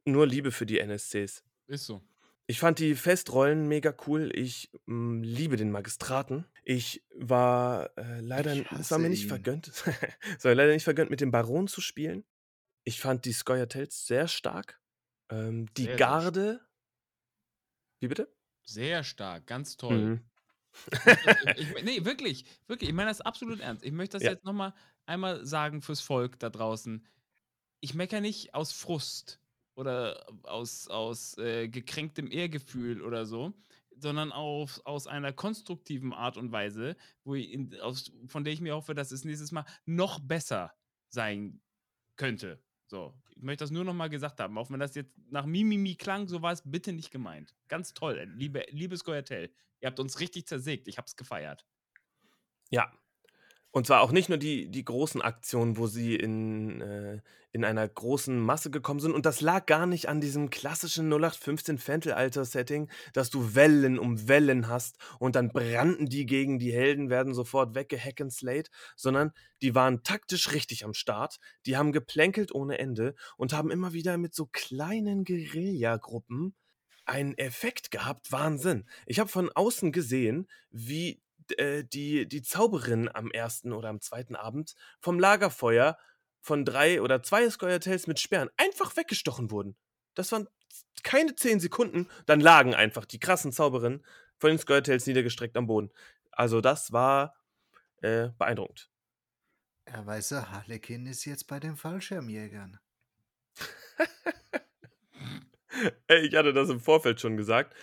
nur 0.05 0.27
Liebe 0.27 0.51
für 0.51 0.65
die 0.65 0.79
NSCs. 0.79 1.43
Ist 1.67 1.85
so. 1.85 2.01
Ich 2.49 2.59
fand 2.59 2.79
die 2.79 2.95
Festrollen 2.95 3.67
mega 3.67 3.93
cool. 4.07 4.31
Ich 4.33 4.71
mm, 4.85 5.21
liebe 5.21 5.57
den 5.57 5.69
Magistraten. 5.69 6.45
Ich 6.63 7.03
war 7.13 7.91
äh, 7.97 8.21
leider, 8.21 8.55
es 8.79 8.89
war 8.89 8.99
mir 8.99 9.09
nicht 9.09 9.27
vergönnt, 9.27 9.67
es 10.37 10.45
war 10.45 10.55
leider 10.55 10.71
nicht 10.73 10.85
vergönnt, 10.85 11.09
mit 11.09 11.21
dem 11.21 11.31
Baron 11.31 11.67
zu 11.67 11.81
spielen. 11.81 12.25
Ich 12.85 13.01
fand 13.01 13.25
die 13.25 13.33
Scoia'taels 13.33 14.07
sehr 14.07 14.29
stark. 14.29 14.79
Ähm, 15.29 15.67
die 15.75 15.83
Sehr, 15.83 15.97
Garde. 15.97 16.61
Wie 17.99 18.07
bitte? 18.07 18.33
Sehr 18.63 19.03
stark, 19.03 19.45
ganz 19.45 19.75
toll. 19.75 19.97
Mhm. 19.97 20.29
Ich, 21.55 21.57
ich, 21.57 21.83
nee, 21.83 22.05
wirklich, 22.05 22.45
wirklich. 22.67 22.89
Ich 22.89 22.95
meine 22.95 23.09
das 23.09 23.19
absolut 23.21 23.59
ernst. 23.59 23.83
Ich 23.83 23.91
möchte 23.91 24.17
das 24.17 24.23
Ja. 24.23 24.31
jetzt 24.31 24.45
nochmal 24.45 24.73
einmal 25.05 25.45
sagen 25.45 25.81
fürs 25.81 25.99
Volk 26.01 26.39
da 26.39 26.49
draußen. 26.49 27.05
Ich 27.81 27.93
meckere 27.93 28.21
nicht 28.21 28.53
aus 28.53 28.71
Frust 28.71 29.41
oder 29.77 30.25
aus, 30.43 30.87
aus 30.87 31.37
äh, 31.37 31.69
gekränktem 31.69 32.31
Ehrgefühl 32.31 33.01
oder 33.01 33.27
so, 33.27 33.53
sondern 33.95 34.31
auf, 34.31 34.81
aus 34.85 35.05
einer 35.05 35.31
konstruktiven 35.33 36.13
Art 36.13 36.35
und 36.35 36.51
Weise, 36.51 36.97
wo 37.23 37.35
in, 37.35 37.79
aus, 37.81 38.11
von 38.25 38.43
der 38.43 38.53
ich 38.53 38.61
mir 38.61 38.75
hoffe, 38.75 38.95
dass 38.95 39.11
es 39.11 39.23
nächstes 39.23 39.51
Mal 39.51 39.65
noch 39.85 40.19
besser 40.19 40.73
sein 41.09 41.61
könnte. 42.15 42.59
So, 42.87 43.13
ich 43.35 43.43
möchte 43.43 43.63
das 43.63 43.71
nur 43.71 43.83
noch 43.83 43.93
mal 43.93 44.09
gesagt 44.09 44.39
haben, 44.39 44.57
auch 44.57 44.71
wenn 44.71 44.79
das 44.79 44.95
jetzt 44.95 45.13
nach 45.29 45.45
Mimimi 45.45 45.95
klang, 45.95 46.27
so 46.27 46.41
war 46.41 46.53
es 46.53 46.63
bitte 46.65 46.91
nicht 46.91 47.11
gemeint. 47.11 47.53
Ganz 47.67 47.93
toll, 47.93 48.31
liebe, 48.35 48.65
liebes 48.69 49.03
Goyatel. 49.03 49.53
Ihr 49.79 49.87
habt 49.87 49.99
uns 49.99 50.19
richtig 50.19 50.47
zersägt, 50.47 50.87
ich 50.87 50.97
hab's 50.97 51.15
gefeiert. 51.15 51.67
Ja. 52.71 52.91
Und 53.77 53.85
zwar 53.85 54.01
auch 54.01 54.11
nicht 54.11 54.27
nur 54.27 54.39
die, 54.39 54.71
die 54.71 54.83
großen 54.83 55.21
Aktionen, 55.21 55.77
wo 55.77 55.85
sie 55.85 56.15
in, 56.15 56.81
äh, 56.81 57.21
in 57.51 57.63
einer 57.63 57.87
großen 57.87 58.39
Masse 58.39 58.71
gekommen 58.71 58.99
sind. 58.99 59.13
Und 59.13 59.27
das 59.27 59.39
lag 59.39 59.67
gar 59.67 59.85
nicht 59.85 60.09
an 60.09 60.19
diesem 60.19 60.49
klassischen 60.49 61.09
0815 61.09 61.77
Fentel-Alter-Setting, 61.77 62.89
dass 63.13 63.29
du 63.29 63.53
Wellen 63.53 63.99
um 63.99 64.27
Wellen 64.27 64.67
hast 64.67 64.97
und 65.19 65.35
dann 65.35 65.49
brannten 65.49 66.07
die 66.07 66.25
gegen 66.25 66.57
die 66.57 66.73
Helden, 66.73 67.11
werden 67.11 67.35
sofort 67.35 67.77
slayed, 68.31 68.71
sondern 68.95 69.31
die 69.61 69.75
waren 69.75 70.01
taktisch 70.01 70.53
richtig 70.53 70.83
am 70.83 70.95
Start. 70.95 71.37
Die 71.67 71.77
haben 71.77 71.91
geplänkelt 71.91 72.51
ohne 72.51 72.79
Ende 72.79 73.13
und 73.37 73.53
haben 73.53 73.69
immer 73.69 73.93
wieder 73.93 74.17
mit 74.17 74.33
so 74.33 74.47
kleinen 74.47 75.23
Guerilla-Gruppen 75.23 76.55
einen 77.05 77.37
Effekt 77.37 77.91
gehabt. 77.91 78.31
Wahnsinn. 78.31 78.85
Ich 79.05 79.19
habe 79.19 79.29
von 79.29 79.51
außen 79.51 79.91
gesehen, 79.91 80.47
wie 80.71 81.21
äh, 81.53 81.83
die, 81.83 82.27
die 82.27 82.41
Zauberin 82.41 83.09
am 83.13 83.31
ersten 83.31 83.73
oder 83.73 83.89
am 83.89 84.01
zweiten 84.01 84.35
Abend 84.35 84.75
vom 84.99 85.19
Lagerfeuer 85.19 85.97
von 86.39 86.65
drei 86.65 87.01
oder 87.01 87.23
zwei 87.23 87.45
Scoia'taels 87.45 88.07
mit 88.07 88.19
Sperren 88.19 88.49
einfach 88.57 88.95
weggestochen 88.95 89.51
wurden. 89.51 89.75
Das 90.13 90.31
waren 90.31 90.47
keine 91.03 91.35
zehn 91.35 91.59
Sekunden, 91.59 92.09
dann 92.25 92.39
lagen 92.39 92.73
einfach 92.73 93.05
die 93.05 93.19
krassen 93.19 93.51
Zauberinnen 93.51 94.05
von 94.37 94.49
den 94.49 94.59
Scoia'taels 94.59 95.07
niedergestreckt 95.07 95.57
am 95.57 95.67
Boden. 95.67 95.91
Also 96.31 96.61
das 96.61 96.91
war 96.91 97.35
äh, 98.01 98.29
beeindruckend. 98.37 98.89
Er 99.85 100.05
weiß, 100.05 100.31
er, 100.31 100.51
Harlekin 100.51 101.05
ist 101.05 101.25
jetzt 101.25 101.47
bei 101.47 101.59
den 101.59 101.77
Fallschirmjägern. 101.77 102.79
Ich 106.07 106.35
hatte 106.35 106.53
das 106.53 106.69
im 106.69 106.79
Vorfeld 106.79 107.21
schon 107.21 107.37
gesagt. 107.37 107.75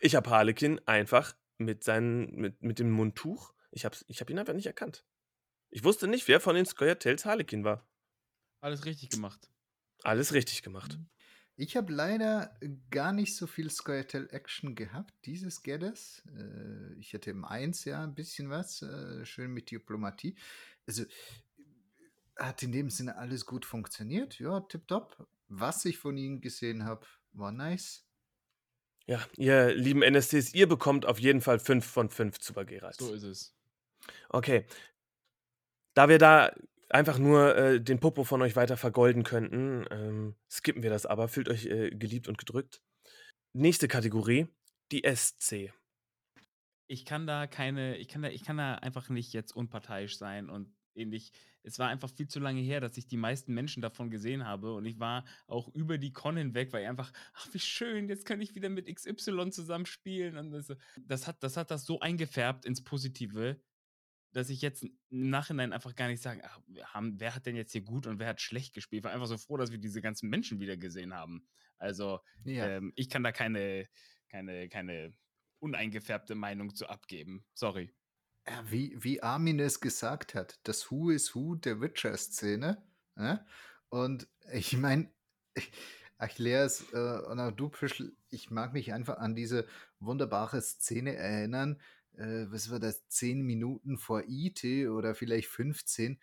Ich 0.00 0.14
habe 0.14 0.30
Harlekin 0.30 0.80
einfach 0.86 1.34
mit, 1.64 1.84
seinen, 1.84 2.34
mit, 2.34 2.62
mit 2.62 2.78
dem 2.78 2.90
Mundtuch, 2.90 3.52
ich 3.70 3.84
habe 3.84 3.96
ich 4.06 4.20
hab 4.20 4.30
ihn 4.30 4.38
einfach 4.38 4.54
nicht 4.54 4.66
erkannt. 4.66 5.04
Ich 5.70 5.82
wusste 5.84 6.06
nicht, 6.06 6.28
wer 6.28 6.40
von 6.40 6.54
den 6.54 6.66
Scoia'taels 6.66 7.24
Harlekin 7.24 7.64
war. 7.64 7.86
Alles 8.60 8.84
richtig 8.84 9.10
gemacht. 9.10 9.50
Alles 10.02 10.32
richtig 10.32 10.62
gemacht. 10.62 10.98
Ich 11.56 11.76
habe 11.76 11.92
leider 11.92 12.58
gar 12.90 13.12
nicht 13.12 13.36
so 13.36 13.46
viel 13.46 13.68
Scoia'tael 13.68 14.28
Action 14.30 14.74
gehabt, 14.74 15.14
dieses 15.24 15.62
Geddes. 15.62 16.22
Äh, 16.36 16.94
ich 16.98 17.14
hatte 17.14 17.30
im 17.30 17.44
1 17.44 17.84
ja 17.84 18.02
ein 18.02 18.14
bisschen 18.14 18.50
was, 18.50 18.82
äh, 18.82 19.24
schön 19.24 19.52
mit 19.52 19.70
Diplomatie. 19.70 20.36
Also 20.86 21.04
hat 22.36 22.62
in 22.62 22.72
dem 22.72 22.90
Sinne 22.90 23.16
alles 23.16 23.46
gut 23.46 23.64
funktioniert. 23.64 24.38
Ja, 24.38 24.60
tipptopp. 24.60 25.28
Was 25.48 25.84
ich 25.84 25.98
von 25.98 26.16
ihnen 26.16 26.40
gesehen 26.40 26.84
habe, 26.84 27.06
war 27.32 27.52
nice. 27.52 28.03
Ja, 29.06 29.26
ihr 29.36 29.74
lieben 29.74 30.02
NSCs, 30.02 30.54
ihr 30.54 30.66
bekommt 30.66 31.04
auf 31.04 31.18
jeden 31.18 31.40
Fall 31.40 31.58
5 31.58 31.84
von 31.84 32.08
5 32.08 32.38
Super 32.40 32.64
Gerals. 32.64 32.96
So 32.96 33.12
ist 33.12 33.22
es. 33.22 33.54
Okay. 34.30 34.66
Da 35.94 36.08
wir 36.08 36.18
da 36.18 36.52
einfach 36.88 37.18
nur 37.18 37.56
äh, 37.56 37.80
den 37.80 38.00
Popo 38.00 38.24
von 38.24 38.40
euch 38.42 38.56
weiter 38.56 38.76
vergolden 38.76 39.22
könnten, 39.22 39.84
ähm, 39.90 40.36
skippen 40.50 40.82
wir 40.82 40.90
das 40.90 41.06
aber. 41.06 41.28
Fühlt 41.28 41.48
euch 41.48 41.66
äh, 41.66 41.90
geliebt 41.90 42.28
und 42.28 42.38
gedrückt. 42.38 42.80
Nächste 43.52 43.88
Kategorie, 43.88 44.48
die 44.90 45.02
SC. 45.04 45.72
Ich 46.86 47.04
kann 47.04 47.26
da 47.26 47.46
keine, 47.46 47.96
ich 47.98 48.08
kann 48.08 48.22
da, 48.22 48.28
ich 48.28 48.42
kann 48.42 48.56
da 48.56 48.74
einfach 48.76 49.08
nicht 49.08 49.32
jetzt 49.32 49.54
unparteiisch 49.54 50.16
sein 50.18 50.48
und 50.48 50.74
ähnlich. 50.94 51.32
Es 51.64 51.78
war 51.78 51.88
einfach 51.88 52.10
viel 52.10 52.28
zu 52.28 52.40
lange 52.40 52.60
her, 52.60 52.80
dass 52.80 52.96
ich 52.96 53.06
die 53.06 53.16
meisten 53.16 53.54
Menschen 53.54 53.80
davon 53.82 54.10
gesehen 54.10 54.44
habe 54.44 54.74
und 54.74 54.84
ich 54.84 55.00
war 55.00 55.24
auch 55.46 55.68
über 55.74 55.98
die 55.98 56.12
Con 56.12 56.36
hinweg, 56.36 56.72
weil 56.72 56.82
ich 56.82 56.88
einfach, 56.88 57.12
ach 57.32 57.48
wie 57.52 57.58
schön, 57.58 58.08
jetzt 58.08 58.26
kann 58.26 58.40
ich 58.40 58.54
wieder 58.54 58.68
mit 58.68 58.86
XY 58.86 59.50
zusammen 59.50 59.86
spielen 59.86 60.36
und 60.36 60.50
das, 60.50 60.72
das 61.06 61.26
hat, 61.26 61.42
das 61.42 61.56
hat 61.56 61.70
das 61.70 61.86
so 61.86 62.00
eingefärbt 62.00 62.66
ins 62.66 62.84
Positive, 62.84 63.60
dass 64.32 64.50
ich 64.50 64.60
jetzt 64.60 64.82
im 64.84 65.30
Nachhinein 65.30 65.72
einfach 65.72 65.94
gar 65.94 66.08
nicht 66.08 66.22
sagen, 66.22 66.42
ach, 66.44 66.60
haben, 66.92 67.18
wer 67.18 67.34
hat 67.34 67.46
denn 67.46 67.56
jetzt 67.56 67.72
hier 67.72 67.82
gut 67.82 68.06
und 68.06 68.18
wer 68.18 68.26
hat 68.28 68.40
schlecht 68.40 68.74
gespielt. 68.74 69.00
Ich 69.00 69.04
war 69.04 69.12
einfach 69.12 69.26
so 69.26 69.38
froh, 69.38 69.56
dass 69.56 69.70
wir 69.70 69.78
diese 69.78 70.02
ganzen 70.02 70.28
Menschen 70.28 70.60
wieder 70.60 70.76
gesehen 70.76 71.14
haben. 71.14 71.46
Also 71.78 72.20
Ja. 72.44 72.66
ähm, 72.66 72.92
ich 72.96 73.08
kann 73.08 73.22
da 73.22 73.32
keine, 73.32 73.88
keine, 74.28 74.68
keine 74.68 75.14
uneingefärbte 75.60 76.34
Meinung 76.34 76.74
zu 76.74 76.88
abgeben. 76.88 77.46
Sorry. 77.54 77.94
Ja, 78.46 78.62
wie, 78.70 78.94
wie 79.02 79.22
Armin 79.22 79.58
es 79.58 79.80
gesagt 79.80 80.34
hat, 80.34 80.58
das 80.64 80.90
Who 80.90 81.10
is 81.10 81.34
Who 81.34 81.54
der 81.54 81.80
Witcher-Szene. 81.80 82.82
Äh? 83.16 83.36
Und 83.88 84.28
ich 84.52 84.76
meine, 84.76 85.10
Achilles 86.18 86.84
äh, 86.92 87.20
und 87.26 87.40
auch 87.40 87.52
du, 87.52 87.70
Pischl, 87.70 88.14
ich 88.30 88.50
mag 88.50 88.72
mich 88.74 88.92
einfach 88.92 89.18
an 89.18 89.34
diese 89.34 89.66
wunderbare 89.98 90.60
Szene 90.60 91.16
erinnern. 91.16 91.80
Äh, 92.16 92.46
was 92.50 92.70
war 92.70 92.80
das? 92.80 93.08
Zehn 93.08 93.42
Minuten 93.42 93.96
vor 93.98 94.24
IT 94.26 94.64
oder 94.88 95.14
vielleicht 95.14 95.48
15. 95.48 96.20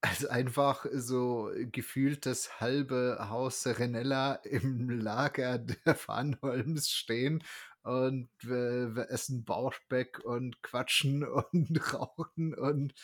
als 0.00 0.24
einfach 0.24 0.86
so 0.92 1.50
gefühlt 1.72 2.26
das 2.26 2.60
halbe 2.60 3.18
Haus 3.28 3.66
Renella 3.66 4.34
im 4.36 4.88
Lager 4.88 5.58
der 5.58 5.94
Farnholms 5.94 6.90
stehen 6.90 7.42
und 7.86 8.28
wir, 8.40 8.96
wir 8.96 9.10
essen 9.10 9.44
Bauchspeck 9.44 10.18
und 10.24 10.60
quatschen 10.62 11.22
und 11.52 11.94
rauchen 11.94 12.52
und 12.54 12.94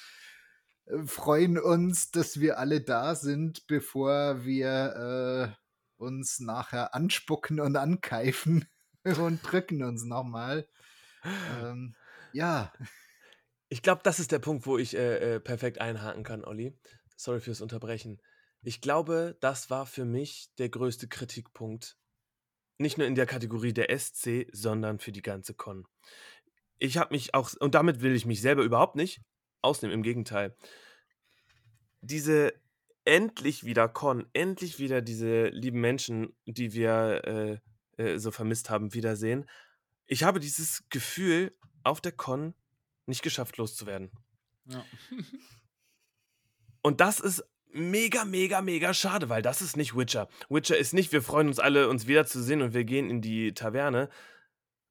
äh, 0.87 1.05
freuen 1.05 1.57
uns, 1.57 2.11
dass 2.11 2.41
wir 2.41 2.59
alle 2.59 2.81
da 2.81 3.15
sind, 3.15 3.69
bevor 3.69 4.45
wir 4.45 5.55
äh, 5.57 6.03
uns 6.03 6.41
nachher 6.41 6.97
anspucken 6.97 7.61
und 7.61 7.77
ankeifen 7.77 8.67
und 9.05 9.41
drücken 9.43 9.85
uns 9.85 10.05
nochmal. 10.05 10.69
Ähm, 11.61 11.95
ja. 12.33 12.73
Ich 13.69 13.83
glaube, 13.83 14.01
das 14.03 14.19
ist 14.19 14.33
der 14.33 14.41
Punkt, 14.41 14.67
wo 14.67 14.79
ich 14.79 14.97
äh, 14.97 15.37
äh, 15.37 15.41
perfekt 15.41 15.81
einhaken 15.81 16.25
kann, 16.25 16.45
Olli. 16.45 16.77
Sorry 17.17 17.41
fürs 17.41 17.61
Unterbrechen. 17.61 18.21
Ich 18.63 18.81
glaube, 18.81 19.37
das 19.41 19.71
war 19.71 19.87
für 19.87 20.05
mich 20.05 20.51
der 20.59 20.69
größte 20.69 21.07
Kritikpunkt. 21.07 21.97
Nicht 22.79 22.99
nur 22.99 23.07
in 23.07 23.15
der 23.15 23.27
Kategorie 23.27 23.73
der 23.73 23.97
SC, 23.97 24.47
sondern 24.53 24.99
für 24.99 25.13
die 25.13 25.23
ganze 25.23 25.55
Con. 25.55 25.87
Ich 26.79 26.97
habe 26.97 27.15
mich 27.15 27.35
auch, 27.35 27.53
und 27.61 27.75
damit 27.75 28.01
will 28.01 28.15
ich 28.15 28.27
mich 28.27 28.41
selber 28.41 28.63
überhaupt 28.63 28.97
nicht 28.97 29.23
ausnehmen, 29.61 29.95
im 29.95 30.03
Gegenteil. 30.03 30.57
Diese 32.01 32.53
endlich 33.05 33.65
wieder 33.65 33.89
Con, 33.89 34.27
endlich 34.33 34.79
wieder 34.79 35.01
diese 35.03 35.49
lieben 35.49 35.81
Menschen, 35.81 36.35
die 36.47 36.73
wir 36.73 37.61
äh, 37.97 38.03
äh, 38.03 38.19
so 38.19 38.31
vermisst 38.31 38.71
haben, 38.71 38.95
wiedersehen. 38.95 39.49
Ich 40.07 40.25
habe 40.25 40.41
dieses 40.41 40.89
Gefühl 40.89 41.57
auf 41.85 42.01
der 42.01 42.13
Con 42.13 42.55
nicht 43.07 43.23
geschafft 43.23 43.57
loszuwerden. 43.57 44.11
Ja. 44.67 44.85
Und 46.83 47.01
das 47.01 47.21
ist 47.21 47.45
mega, 47.73 48.25
mega, 48.25 48.61
mega 48.61 48.95
schade, 48.95 49.29
weil 49.29 49.43
das 49.43 49.63
ist 49.63 49.77
nicht 49.77 49.97
Witcher. 49.97 50.29
Witcher 50.49 50.77
ist 50.77 50.95
nicht, 50.95 51.13
wir 51.13 51.23
freuen 51.23 51.49
uns 51.49 51.59
alle, 51.59 51.89
uns 51.89 52.07
wiederzusehen 52.07 52.63
und 52.63 52.75
wir 52.75 52.85
gehen 52.85 53.11
in 53.11 53.21
die 53.21 53.55
Taverne. 53.55 54.09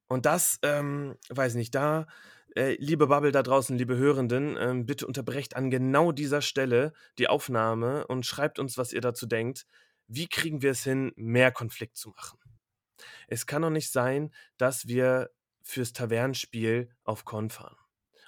Und 0.07 0.25
das, 0.25 0.59
ähm, 0.63 1.15
weiß 1.29 1.55
nicht, 1.55 1.73
da, 1.73 2.07
äh, 2.55 2.75
liebe 2.79 3.07
Bubble 3.07 3.31
da 3.31 3.43
draußen, 3.43 3.77
liebe 3.77 3.95
Hörenden, 3.95 4.57
ähm, 4.59 4.85
bitte 4.85 5.07
unterbrecht 5.07 5.55
an 5.55 5.71
genau 5.71 6.11
dieser 6.11 6.41
Stelle 6.41 6.93
die 7.17 7.29
Aufnahme 7.29 8.05
und 8.07 8.25
schreibt 8.25 8.59
uns, 8.59 8.77
was 8.77 8.91
ihr 8.91 9.01
dazu 9.01 9.25
denkt. 9.25 9.65
Wie 10.07 10.27
kriegen 10.27 10.61
wir 10.61 10.71
es 10.71 10.83
hin, 10.83 11.13
mehr 11.15 11.51
Konflikt 11.51 11.95
zu 11.95 12.09
machen? 12.09 12.39
Es 13.27 13.45
kann 13.45 13.61
doch 13.61 13.69
nicht 13.69 13.91
sein, 13.91 14.33
dass 14.57 14.87
wir 14.87 15.31
fürs 15.63 15.93
Tavernenspiel 15.93 16.89
auf 17.03 17.23
Con 17.23 17.49
fahren. 17.49 17.77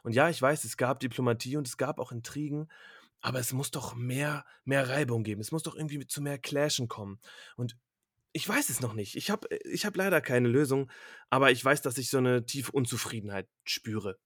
Und 0.03 0.13
ja, 0.13 0.29
ich 0.29 0.41
weiß, 0.41 0.63
es 0.63 0.77
gab 0.77 0.99
Diplomatie 0.99 1.57
und 1.57 1.67
es 1.67 1.77
gab 1.77 1.99
auch 1.99 2.11
Intrigen, 2.11 2.69
aber 3.23 3.39
es 3.39 3.53
muss 3.53 3.71
doch 3.71 3.95
mehr, 3.95 4.45
mehr 4.65 4.89
Reibung 4.89 5.23
geben. 5.23 5.41
Es 5.41 5.51
muss 5.51 5.63
doch 5.63 5.75
irgendwie 5.75 6.05
zu 6.05 6.21
mehr 6.21 6.37
Clashen 6.37 6.89
kommen. 6.89 7.19
Und 7.55 7.77
ich 8.33 8.47
weiß 8.47 8.69
es 8.69 8.81
noch 8.81 8.93
nicht. 8.93 9.15
Ich 9.15 9.31
habe 9.31 9.47
ich 9.63 9.85
hab 9.85 9.95
leider 9.95 10.19
keine 10.19 10.49
Lösung, 10.49 10.91
aber 11.29 11.49
ich 11.49 11.63
weiß, 11.63 11.81
dass 11.81 11.97
ich 11.97 12.09
so 12.09 12.17
eine 12.17 12.45
tiefe 12.45 12.73
Unzufriedenheit 12.73 13.47
spüre. 13.63 14.19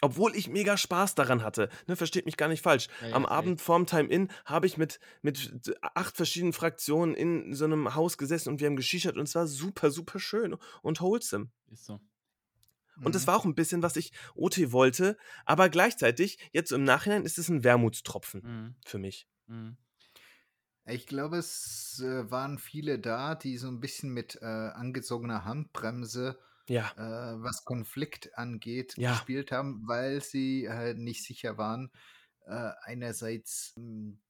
Obwohl 0.00 0.34
ich 0.36 0.48
mega 0.48 0.76
Spaß 0.76 1.14
daran 1.14 1.42
hatte. 1.42 1.68
Ne, 1.86 1.96
versteht 1.96 2.26
mich 2.26 2.36
gar 2.36 2.48
nicht 2.48 2.62
falsch. 2.62 2.88
Ja, 3.02 3.08
ja, 3.08 3.14
Am 3.14 3.22
safe. 3.22 3.34
Abend 3.34 3.60
vorm 3.60 3.86
Time-In 3.86 4.28
habe 4.44 4.66
ich 4.66 4.76
mit, 4.76 4.98
mit 5.22 5.76
acht 5.80 6.16
verschiedenen 6.16 6.52
Fraktionen 6.52 7.14
in 7.14 7.54
so 7.54 7.64
einem 7.64 7.94
Haus 7.94 8.18
gesessen 8.18 8.50
und 8.50 8.60
wir 8.60 8.66
haben 8.66 8.76
geschichert 8.76 9.16
und 9.16 9.28
es 9.28 9.34
war 9.34 9.46
super, 9.46 9.90
super 9.90 10.18
schön 10.18 10.56
und 10.82 11.00
wholesome. 11.00 11.50
Ist 11.70 11.86
so. 11.86 12.00
Und 13.02 13.14
das 13.14 13.26
Mhm. 13.26 13.28
war 13.28 13.36
auch 13.36 13.44
ein 13.44 13.54
bisschen, 13.54 13.82
was 13.82 13.96
ich 13.96 14.12
OT 14.34 14.72
wollte, 14.72 15.16
aber 15.46 15.68
gleichzeitig, 15.68 16.38
jetzt 16.52 16.72
im 16.72 16.84
Nachhinein, 16.84 17.24
ist 17.24 17.38
es 17.38 17.48
ein 17.48 17.64
Wermutstropfen 17.64 18.42
Mhm. 18.42 18.74
für 18.86 18.98
mich. 18.98 19.28
Mhm. 19.46 19.76
Ich 20.86 21.06
glaube, 21.06 21.36
es 21.38 22.00
äh, 22.02 22.30
waren 22.30 22.58
viele 22.58 22.98
da, 22.98 23.34
die 23.34 23.58
so 23.58 23.68
ein 23.68 23.80
bisschen 23.80 24.10
mit 24.10 24.36
äh, 24.40 24.44
angezogener 24.46 25.44
Handbremse, 25.44 26.38
Ja. 26.68 26.96
äh, 26.96 27.00
was 27.02 27.64
Konflikt 27.64 28.36
angeht, 28.38 28.96
Ja. 28.96 29.04
gespielt 29.04 29.52
haben, 29.52 29.82
weil 29.86 30.22
sie 30.22 30.68
halt 30.70 30.98
nicht 30.98 31.24
sicher 31.24 31.58
waren. 31.58 31.90
Äh, 32.46 32.70
einerseits 32.82 33.74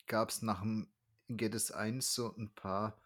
gab 0.07 0.31
es 0.31 0.43
nach 0.43 0.63
dem 0.63 0.93
Geddes 1.29 1.71
1 1.71 2.13
so 2.15 2.35
ein 2.37 2.53
paar 2.55 3.01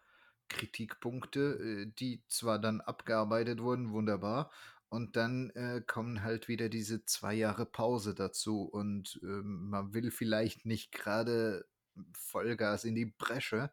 Kritikpunkte, 0.49 1.85
äh, 1.85 1.93
die 1.99 2.23
zwar 2.27 2.57
dann 2.59 2.81
abgearbeitet 2.81 3.61
wurden, 3.61 3.91
wunderbar. 3.91 4.51
Und 4.93 5.15
dann 5.15 5.49
äh, 5.55 5.81
kommen 5.81 6.21
halt 6.21 6.47
wieder 6.47 6.69
diese 6.69 7.03
zwei 7.03 7.33
Jahre 7.33 7.65
Pause 7.65 8.13
dazu 8.13 8.61
und 8.61 9.19
ähm, 9.23 9.71
man 9.71 9.91
will 9.95 10.11
vielleicht 10.11 10.67
nicht 10.67 10.91
gerade 10.91 11.67
Vollgas 12.13 12.83
in 12.85 12.93
die 12.93 13.07
Bresche. 13.07 13.71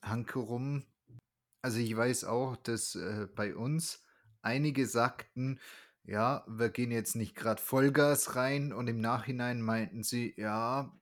Hankerum, 0.00 0.86
also 1.60 1.78
ich 1.78 1.94
weiß 1.94 2.24
auch, 2.24 2.56
dass 2.56 2.94
äh, 2.94 3.28
bei 3.34 3.54
uns 3.54 4.02
einige 4.40 4.86
sagten, 4.86 5.60
ja, 6.04 6.42
wir 6.48 6.70
gehen 6.70 6.90
jetzt 6.90 7.16
nicht 7.16 7.34
gerade 7.34 7.60
Vollgas 7.60 8.34
rein 8.34 8.72
und 8.72 8.88
im 8.88 8.98
Nachhinein 9.02 9.60
meinten 9.60 10.02
sie, 10.02 10.32
ja, 10.38 10.98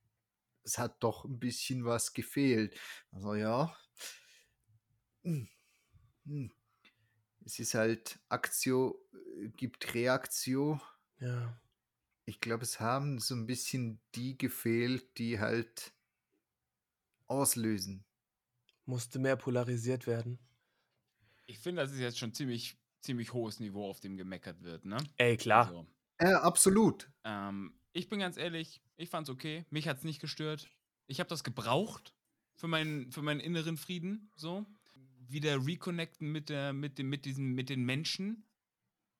es 0.65 0.79
hat 0.79 1.01
doch 1.01 1.25
ein 1.25 1.39
bisschen 1.39 1.85
was 1.85 2.13
gefehlt. 2.13 2.77
Also 3.13 3.35
ja, 3.35 3.73
hm, 5.23 5.49
hm. 6.27 6.51
Es 7.51 7.59
ist 7.59 7.75
halt 7.75 8.21
Aktio 8.29 9.05
äh, 9.43 9.49
gibt 9.49 9.93
Reaktio. 9.95 10.81
Ja. 11.21 11.61
Ich 12.25 12.41
glaube, 12.41 12.63
es 12.63 12.79
haben 12.81 13.19
so 13.19 13.35
ein 13.35 13.47
bisschen 13.47 14.01
die 14.15 14.39
gefehlt, 14.39 15.19
die 15.19 15.41
halt 15.41 15.93
auslösen. 17.29 18.05
Musste 18.87 19.19
mehr 19.19 19.37
polarisiert 19.37 20.07
werden. 20.07 20.39
Ich 21.47 21.59
finde, 21.59 21.83
das 21.83 21.93
ist 21.93 21.99
jetzt 21.99 22.19
schon 22.19 22.33
ziemlich, 22.33 22.77
ziemlich 23.01 23.33
hohes 23.33 23.59
Niveau, 23.61 23.89
auf 23.89 24.01
dem 24.01 24.17
gemeckert 24.17 24.63
wird, 24.63 24.85
ne? 24.85 24.99
Ey, 25.17 25.37
klar. 25.37 25.67
Also, 25.67 25.87
Ja, 26.21 26.43
absolut. 26.43 27.11
ähm, 27.25 27.75
ich 27.93 28.09
bin 28.09 28.21
ganz 28.21 28.37
ehrlich, 28.37 28.81
ich 28.97 29.09
fand's 29.11 29.31
okay. 29.31 29.65
Mich 29.71 29.89
hat's 29.89 30.05
nicht 30.05 30.21
gestört. 30.21 30.71
Ich 31.09 31.19
habe 31.19 31.29
das 31.29 31.43
gebraucht 31.43 32.15
für 32.55 32.69
meinen, 32.69 33.11
für 33.11 33.23
meinen 33.23 33.41
inneren 33.41 33.77
Frieden, 33.77 34.31
so. 34.37 34.67
Wieder 35.31 35.65
reconnecten 35.65 36.31
mit 36.31 36.49
der, 36.49 36.73
mit 36.73 36.99
dem, 36.99 37.09
mit 37.09 37.25
diesen, 37.25 37.53
mit 37.53 37.69
den 37.69 37.85
Menschen. 37.85 38.47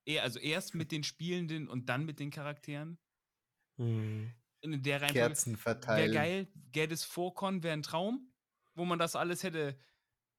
Eher, 0.05 0.23
also 0.23 0.39
erst 0.39 0.75
mit 0.75 0.91
den 0.91 1.03
Spielenden 1.03 1.67
und 1.67 1.89
dann 1.89 2.05
mit 2.05 2.19
den 2.19 2.31
Charakteren. 2.31 2.97
Mhm. 3.77 4.31
In 4.61 4.83
der 4.83 5.01
Reihenfolge. 5.01 5.27
Kerzen 5.27 5.51
Wäre 5.53 5.61
verteilen. 5.61 6.13
geil. 6.13 6.47
Geddes 6.71 7.03
Vorkon 7.03 7.63
wäre 7.63 7.73
ein 7.73 7.83
Traum, 7.83 8.31
wo 8.75 8.85
man 8.85 8.99
das 8.99 9.15
alles 9.15 9.43
hätte 9.43 9.77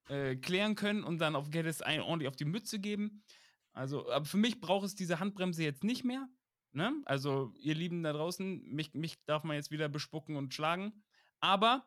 äh, 0.08 0.36
klären 0.36 0.74
können 0.74 1.04
und 1.04 1.18
dann 1.18 1.36
auf 1.36 1.50
Geddes 1.50 1.82
ein 1.82 2.00
ordentlich 2.00 2.28
auf 2.28 2.36
die 2.36 2.44
Mütze 2.44 2.78
geben. 2.78 3.24
Also, 3.72 4.10
aber 4.10 4.24
für 4.24 4.36
mich 4.36 4.60
braucht 4.60 4.86
es 4.86 4.94
diese 4.94 5.18
Handbremse 5.18 5.62
jetzt 5.62 5.84
nicht 5.84 6.04
mehr. 6.04 6.28
Ne? 6.72 6.94
Also, 7.04 7.52
ihr 7.58 7.74
Lieben 7.74 8.02
da 8.02 8.12
draußen, 8.12 8.62
mich, 8.64 8.94
mich 8.94 9.22
darf 9.24 9.44
man 9.44 9.56
jetzt 9.56 9.70
wieder 9.70 9.88
bespucken 9.88 10.36
und 10.36 10.54
schlagen. 10.54 11.02
Aber 11.40 11.86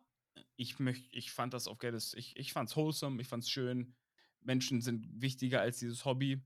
ich 0.55 0.79
möchte, 0.79 1.07
ich 1.11 1.31
fand 1.31 1.53
das 1.53 1.67
auf 1.67 1.77
Geddes, 1.79 2.13
ich, 2.13 2.35
ich 2.37 2.53
fand's 2.53 2.75
wholesome, 2.75 3.21
ich 3.21 3.27
fand's 3.27 3.49
schön. 3.49 3.95
Menschen 4.41 4.81
sind 4.81 5.07
wichtiger 5.21 5.61
als 5.61 5.79
dieses 5.79 6.05
Hobby. 6.05 6.41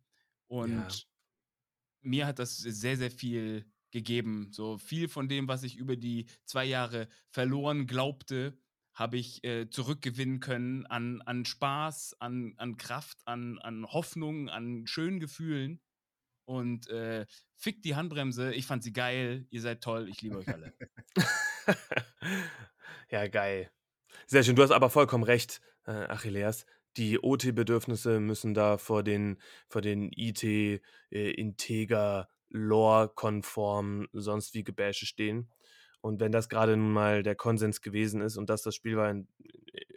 Und 0.47 0.71
Ja. 0.71 0.87
mir 2.01 2.27
hat 2.27 2.39
das 2.39 2.57
sehr, 2.57 2.97
sehr 2.97 3.11
viel 3.11 3.65
gegeben. 3.91 4.49
So 4.51 4.77
viel 4.77 5.07
von 5.07 5.27
dem, 5.27 5.47
was 5.47 5.63
ich 5.63 5.75
über 5.77 5.95
die 5.95 6.27
zwei 6.45 6.65
Jahre 6.65 7.07
verloren 7.29 7.87
glaubte, 7.87 8.57
habe 8.93 9.17
ich 9.17 9.43
äh, 9.43 9.69
zurückgewinnen 9.69 10.39
können 10.39 10.85
an, 10.87 11.21
an 11.21 11.45
Spaß, 11.45 12.15
an, 12.19 12.53
an 12.57 12.77
Kraft, 12.77 13.19
an, 13.25 13.57
an 13.59 13.85
Hoffnung, 13.85 14.49
an 14.49 14.85
schönen 14.87 15.19
Gefühlen. 15.19 15.81
Und 16.45 16.87
äh, 16.89 17.25
fick 17.55 17.83
die 17.83 17.95
Handbremse, 17.95 18.53
ich 18.53 18.65
fand 18.65 18.83
sie 18.83 18.91
geil, 18.93 19.45
ihr 19.51 19.61
seid 19.61 19.81
toll, 19.83 20.09
ich 20.09 20.21
liebe 20.21 20.37
euch 20.37 20.51
alle. 20.51 20.73
Ja, 23.09 23.27
geil. 23.27 23.71
Sehr 24.27 24.43
schön. 24.43 24.55
Du 24.55 24.63
hast 24.63 24.71
aber 24.71 24.89
vollkommen 24.89 25.23
recht, 25.23 25.61
äh, 25.85 25.91
Achilleas. 25.91 26.65
Die 26.97 27.19
OT-Bedürfnisse 27.19 28.19
müssen 28.19 28.53
da 28.53 28.77
vor 28.77 29.03
den, 29.03 29.39
vor 29.67 29.81
den 29.81 30.11
IT, 30.15 30.43
äh, 31.11 32.23
Lore-konform, 32.51 34.07
sonst 34.11 34.53
wie 34.53 34.63
Gebäsche 34.63 35.05
stehen. 35.05 35.49
Und 36.01 36.19
wenn 36.19 36.31
das 36.31 36.49
gerade 36.49 36.77
nun 36.77 36.91
mal 36.91 37.23
der 37.23 37.35
Konsens 37.35 37.81
gewesen 37.81 38.21
ist 38.21 38.37
und 38.37 38.49
dass 38.49 38.63
das 38.63 38.75
Spiel 38.75 38.97
war, 38.97 39.09
in, 39.11 39.27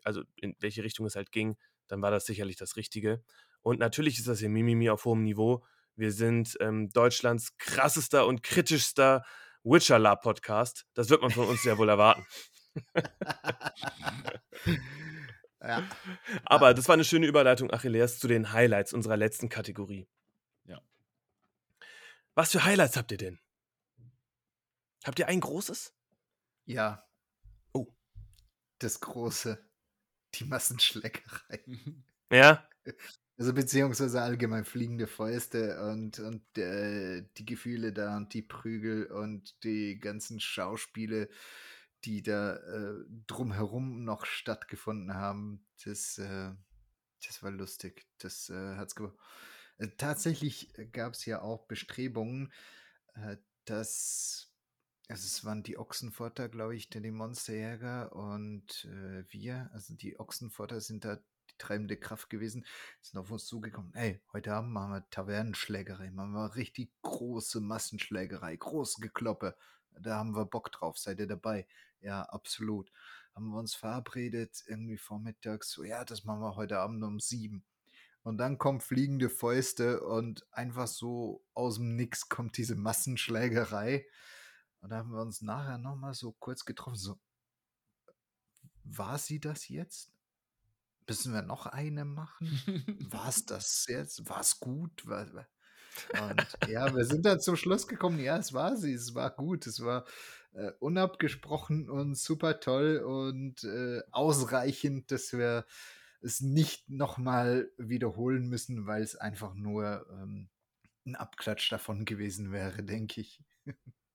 also 0.04 0.22
in 0.36 0.54
welche 0.60 0.84
Richtung 0.84 1.06
es 1.06 1.16
halt 1.16 1.32
ging, 1.32 1.56
dann 1.88 2.02
war 2.02 2.10
das 2.10 2.26
sicherlich 2.26 2.56
das 2.56 2.76
Richtige. 2.76 3.22
Und 3.62 3.78
natürlich 3.78 4.18
ist 4.18 4.28
das 4.28 4.40
hier 4.40 4.48
Mimimi 4.48 4.90
auf 4.90 5.04
hohem 5.04 5.22
Niveau. 5.22 5.64
Wir 5.94 6.10
sind 6.10 6.56
ähm, 6.60 6.90
Deutschlands 6.90 7.56
krassester 7.58 8.26
und 8.26 8.42
kritischster 8.42 9.24
Witcher-Lab-Podcast. 9.64 10.86
Das 10.94 11.10
wird 11.10 11.22
man 11.22 11.30
von 11.30 11.46
uns 11.46 11.62
ja 11.64 11.78
wohl 11.78 11.88
erwarten. 11.88 12.26
Ja. 15.62 15.88
Aber 16.44 16.74
das 16.74 16.88
war 16.88 16.94
eine 16.94 17.04
schöne 17.04 17.26
Überleitung, 17.26 17.72
Achilleas, 17.72 18.18
zu 18.18 18.26
den 18.26 18.52
Highlights 18.52 18.92
unserer 18.92 19.16
letzten 19.16 19.48
Kategorie. 19.48 20.08
Ja. 20.64 20.80
Was 22.34 22.52
für 22.52 22.64
Highlights 22.64 22.96
habt 22.96 23.12
ihr 23.12 23.18
denn? 23.18 23.38
Habt 25.04 25.18
ihr 25.18 25.28
ein 25.28 25.40
großes? 25.40 25.94
Ja. 26.64 27.06
Oh. 27.72 27.86
Das 28.78 29.00
große. 29.00 29.64
Die 30.34 30.44
Massenschlägerei. 30.44 31.64
Ja? 32.30 32.66
Also 33.36 33.52
beziehungsweise 33.52 34.22
allgemein 34.22 34.64
fliegende 34.64 35.06
Fäuste 35.06 35.82
und, 35.82 36.18
und 36.18 36.56
äh, 36.56 37.22
die 37.36 37.44
Gefühle 37.44 37.92
da 37.92 38.16
und 38.16 38.32
die 38.32 38.40
Prügel 38.40 39.04
und 39.04 39.62
die 39.64 39.98
ganzen 40.00 40.40
Schauspiele, 40.40 41.28
die 42.04 42.22
da 42.22 42.56
äh, 42.56 43.04
drumherum 43.26 44.04
noch 44.04 44.26
stattgefunden 44.26 45.14
haben. 45.14 45.66
Das, 45.84 46.18
äh, 46.18 46.52
das 47.26 47.42
war 47.42 47.50
lustig. 47.50 48.06
Das 48.18 48.50
äh, 48.50 48.76
hat's 48.76 48.94
äh, 49.78 49.88
Tatsächlich 49.96 50.72
gab 50.92 51.14
es 51.14 51.24
ja 51.26 51.42
auch 51.42 51.66
Bestrebungen, 51.66 52.52
äh, 53.14 53.36
dass 53.64 54.52
also 55.08 55.26
es 55.26 55.44
waren 55.44 55.62
die 55.62 55.76
Ochsenforter, 55.76 56.48
glaube 56.48 56.74
ich, 56.74 56.88
die 56.88 57.10
Monsterjäger 57.10 58.14
und 58.14 58.86
äh, 58.86 59.24
wir, 59.28 59.68
also 59.74 59.94
die 59.94 60.18
Ochsenforter 60.18 60.80
sind 60.80 61.04
da 61.04 61.16
die 61.16 61.58
treibende 61.58 61.98
Kraft 61.98 62.30
gewesen, 62.30 62.64
sind 63.02 63.20
auf 63.20 63.30
uns 63.30 63.44
zugekommen. 63.46 63.92
Ey, 63.94 64.22
heute 64.32 64.54
Abend 64.54 64.72
machen 64.72 64.92
wir 64.92 65.10
Tavernenschlägerei, 65.10 66.10
machen 66.12 66.32
wir 66.32 66.54
richtig 66.54 66.92
große 67.02 67.60
Massenschlägerei, 67.60 68.56
große 68.56 69.02
Gekloppe. 69.02 69.54
Da 70.00 70.16
haben 70.16 70.34
wir 70.34 70.44
Bock 70.44 70.70
drauf, 70.72 70.98
seid 70.98 71.18
ihr 71.20 71.26
dabei? 71.26 71.66
Ja, 72.00 72.22
absolut. 72.22 72.90
Haben 73.34 73.48
wir 73.48 73.58
uns 73.58 73.74
verabredet, 73.74 74.62
irgendwie 74.66 74.98
vormittags, 74.98 75.70
so, 75.70 75.84
ja, 75.84 76.04
das 76.04 76.24
machen 76.24 76.40
wir 76.40 76.56
heute 76.56 76.78
Abend 76.78 77.02
um 77.02 77.20
sieben. 77.20 77.64
Und 78.22 78.38
dann 78.38 78.58
kommen 78.58 78.80
fliegende 78.80 79.28
Fäuste 79.30 80.02
und 80.02 80.46
einfach 80.52 80.86
so 80.86 81.44
aus 81.54 81.76
dem 81.76 81.96
Nix 81.96 82.28
kommt 82.28 82.56
diese 82.56 82.76
Massenschlägerei. 82.76 84.06
Und 84.80 84.90
da 84.90 84.98
haben 84.98 85.10
wir 85.12 85.20
uns 85.20 85.42
nachher 85.42 85.78
nochmal 85.78 86.14
so 86.14 86.32
kurz 86.32 86.64
getroffen, 86.64 86.96
so, 86.96 87.18
war 88.84 89.18
sie 89.18 89.40
das 89.40 89.68
jetzt? 89.68 90.12
Müssen 91.08 91.32
wir 91.34 91.42
noch 91.42 91.66
eine 91.66 92.04
machen? 92.04 92.48
War 93.10 93.28
es 93.28 93.44
das 93.46 93.86
jetzt? 93.88 94.28
War 94.28 94.40
es 94.40 94.60
gut? 94.60 95.06
War, 95.06 95.32
war- 95.34 95.48
und 96.20 96.68
ja, 96.68 96.94
wir 96.94 97.04
sind 97.04 97.26
dann 97.26 97.40
zum 97.40 97.56
Schluss 97.56 97.86
gekommen, 97.86 98.18
ja, 98.18 98.36
es 98.38 98.52
war 98.52 98.76
sie, 98.76 98.92
es 98.92 99.14
war 99.14 99.30
gut, 99.30 99.66
es 99.66 99.84
war 99.84 100.04
äh, 100.54 100.72
unabgesprochen 100.80 101.88
und 101.88 102.16
super 102.16 102.60
toll 102.60 102.98
und 102.98 103.64
äh, 103.64 104.00
ausreichend, 104.10 105.10
dass 105.10 105.32
wir 105.32 105.66
es 106.20 106.40
nicht 106.40 106.88
nochmal 106.88 107.70
wiederholen 107.78 108.48
müssen, 108.48 108.86
weil 108.86 109.02
es 109.02 109.16
einfach 109.16 109.54
nur 109.54 110.06
ähm, 110.10 110.48
ein 111.04 111.16
Abklatsch 111.16 111.70
davon 111.72 112.04
gewesen 112.04 112.52
wäre, 112.52 112.82
denke 112.82 113.20
ich. 113.20 113.40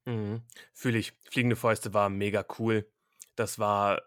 Mhm. 0.05 0.41
Fühle 0.73 0.99
ich. 0.99 1.13
Fliegende 1.29 1.57
Fäuste 1.57 1.93
war 1.93 2.09
mega 2.09 2.45
cool. 2.59 2.89
Das 3.35 3.59
war 3.59 4.01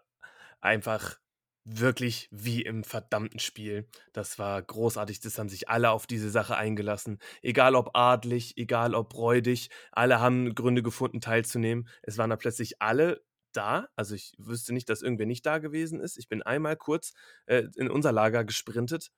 einfach 0.59 1.19
wirklich 1.63 2.27
wie 2.31 2.61
im 2.63 2.83
verdammten 2.83 3.39
Spiel. 3.39 3.87
Das 4.13 4.39
war 4.39 4.61
großartig. 4.61 5.19
Das 5.19 5.37
haben 5.37 5.49
sich 5.49 5.69
alle 5.69 5.91
auf 5.91 6.07
diese 6.07 6.29
Sache 6.29 6.57
eingelassen. 6.57 7.19
Egal 7.41 7.75
ob 7.75 7.95
adlig, 7.95 8.57
egal 8.57 8.95
ob 8.95 9.15
räudig, 9.15 9.69
alle 9.91 10.19
haben 10.19 10.55
Gründe 10.55 10.81
gefunden, 10.83 11.21
teilzunehmen. 11.21 11.87
Es 12.01 12.17
waren 12.17 12.29
da 12.29 12.35
plötzlich 12.35 12.81
alle 12.81 13.23
da. 13.53 13.87
Also 13.95 14.15
ich 14.15 14.33
wüsste 14.37 14.73
nicht, 14.73 14.89
dass 14.89 15.01
irgendwer 15.01 15.27
nicht 15.27 15.45
da 15.45 15.59
gewesen 15.59 15.99
ist. 15.99 16.17
Ich 16.17 16.27
bin 16.29 16.41
einmal 16.41 16.75
kurz 16.77 17.13
äh, 17.45 17.63
in 17.75 17.89
unser 17.89 18.11
Lager 18.11 18.43
gesprintet, 18.43 19.11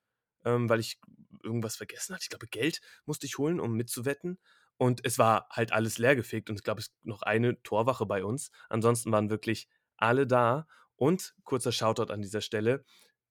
ähm, 0.43 0.69
weil 0.69 0.79
ich 0.79 0.99
irgendwas 1.43 1.75
vergessen 1.75 2.13
hatte. 2.13 2.23
Ich 2.23 2.29
glaube, 2.29 2.47
Geld 2.47 2.81
musste 3.05 3.25
ich 3.25 3.37
holen, 3.37 3.59
um 3.59 3.73
mitzuwetten. 3.73 4.37
Und 4.77 5.05
es 5.05 5.17
war 5.17 5.47
halt 5.49 5.71
alles 5.71 5.97
leergefegt 5.97 6.49
und 6.49 6.57
ich 6.57 6.63
glaube, 6.63 6.81
es 6.81 6.87
ist 6.87 7.05
noch 7.05 7.21
eine 7.21 7.61
Torwache 7.63 8.05
bei 8.05 8.23
uns. 8.23 8.49
Ansonsten 8.69 9.11
waren 9.11 9.29
wirklich 9.29 9.69
alle 9.97 10.27
da. 10.27 10.67
Und 10.95 11.35
kurzer 11.43 11.71
Shoutout 11.71 12.11
an 12.11 12.21
dieser 12.21 12.41
Stelle: 12.41 12.83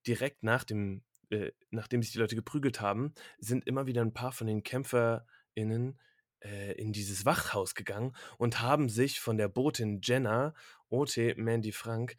direkt 0.07 0.43
nach 0.43 0.65
dem, 0.65 1.05
äh, 1.31 1.53
nachdem 1.71 2.03
sich 2.03 2.13
die 2.13 2.19
Leute 2.19 2.37
geprügelt 2.37 2.81
haben, 2.81 3.15
sind 3.39 3.67
immer 3.67 3.87
wieder 3.87 4.03
ein 4.03 4.15
paar 4.15 4.33
von 4.33 4.47
den 4.47 4.63
KämpferInnen 4.63 5.99
äh, 6.41 6.73
in 6.73 6.93
dieses 6.93 7.25
Wachhaus 7.25 7.75
gegangen 7.75 8.15
und 8.39 8.61
haben 8.61 8.89
sich 8.89 9.21
von 9.21 9.37
der 9.37 9.49
Botin 9.49 10.01
Jenna, 10.03 10.55
Ote 10.89 11.35
Mandy 11.37 11.73
Frank, 11.73 12.17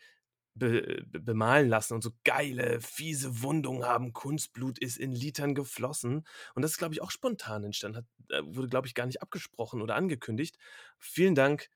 be 0.56 1.04
bemalen 1.08 1.68
lassen 1.68 1.96
und 1.96 2.04
so 2.04 2.12
geile, 2.24 2.80
fiese 2.80 3.42
Wundungen 3.42 3.86
haben. 3.86 4.14
Kunstblut 4.14 4.78
ist 4.80 4.98
in 4.98 5.12
Litern 5.12 5.56
geflossen. 5.56 6.28
Und 6.54 6.62
das 6.62 6.72
ist, 6.72 6.78
glaube 6.78 6.94
ich, 6.94 7.02
auch 7.02 7.12
spontan 7.12 7.64
entstanden. 7.64 7.98
Hat, 7.98 8.06
äh, 8.30 8.42
wurde, 8.56 8.70
glaube 8.70 8.88
ich, 8.88 8.94
gar 8.94 9.06
nicht 9.06 9.22
abgesprochen 9.22 9.82
oder 9.82 9.96
angekündigt. 9.96 10.58
Vielen 11.00 11.36
Dank, 11.36 11.70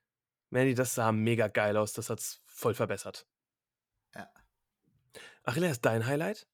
Mandy, 0.50 0.76
das 0.76 0.96
sah 0.96 1.12
mega 1.12 1.48
geil 1.48 1.76
aus. 1.78 1.94
Das 1.94 2.10
hat 2.10 2.20
es 2.20 2.42
voll 2.46 2.74
verbessert. 2.74 3.26
Ja. 5.48 5.54
Achilles, 5.54 5.82
dein 5.82 6.06
Highlight? 6.06 6.48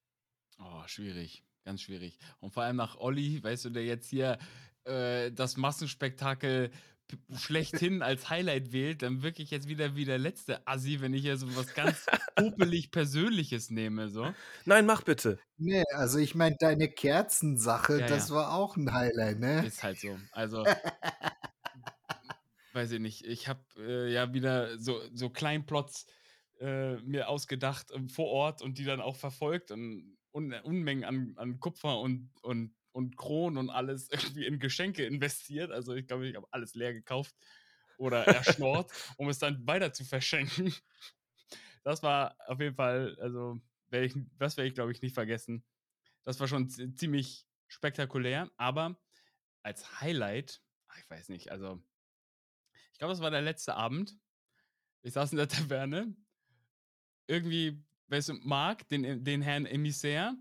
Oh, 0.60 0.84
schwierig. 0.88 1.44
Ganz 1.66 1.82
schwierig. 1.82 2.20
Und 2.40 2.54
vor 2.54 2.64
allem 2.64 2.76
nach 2.76 2.98
Olli, 2.98 3.42
weißt 3.44 3.66
du, 3.66 3.70
der 3.70 3.86
jetzt 3.86 4.10
hier 4.10 4.38
äh, 4.86 5.32
das 5.32 5.58
Massenspektakel 5.58 6.72
schlechthin 7.36 8.02
als 8.02 8.30
Highlight 8.30 8.72
wählt, 8.72 9.02
dann 9.02 9.24
wirklich 9.24 9.52
jetzt 9.52 9.68
wieder 9.68 9.96
wie 9.96 10.06
der 10.06 10.20
letzte 10.20 10.66
Assi, 10.68 11.02
wenn 11.02 11.14
ich 11.14 11.24
hier 11.24 11.38
so 11.38 11.56
was 11.56 11.74
ganz 11.74 12.06
popelig 12.36 12.92
Persönliches 12.92 13.70
nehme. 13.70 14.10
So. 14.10 14.34
Nein, 14.66 14.86
mach 14.86 15.04
bitte. 15.04 15.40
Nee, 15.58 15.84
also 15.94 16.20
ich 16.20 16.36
meine, 16.36 16.56
deine 16.60 16.90
Kerzensache, 16.90 18.02
Ja, 18.02 18.08
das 18.08 18.30
ja. 18.30 18.36
war 18.36 18.54
auch 18.54 18.76
ein 18.76 18.94
Highlight, 18.94 19.40
ne? 19.40 19.66
Ist 19.66 19.84
halt 19.84 20.00
so. 20.00 20.18
Also, 20.32 20.66
weiß 22.74 22.92
ich 22.92 23.00
nicht. 23.00 23.26
Ich 23.26 23.48
habe 23.48 23.62
äh, 23.78 24.12
ja 24.12 24.34
wieder 24.34 24.78
so, 24.80 25.02
so 25.14 25.30
Kleinplots 25.30 26.06
äh, 26.64 26.98
mir 27.02 27.30
ausgedacht 27.30 27.92
ähm, 27.94 28.10
vor 28.10 28.28
Ort 28.28 28.62
und 28.62 28.78
die 28.78 28.86
dann 28.86 29.02
auch 29.02 29.18
verfolgt 29.18 29.72
und 29.72 30.18
Un 30.36 30.52
Unmengen 30.54 31.04
an, 31.04 31.34
an 31.38 31.60
Kupfer 31.60 32.00
und, 32.00 32.32
und, 32.42 32.76
und 32.92 33.18
Kronen 33.18 33.58
und 33.60 33.70
alles 33.70 34.10
irgendwie 34.12 34.46
in 34.48 34.60
Geschenke 34.60 35.06
investiert. 35.06 35.72
Also 35.72 35.94
ich 35.94 36.08
glaube, 36.08 36.28
ich 36.28 36.36
habe 36.36 36.48
alles 36.52 36.74
leer 36.74 36.94
gekauft 36.94 37.36
oder 37.98 38.28
erschnort, 38.30 38.92
um 39.18 39.30
es 39.30 39.40
dann 39.40 39.68
weiter 39.68 39.94
zu 39.94 40.06
verschenken. 40.06 40.74
Das 41.84 42.04
war 42.04 42.38
auf 42.48 42.60
jeden 42.60 42.76
Fall, 42.76 43.18
also 43.20 43.62
werde 43.90 44.06
ich, 44.08 44.16
das 44.38 44.58
werde 44.58 44.68
ich, 44.70 44.74
glaube 44.76 44.92
ich, 44.92 45.02
nicht 45.02 45.14
vergessen. 45.14 45.66
Das 46.24 46.40
war 46.40 46.48
schon 46.48 46.70
zi- 46.70 46.94
ziemlich 46.96 47.48
spektakulär, 47.68 48.52
aber 48.58 49.02
als 49.64 50.02
Highlight, 50.02 50.64
ach, 50.88 51.00
ich 51.00 51.10
weiß 51.10 51.30
nicht, 51.30 51.52
also 51.52 51.84
ich 52.92 52.98
glaube, 53.00 53.14
das 53.14 53.22
war 53.22 53.32
der 53.32 53.42
letzte 53.42 53.76
Abend. 53.76 54.18
Ich 55.04 55.14
saß 55.14 55.32
in 55.34 55.38
der 55.38 55.48
Taverne. 55.48 56.16
Irgendwie, 57.28 57.82
weißt 58.08 58.30
du, 58.30 58.34
Marc, 58.44 58.88
den, 58.90 59.24
den 59.24 59.42
Herrn 59.42 59.66
Emissär, 59.66 60.36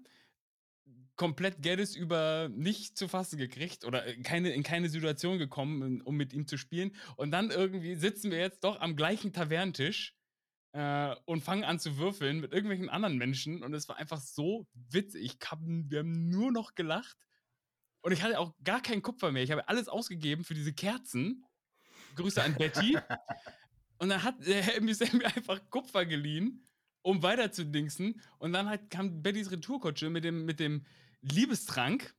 komplett 1.16 1.62
Geddes 1.62 1.94
über 1.94 2.48
nicht 2.48 2.96
zu 2.96 3.06
fassen 3.06 3.38
gekriegt 3.38 3.84
oder 3.84 4.06
äh, 4.06 4.16
keine, 4.22 4.50
in 4.50 4.62
keine 4.62 4.88
Situation 4.88 5.38
gekommen, 5.38 6.00
um 6.02 6.16
mit 6.16 6.32
ihm 6.32 6.46
zu 6.46 6.56
spielen. 6.56 6.94
Und 7.16 7.30
dann 7.30 7.50
irgendwie 7.50 7.94
sitzen 7.94 8.30
wir 8.30 8.38
jetzt 8.38 8.64
doch 8.64 8.80
am 8.80 8.96
gleichen 8.96 9.32
Tavernentisch 9.32 10.14
äh, 10.72 11.14
und 11.24 11.42
fangen 11.42 11.64
an 11.64 11.78
zu 11.78 11.98
würfeln 11.98 12.40
mit 12.40 12.52
irgendwelchen 12.52 12.88
anderen 12.88 13.18
Menschen. 13.18 13.62
Und 13.62 13.74
es 13.74 13.88
war 13.88 13.96
einfach 13.96 14.20
so 14.20 14.66
witzig. 14.74 15.22
Ich 15.22 15.50
hab, 15.50 15.60
wir 15.62 16.00
haben 16.00 16.28
nur 16.28 16.50
noch 16.50 16.74
gelacht. 16.74 17.16
Und 18.00 18.12
ich 18.12 18.22
hatte 18.22 18.40
auch 18.40 18.54
gar 18.64 18.82
keinen 18.82 19.02
Kupfer 19.02 19.30
mehr. 19.30 19.44
Ich 19.44 19.52
habe 19.52 19.68
alles 19.68 19.88
ausgegeben 19.88 20.44
für 20.44 20.54
diese 20.54 20.72
Kerzen. 20.72 21.44
Grüße 22.16 22.42
an 22.42 22.54
Betty. 22.54 22.98
Und 23.98 24.08
dann 24.08 24.24
hat 24.24 24.44
der 24.44 24.62
Herr 24.62 24.80
mir 24.80 24.96
einfach 25.36 25.60
Kupfer 25.70 26.04
geliehen, 26.04 26.66
um 27.02 27.22
weiter 27.22 27.52
zu 27.52 27.66
dingsen. 27.66 28.20
Und 28.38 28.52
dann 28.52 28.68
halt 28.68 28.90
kam 28.90 29.22
Bettys 29.22 29.50
Retourkutsche 29.50 30.10
mit 30.10 30.24
dem, 30.24 30.44
mit 30.44 30.60
dem 30.60 30.84
Liebestrank. 31.20 32.14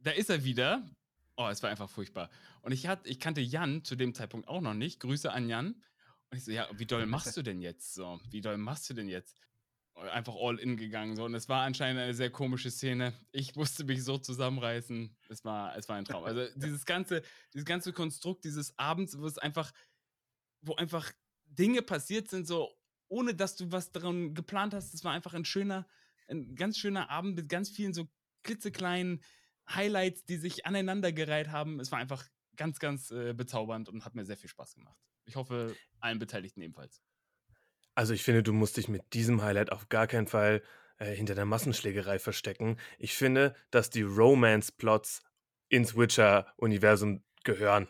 Da 0.00 0.10
ist 0.10 0.30
er 0.30 0.44
wieder. 0.44 0.88
Oh, 1.36 1.48
es 1.48 1.62
war 1.62 1.70
einfach 1.70 1.88
furchtbar. 1.88 2.30
Und 2.62 2.72
ich, 2.72 2.86
hat, 2.86 3.06
ich 3.06 3.18
kannte 3.18 3.40
Jan 3.40 3.84
zu 3.84 3.96
dem 3.96 4.14
Zeitpunkt 4.14 4.48
auch 4.48 4.60
noch 4.60 4.74
nicht. 4.74 5.00
Grüße 5.00 5.32
an 5.32 5.48
Jan. 5.48 5.74
Und 6.30 6.38
ich 6.38 6.44
so, 6.44 6.52
ja, 6.52 6.68
wie 6.76 6.86
doll 6.86 7.06
machst 7.06 7.36
du 7.36 7.42
denn 7.42 7.60
jetzt? 7.60 7.94
So, 7.94 8.20
wie 8.30 8.40
doll 8.40 8.58
machst 8.58 8.88
du 8.90 8.94
denn 8.94 9.08
jetzt? 9.08 9.36
Und 9.94 10.08
Einfach 10.08 10.34
all 10.36 10.58
in 10.58 10.76
gegangen. 10.76 11.16
So. 11.16 11.24
Und 11.24 11.34
es 11.34 11.48
war 11.48 11.62
anscheinend 11.62 12.02
eine 12.02 12.14
sehr 12.14 12.30
komische 12.30 12.70
Szene. 12.70 13.12
Ich 13.30 13.54
musste 13.54 13.84
mich 13.84 14.02
so 14.02 14.18
zusammenreißen. 14.18 15.16
Es 15.28 15.44
war, 15.44 15.76
es 15.76 15.88
war 15.88 15.96
ein 15.96 16.04
Traum. 16.04 16.24
Also 16.24 16.46
dieses 16.56 16.84
ganze, 16.84 17.22
dieses 17.52 17.64
ganze 17.64 17.92
Konstrukt 17.92 18.44
dieses 18.44 18.76
Abends, 18.78 19.18
wo 19.18 19.26
es 19.26 19.38
einfach, 19.38 19.72
wo 20.62 20.74
einfach 20.74 21.12
Dinge 21.46 21.82
passiert 21.82 22.28
sind, 22.28 22.46
so 22.46 22.74
ohne 23.14 23.32
dass 23.32 23.54
du 23.54 23.70
was 23.70 23.92
daran 23.92 24.34
geplant 24.34 24.74
hast. 24.74 24.92
Es 24.92 25.04
war 25.04 25.12
einfach 25.12 25.34
ein 25.34 25.44
schöner, 25.44 25.86
ein 26.26 26.56
ganz 26.56 26.76
schöner 26.76 27.10
Abend 27.10 27.36
mit 27.36 27.48
ganz 27.48 27.70
vielen 27.70 27.94
so 27.94 28.08
klitzekleinen 28.42 29.22
Highlights, 29.70 30.24
die 30.24 30.36
sich 30.36 30.66
aneinandergereiht 30.66 31.48
haben. 31.48 31.78
Es 31.78 31.92
war 31.92 32.00
einfach 32.00 32.26
ganz, 32.56 32.80
ganz 32.80 33.12
äh, 33.12 33.32
bezaubernd 33.32 33.88
und 33.88 34.04
hat 34.04 34.16
mir 34.16 34.24
sehr 34.24 34.36
viel 34.36 34.50
Spaß 34.50 34.74
gemacht. 34.74 34.98
Ich 35.26 35.36
hoffe, 35.36 35.76
allen 36.00 36.18
Beteiligten 36.18 36.60
ebenfalls. 36.60 37.02
Also 37.94 38.14
ich 38.14 38.24
finde, 38.24 38.42
du 38.42 38.52
musst 38.52 38.76
dich 38.76 38.88
mit 38.88 39.14
diesem 39.14 39.42
Highlight 39.42 39.70
auf 39.70 39.88
gar 39.88 40.08
keinen 40.08 40.26
Fall 40.26 40.60
äh, 40.98 41.14
hinter 41.14 41.36
der 41.36 41.44
Massenschlägerei 41.44 42.18
verstecken. 42.18 42.78
Ich 42.98 43.14
finde, 43.14 43.54
dass 43.70 43.90
die 43.90 44.02
Romance-Plots 44.02 45.22
ins 45.68 45.96
Witcher-Universum 45.96 47.22
gehören. 47.44 47.88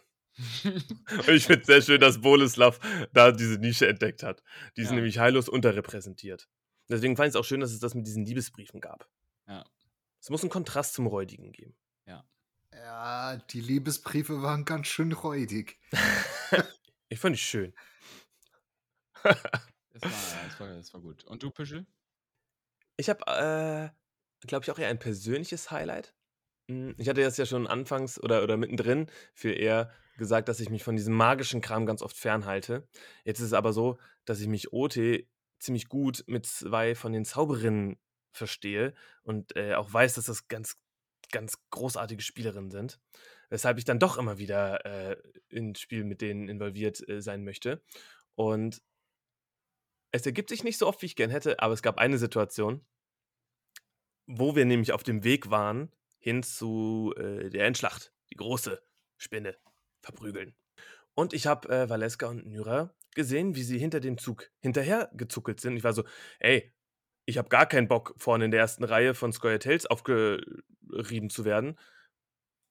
Und 0.65 1.29
ich 1.29 1.47
finde 1.47 1.61
es 1.61 1.67
sehr 1.67 1.83
schön, 1.83 2.01
dass 2.01 2.21
Boleslav 2.21 2.81
da 3.13 3.31
diese 3.33 3.55
Nische 3.59 3.87
entdeckt 3.87 4.23
hat. 4.23 4.43
Die 4.77 4.83
sind 4.83 4.91
Ja. 4.93 4.97
nämlich 4.97 5.19
heillos 5.19 5.49
unterrepräsentiert. 5.49 6.49
Deswegen 6.89 7.17
fand 7.17 7.29
ich 7.29 7.35
es 7.35 7.37
auch 7.37 7.45
schön, 7.45 7.61
dass 7.61 7.73
es 7.73 7.79
das 7.79 7.95
mit 7.95 8.07
diesen 8.07 8.25
Liebesbriefen 8.25 8.81
gab. 8.81 9.09
Ja. 9.47 9.65
Es 10.21 10.31
muss 10.31 10.43
einen 10.43 10.51
Kontrast 10.51 10.95
zum 10.95 11.07
Räudigen 11.07 11.53
geben. 11.53 11.77
Ja. 12.07 12.25
Ja, 12.73 13.37
die 13.37 13.61
Liebesbriefe 13.61 14.43
waren 14.43 14.65
ganz 14.65 14.87
schön 14.89 15.13
räudig. 15.13 15.79
Ich 17.11 17.21
fand 17.21 17.37
es 17.37 17.41
schön. 17.43 17.73
Das 19.23 19.43
war, 20.03 20.11
das 20.49 20.61
war, 20.61 20.69
das 20.69 20.95
war 20.95 21.01
gut. 21.01 21.25
Und 21.25 21.43
du, 21.43 21.51
Pischel? 21.51 21.87
Ich 22.97 23.09
habe, 23.09 23.21
äh, 23.27 24.47
glaube 24.47 24.65
ich, 24.65 24.71
auch 24.71 24.79
eher 24.79 24.89
ein 24.89 24.99
persönliches 24.99 25.71
Highlight. 25.71 26.15
Hm, 26.69 26.95
Ich 26.99 27.09
hatte 27.09 27.21
jetzt 27.21 27.39
ja 27.39 27.47
schon 27.47 27.67
anfangs 27.67 28.21
oder, 28.21 28.43
oder 28.43 28.57
mittendrin 28.57 29.09
viel 29.35 29.53
eher 29.53 29.93
gesagt, 30.17 30.49
dass 30.49 30.61
ich 30.61 30.71
mich 30.71 30.85
von 30.85 30.97
diesem 30.97 31.15
magischen 31.15 31.61
Kram 31.61 31.87
ganz 31.87 32.03
oft 32.03 32.17
fernhalte. 32.17 32.87
Jetzt 33.25 33.41
ist 33.41 33.47
es 33.47 33.53
aber 33.53 33.73
so, 33.73 33.99
dass 34.25 34.41
ich 34.41 34.47
mich 34.47 34.73
OT 34.73 34.99
ziemlich 35.59 35.89
gut 35.89 36.25
mit 36.27 36.47
zwei 36.47 36.95
von 36.95 37.13
den 37.13 37.25
Zauberinnen 37.25 37.99
verstehe 38.31 38.95
und 39.23 39.57
äh, 39.57 39.75
auch 39.75 39.93
weiß, 39.93 40.15
dass 40.15 40.27
das 40.27 40.49
ganz, 40.49 40.77
ganz 41.31 41.59
großartige 41.71 42.23
Spielerinnen 42.23 42.71
sind. 42.71 43.01
Weshalb 43.49 43.79
ich 43.79 43.85
dann 43.85 43.99
doch 43.99 44.19
immer 44.19 44.39
wieder 44.39 44.85
äh, 44.85 45.17
ins 45.49 45.81
Spiel 45.81 46.05
mit 46.05 46.21
denen 46.21 46.49
involviert 46.49 47.07
äh, 47.09 47.21
sein 47.21 47.45
möchte. 47.45 47.83
Und 48.35 48.83
es 50.11 50.27
ergibt 50.27 50.49
sich 50.49 50.65
nicht 50.65 50.79
so 50.79 50.87
oft, 50.87 51.03
wie 51.03 51.07
ich 51.07 51.17
gern 51.17 51.31
hätte, 51.31 51.61
aber 51.61 51.75
es 51.75 51.83
gab 51.83 51.99
eine 51.99 52.19
Situation, 52.19 52.85
wo 54.27 54.57
wir 54.57 54.65
nämlich 54.65 54.93
auf 54.93 55.03
dem 55.03 55.25
Weg 55.25 55.51
waren 55.51 55.93
hin 56.19 56.43
zu 56.43 57.13
äh, 57.17 57.51
der 57.51 57.67
Endschlacht, 57.67 58.13
die 58.31 58.37
große 58.37 58.83
Spinne 59.17 59.57
verprügeln. 60.05 60.55
Und 61.15 61.33
ich 61.33 61.47
habe 61.47 61.69
äh, 61.69 61.89
Valeska 61.89 62.27
und 62.29 62.47
Nyra 62.47 62.95
gesehen, 63.15 63.55
wie 63.55 63.63
sie 63.63 63.79
hinter 63.79 64.01
dem 64.01 64.19
Zug 64.19 64.51
hinterher 64.61 65.11
gezuckelt 65.15 65.61
sind. 65.61 65.77
Ich 65.77 65.85
war 65.85 65.93
so, 65.93 66.05
ey, 66.41 66.73
ich 67.27 67.39
habe 67.39 67.49
gar 67.49 67.67
keinen 67.67 67.89
Bock, 67.89 68.15
vorne 68.19 68.45
in 68.45 68.51
der 68.51 68.61
ersten 68.61 68.85
Reihe 68.85 69.15
von 69.15 69.33
Square 69.33 69.59
Tales 69.59 69.87
aufgerieben 69.87 71.31
zu 71.31 71.45
werden. 71.45 71.79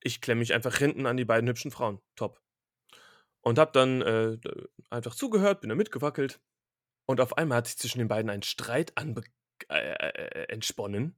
Ich 0.02 0.22
klemme 0.22 0.40
mich 0.40 0.54
einfach 0.54 0.78
hinten 0.78 1.06
an 1.06 1.18
die 1.18 1.26
beiden 1.26 1.48
hübschen 1.50 1.72
Frauen. 1.72 2.00
Top. 2.16 2.42
Und 3.42 3.58
habe 3.58 3.72
dann 3.72 4.02
äh, 4.02 4.38
einfach 4.90 5.16
zugehört, 5.16 5.62
bin 5.62 5.70
da 5.70 5.76
mitgewackelt. 5.76 6.42
Und 7.06 7.20
auf 7.20 7.38
einmal 7.38 7.58
hat 7.58 7.68
sich 7.68 7.78
zwischen 7.78 8.00
den 8.00 8.08
beiden 8.08 8.30
ein 8.30 8.44
Streit 8.44 8.98
anbe 8.98 9.24
äh, 9.70 9.94
äh, 9.94 10.46
entsponnen. 10.50 11.18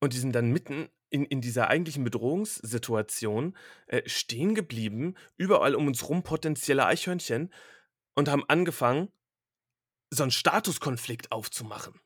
Und 0.00 0.12
die 0.12 0.18
sind 0.18 0.32
dann 0.32 0.50
mitten 0.50 0.88
in, 1.10 1.24
in 1.24 1.40
dieser 1.40 1.68
eigentlichen 1.68 2.04
Bedrohungssituation 2.04 3.56
äh, 3.86 4.02
stehen 4.06 4.54
geblieben, 4.54 5.14
überall 5.36 5.74
um 5.74 5.86
uns 5.86 6.08
rum 6.08 6.22
potenzielle 6.22 6.86
Eichhörnchen 6.86 7.52
und 8.14 8.28
haben 8.28 8.44
angefangen, 8.48 9.08
so 10.10 10.22
einen 10.22 10.32
Statuskonflikt 10.32 11.32
aufzumachen. 11.32 12.00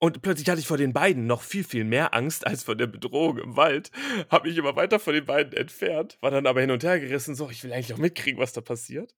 Und 0.00 0.22
plötzlich 0.22 0.48
hatte 0.48 0.60
ich 0.60 0.66
vor 0.66 0.76
den 0.76 0.92
beiden 0.92 1.26
noch 1.26 1.42
viel, 1.42 1.64
viel 1.64 1.84
mehr 1.84 2.14
Angst 2.14 2.46
als 2.46 2.62
vor 2.62 2.76
der 2.76 2.86
Bedrohung 2.86 3.38
im 3.38 3.56
Wald. 3.56 3.90
Hab 4.28 4.44
mich 4.44 4.56
immer 4.56 4.76
weiter 4.76 5.00
von 5.00 5.12
den 5.12 5.26
beiden 5.26 5.52
entfernt, 5.54 6.18
war 6.20 6.30
dann 6.30 6.46
aber 6.46 6.60
hin 6.60 6.70
und 6.70 6.84
her 6.84 7.00
gerissen, 7.00 7.34
so, 7.34 7.50
ich 7.50 7.64
will 7.64 7.72
eigentlich 7.72 7.92
auch 7.94 7.98
mitkriegen, 7.98 8.40
was 8.40 8.52
da 8.52 8.60
passiert. 8.60 9.14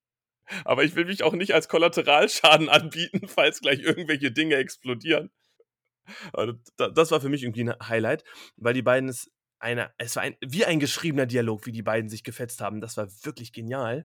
Aber 0.64 0.82
ich 0.82 0.96
will 0.96 1.04
mich 1.04 1.22
auch 1.22 1.34
nicht 1.34 1.52
als 1.52 1.68
Kollateralschaden 1.68 2.68
anbieten, 2.70 3.28
falls 3.28 3.60
gleich 3.60 3.80
irgendwelche 3.80 4.32
Dinge 4.32 4.56
explodieren. 4.56 5.30
Also, 6.32 6.54
das 6.76 7.10
war 7.10 7.20
für 7.20 7.28
mich 7.28 7.42
irgendwie 7.42 7.64
ein 7.64 7.88
Highlight, 7.88 8.24
weil 8.56 8.74
die 8.74 8.82
beiden 8.82 9.08
es 9.08 9.30
eine, 9.58 9.92
es 9.98 10.16
war 10.16 10.22
ein, 10.22 10.36
wie 10.40 10.64
ein 10.64 10.80
geschriebener 10.80 11.26
Dialog, 11.26 11.66
wie 11.66 11.72
die 11.72 11.82
beiden 11.82 12.08
sich 12.08 12.24
gefetzt 12.24 12.60
haben. 12.60 12.80
Das 12.80 12.96
war 12.96 13.08
wirklich 13.24 13.52
genial. 13.52 14.06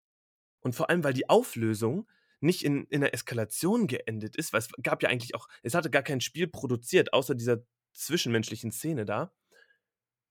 Und 0.59 0.75
vor 0.75 0.89
allem, 0.89 1.03
weil 1.03 1.13
die 1.13 1.29
Auflösung 1.29 2.07
nicht 2.39 2.63
in, 2.63 2.85
in 2.85 3.03
einer 3.03 3.13
Eskalation 3.13 3.87
geendet 3.87 4.35
ist, 4.35 4.53
weil 4.53 4.59
es 4.59 4.69
gab 4.81 5.03
ja 5.03 5.09
eigentlich 5.09 5.35
auch, 5.35 5.47
es 5.63 5.73
hatte 5.73 5.89
gar 5.89 6.03
kein 6.03 6.21
Spiel 6.21 6.47
produziert, 6.47 7.13
außer 7.13 7.35
dieser 7.35 7.63
zwischenmenschlichen 7.93 8.71
Szene 8.71 9.05
da. 9.05 9.33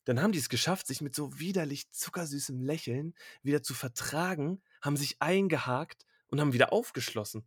Dann 0.04 0.22
haben 0.22 0.32
die 0.32 0.38
es 0.38 0.48
geschafft, 0.48 0.86
sich 0.86 1.02
mit 1.02 1.14
so 1.14 1.38
widerlich 1.38 1.90
zuckersüßem 1.90 2.62
Lächeln 2.62 3.14
wieder 3.42 3.62
zu 3.62 3.74
vertragen, 3.74 4.62
haben 4.80 4.96
sich 4.96 5.20
eingehakt 5.20 6.06
und 6.28 6.40
haben 6.40 6.54
wieder 6.54 6.72
aufgeschlossen. 6.72 7.46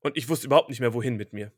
Und 0.00 0.16
ich 0.16 0.28
wusste 0.28 0.46
überhaupt 0.46 0.70
nicht 0.70 0.80
mehr, 0.80 0.94
wohin 0.94 1.16
mit 1.16 1.32
mir. 1.32 1.52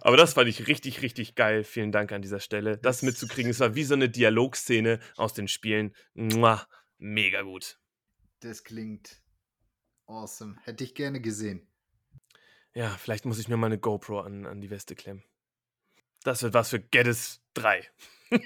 Aber 0.00 0.16
das 0.16 0.34
fand 0.34 0.48
ich 0.48 0.66
richtig, 0.66 1.02
richtig 1.02 1.34
geil. 1.34 1.64
Vielen 1.64 1.92
Dank 1.92 2.12
an 2.12 2.22
dieser 2.22 2.40
Stelle. 2.40 2.78
Das 2.78 3.02
mitzukriegen, 3.02 3.50
es 3.50 3.60
war 3.60 3.74
wie 3.74 3.84
so 3.84 3.94
eine 3.94 4.08
Dialogszene 4.08 5.00
aus 5.16 5.34
den 5.34 5.48
Spielen. 5.48 5.94
Mua, 6.14 6.66
mega 6.98 7.42
gut. 7.42 7.78
Das 8.40 8.64
klingt 8.64 9.22
awesome. 10.06 10.56
Hätte 10.64 10.84
ich 10.84 10.94
gerne 10.94 11.20
gesehen. 11.20 11.66
Ja, 12.74 12.90
vielleicht 12.90 13.24
muss 13.24 13.38
ich 13.38 13.48
mir 13.48 13.56
mal 13.56 13.66
eine 13.66 13.78
GoPro 13.78 14.20
an, 14.20 14.46
an 14.46 14.60
die 14.60 14.70
Weste 14.70 14.94
klemmen. 14.94 15.24
Das 16.22 16.42
wird 16.42 16.54
was 16.54 16.70
für 16.70 16.80
Geddes 16.80 17.42
3. 17.54 17.84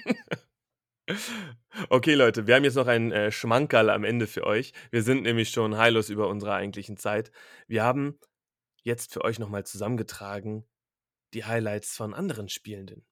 okay, 1.89 2.13
Leute, 2.13 2.47
wir 2.47 2.55
haben 2.55 2.63
jetzt 2.63 2.75
noch 2.75 2.87
einen 2.87 3.11
äh, 3.11 3.31
Schmankerl 3.31 3.89
am 3.89 4.03
Ende 4.03 4.27
für 4.27 4.45
euch. 4.45 4.73
Wir 4.91 5.03
sind 5.03 5.23
nämlich 5.23 5.49
schon 5.49 5.77
heillos 5.77 6.09
über 6.09 6.27
unserer 6.29 6.53
eigentlichen 6.53 6.97
Zeit. 6.97 7.31
Wir 7.67 7.83
haben 7.83 8.19
jetzt 8.83 9.13
für 9.13 9.23
euch 9.23 9.39
nochmal 9.39 9.65
zusammengetragen 9.65 10.65
die 11.33 11.45
Highlights 11.45 11.95
von 11.95 12.13
anderen 12.13 12.49
Spielenden. 12.49 13.05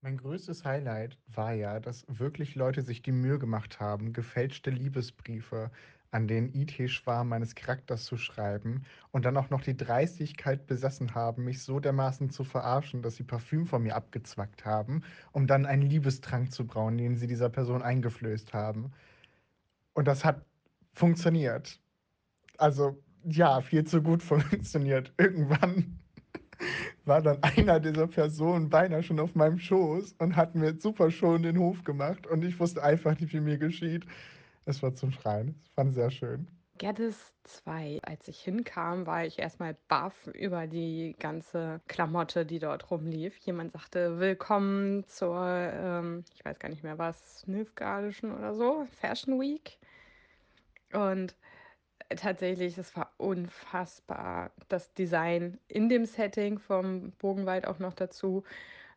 Mein 0.00 0.16
größtes 0.16 0.64
Highlight 0.64 1.18
war 1.26 1.52
ja, 1.52 1.80
dass 1.80 2.04
wirklich 2.08 2.54
Leute 2.54 2.82
sich 2.82 3.02
die 3.02 3.10
Mühe 3.10 3.40
gemacht 3.40 3.80
haben, 3.80 4.12
gefälschte 4.12 4.70
Liebesbriefe 4.70 5.72
an 6.10 6.28
den 6.28 6.54
IT-Schwarm 6.54 7.28
meines 7.28 7.54
Charakters 7.54 8.04
zu 8.04 8.16
schreiben 8.16 8.84
und 9.10 9.24
dann 9.24 9.36
auch 9.36 9.50
noch 9.50 9.60
die 9.60 9.76
Dreistigkeit 9.76 10.66
besessen 10.66 11.14
haben, 11.14 11.44
mich 11.44 11.62
so 11.62 11.80
dermaßen 11.80 12.30
zu 12.30 12.44
verarschen, 12.44 13.02
dass 13.02 13.16
sie 13.16 13.24
Parfüm 13.24 13.66
von 13.66 13.82
mir 13.82 13.96
abgezwackt 13.96 14.64
haben, 14.64 15.02
um 15.32 15.46
dann 15.46 15.66
einen 15.66 15.82
Liebestrank 15.82 16.52
zu 16.52 16.66
brauen, 16.66 16.96
den 16.96 17.16
sie 17.16 17.26
dieser 17.26 17.50
Person 17.50 17.82
eingeflößt 17.82 18.54
haben. 18.54 18.92
Und 19.94 20.06
das 20.06 20.24
hat 20.24 20.46
funktioniert. 20.94 21.80
Also 22.56 23.02
ja, 23.30 23.60
viel 23.60 23.84
zu 23.84 24.02
gut 24.02 24.22
funktioniert. 24.24 25.12
Irgendwann 25.18 25.98
war 27.04 27.22
dann 27.22 27.42
einer 27.42 27.80
dieser 27.80 28.06
Personen 28.06 28.68
beinahe 28.68 29.02
schon 29.02 29.20
auf 29.20 29.34
meinem 29.34 29.58
Schoß 29.58 30.14
und 30.18 30.36
hat 30.36 30.54
mir 30.54 30.78
super 30.78 31.10
schon 31.10 31.42
den 31.42 31.58
Hof 31.58 31.84
gemacht 31.84 32.26
und 32.26 32.44
ich 32.44 32.58
wusste 32.58 32.82
einfach 32.82 33.18
nicht, 33.18 33.32
wie 33.32 33.40
mir 33.40 33.58
geschieht. 33.58 34.04
Es 34.64 34.82
war 34.82 34.94
zum 34.94 35.12
Schreien. 35.12 35.54
Es 35.62 35.68
fand 35.70 35.94
sehr 35.94 36.10
schön. 36.10 36.48
Geddes 36.78 37.34
2. 37.42 37.98
Als 38.02 38.28
ich 38.28 38.40
hinkam, 38.40 39.06
war 39.06 39.24
ich 39.24 39.38
erstmal 39.38 39.76
baff 39.88 40.28
über 40.28 40.68
die 40.68 41.16
ganze 41.18 41.80
Klamotte, 41.88 42.46
die 42.46 42.60
dort 42.60 42.90
rumlief. 42.90 43.36
Jemand 43.38 43.72
sagte, 43.72 44.20
willkommen 44.20 45.04
zur, 45.08 45.44
ähm, 45.44 46.24
ich 46.34 46.44
weiß 46.44 46.58
gar 46.60 46.68
nicht 46.68 46.84
mehr 46.84 46.98
was, 46.98 47.44
Nilfgaardischen 47.48 48.32
oder 48.32 48.54
so, 48.54 48.86
Fashion 49.00 49.40
Week. 49.40 49.78
Und 50.92 51.34
tatsächlich, 52.16 52.78
es 52.78 52.96
war 52.96 53.12
unfassbar. 53.16 54.50
Das 54.68 54.92
Design 54.94 55.58
in 55.68 55.88
dem 55.88 56.06
Setting 56.06 56.58
vom 56.58 57.12
Bogenwald 57.12 57.66
auch 57.66 57.78
noch 57.78 57.94
dazu. 57.94 58.44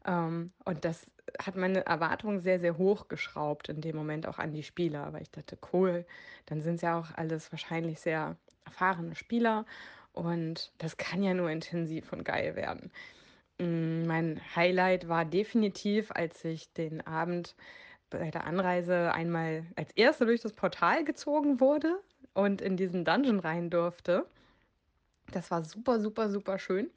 Ähm, 0.06 0.52
und 0.66 0.86
das 0.86 1.08
hat 1.40 1.56
meine 1.56 1.86
Erwartungen 1.86 2.40
sehr, 2.40 2.60
sehr 2.60 2.78
hoch 2.78 3.08
geschraubt 3.08 3.70
in 3.70 3.82
dem 3.82 3.96
Moment 3.96 4.28
auch 4.28 4.40
an 4.40 4.54
die 4.54 4.64
Spieler, 4.64 5.14
weil 5.14 5.24
ich 5.24 5.32
dachte, 5.32 5.58
cool, 5.74 6.06
dann 6.48 6.62
sind 6.62 6.76
es 6.76 6.82
ja 6.82 7.00
auch 7.00 7.12
alles 7.16 7.52
wahrscheinlich 7.52 8.00
sehr 8.00 8.38
erfahrene 8.66 9.16
Spieler 9.16 9.66
und 10.14 10.72
das 10.78 10.98
kann 10.98 11.24
ja 11.24 11.34
nur 11.34 11.50
intensiv 11.50 12.12
und 12.14 12.26
geil 12.26 12.56
werden. 12.56 12.92
Mm, 13.60 14.06
mein 14.08 14.42
Highlight 14.56 15.08
war 15.08 15.26
definitiv, 15.26 16.12
als 16.12 16.44
ich 16.46 16.74
den 16.74 17.06
Abend 17.06 17.56
bei 18.10 18.32
der 18.32 18.46
Anreise 18.46 19.14
einmal 19.14 19.66
als 19.76 19.92
Erste 19.94 20.26
durch 20.26 20.42
das 20.42 20.54
Portal 20.54 21.06
gezogen 21.06 21.60
wurde 21.60 22.02
und 22.34 22.62
in 22.62 22.78
diesen 22.78 23.06
Dungeon 23.06 23.40
rein 23.40 23.70
durfte. 23.70 24.26
Das 25.32 25.52
war 25.52 25.64
super, 25.64 26.00
super, 26.00 26.30
super 26.30 26.60
schön 26.60 26.90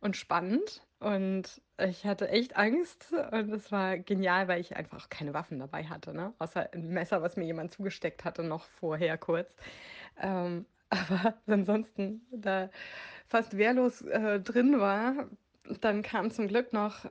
und 0.00 0.16
spannend. 0.16 0.82
Und 0.98 1.60
ich 1.78 2.06
hatte 2.06 2.28
echt 2.30 2.56
Angst 2.56 3.12
und 3.12 3.52
es 3.52 3.70
war 3.70 3.98
genial, 3.98 4.48
weil 4.48 4.60
ich 4.60 4.76
einfach 4.76 5.10
keine 5.10 5.34
Waffen 5.34 5.58
dabei 5.58 5.84
hatte, 5.84 6.14
ne? 6.14 6.32
Außer 6.38 6.72
ein 6.72 6.88
Messer, 6.88 7.20
was 7.20 7.36
mir 7.36 7.44
jemand 7.44 7.74
zugesteckt 7.74 8.24
hatte, 8.24 8.42
noch 8.42 8.64
vorher 8.64 9.18
kurz. 9.18 9.50
Ähm, 10.20 10.64
aber 10.90 11.34
ansonsten 11.46 12.22
da 12.30 12.70
fast 13.26 13.56
wehrlos 13.58 14.02
äh, 14.02 14.40
drin 14.40 14.80
war, 14.80 15.26
dann 15.80 16.02
kamen 16.02 16.30
zum 16.30 16.48
Glück 16.48 16.72
noch 16.72 17.06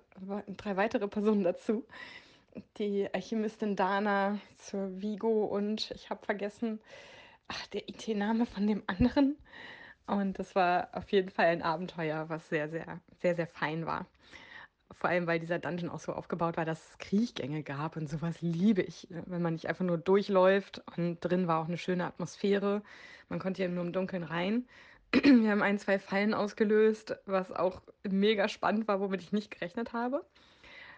drei 0.48 0.78
weitere 0.78 1.08
Personen 1.08 1.44
dazu. 1.44 1.86
Die 2.78 3.14
Alchemistin 3.14 3.76
Dana 3.76 4.40
zur 4.58 5.02
Vigo 5.02 5.44
und 5.44 5.92
ich 5.92 6.10
habe 6.10 6.26
vergessen, 6.26 6.80
ach, 7.48 7.68
der 7.68 7.88
IT-Name 7.90 8.46
von 8.46 8.68
dem 8.68 8.84
anderen. 8.88 9.38
Und 10.08 10.38
das 10.38 10.56
war 10.56 10.90
auf 10.94 11.10
jeden 11.12 11.30
Fall 11.30 11.48
ein 11.48 11.62
Abenteuer, 11.62 12.30
was 12.30 12.48
sehr, 12.50 12.70
sehr, 12.70 13.02
sehr, 13.22 13.36
sehr 13.36 13.48
fein 13.48 13.86
war. 13.86 14.06
Vor 14.92 15.10
allem, 15.10 15.26
weil 15.26 15.40
dieser 15.40 15.58
Dungeon 15.58 15.90
auch 15.90 16.00
so 16.00 16.14
aufgebaut 16.14 16.58
war, 16.58 16.66
dass 16.66 16.92
es 16.92 16.98
Kriechgänge 17.00 17.64
gab 17.64 17.98
und 17.98 18.08
sowas 18.08 18.42
liebe 18.42 18.84
ich, 18.84 19.10
ne? 19.10 19.24
wenn 19.26 19.42
man 19.42 19.54
nicht 19.54 19.68
einfach 19.68 19.84
nur 19.84 19.98
durchläuft 19.98 20.84
und 20.96 21.20
drin 21.22 21.48
war 21.48 21.60
auch 21.60 21.68
eine 21.68 21.80
schöne 21.80 22.06
Atmosphäre. 22.06 22.84
Man 23.28 23.40
konnte 23.40 23.64
ja 23.64 23.68
nur 23.68 23.84
im 23.84 23.94
Dunkeln 23.94 24.24
rein. 24.24 24.68
Wir 25.12 25.50
haben 25.50 25.64
ein, 25.64 25.80
zwei 25.80 25.98
Fallen 25.98 26.36
ausgelöst, 26.36 27.18
was 27.26 27.52
auch 27.52 27.82
mega 28.04 28.48
spannend 28.48 28.88
war, 28.88 29.00
womit 29.00 29.22
ich 29.22 29.32
nicht 29.32 29.52
gerechnet 29.52 29.94
habe 29.94 30.24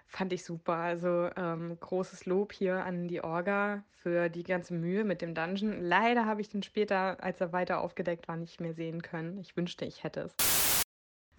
fand 0.08 0.34
ich 0.34 0.44
super. 0.44 0.76
Also 0.76 1.30
ähm, 1.36 1.78
großes 1.80 2.26
Lob 2.26 2.54
hier 2.54 2.84
an 2.84 3.08
die 3.08 3.24
Orga 3.24 3.84
für 3.92 4.30
die 4.30 4.44
ganze 4.44 4.74
Mühe 4.74 5.04
mit 5.04 5.22
dem 5.22 5.36
Dungeon. 5.36 5.82
Leider 5.82 6.26
habe 6.26 6.42
ich 6.42 6.50
den 6.50 6.64
später, 6.64 7.22
als 7.24 7.42
er 7.42 7.52
weiter 7.52 7.82
aufgedeckt 7.82 8.28
war, 8.28 8.38
nicht 8.38 8.62
mehr 8.62 8.74
sehen 8.74 9.02
können. 9.02 9.38
Ich 9.38 9.56
wünschte, 9.56 9.86
ich 9.86 10.04
hätte 10.04 10.22
es. 10.22 10.36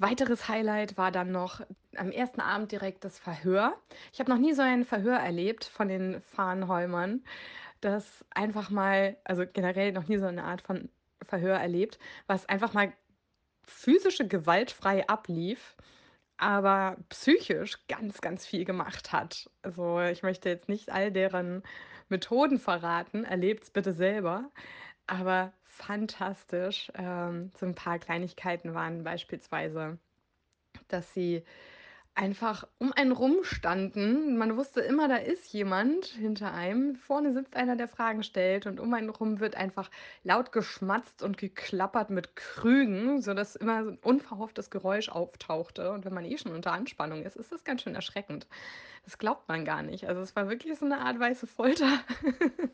Weiteres 0.00 0.48
Highlight 0.48 0.96
war 0.96 1.10
dann 1.10 1.32
noch 1.32 1.60
am 1.96 2.12
ersten 2.12 2.40
Abend 2.40 2.70
direkt 2.70 3.04
das 3.04 3.18
Verhör. 3.18 3.74
Ich 4.12 4.20
habe 4.20 4.30
noch 4.30 4.38
nie 4.38 4.52
so 4.52 4.62
ein 4.62 4.84
Verhör 4.84 5.16
erlebt 5.16 5.64
von 5.64 5.88
den 5.88 6.20
Fahnenholmern, 6.20 7.24
das 7.80 8.24
einfach 8.30 8.70
mal, 8.70 9.16
also 9.24 9.44
generell 9.52 9.90
noch 9.92 10.06
nie 10.06 10.18
so 10.18 10.26
eine 10.26 10.44
Art 10.44 10.62
von 10.62 10.88
Verhör 11.24 11.56
erlebt, 11.56 11.98
was 12.28 12.48
einfach 12.48 12.74
mal 12.74 12.92
physische 13.64 14.26
Gewalt 14.26 14.70
frei 14.70 15.08
ablief 15.08 15.76
aber 16.38 16.96
psychisch 17.08 17.86
ganz, 17.88 18.20
ganz 18.20 18.46
viel 18.46 18.64
gemacht 18.64 19.12
hat. 19.12 19.50
Also 19.62 20.00
ich 20.00 20.22
möchte 20.22 20.48
jetzt 20.48 20.68
nicht 20.68 20.90
all 20.90 21.12
deren 21.12 21.62
Methoden 22.08 22.58
verraten, 22.58 23.24
erlebt 23.24 23.64
es 23.64 23.70
bitte 23.70 23.92
selber, 23.92 24.50
aber 25.06 25.52
fantastisch. 25.64 26.90
Ähm, 26.94 27.50
so 27.58 27.66
ein 27.66 27.74
paar 27.74 27.98
Kleinigkeiten 27.98 28.74
waren 28.74 29.04
beispielsweise, 29.04 29.98
dass 30.88 31.12
sie 31.12 31.44
einfach 32.18 32.66
um 32.78 32.92
einen 32.92 33.12
rumstanden. 33.12 34.36
Man 34.36 34.56
wusste 34.56 34.80
immer, 34.80 35.06
da 35.06 35.16
ist 35.16 35.52
jemand 35.52 36.06
hinter 36.06 36.52
einem. 36.52 36.96
Vorne 36.96 37.32
sitzt 37.32 37.54
einer, 37.54 37.76
der 37.76 37.86
Fragen 37.86 38.24
stellt 38.24 38.66
und 38.66 38.80
um 38.80 38.92
einen 38.92 39.08
rum 39.08 39.38
wird 39.38 39.54
einfach 39.54 39.88
laut 40.24 40.50
geschmatzt 40.50 41.22
und 41.22 41.38
geklappert 41.38 42.10
mit 42.10 42.34
Krügen, 42.34 43.22
sodass 43.22 43.54
immer 43.54 43.84
so 43.84 43.90
ein 43.92 43.98
unverhofftes 43.98 44.68
Geräusch 44.68 45.08
auftauchte. 45.08 45.92
Und 45.92 46.04
wenn 46.04 46.12
man 46.12 46.24
eh 46.24 46.36
schon 46.36 46.52
unter 46.52 46.72
Anspannung 46.72 47.22
ist, 47.22 47.36
ist 47.36 47.52
das 47.52 47.62
ganz 47.62 47.82
schön 47.82 47.94
erschreckend. 47.94 48.48
Das 49.04 49.18
glaubt 49.18 49.48
man 49.48 49.64
gar 49.64 49.82
nicht. 49.82 50.08
Also 50.08 50.20
es 50.20 50.34
war 50.34 50.48
wirklich 50.48 50.76
so 50.76 50.86
eine 50.86 50.98
Art 50.98 51.18
weiße 51.20 51.46
Folter. 51.46 52.00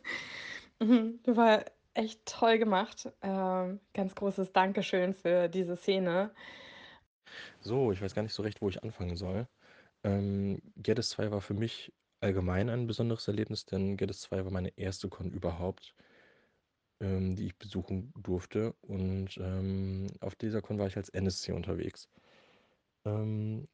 Mhm, 0.77 1.19
das 1.23 1.37
war 1.37 1.63
echt 1.93 2.25
toll 2.25 2.57
gemacht. 2.57 3.09
Ähm, 3.21 3.79
ganz 3.93 4.13
großes 4.13 4.51
Dankeschön 4.51 5.13
für 5.13 5.47
diese 5.47 5.77
Szene. 5.77 6.31
So, 7.59 7.91
ich 7.91 8.01
weiß 8.01 8.13
gar 8.15 8.23
nicht 8.23 8.33
so 8.33 8.43
recht, 8.43 8.61
wo 8.61 8.69
ich 8.69 8.83
anfangen 8.83 9.15
soll. 9.17 9.47
Ähm, 10.03 10.61
Gears 10.77 11.09
2 11.09 11.31
war 11.31 11.41
für 11.41 11.53
mich 11.53 11.93
allgemein 12.21 12.69
ein 12.69 12.87
besonderes 12.87 13.27
Erlebnis, 13.27 13.65
denn 13.65 13.97
Gears 13.97 14.21
2 14.21 14.45
war 14.45 14.51
meine 14.51 14.77
erste 14.77 15.09
Con 15.09 15.31
überhaupt, 15.31 15.95
ähm, 16.99 17.35
die 17.35 17.47
ich 17.47 17.57
besuchen 17.57 18.13
durfte. 18.21 18.73
Und 18.81 19.37
ähm, 19.37 20.07
auf 20.21 20.35
dieser 20.35 20.61
Con 20.61 20.79
war 20.79 20.87
ich 20.87 20.97
als 20.97 21.09
NSC 21.09 21.51
unterwegs. 21.53 22.09
Ähm, 23.05 23.67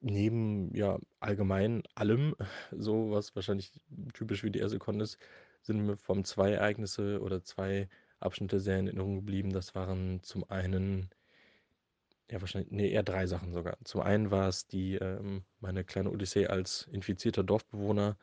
neben 0.00 0.74
ja 0.74 0.98
allgemein 1.20 1.82
allem, 1.94 2.34
so 2.72 3.10
was 3.10 3.34
wahrscheinlich 3.34 3.72
typisch 4.14 4.42
für 4.42 4.50
die 4.50 4.60
erste 4.60 4.78
Con 4.78 5.00
ist, 5.00 5.18
sind 5.62 5.84
mir 5.86 5.96
vom 5.96 6.24
zwei 6.24 6.52
Ereignisse 6.52 7.20
oder 7.20 7.42
zwei 7.42 7.88
Abschnitte 8.20 8.60
sehr 8.60 8.78
in 8.78 8.86
Erinnerung 8.86 9.16
geblieben. 9.16 9.52
Das 9.52 9.74
waren 9.74 10.22
zum 10.22 10.48
einen 10.50 11.10
ja, 12.30 12.40
wahrscheinlich, 12.40 12.72
ne, 12.72 12.88
eher 12.88 13.02
drei 13.04 13.26
Sachen 13.26 13.52
sogar. 13.52 13.78
Zum 13.84 14.00
einen 14.00 14.30
war 14.30 14.48
es 14.48 14.66
die, 14.66 14.94
ähm 14.96 15.44
meine 15.60 15.84
kleine 15.84 16.10
Odyssee 16.10 16.46
als 16.46 16.88
infizierter 16.92 17.42
Dorfbewohner, 17.44 18.18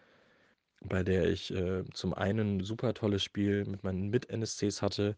bei 0.82 1.04
der 1.04 1.30
ich, 1.30 1.52
äh, 1.54 1.84
zum 1.94 2.14
einen 2.14 2.60
'n 2.62 2.64
super 2.66 2.94
tolles 2.96 3.24
Spiel 3.24 3.66
mit 3.66 3.84
meinen 3.84 4.10
Mit-NSCs 4.10 4.82
hatte, 4.82 5.18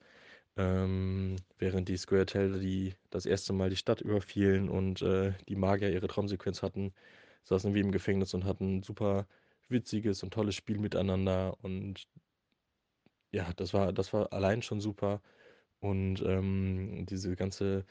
ähm, 0.58 1.38
während 1.60 1.90
die 1.90 1.98
Squirtle 1.98 2.60
die 2.60 2.96
das 3.12 3.26
erste 3.28 3.54
Mal 3.54 3.70
die 3.72 3.78
Stadt 3.78 4.02
überfielen 4.02 4.70
und, 4.70 5.02
äh, 5.04 5.34
die 5.50 5.56
Magier 5.58 5.92
ihre 5.92 6.08
Traumsequenz 6.08 6.64
hatten, 6.64 6.94
saßen 7.46 7.74
wir 7.76 7.82
im 7.84 7.92
Gefängnis 7.94 8.34
und 8.36 8.46
hatten 8.46 8.80
'n 8.80 8.84
super 8.84 9.28
witziges 9.70 10.24
und 10.24 10.34
tolles 10.34 10.56
Spiel 10.56 10.80
miteinander 10.80 11.58
und 11.64 12.06
ja, 13.34 13.52
das 13.54 13.74
war 13.74 13.94
das 13.94 14.14
war 14.14 14.32
allein 14.34 14.62
schon 14.62 14.80
super 14.82 15.22
und, 15.80 16.22
ähm, 16.26 17.06
diese 17.10 17.36
ganze, 17.36 17.86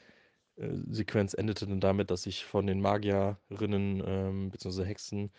äh, 0.57 0.69
Sequenz 0.89 1.33
endete 1.33 1.67
dann 1.67 1.79
damit, 1.81 2.11
dass 2.11 2.25
ich 2.25 2.45
von 2.45 2.67
den 2.67 2.81
Magierinnen, 2.81 4.03
ähm, 4.05 4.51
beziehungsweise 4.51 4.85
Hexen, 4.87 5.31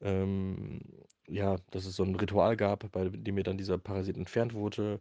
ähm 0.00 0.80
ja, 1.28 1.56
dass 1.70 1.86
es 1.86 1.96
so 1.96 2.04
'n 2.04 2.16
Ritual 2.16 2.56
gab, 2.56 2.90
bei 2.92 3.08
dem 3.10 3.34
mir 3.36 3.44
dann 3.44 3.58
dieser 3.58 3.78
Parasit 3.78 4.16
entfernt 4.18 4.54
wurde 4.54 5.00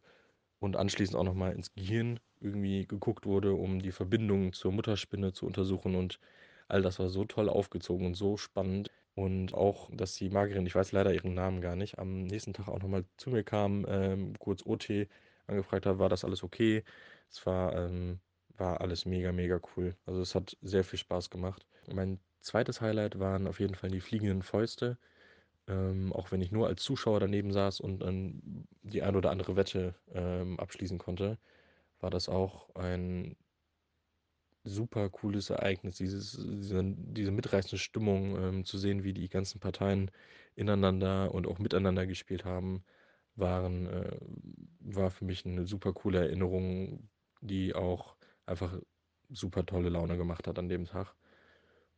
und 0.60 0.76
anschließend 0.78 1.18
auch 1.18 1.24
noch 1.24 1.34
mal 1.36 1.54
ins 1.54 1.74
Gehirn 1.74 2.20
irgendwie 2.40 2.86
geguckt 2.88 3.26
wurde, 3.26 3.54
um 3.54 3.82
die 3.82 3.92
Verbindung 3.92 4.54
zur 4.54 4.72
Mutterspinne 4.72 5.34
zu 5.34 5.46
untersuchen 5.46 5.96
und 5.96 6.20
all 6.68 6.82
das 6.82 7.00
war 7.00 7.10
so 7.10 7.26
toll 7.26 7.50
aufgezogen 7.50 8.08
und 8.08 8.16
so 8.16 8.38
spannend. 8.38 8.92
Und 9.16 9.54
auch, 9.54 9.90
dass 9.94 10.16
die 10.16 10.30
Magierin, 10.30 10.66
ich 10.66 10.76
weiß 10.76 10.92
leider 10.92 11.14
ihren 11.14 11.34
Namen 11.36 11.62
gar 11.62 11.76
nicht, 11.78 12.00
am 12.00 12.24
nächsten 12.24 12.54
Tag 12.54 12.68
auch 12.68 12.80
noch 12.82 12.90
mal 12.90 13.06
zu 13.18 13.30
mir 13.30 13.44
kam, 13.44 13.86
ähm, 13.88 14.34
kurz 14.40 14.66
OT 14.66 15.08
angefragt 15.48 15.86
hat: 15.86 16.00
„War 16.00 16.10
das 16.10 16.26
alles 16.26 16.44
okay?“ 16.44 16.84
Es 17.30 17.46
war, 17.46 17.74
ähm 17.76 18.20
war 18.58 18.82
alles 18.82 19.06
mega, 19.06 19.32
mega 19.32 19.60
cool. 19.76 19.96
Also, 20.06 20.22
es 20.22 20.36
hat 20.36 20.58
sehr 20.62 20.84
viel 20.84 21.00
Spaß 21.00 21.30
gemacht. 21.30 21.68
Mein 21.92 22.20
zweites 22.42 22.82
Highlight 22.82 23.20
waren 23.20 23.48
auf 23.48 23.60
jeden 23.60 23.76
Fall 23.76 23.92
die 23.92 24.02
fliegenden 24.02 24.44
Fäuste. 24.44 24.98
Ähm, 25.68 26.14
auch 26.14 26.32
wenn 26.32 26.42
ich 26.42 26.52
nur 26.52 26.68
als 26.68 26.84
Zuschauer 26.84 27.20
daneben 27.22 27.52
saß 27.54 27.80
und 27.82 28.00
dann 28.00 28.68
die 28.84 29.04
ein 29.04 29.16
oder 29.16 29.32
andere 29.32 29.56
Wette, 29.58 29.96
ähm, 30.14 30.60
abschließen 30.60 31.00
konnte, 31.00 31.40
war 32.00 32.10
das 32.12 32.30
auch 32.30 32.76
ein 32.76 33.38
super 34.64 35.10
cooles 35.12 35.50
Ereignis, 35.52 35.98
dieses 35.98 36.32
diese 36.34 36.82
diese 36.84 37.32
mitreißende 37.32 37.78
Stimmung, 37.78 38.36
ähm, 38.38 38.66
zu 38.66 38.78
sehen, 38.80 39.04
wie 39.04 39.14
die 39.14 39.30
ganzen 39.30 39.60
Parteien 39.60 40.10
ineinander 40.56 41.34
und 41.36 41.46
auch 41.48 41.60
miteinander 41.60 42.08
gespielt 42.08 42.46
haben, 42.46 42.84
waren 43.36 43.86
äh, 43.88 44.18
war 44.80 45.12
für 45.12 45.26
mich 45.26 45.46
'ne 45.46 45.68
super 45.68 45.94
coole 45.94 46.20
Erinnerung, 46.20 47.10
die 47.42 47.76
auch 47.76 48.15
einfach 48.46 48.80
super 49.30 49.66
tolle 49.66 49.90
Laune 49.90 50.18
gemacht 50.18 50.48
hat 50.48 50.60
an 50.60 50.70
dem 50.70 50.86
Tag. 50.86 51.16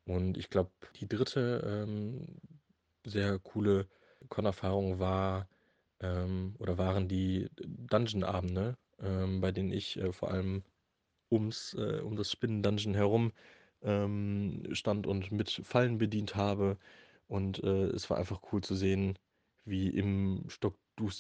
Und 0.05 0.37
ich 0.37 0.49
glaube, 0.49 0.71
die 0.95 1.07
dritte, 1.07 1.63
ähm, 1.65 2.37
sehr 3.05 3.39
coole 3.39 3.87
Con-Erfahrung 4.29 4.99
war, 4.99 5.49
ähm 6.01 6.55
oder 6.59 6.77
waren 6.77 7.07
die 7.07 7.49
Dungeon-Abende, 7.57 8.77
ähm, 8.99 9.41
bei 9.41 9.51
denen 9.51 9.71
ich, 9.71 9.97
äh, 9.97 10.13
vor 10.13 10.31
allem 10.31 10.63
ums 11.31 11.73
äh, 11.75 12.01
um 12.01 12.15
das 12.15 12.31
Spinnen-Dungeon 12.31 12.95
herum, 12.95 13.33
ähm, 13.81 14.63
stand 14.73 15.07
und 15.07 15.31
mit 15.31 15.49
Fallen 15.63 15.97
bedient 15.97 16.35
habe. 16.35 16.77
Und, 17.27 17.63
äh, 17.63 17.87
es 17.87 18.09
war 18.09 18.17
einfach 18.17 18.41
cool 18.51 18.61
zu 18.63 18.75
sehen, 18.75 19.17
wie 19.65 19.89
im 19.89 20.45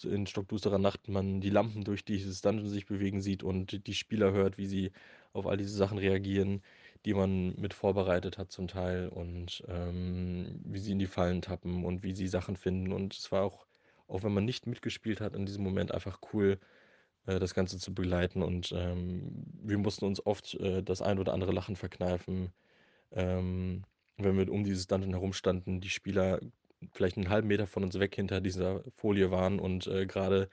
in 0.03 0.27
stockdusterer 0.27 0.79
Nacht 0.79 1.07
man 1.07 1.41
die 1.41 1.49
Lampen 1.49 1.83
durch 1.83 2.03
dieses 2.05 2.41
Dungeon 2.41 2.69
sich 2.69 2.85
bewegen 2.85 3.21
sieht 3.21 3.43
und 3.43 3.85
die 3.87 3.93
Spieler 3.93 4.31
hört, 4.31 4.57
wie 4.57 4.67
sie 4.67 4.91
auf 5.33 5.47
all 5.47 5.57
diese 5.57 5.75
Sachen 5.75 5.97
reagieren, 5.97 6.61
die 7.05 7.13
man 7.13 7.55
mit 7.55 7.73
vorbereitet 7.73 8.37
hat 8.37 8.51
zum 8.51 8.67
Teil 8.67 9.09
und, 9.09 9.63
ähm, 9.67 10.59
wie 10.65 10.79
sie 10.79 10.91
in 10.93 10.99
die 10.99 11.05
Fallen 11.07 11.41
tappen 11.41 11.85
und 11.85 12.03
wie 12.03 12.13
sie 12.13 12.27
Sachen 12.27 12.55
finden. 12.57 12.91
Und 12.93 13.15
es 13.15 13.31
war 13.31 13.43
auch 13.43 13.67
auch 14.07 14.23
wenn 14.23 14.33
man 14.33 14.45
nicht 14.45 14.67
mitgespielt 14.67 15.19
hat 15.21 15.35
in 15.35 15.45
diesem 15.45 15.63
Moment, 15.63 15.91
einfach 15.93 16.19
cool, 16.33 16.59
äh, 17.25 17.39
das 17.39 17.53
Ganze 17.53 17.77
zu 17.79 17.93
begleiten 17.93 18.43
und, 18.43 18.73
ähm, 18.75 19.45
wir 19.63 19.77
mussten 19.77 20.05
uns 20.05 20.25
oft, 20.25 20.55
äh, 20.55 20.83
das 20.83 21.01
ein 21.01 21.19
oder 21.19 21.33
andere 21.33 21.51
Lachen 21.53 21.75
verkneifen, 21.75 22.51
ähm, 23.11 23.83
wenn 24.17 24.37
wir 24.37 24.51
um 24.51 24.63
dieses 24.63 24.87
Dungeon 24.87 25.13
herum 25.13 25.33
standen, 25.33 25.81
die 25.81 25.89
Spieler 25.89 26.39
vielleicht 26.93 27.17
'n 27.17 27.29
halben 27.29 27.47
Meter 27.47 27.67
von 27.67 27.83
uns 27.83 27.99
weg 27.99 28.15
hinter 28.15 28.41
dieser 28.41 28.83
Folie 28.97 29.31
waren 29.31 29.59
und, 29.59 29.87
äh, 29.87 30.05
grade, 30.07 30.49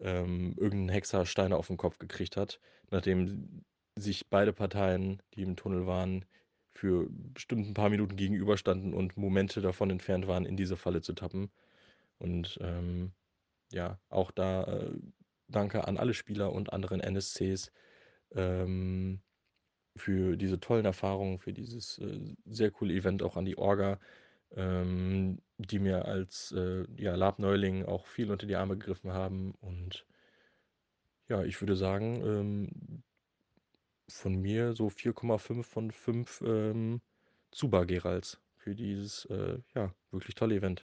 ähm, 0.00 0.54
irgend 0.58 0.88
'n 0.88 0.90
Hexer 0.90 1.26
Steine 1.26 1.56
auf 1.56 1.70
'n 1.70 1.76
Kopf 1.78 1.98
gekriegt 1.98 2.36
hat, 2.36 2.60
nachdem 2.90 3.64
sich 3.96 4.28
beide 4.30 4.52
Parteien, 4.54 5.22
die 5.34 5.42
im 5.42 5.56
Tunnel 5.56 5.86
waren, 5.86 6.24
für 6.74 7.08
bestimmt 7.10 7.66
'n 7.68 7.74
paar 7.74 7.90
Minuten 7.90 8.16
gegenüberstanden 8.16 8.94
und 8.94 9.16
Momente 9.18 9.60
davon 9.62 9.90
entfernt 9.90 10.26
waren, 10.28 10.46
in 10.46 10.56
diese 10.56 10.76
Falle 10.76 11.02
zu 11.02 11.14
tappen. 11.14 11.50
Und, 12.18 12.58
ähm, 12.62 13.14
ja, 13.72 14.00
auch 14.10 14.30
da, 14.32 14.64
äh, 14.64 14.92
danke 15.48 15.86
an 15.88 15.98
alle 15.98 16.14
Spieler 16.14 16.52
und 16.52 16.72
anderen 16.74 17.00
NSCs, 17.00 17.72
ähm, 18.34 19.22
für 19.96 20.36
diese 20.38 20.60
tollen 20.60 20.86
Erfahrungen, 20.86 21.38
für 21.40 21.52
dieses, 21.54 21.98
äh, 22.00 22.34
sehr 22.46 22.70
coole 22.72 22.94
Event, 22.94 23.22
auch 23.24 23.36
an 23.36 23.44
die 23.46 23.58
Orga, 23.58 24.00
ähm, 24.56 25.40
die 25.58 25.78
mir 25.78 26.06
als, 26.06 26.52
äh, 26.52 26.84
ja, 26.96 27.14
Lab-Neuling 27.14 27.84
auch 27.86 28.06
viel 28.06 28.30
unter 28.30 28.46
die 28.46 28.56
Arme 28.56 28.76
gegriffen 28.76 29.12
haben. 29.12 29.52
Und 29.60 30.06
ja, 31.28 31.42
ich 31.44 31.60
würde 31.60 31.76
sagen, 31.76 32.22
ähm 32.24 33.02
von 34.10 34.36
mir 34.40 34.74
so 34.74 34.88
4,5 34.90 35.62
von 35.62 35.90
5, 35.90 36.42
ähm, 36.44 37.00
Zuba-Geralts 37.52 38.38
für 38.56 38.74
dieses, 38.74 39.24
äh, 39.26 39.58
ja, 39.74 39.94
wirklich 40.10 40.34
tolle 40.34 40.56
Event. 40.56 40.84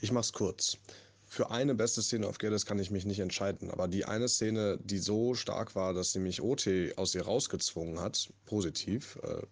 Ich 0.00 0.12
mache 0.12 0.22
es 0.22 0.32
kurz. 0.32 0.78
Für 1.24 1.50
eine 1.50 1.74
beste 1.74 2.02
Szene 2.02 2.26
auf 2.26 2.38
Geddes 2.38 2.64
kann 2.64 2.78
ich 2.78 2.90
mich 2.90 3.04
nicht 3.04 3.20
entscheiden, 3.20 3.70
aber 3.70 3.86
die 3.86 4.04
eine 4.06 4.28
Szene, 4.28 4.78
die 4.82 4.98
so 4.98 5.34
stark 5.34 5.74
war, 5.74 5.92
dass 5.92 6.12
sie 6.12 6.20
mich 6.20 6.40
OT 6.40 6.66
aus 6.96 7.14
ihr 7.14 7.22
rausgezwungen 7.22 8.00
hat, 8.00 8.32
positiv, 8.46 9.16
äh, 9.22 9.42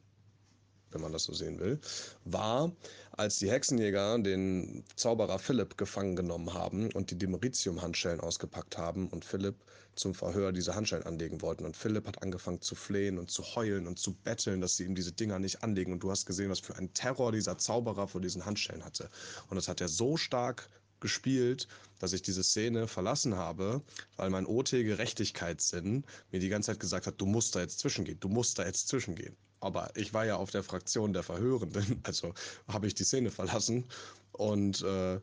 wenn 0.97 1.03
man 1.03 1.13
das 1.13 1.25
so 1.25 1.35
sehen 1.35 1.61
will, 1.61 1.79
war, 2.25 2.73
als 3.13 3.39
die 3.39 3.51
Hexenjäger 3.51 4.19
den 4.19 4.83
Zauberer 4.97 5.39
Philipp 5.39 5.77
gefangen 5.77 6.17
genommen 6.17 6.55
haben 6.55 6.91
und 6.93 7.11
die 7.11 7.19
Demeritium-Handschellen 7.19 8.21
ausgepackt 8.21 8.79
haben 8.79 9.09
und 9.09 9.25
Philipp 9.25 9.57
zum 9.95 10.15
Verhör 10.15 10.53
diese 10.53 10.75
Handschellen 10.75 11.05
anlegen 11.05 11.43
wollten. 11.43 11.65
Und 11.65 11.77
Philipp 11.77 12.07
hat 12.07 12.23
angefangen 12.23 12.61
zu 12.61 12.75
flehen 12.75 13.19
und 13.19 13.31
zu 13.31 13.43
heulen 13.43 13.87
und 13.87 13.99
zu 13.99 14.15
betteln, 14.15 14.61
dass 14.61 14.77
sie 14.77 14.85
ihm 14.85 14.95
diese 14.95 15.13
Dinger 15.13 15.39
nicht 15.39 15.63
anlegen. 15.63 15.93
Und 15.93 16.03
du 16.03 16.11
hast 16.11 16.27
gesehen, 16.27 16.51
was 16.51 16.61
für 16.61 16.77
einen 16.77 16.93
Terror 16.95 17.33
dieser 17.33 17.59
Zauberer 17.59 18.09
vor 18.09 18.21
diesen 18.21 18.47
Handschellen 18.47 18.85
hatte. 18.85 19.09
Und 19.49 19.57
das 19.57 19.69
hat 19.69 19.81
er 19.81 19.89
so 19.89 20.17
stark 20.17 20.69
gespielt, 21.01 21.69
dass 21.99 22.13
ich 22.13 22.23
diese 22.23 22.43
Szene 22.43 22.89
verlassen 22.89 23.37
habe, 23.37 23.83
weil 24.17 24.31
mein 24.31 24.47
OT 24.47 24.71
Gerechtigkeitssinn 24.71 26.05
mir 26.31 26.41
die 26.41 26.49
ganze 26.49 26.73
Zeit 26.73 26.81
gesagt 26.81 27.07
hat: 27.07 27.21
„Du 27.21 27.27
musst 27.27 27.55
da 27.55 27.61
jetzt 27.61 27.79
zwischengehen. 27.81 28.21
Du 28.21 28.29
musst 28.29 28.59
da 28.59 28.67
jetzt 28.67 28.89
zwischengehen.“ 28.89 29.37
Aber 29.61 29.91
ich 29.95 30.13
war 30.15 30.25
ja 30.27 30.37
auf 30.37 30.51
der 30.51 30.63
Fraktion 30.63 31.13
der 31.13 31.23
Verhörenden, 31.23 32.01
also 32.05 32.35
habe 32.69 32.87
ich 32.87 32.95
die 32.95 33.05
Szene 33.05 33.31
verlassen 33.31 33.85
und, 34.33 34.83
äh, 34.83 35.21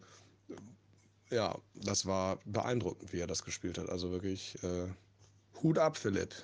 ja, 1.30 1.58
das 1.74 2.06
war 2.06 2.38
beeindruckend, 2.46 3.12
wie 3.12 3.20
er 3.20 3.28
das 3.28 3.44
gespielt 3.44 3.78
hat. 3.78 3.90
Also 3.90 4.12
wirklich, 4.12 4.62
äh, 4.64 4.88
Hut 5.62 5.78
ab, 5.80 5.98
Philipp. 5.98 6.36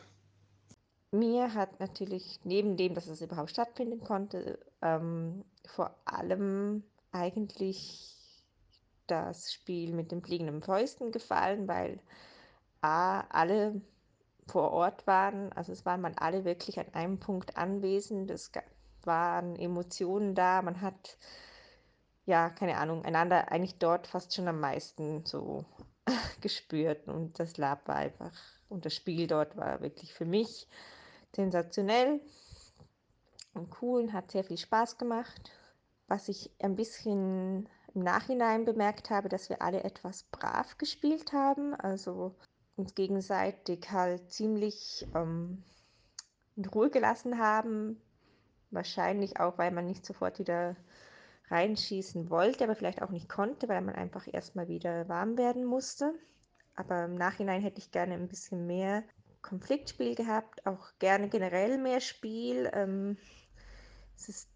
Mir 1.12 1.54
hat 1.54 1.80
natürlich 1.80 2.40
neben 2.44 2.78
dem, 2.78 2.94
dass 2.94 3.08
es 3.08 3.22
überhaupt 3.22 3.50
stattfinden 3.50 4.00
konnte, 4.00 4.60
ähm, 4.82 5.44
vor 5.66 5.96
allem 6.06 6.84
eigentlich 7.12 8.16
das 9.08 9.52
Spiel 9.52 9.94
mit 9.94 10.12
den 10.12 10.22
fliegenden 10.22 10.62
Fäusten 10.62 11.12
gefallen, 11.12 11.68
weil 11.68 12.00
A, 12.82 13.22
alle 13.22 13.82
vor 14.50 14.72
Ort 14.72 15.08
waren. 15.08 15.52
Also, 15.54 15.72
es 15.72 15.86
waren 15.86 16.02
mal 16.02 16.14
alle 16.18 16.46
wirklich 16.46 16.80
an 16.80 16.94
einem 16.94 17.20
Punkt 17.20 17.58
anwesend. 17.58 18.32
Es 18.32 18.52
waren 19.04 19.56
Emotionen 19.56 20.36
da. 20.36 20.62
Man 20.62 20.82
hat, 20.82 21.18
ja, 22.26 22.50
keine 22.50 22.78
Ahnung, 22.78 23.06
einander 23.06 23.52
eigentlich 23.52 23.78
dort 23.78 24.08
fast 24.08 24.34
schon 24.34 24.48
am 24.48 24.60
meisten 24.60 25.26
so 25.26 25.66
gespürt 26.42 27.08
und 27.08 27.40
das 27.40 27.58
Lab 27.58 27.88
war 27.88 27.96
einfach 27.96 28.34
und 28.70 28.86
das 28.86 28.94
Spiel 28.94 29.28
dort 29.28 29.58
war 29.58 29.82
wirklich 29.82 30.14
für 30.14 30.26
mich 30.26 30.68
sensationell 31.36 32.22
und 33.54 33.70
cool 33.82 34.04
und 34.04 34.14
hat 34.14 34.32
sehr 34.32 34.44
viel 34.44 34.58
Spaß 34.58 34.98
gemacht. 34.98 35.52
Was 36.08 36.30
ich 36.30 36.52
ein 36.60 36.76
bisschen 36.76 37.70
im 37.94 38.04
Nachhinein 38.04 38.66
bemerkt 38.66 39.10
habe, 39.10 39.30
dass 39.30 39.50
wir 39.50 39.62
alle 39.62 39.84
etwas 39.84 40.24
brav 40.24 40.78
gespielt 40.78 41.34
haben, 41.34 41.76
also 41.76 42.36
uns 42.80 42.96
gegenseitig 42.96 43.92
halt 43.92 44.32
ziemlich, 44.32 45.08
ähm, 45.14 45.64
in 46.56 46.66
Ruhe 46.66 46.90
gelassen 46.90 47.38
haben. 47.38 48.02
Wahrscheinlich 48.72 49.40
auch, 49.40 49.58
weil 49.58 49.72
man 49.72 49.86
nicht 49.86 50.06
sofort 50.06 50.40
wieder 50.40 50.76
reinschießen 51.50 52.30
wollte, 52.30 52.64
aber 52.64 52.76
vielleicht 52.76 53.02
auch 53.02 53.10
nicht 53.10 53.30
konnte, 53.30 53.68
weil 53.68 53.82
man 53.82 53.96
einfach 53.96 54.28
erstmal 54.32 54.68
wieder 54.68 55.10
warm 55.10 55.38
werden 55.38 55.66
musste. 55.66 56.14
Aber 56.76 57.06
im 57.06 57.16
Nachhinein 57.16 57.62
hätte 57.62 57.80
ich 57.80 57.92
gerne 57.92 58.14
ein 58.14 58.28
bisschen 58.28 58.68
mehr 58.68 59.04
Konfliktspiel 59.42 60.16
gehabt, 60.16 60.66
auch 60.66 60.92
gerne 61.00 61.30
generell 61.30 61.78
mehr 61.78 62.00
Spiel. 62.00 62.70
Ähm, 62.74 63.18
es 64.16 64.30
ist 64.30 64.50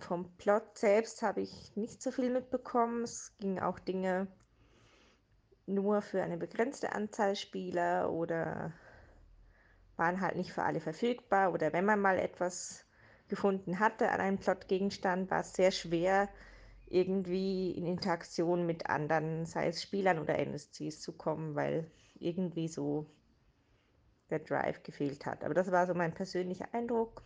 vom 0.00 0.30
Plot 0.36 0.78
selbst 0.78 1.22
habe 1.22 1.40
ich 1.40 1.74
nicht 1.76 2.02
so 2.02 2.10
viel 2.10 2.30
mitbekommen. 2.30 3.02
Es 3.02 3.32
ging 3.38 3.58
auch 3.58 3.78
Dinge 3.78 4.28
nur 5.68 6.02
für 6.02 6.22
eine 6.22 6.36
begrenzte 6.36 6.92
Anzahl 6.92 7.36
Spieler 7.36 8.10
oder 8.10 8.72
waren 9.96 10.20
halt 10.20 10.36
nicht 10.36 10.52
für 10.52 10.62
alle 10.62 10.80
verfügbar. 10.80 11.52
Oder 11.52 11.72
wenn 11.72 11.84
man 11.84 12.00
mal 12.00 12.18
etwas 12.18 12.84
gefunden 13.28 13.78
hatte 13.78 14.10
an 14.10 14.20
einem 14.20 14.38
Plotgegenstand, 14.38 15.30
war 15.30 15.40
es 15.40 15.52
sehr 15.52 15.70
schwer, 15.70 16.28
irgendwie 16.86 17.72
in 17.72 17.86
Interaktion 17.86 18.64
mit 18.64 18.88
anderen, 18.88 19.44
sei 19.44 19.68
es 19.68 19.82
Spielern 19.82 20.18
oder 20.18 20.38
NSCs 20.38 21.00
zu 21.00 21.12
kommen, 21.12 21.54
weil 21.54 21.90
irgendwie 22.18 22.68
so 22.68 23.10
der 24.30 24.38
Drive 24.40 24.82
gefehlt 24.82 25.26
hat. 25.26 25.44
Aber 25.44 25.54
das 25.54 25.70
war 25.70 25.86
so 25.86 25.94
mein 25.94 26.14
persönlicher 26.14 26.72
Eindruck. 26.72 27.22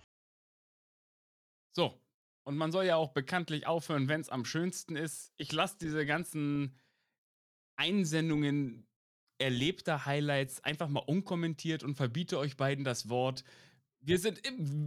So, 1.73 2.01
und 2.45 2.57
man 2.57 2.73
soll 2.73 2.85
ja 2.85 2.97
auch 2.97 3.13
bekanntlich 3.13 3.67
aufhören, 3.67 4.09
wenn 4.09 4.21
es 4.21 4.29
am 4.29 4.45
schönsten 4.45 4.97
ist. 4.97 5.33
Ich 5.37 5.53
lasse 5.53 5.79
diese 5.81 6.05
ganzen 6.05 6.77
Einsendungen 7.83 8.87
erlebter 9.39 10.07
Highlights 10.07 10.63
einfach 10.63 10.89
mal 10.89 11.01
unkommentiert 11.01 11.83
und 11.83 11.97
verbiete 11.97 12.39
euch 12.39 12.57
beiden 12.57 12.85
das 12.85 13.09
Wort. 13.09 13.43
Wir 14.01 14.19
sind 14.19 14.41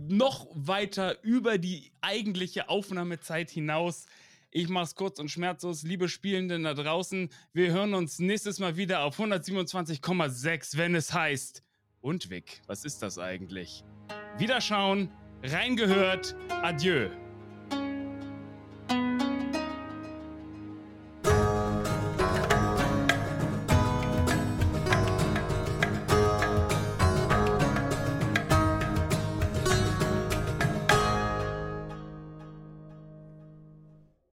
noch 0.10 0.48
weiter 0.54 1.22
über 1.22 1.58
die 1.58 1.92
eigentliche 2.00 2.70
Aufnahmezeit 2.70 3.50
hinaus. 3.50 4.06
Ich 4.50 4.70
mach's 4.70 4.96
kurz 4.96 5.20
und 5.20 5.30
schmerzlos. 5.30 5.84
Liebe 5.84 6.08
Spielenden 6.08 6.64
da 6.64 6.74
draußen, 6.74 7.30
wir 7.52 7.74
hören 7.74 7.94
uns 7.94 8.20
nächstes 8.20 8.60
Mal 8.60 8.78
wieder 8.78 9.04
auf 9.04 9.20
127,6, 9.20 10.78
wenn 10.78 10.96
es 10.96 11.14
heißt. 11.14 11.64
Und 12.00 12.30
Vic, 12.30 12.62
was 12.68 12.86
ist 12.86 13.02
das 13.02 13.20
eigentlich? 13.20 13.84
Wiederschauen, 14.38 15.12
reingehört, 15.44 16.34
adieu. 16.50 17.10